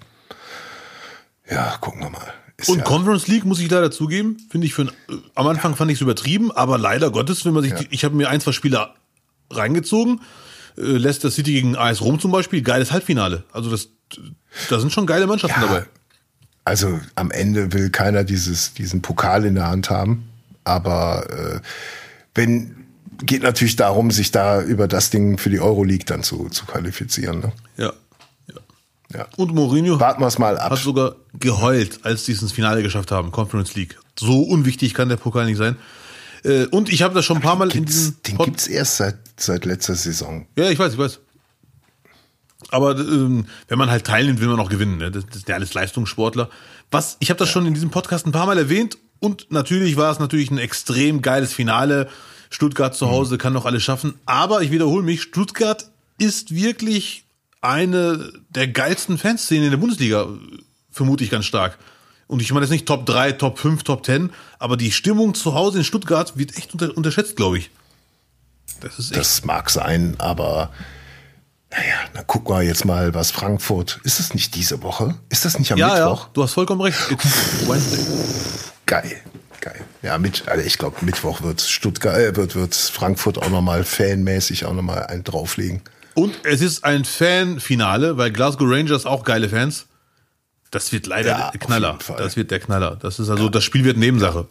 Ja, 1.52 1.76
gucken 1.82 2.02
wir 2.02 2.10
mal. 2.10 2.34
Ist 2.56 2.70
Und 2.70 2.78
ja, 2.78 2.84
Conference 2.86 3.28
League 3.28 3.44
muss 3.44 3.60
ich 3.60 3.70
leider 3.70 3.92
zugeben, 3.92 4.38
finde 4.50 4.68
ich 4.68 4.74
für 4.74 4.84
ein, 4.84 4.88
äh, 5.10 5.18
am 5.36 5.48
Anfang 5.48 5.76
fand 5.76 5.92
ich 5.92 5.98
es 5.98 6.02
übertrieben, 6.02 6.52
aber 6.54 6.78
leider 6.78 7.12
Gottes, 7.12 7.44
wenn 7.44 7.54
man 7.54 7.64
sich, 7.64 7.74
die, 7.74 7.88
ich 7.90 8.06
habe 8.06 8.16
mir 8.16 8.30
ein, 8.30 8.40
zwei 8.40 8.54
Spiele 8.54 8.92
reingezogen, 9.50 10.22
äh, 10.78 10.82
Leicester 10.82 11.32
City 11.32 11.52
gegen 11.52 11.76
AS 11.76 12.00
Rom 12.00 12.20
zum 12.22 12.32
Beispiel, 12.32 12.62
geiles 12.62 12.94
Halbfinale. 12.94 13.44
Also 13.52 13.70
das, 13.70 13.90
da 14.70 14.80
sind 14.80 14.94
schon 14.94 15.06
geile 15.06 15.28
Mannschaften 15.28 15.60
Ja. 15.60 15.68
dabei. 15.68 15.86
also 16.64 16.98
am 17.16 17.30
Ende 17.32 17.74
will 17.74 17.90
keiner 17.90 18.24
dieses, 18.24 18.74
diesen 18.74 19.02
Pokal 19.02 19.44
in 19.44 19.56
der 19.56 19.68
Hand 19.68 19.90
haben. 19.90 20.30
Aber 20.64 21.30
äh, 21.30 21.60
wenn 22.36 22.83
geht 23.26 23.44
natürlich 23.44 23.76
darum, 23.76 24.12
sich 24.12 24.32
da 24.32 24.62
über 24.62 24.88
das 24.88 25.10
Ding 25.10 25.38
für 25.38 25.50
die 25.50 25.60
Euroleague 25.60 26.06
dann 26.06 26.24
zu, 26.24 26.50
zu 26.50 26.66
qualifizieren. 26.66 27.40
Ne? 27.40 27.52
Ja. 27.78 27.94
Ja. 29.14 29.28
Und 29.38 29.54
Mourinho 29.54 30.00
Warten 30.00 30.24
es 30.24 30.40
mal 30.40 30.58
ab. 30.58 30.72
hat 30.72 30.80
sogar 30.80 31.16
geheult, 31.40 32.00
als 32.04 32.24
die 32.24 32.32
es 32.32 32.42
ins 32.42 32.52
Finale 32.52 32.82
geschafft 32.82 33.12
haben, 33.12 33.32
Conference 33.32 33.76
League. 33.76 34.00
So 34.18 34.42
unwichtig 34.42 34.96
kann 34.96 35.08
der 35.08 35.18
Pokal 35.18 35.46
nicht 35.46 35.58
sein. 35.58 35.76
Äh, 36.44 36.66
Und 36.66 36.92
ich 36.92 37.04
habe 37.04 37.14
das 37.14 37.24
schon 37.24 37.38
ein 37.38 37.44
paar 37.44 37.56
Mal 37.56 37.70
in 37.76 37.86
diesem 37.86 38.16
den 38.26 38.38
Pod- 38.38 38.48
gibt's 38.48 38.66
erst 38.66 38.98
seit, 38.98 39.18
seit 39.38 39.66
letzter 39.66 39.94
Saison. 39.94 40.48
Ja, 40.56 40.68
ich 40.72 40.80
weiß, 40.80 40.94
ich 40.94 40.98
weiß. 40.98 41.20
Aber 42.70 42.98
ähm, 42.98 43.46
wenn 43.68 43.78
man 43.78 43.92
halt 43.92 44.06
teilnimmt, 44.06 44.40
will 44.42 44.48
man 44.48 44.60
auch 44.60 44.70
gewinnen. 44.70 44.98
Ne? 44.98 45.12
Das, 45.12 45.26
das 45.26 45.36
sind 45.36 45.50
ja 45.50 45.56
alles 45.56 45.74
Leistungssportler. 45.76 46.50
Was, 46.90 47.18
ich 47.20 47.30
habe 47.30 47.38
das 47.38 47.50
schon 47.50 47.68
in 47.68 47.74
diesem 47.76 47.92
Podcast 47.92 48.26
ein 48.26 48.32
paar 48.32 48.48
Mal 48.48 48.58
erwähnt 48.58 48.98
und 49.20 49.52
natürlich 49.52 49.96
war 49.96 50.12
es 50.12 50.18
natürlich 50.20 50.50
ein 50.50 50.58
extrem 50.58 51.22
geiles 51.22 51.54
Finale. 51.54 52.10
Stuttgart 52.54 52.96
zu 52.96 53.10
Hause 53.10 53.38
kann 53.38 53.54
noch 53.54 53.66
alles 53.66 53.84
schaffen. 53.84 54.16
Aber 54.26 54.62
ich 54.62 54.72
wiederhole 54.72 55.04
mich, 55.04 55.24
Stuttgart 55.24 55.90
ist 56.20 56.54
wirklich 56.54 57.26
eine 57.62 58.32
der 58.50 58.68
geilsten 58.68 59.18
Fanszenen 59.18 59.66
in 59.66 59.72
der 59.72 59.78
Bundesliga, 59.78 60.28
vermute 60.92 61.24
ich 61.24 61.32
ganz 61.32 61.46
stark. 61.46 61.78
Und 62.28 62.42
ich 62.42 62.52
meine 62.52 62.66
jetzt 62.66 62.72
nicht 62.72 62.86
Top 62.86 63.06
3, 63.06 63.34
Top 63.34 63.58
5, 63.58 63.84
Top 63.84 64.06
10, 64.06 64.32
aber 64.60 64.78
die 64.78 64.92
Stimmung 64.92 65.34
zu 65.34 65.56
Hause 65.56 65.80
in 65.80 65.84
Stuttgart 65.84 66.38
wird 66.38 66.56
echt 66.58 66.74
unter, 66.74 66.96
unterschätzt, 66.96 67.36
glaube 67.36 67.58
ich. 67.58 67.72
Das 68.82 69.00
ist 69.00 69.12
echt. 69.12 69.20
Das 69.20 69.46
mag 69.46 69.70
sein, 69.70 70.16
aber 70.20 70.70
naja, 71.72 71.96
dann 72.14 72.28
gucken 72.28 72.56
wir 72.56 72.62
jetzt 72.62 72.86
mal, 72.86 73.14
was 73.16 73.32
Frankfurt. 73.32 74.00
Ist 74.04 74.20
das 74.20 74.34
nicht 74.36 74.56
diese 74.56 74.84
Woche? 74.84 75.16
Ist 75.30 75.46
das 75.46 75.58
nicht 75.58 75.72
am 75.72 75.80
ja, 75.80 75.88
Mittwoch? 75.88 76.26
ja, 76.26 76.30
du 76.34 76.44
hast 76.44 76.54
vollkommen 76.54 76.82
recht. 76.82 77.00
Geil. 78.86 79.22
Ja, 80.04 80.18
mit, 80.18 80.48
also 80.50 80.66
ich 80.66 80.78
glaube, 80.78 80.98
Mittwoch 81.06 81.42
wird 81.42 81.62
Stuttgart, 81.62 82.18
äh, 82.18 82.36
wird, 82.36 82.56
wird 82.56 82.76
Frankfurt 82.76 83.38
auch 83.38 83.50
nochmal 83.50 83.86
fanmäßig 83.86 84.66
auch 84.66 84.74
nochmal 84.74 85.06
einen 85.06 85.24
drauflegen. 85.24 85.82
Und 86.14 86.36
es 86.44 86.62
ist 86.62 86.84
ein 86.84 87.06
Fanfinale, 87.06 88.18
weil 88.18 88.32
Glasgow 88.32 88.70
Rangers 88.70 89.06
auch 89.06 89.24
geile 89.24 89.50
Fans. 89.50 89.88
Das 90.72 90.92
wird 90.92 91.08
leider 91.08 91.30
Ja, 91.30 91.52
der 91.52 91.60
Knaller. 91.60 91.98
Das 92.18 92.36
wird 92.36 92.52
der 92.52 92.60
Knaller. 92.60 92.98
Das 92.98 93.20
ist 93.20 93.30
also, 93.30 93.48
das 93.48 93.64
Spiel 93.64 93.86
wird 93.86 93.98
Nebensache. 93.98 94.48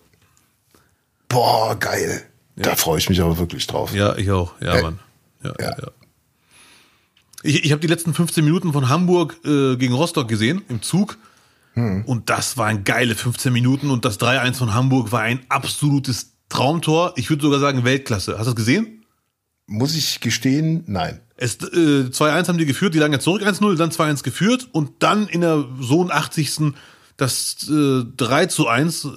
Boah, 1.29 1.79
geil. 1.79 2.23
Da 2.57 2.75
freue 2.75 2.99
ich 2.99 3.09
mich 3.09 3.21
aber 3.21 3.39
wirklich 3.39 3.67
drauf. 3.67 3.95
Ja, 3.95 4.17
ich 4.17 4.31
auch. 4.31 4.53
Ja, 4.61 4.77
Äh, 4.77 4.83
Mann. 4.83 4.99
Ja, 5.43 5.53
ja. 5.59 5.67
ja. 5.69 5.77
ja. 5.83 5.89
Ich, 7.43 7.65
ich 7.65 7.73
habe 7.73 7.81
die 7.81 7.89
letzten 7.89 8.15
15 8.15 8.45
Minuten 8.45 8.73
von 8.73 8.89
Hamburg 8.89 9.37
äh, 9.45 9.77
gegen 9.77 9.95
Rostock 9.95 10.29
gesehen, 10.29 10.63
im 10.69 10.81
Zug. 10.81 11.19
Hm. 11.75 12.05
Und 12.05 12.31
das 12.31 12.57
waren 12.57 12.85
geile 12.85 13.15
15 13.15 13.53
Minuten. 13.53 13.91
Und 13.91 14.05
das 14.05 14.21
3-1 14.21 14.55
von 14.55 14.75
Hamburg 14.75 15.13
war 15.13 15.23
ein 15.23 15.41
absolutes 15.49 16.33
Traumtor. 16.49 17.15
Ich 17.17 17.31
würde 17.31 17.43
sogar 17.43 17.61
sagen 17.61 17.85
Weltklasse. 17.85 18.33
Hast 18.39 18.47
du 18.47 18.51
das 18.51 18.57
gesehen? 18.57 19.05
Muss 19.67 19.95
ich 19.95 20.21
gestehen? 20.21 20.85
Nein. 20.87 21.21
Es, 21.37 21.57
äh, 21.57 22.11
2-1 22.11 22.49
haben 22.49 22.59
die 22.59 22.67
geführt, 22.67 22.95
die 22.95 22.99
lagen 22.99 23.13
ja 23.13 23.19
zurück 23.19 23.43
1-0, 23.43 23.77
dann 23.77 23.91
2-1 23.91 24.23
geführt 24.23 24.69
und 24.73 25.03
dann 25.03 25.29
in 25.29 25.41
der 25.41 25.65
so 25.81 26.09
80. 26.09 26.75
das 27.17 27.69
äh, 27.69 28.05
3 28.17 28.47
zu 28.47 28.69
1 28.69 29.09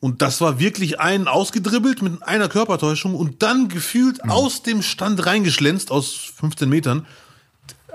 und 0.00 0.20
das 0.20 0.40
war 0.40 0.58
wirklich 0.58 0.98
einen 0.98 1.28
ausgedribbelt 1.28 2.02
mit 2.02 2.22
einer 2.24 2.48
Körpertäuschung 2.48 3.14
und 3.14 3.42
dann 3.42 3.68
gefühlt 3.68 4.28
aus 4.28 4.62
dem 4.62 4.82
Stand 4.82 5.24
reingeschlänzt 5.24 5.92
aus 5.92 6.32
15 6.36 6.68
Metern. 6.68 7.06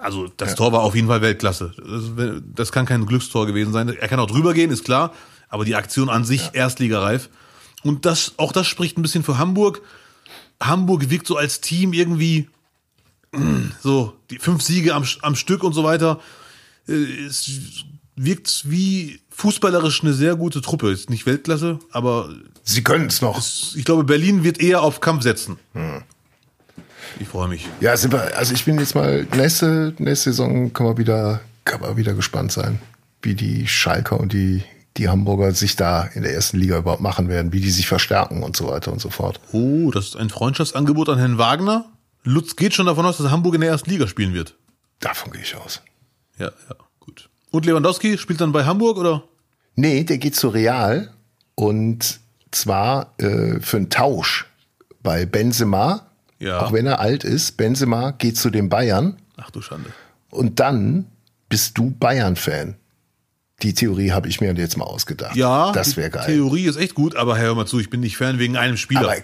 Also 0.02 0.28
das 0.38 0.56
Tor 0.56 0.72
war 0.72 0.82
auf 0.82 0.95
jeden 0.95 1.08
Fall 1.08 1.22
Weltklasse. 1.22 1.74
Das, 1.78 2.34
das 2.56 2.72
kann 2.72 2.86
kein 2.86 3.06
Glückstor 3.06 3.45
gewesen 3.48 3.74
sein. 3.74 3.89
Er 3.89 4.08
kann 4.08 4.20
auch 4.20 4.28
drüber 4.28 4.54
gehen, 4.54 4.70
ist 4.72 4.86
klar, 4.86 5.14
aber 5.50 5.66
die 5.66 5.76
Aktion 5.76 6.10
an 6.10 6.24
sich 6.24 6.52
erstligareif. 6.54 7.30
Und 7.84 8.06
das, 8.06 8.34
auch 8.38 8.52
das 8.52 8.68
spricht 8.68 8.98
ein 8.98 9.02
bisschen 9.02 9.24
für 9.24 9.38
Hamburg. 9.38 9.82
Hamburg 10.62 11.10
wirkt 11.10 11.28
so 11.28 11.38
als 11.38 11.62
Team 11.62 11.93
irgendwie 11.93 12.50
so 13.82 14.14
die 14.30 14.39
fünf 14.39 14.62
Siege 14.64 14.93
am, 14.93 15.06
am 15.22 15.36
Stück 15.36 15.64
und 15.64 15.74
so 15.74 15.84
weiter. 15.84 16.20
Äh, 16.88 17.26
Es 17.26 17.50
wirkt 18.16 18.64
wie 18.66 19.20
fußballerisch 19.30 20.02
eine 20.04 20.14
sehr 20.14 20.36
gute 20.36 20.62
Truppe. 20.62 20.89
Ist 20.91 21.10
nicht 21.10 21.26
Weltklasse, 21.26 21.80
aber 21.91 22.30
Sie 22.64 22.84
können 22.84 23.08
es 23.08 23.22
noch. 23.22 23.39
ich 23.76 23.86
glaube, 23.86 24.04
Berlin 24.04 24.43
wird 24.43 24.60
eher 24.60 24.82
auf 24.82 25.00
Kampf 25.00 25.24
setzen. 25.24 25.58
Ich 27.20 27.28
freue 27.28 27.47
mich. 27.47 27.68
Ja, 27.80 27.95
sind 27.97 28.14
wir, 28.14 28.38
also 28.38 28.53
ich 28.53 28.66
bin 28.66 28.80
jetzt 28.80 28.95
mal, 28.95 29.26
nächste, 29.36 29.93
nächste 29.97 30.32
Saison 30.32 30.72
kann 30.74 30.86
man 30.86 30.97
wieder, 30.97 31.41
kann 31.66 31.82
man 31.82 31.97
wieder 31.97 32.14
gespannt 32.14 32.51
sein, 32.51 32.80
wie 33.22 33.36
die 33.36 33.68
Schalker 33.68 34.20
und 34.20 34.34
die, 34.34 34.64
die 34.97 35.10
Hamburger 35.10 35.51
sich 35.53 35.76
da 35.76 36.03
in 36.03 36.24
der 36.24 36.34
ersten 36.34 36.58
Liga 36.58 36.78
überhaupt 36.78 37.01
machen 37.01 37.30
werden, 37.30 37.53
wie 37.53 37.62
die 37.62 37.72
sich 37.72 37.88
verstärken 37.88 38.43
und 38.43 38.55
so 38.55 38.68
weiter 38.68 38.91
und 38.91 38.99
so 38.99 39.10
fort. 39.10 39.39
Oh, 39.51 39.91
das 39.91 40.10
ist 40.10 40.16
ein 40.16 40.30
Freundschaftsangebot 40.30 41.10
an 41.10 41.18
Herrn 41.18 41.38
Wagner. 41.38 41.86
Lutz 42.24 42.55
geht 42.55 42.74
schon 42.74 42.88
davon 42.88 43.05
aus, 43.05 43.18
dass 43.18 43.32
Hamburg 43.32 43.55
in 43.55 43.62
der 43.62 43.70
ersten 43.70 43.89
Liga 43.89 44.08
spielen 44.08 44.34
wird. 44.34 44.55
Davon 44.99 45.32
gehe 45.32 45.41
ich 45.41 45.55
aus. 45.55 45.82
Ja, 46.38 46.47
ja, 46.47 46.76
gut. 46.99 47.30
Und 47.51 47.66
Lewandowski 47.66 48.18
spielt 48.18 48.41
dann 48.41 48.51
bei 48.51 48.66
Hamburg 48.66 48.97
oder? 48.97 49.24
Nee, 49.76 50.03
der 50.03 50.18
geht 50.18 50.36
zu 50.36 50.49
Real 50.49 51.14
und 51.55 52.20
zwar 52.51 53.14
äh, 53.20 53.60
für 53.60 53.78
einen 53.78 53.89
Tausch 53.89 54.45
bei 55.01 55.26
Benzema, 55.26 56.08
Ja. 56.40 56.62
auch 56.62 56.74
wenn 56.74 56.86
er 56.86 57.00
alt 57.00 57.24
ist. 57.24 57.58
Benzema 57.58 58.12
geht 58.12 58.38
zu 58.38 58.50
den 58.50 58.70
Bayern 58.70 59.18
Ach 59.38 59.52
du 59.52 59.62
Schande. 59.62 59.90
und 60.30 60.60
dann 60.60 61.08
bist 61.50 61.78
du 61.78 61.92
Bayern-Fan. 61.92 62.76
Die 63.64 63.74
Theorie 63.74 64.12
habe 64.12 64.28
ich 64.28 64.40
mir 64.40 64.54
jetzt 64.54 64.78
mal 64.78 64.86
ausgedacht. 64.86 65.36
Ja, 65.36 65.72
das 65.72 65.92
die 65.92 65.98
wäre 65.98 66.12
geil. 66.12 66.26
Theorie 66.28 66.66
ist 66.66 66.78
echt 66.78 66.94
gut, 66.94 67.16
aber 67.16 67.40
hör 67.40 67.56
mal 67.56 67.66
zu, 67.66 67.80
ich 67.80 67.90
bin 67.90 68.02
nicht 68.02 68.18
Fan 68.18 68.38
wegen 68.38 68.56
einem 68.58 68.78
Spieler. 68.78 69.02
Aber 69.02 69.16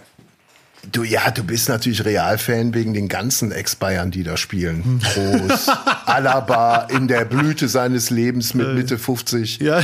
Du, 0.91 1.03
ja, 1.03 1.31
du 1.31 1.45
bist 1.45 1.69
natürlich 1.69 2.03
Realfan 2.03 2.73
wegen 2.73 2.93
den 2.93 3.07
ganzen 3.07 3.53
Ex-Bayern, 3.53 4.11
die 4.11 4.23
da 4.23 4.35
spielen. 4.35 4.99
Groß, 5.13 5.69
Alaba 6.05 6.87
in 6.89 7.07
der 7.07 7.23
Blüte 7.23 7.69
seines 7.69 8.09
Lebens 8.09 8.53
mit 8.53 8.73
Mitte 8.73 8.97
50. 8.97 9.59
Ja. 9.59 9.79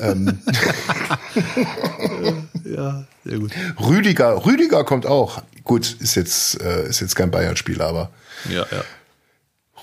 ja, 2.74 3.04
sehr 3.24 3.38
gut. 3.38 3.52
Rüdiger, 3.80 4.44
Rüdiger 4.44 4.84
kommt 4.84 5.06
auch. 5.06 5.42
Gut, 5.64 5.96
ist 6.00 6.14
jetzt, 6.14 6.60
äh, 6.60 6.88
ist 6.88 7.00
jetzt 7.00 7.16
kein 7.16 7.30
Bayern-Spieler, 7.30 7.86
aber 7.86 8.10
Ja, 8.48 8.66
ja. 8.70 8.84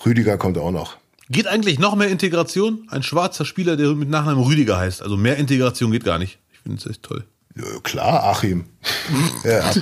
Rüdiger 0.06 0.38
kommt 0.38 0.58
auch 0.58 0.72
noch. 0.72 0.98
Geht 1.30 1.48
eigentlich 1.48 1.80
noch 1.80 1.96
mehr 1.96 2.08
Integration? 2.10 2.88
Ein 2.90 3.04
schwarzer 3.04 3.46
Spieler, 3.46 3.76
der 3.76 3.90
mit 3.90 4.10
Nachnamen 4.10 4.44
Rüdiger 4.44 4.78
heißt. 4.78 5.02
Also 5.02 5.18
mehr 5.18 5.38
Integration 5.38 5.92
geht 5.92 6.06
gar 6.06 6.20
nicht. 6.20 6.40
Ich 6.54 6.60
finde 6.60 6.78
es 6.78 6.86
echt 6.90 7.04
toll. 7.04 7.26
Ja, 7.56 7.64
klar, 7.84 8.24
Achim. 8.24 8.66
ja. 9.44 9.72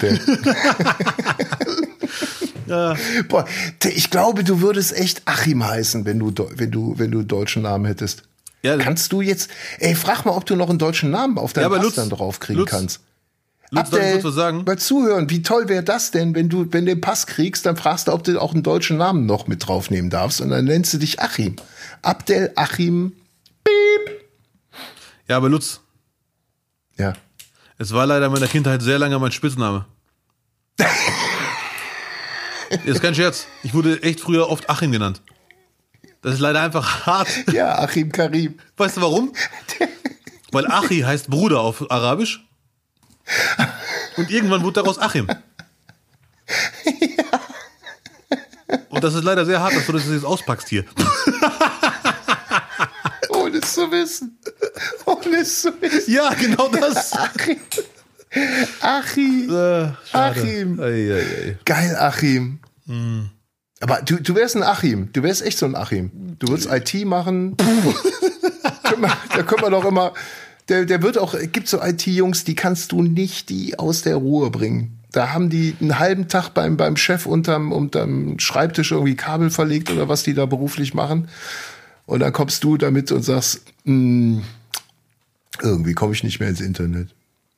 Ja. 2.67 2.95
Boah, 3.29 3.45
ich 3.83 4.09
glaube, 4.09 4.43
du 4.43 4.61
würdest 4.61 4.97
echt 4.97 5.21
Achim 5.25 5.63
heißen, 5.63 6.05
wenn 6.05 6.19
du, 6.19 6.33
wenn 6.55 6.71
du, 6.71 6.97
wenn 6.97 7.11
du 7.11 7.19
einen 7.19 7.27
deutschen 7.27 7.61
Namen 7.61 7.85
hättest. 7.85 8.23
Ja, 8.65 8.77
Kannst 8.77 9.11
du 9.11 9.21
jetzt, 9.21 9.49
ey, 9.79 9.93
frag 9.95 10.25
mal, 10.25 10.31
ob 10.31 10.45
du 10.45 10.55
noch 10.55 10.69
einen 10.69 10.79
deutschen 10.79 11.11
Namen 11.11 11.37
auf 11.37 11.53
deinen 11.53 11.71
Ja, 11.71 11.79
Pass 11.79 11.93
dann 11.95 12.09
draufkriegen 12.09 12.59
Lutz, 12.61 12.69
kannst. 12.71 13.01
Lutz, 13.71 13.89
kurz 13.89 14.23
was 14.23 14.35
sagen? 14.35 14.63
Mal 14.65 14.77
zuhören, 14.77 15.29
wie 15.29 15.41
toll 15.41 15.67
wäre 15.69 15.83
das 15.83 16.11
denn, 16.11 16.33
wenn 16.35 16.49
du, 16.49 16.67
wenn 16.71 16.85
du 16.85 16.93
den 16.95 17.01
Pass 17.01 17.27
kriegst, 17.27 17.65
dann 17.65 17.75
fragst 17.77 18.07
du, 18.07 18.13
ob 18.13 18.23
du 18.23 18.39
auch 18.41 18.53
einen 18.53 18.63
deutschen 18.63 18.97
Namen 18.97 19.25
noch 19.25 19.47
mit 19.47 19.67
draufnehmen 19.67 20.09
darfst 20.09 20.41
und 20.41 20.49
dann 20.49 20.65
nennst 20.65 20.93
du 20.93 20.97
dich 20.97 21.19
Achim. 21.19 21.55
Abdel 22.01 22.51
Achim. 22.55 23.13
Ja, 25.27 25.37
aber 25.37 25.49
Lutz, 25.49 25.81
Ja. 26.97 27.13
es 27.77 27.91
war 27.91 28.05
leider 28.05 28.27
in 28.27 28.31
meiner 28.31 28.47
Kindheit 28.47 28.81
sehr 28.81 28.99
lange 28.99 29.17
mein 29.19 29.31
Spitzname. 29.31 29.85
ist 32.85 33.01
kein 33.01 33.15
Scherz. 33.15 33.47
Ich 33.63 33.73
wurde 33.73 34.01
echt 34.03 34.19
früher 34.19 34.49
oft 34.49 34.69
Achim 34.69 34.91
genannt. 34.91 35.21
Das 36.25 36.33
ist 36.33 36.39
leider 36.39 36.63
einfach 36.63 37.05
hart. 37.05 37.29
Ja, 37.53 37.77
Achim 37.77 38.11
Karim. 38.11 38.57
Weißt 38.77 38.97
du 38.97 39.01
warum? 39.01 39.31
Weil 40.51 40.65
Achi 40.65 41.01
heißt 41.01 41.29
Bruder 41.29 41.59
auf 41.59 41.91
Arabisch. 41.91 42.43
Und 44.17 44.31
irgendwann 44.31 44.63
wurde 44.63 44.81
daraus 44.81 44.97
Achim. 44.97 45.27
Und 48.89 49.03
das 49.03 49.13
ist 49.13 49.23
leider 49.23 49.45
sehr 49.45 49.59
hart, 49.59 49.75
dass 49.75 49.85
du 49.85 49.91
das 49.91 50.07
jetzt 50.07 50.25
auspackst 50.25 50.67
hier. 50.67 50.83
Ohne 53.29 53.57
es 53.57 53.75
zu 53.75 53.91
wissen. 53.91 54.39
Ohne 55.05 55.41
es 55.41 55.61
zu 55.61 55.79
wissen. 55.79 56.11
Ja, 56.11 56.33
genau 56.33 56.69
das. 56.69 57.13
Achim. 57.13 57.59
Achim. 58.81 59.55
Äh. 59.55 59.91
Achim. 60.11 60.79
Ei, 60.79 60.85
ei, 60.85 61.19
ei. 61.19 61.57
Geil, 61.65 61.95
Achim. 61.97 62.57
Hm. 62.87 63.29
Aber 63.81 64.01
du, 64.01 64.15
du 64.21 64.35
wärst 64.35 64.55
ein 64.55 64.63
Achim. 64.63 65.09
Du 65.13 65.21
wärst 65.23 65.41
echt 65.43 65.57
so 65.57 65.65
ein 65.65 65.75
Achim. 65.75 66.11
Du 66.39 66.47
würdest 66.47 66.69
IT 66.71 67.05
machen. 67.05 67.55
Da 69.35 69.43
können 69.43 69.61
wir 69.61 69.69
doch 69.69 69.85
immer. 69.85 70.13
Der, 70.69 70.85
der 70.85 71.01
wird 71.03 71.17
auch, 71.17 71.33
es 71.33 71.51
gibt 71.51 71.67
so 71.67 71.81
IT-Jungs, 71.81 72.43
die 72.43 72.55
kannst 72.55 72.91
du 72.91 73.01
nicht 73.03 73.49
die 73.49 73.77
aus 73.77 74.01
der 74.01 74.15
Ruhe 74.15 74.49
bringen. 74.49 74.99
Da 75.11 75.31
haben 75.31 75.49
die 75.49 75.75
einen 75.79 75.99
halben 75.99 76.27
Tag 76.27 76.49
beim, 76.49 76.75
beim 76.75 76.97
Chef 76.97 77.25
unterm, 77.25 77.71
unterm 77.71 78.39
Schreibtisch 78.39 78.91
irgendwie 78.91 79.15
Kabel 79.15 79.49
verlegt 79.49 79.91
oder 79.91 80.09
was 80.09 80.23
die 80.23 80.33
da 80.33 80.45
beruflich 80.45 80.93
machen. 80.93 81.27
Und 82.05 82.19
dann 82.21 82.33
kommst 82.33 82.63
du 82.63 82.77
damit 82.77 83.11
und 83.11 83.21
sagst, 83.23 83.61
"Hm, 83.85 84.43
irgendwie 85.61 85.93
komme 85.93 86.13
ich 86.13 86.23
nicht 86.23 86.39
mehr 86.39 86.49
ins 86.49 86.61
Internet. 86.61 87.09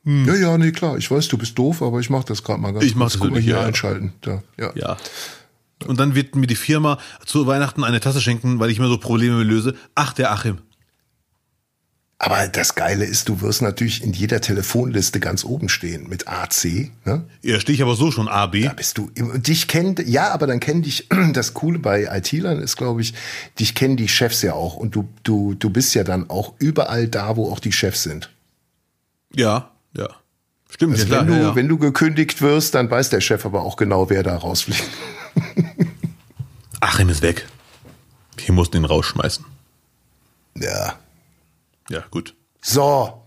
Ja, 0.04 0.36
ja, 0.36 0.58
nee, 0.58 0.72
klar. 0.72 0.98
Ich 0.98 1.12
weiß, 1.12 1.28
du 1.28 1.38
bist 1.38 1.58
doof, 1.60 1.82
aber 1.82 2.00
ich 2.00 2.10
mach 2.10 2.24
das 2.24 2.42
gerade 2.44 2.62
mal 2.62 2.72
ganz 2.72 2.84
Hm. 2.84 2.88
Ich 2.88 2.96
mach 2.96 3.06
kurz. 3.08 3.14
das 3.14 3.22
Guck 3.22 3.32
mal 3.32 3.42
hier 3.42 3.56
ja. 3.56 3.62
einschalten. 3.66 4.14
Da, 4.22 4.42
ja. 4.58 4.72
Ja. 4.76 4.98
Und 5.86 6.00
dann 6.00 6.16
wird 6.16 6.36
mir 6.36 6.48
die 6.48 6.56
Firma 6.56 6.98
zu 7.26 7.46
Weihnachten 7.46 7.84
eine 7.84 8.00
Tasse 8.00 8.22
schenken, 8.22 8.60
weil 8.60 8.72
ich 8.72 8.80
immer 8.80 8.88
so 8.88 8.98
Probleme 8.98 9.44
löse. 9.44 9.76
Ach, 9.96 10.14
der 10.14 10.32
Achim. 10.32 10.60
Aber 12.20 12.48
das 12.48 12.74
Geile 12.74 13.06
ist, 13.06 13.30
du 13.30 13.42
wirst 13.42 13.62
natürlich 13.62 14.04
in 14.04 14.12
jeder 14.12 14.42
Telefonliste 14.42 15.20
ganz 15.20 15.44
oben 15.44 15.70
stehen 15.70 16.10
mit 16.10 16.28
AC. 16.28 16.90
Ne? 17.06 17.26
Ja, 17.44 17.60
stehe 17.60 17.76
ich 17.76 17.84
aber 17.84 17.96
so 17.96 18.10
schon 18.10 18.28
AB. 18.28 18.64
Da 18.64 18.74
bist 18.74 18.98
du, 18.98 19.12
dich 19.14 19.68
kennt, 19.68 20.00
ja, 20.00 20.32
aber 20.32 20.48
dann 20.48 20.60
kennen 20.60 20.82
dich, 20.82 21.08
das 21.34 21.54
Coole 21.54 21.78
bei 21.78 22.10
IT-Lern 22.12 22.58
ist, 22.60 22.76
glaube 22.76 23.02
ich, 23.02 23.14
dich 23.60 23.76
kennen 23.76 23.98
die 23.98 24.08
Chefs 24.08 24.42
ja 24.42 24.54
auch 24.54 24.78
und 24.78 24.96
du, 24.96 25.08
du, 25.22 25.54
du 25.54 25.70
bist 25.70 25.94
ja 25.94 26.04
dann 26.04 26.28
auch 26.32 26.54
überall 26.58 27.08
da, 27.08 27.36
wo 27.36 27.52
auch 27.52 27.60
die 27.60 27.72
Chefs 27.72 28.02
sind. 28.02 28.32
Ja, 29.36 29.70
ja. 29.96 30.10
Stimmt, 30.70 30.94
Also 30.94 31.06
ja, 31.06 31.10
klar, 31.10 31.28
wenn, 31.28 31.34
du, 31.34 31.40
ja, 31.40 31.50
ja. 31.50 31.56
wenn 31.56 31.68
du 31.68 31.78
gekündigt 31.78 32.42
wirst, 32.42 32.74
dann 32.74 32.90
weiß 32.90 33.10
der 33.10 33.22
Chef 33.22 33.46
aber 33.46 33.62
auch 33.62 33.76
genau, 33.76 34.10
wer 34.10 34.24
da 34.24 34.36
rausfliegt. 34.36 34.84
Achim 36.80 37.10
ist 37.10 37.22
weg. 37.22 37.48
Wir 38.38 38.54
mussten 38.54 38.78
ihn 38.78 38.86
rausschmeißen. 38.86 39.46
Ja. 40.56 40.96
Ja, 41.90 42.04
gut. 42.12 42.36
So. 42.62 43.24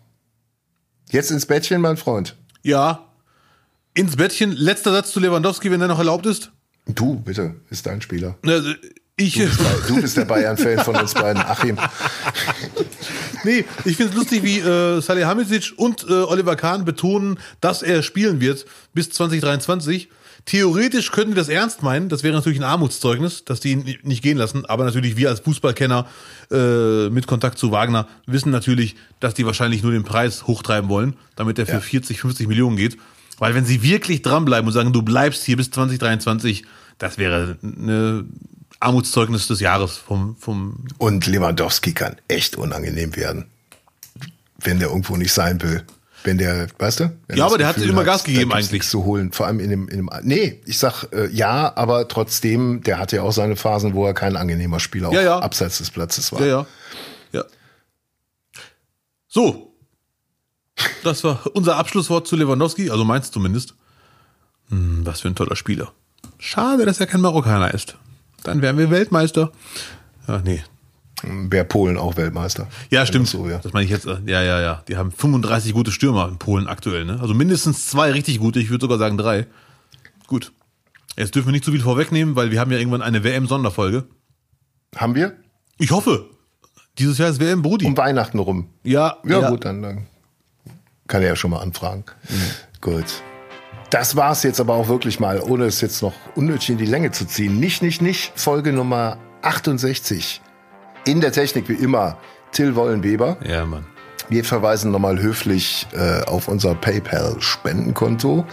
Jetzt 1.10 1.30
ins 1.30 1.46
Bettchen, 1.46 1.80
mein 1.80 1.96
Freund. 1.96 2.36
Ja. 2.62 3.06
Ins 3.94 4.16
Bettchen. 4.16 4.52
Letzter 4.52 4.92
Satz 4.92 5.12
zu 5.12 5.20
Lewandowski, 5.20 5.70
wenn 5.70 5.80
er 5.80 5.88
noch 5.88 5.98
erlaubt 5.98 6.26
ist. 6.26 6.52
Du, 6.86 7.16
bitte, 7.20 7.56
ist 7.70 7.86
dein 7.86 8.00
Spieler. 8.00 8.36
Also, 8.46 8.72
Ich, 9.16 9.34
Du 9.86 10.00
bist 10.00 10.16
der 10.16 10.24
Bayern-Fan 10.24 10.78
von 10.84 10.96
uns 10.96 11.12
beiden, 11.14 11.42
Achim. 11.42 11.76
nee, 13.44 13.64
ich 13.84 13.96
finde 13.96 14.12
es 14.12 14.16
lustig, 14.16 14.42
wie 14.42 14.60
äh, 14.60 15.00
Salihamidzic 15.00 15.74
und 15.76 16.04
äh, 16.08 16.12
Oliver 16.12 16.56
Kahn 16.56 16.84
betonen, 16.84 17.38
dass 17.60 17.82
er 17.82 18.02
spielen 18.02 18.40
wird 18.40 18.64
bis 18.94 19.10
2023. 19.10 20.08
Theoretisch 20.46 21.10
könnten 21.10 21.30
wir 21.30 21.40
das 21.42 21.48
ernst 21.48 21.82
meinen. 21.82 22.08
Das 22.08 22.22
wäre 22.22 22.34
natürlich 22.34 22.58
ein 22.58 22.64
Armutszeugnis, 22.64 23.44
dass 23.44 23.60
die 23.60 23.72
ihn 23.72 23.98
nicht 24.02 24.22
gehen 24.22 24.38
lassen. 24.38 24.64
Aber 24.66 24.84
natürlich 24.84 25.16
wir 25.16 25.28
als 25.28 25.40
Fußballkenner 25.40 26.06
äh, 26.50 27.08
mit 27.10 27.26
Kontakt 27.26 27.58
zu 27.58 27.70
Wagner 27.70 28.08
wissen 28.26 28.50
natürlich, 28.50 28.96
dass 29.20 29.34
die 29.34 29.46
wahrscheinlich 29.46 29.82
nur 29.82 29.92
den 29.92 30.04
Preis 30.04 30.46
hochtreiben 30.46 30.88
wollen, 30.88 31.16
damit 31.36 31.58
er 31.58 31.66
für 31.66 31.72
Ja. 31.74 31.80
40, 31.80 32.20
50 32.20 32.48
Millionen 32.48 32.76
geht. 32.76 32.96
Weil 33.38 33.54
wenn 33.54 33.64
sie 33.64 33.82
wirklich 33.82 34.22
dranbleiben 34.22 34.66
und 34.66 34.72
sagen, 34.72 34.92
du 34.92 35.02
bleibst 35.02 35.44
hier 35.44 35.56
bis 35.56 35.70
2023, 35.70 36.64
das 36.98 37.16
wäre 37.16 37.56
ein 37.62 38.28
Armutszeugnis 38.80 39.46
des 39.46 39.60
Jahres 39.60 39.96
vom, 39.96 40.36
vom 40.36 40.84
Und 40.98 41.26
Lewandowski 41.26 41.92
kann 41.92 42.16
echt 42.28 42.56
unangenehm 42.56 43.14
werden, 43.16 43.46
wenn 44.58 44.78
der 44.78 44.88
irgendwo 44.88 45.16
nicht 45.16 45.32
sein 45.32 45.60
will. 45.62 45.84
Wenn 46.24 46.36
der, 46.36 46.68
weißt 46.78 47.00
du? 47.00 47.18
Ja, 47.34 47.46
aber 47.46 47.56
der 47.56 47.66
hat 47.68 47.76
Gefühl 47.76 47.90
immer 47.90 48.04
Gas 48.04 48.24
da 48.24 48.26
gegeben 48.32 48.52
eigentlich. 48.52 48.82
zu 48.82 49.04
holen, 49.04 49.32
vor 49.32 49.46
allem 49.46 49.58
in 49.60 49.70
dem, 49.70 49.88
in 49.88 49.96
dem, 49.96 50.10
nee, 50.22 50.60
ich 50.66 50.78
sag 50.78 51.04
äh, 51.12 51.28
ja, 51.30 51.72
aber 51.76 52.08
trotzdem, 52.08 52.82
der 52.82 52.98
hatte 52.98 53.16
ja 53.16 53.22
auch 53.22 53.32
seine 53.32 53.56
Phasen, 53.56 53.94
wo 53.94 54.06
er 54.06 54.12
kein 54.12 54.36
angenehmer 54.36 54.80
Spieler 54.80 55.10
Ja, 55.12 55.22
ja. 55.22 55.38
abseits 55.38 55.78
des 55.78 55.90
Platzes 55.90 56.30
war. 56.32 56.40
Ja, 56.40 56.46
ja. 56.46 56.66
ja. 57.32 57.44
So. 59.28 59.74
Das 61.04 61.24
war 61.24 61.42
unser 61.54 61.76
Abschlusswort 61.76 62.26
zu 62.26 62.36
Lewandowski, 62.36 62.90
also 62.90 63.04
meins 63.04 63.30
zumindest. 63.30 63.74
Hm, 64.68 65.04
was 65.04 65.20
für 65.20 65.28
ein 65.28 65.34
toller 65.34 65.56
Spieler. 65.56 65.92
Schade, 66.38 66.84
dass 66.86 67.00
er 67.00 67.06
kein 67.06 67.20
Marokkaner 67.20 67.72
ist. 67.74 67.96
Dann 68.42 68.62
wären 68.62 68.78
wir 68.78 68.90
Weltmeister. 68.90 69.52
Ja, 70.26 70.40
nee. 70.44 70.62
Wäre 71.22 71.64
Polen 71.64 71.96
auch 71.98 72.16
Weltmeister. 72.16 72.68
Ja, 72.90 73.04
stimmt. 73.06 73.28
So, 73.28 73.48
ja. 73.48 73.58
Das 73.58 73.72
meine 73.72 73.84
ich 73.84 73.90
jetzt. 73.90 74.06
äh, 74.06 74.16
Ja, 74.26 74.42
ja, 74.42 74.60
ja. 74.60 74.82
Die 74.88 74.96
haben 74.96 75.10
35 75.12 75.72
gute 75.72 75.90
Stürmer 75.92 76.28
in 76.28 76.38
Polen 76.38 76.66
aktuell, 76.66 77.04
ne? 77.04 77.18
Also 77.20 77.34
mindestens 77.34 77.86
zwei 77.86 78.10
richtig 78.12 78.38
gute. 78.38 78.60
Ich 78.60 78.70
würde 78.70 78.82
sogar 78.84 78.98
sagen 78.98 79.16
drei. 79.18 79.46
Gut. 80.26 80.52
Jetzt 81.16 81.34
dürfen 81.34 81.48
wir 81.48 81.52
nicht 81.52 81.64
zu 81.64 81.72
viel 81.72 81.80
vorwegnehmen, 81.82 82.36
weil 82.36 82.50
wir 82.50 82.60
haben 82.60 82.70
ja 82.70 82.78
irgendwann 82.78 83.02
eine 83.02 83.22
WM-Sonderfolge. 83.24 84.04
Haben 84.96 85.14
wir? 85.14 85.34
Ich 85.78 85.90
hoffe. 85.90 86.26
Dieses 86.98 87.18
Jahr 87.18 87.28
ist 87.30 87.40
WM 87.40 87.62
Brudi. 87.62 87.84
Um 87.86 87.96
Weihnachten 87.96 88.38
rum. 88.38 88.68
ja, 88.84 89.16
Ja, 89.24 89.50
gut, 89.50 89.64
dann, 89.64 89.82
dann 89.82 90.06
kann 91.06 91.22
er 91.22 91.28
ja 91.28 91.36
schon 91.36 91.50
mal 91.50 91.60
anfragen. 91.60 92.04
Gut. 92.80 93.04
Das 93.90 94.14
war's 94.16 94.42
jetzt 94.44 94.60
aber 94.60 94.74
auch 94.74 94.86
wirklich 94.88 95.18
mal, 95.18 95.40
ohne 95.40 95.64
es 95.64 95.80
jetzt 95.80 96.00
noch 96.02 96.14
unnötig 96.36 96.70
in 96.70 96.78
die 96.78 96.86
Länge 96.86 97.10
zu 97.10 97.26
ziehen. 97.26 97.58
Nicht, 97.58 97.82
nicht, 97.82 98.00
nicht. 98.00 98.32
Folge 98.36 98.72
Nummer 98.72 99.18
68. 99.42 100.40
In 101.04 101.20
der 101.20 101.32
Technik 101.32 101.68
wie 101.68 101.74
immer 101.74 102.18
Till 102.52 102.74
Wollenweber. 102.74 103.38
Ja, 103.44 103.64
Mann. 103.64 103.86
Wir 104.28 104.44
verweisen 104.44 104.92
nochmal 104.92 105.20
höflich 105.20 105.88
äh, 105.92 106.22
auf 106.22 106.46
unser 106.46 106.76
PayPal-Spendenkonto. 106.76 108.46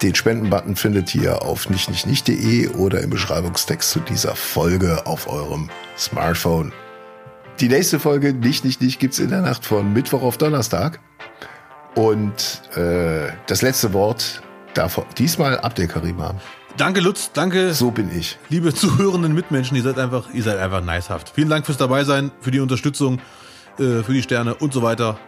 Den 0.00 0.14
Spendenbutton 0.14 0.74
findet 0.74 1.14
ihr 1.14 1.42
auf 1.42 1.68
nichtnichtnicht.de 1.68 2.68
oder 2.68 3.02
im 3.02 3.10
Beschreibungstext 3.10 3.90
zu 3.90 4.00
dieser 4.00 4.34
Folge 4.34 5.06
auf 5.06 5.28
eurem 5.28 5.68
Smartphone. 5.98 6.72
Die 7.60 7.68
nächste 7.68 7.98
Folge 7.98 8.32
Nicht, 8.32 8.64
Nicht, 8.64 8.80
Nicht 8.80 9.00
gibt's 9.00 9.18
in 9.18 9.28
der 9.28 9.42
Nacht 9.42 9.66
von 9.66 9.92
Mittwoch 9.92 10.22
auf 10.22 10.38
Donnerstag. 10.38 10.98
Und 11.94 12.62
äh, 12.76 13.30
das 13.46 13.60
letzte 13.60 13.92
Wort 13.92 14.42
darf 14.72 15.04
diesmal 15.18 15.58
Abdel 15.58 15.88
Karim 15.88 16.22
haben. 16.22 16.38
Danke, 16.78 17.00
Lutz. 17.00 17.30
Danke, 17.32 17.74
So 17.74 17.90
bin 17.90 18.10
ich. 18.16 18.38
liebe 18.48 18.72
zuhörenden 18.72 19.34
Mitmenschen. 19.34 19.76
Ihr 19.76 19.82
seid 19.82 19.98
einfach, 19.98 20.24
ihr 20.32 20.42
seid 20.42 20.58
einfach 20.58 20.80
nicehaft. 20.80 21.32
Vielen 21.34 21.48
Dank 21.50 21.66
fürs 21.66 21.76
Dabeisein, 21.78 22.30
für 22.40 22.50
die 22.52 22.60
Unterstützung, 22.60 23.20
äh, 23.78 24.02
für 24.02 24.12
die 24.12 24.22
Sterne 24.22 24.54
und 24.54 24.72
so 24.72 24.82
weiter. 24.82 25.18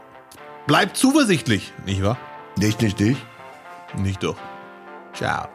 Bleibt 0.67 0.97
zuversichtlich, 0.97 1.73
nicht 1.87 2.03
wahr? 2.03 2.17
Nicht, 2.57 2.81
nicht, 2.81 3.01
nicht. 3.01 3.21
Nicht 3.99 4.23
doch. 4.23 4.37
Ciao. 5.13 5.49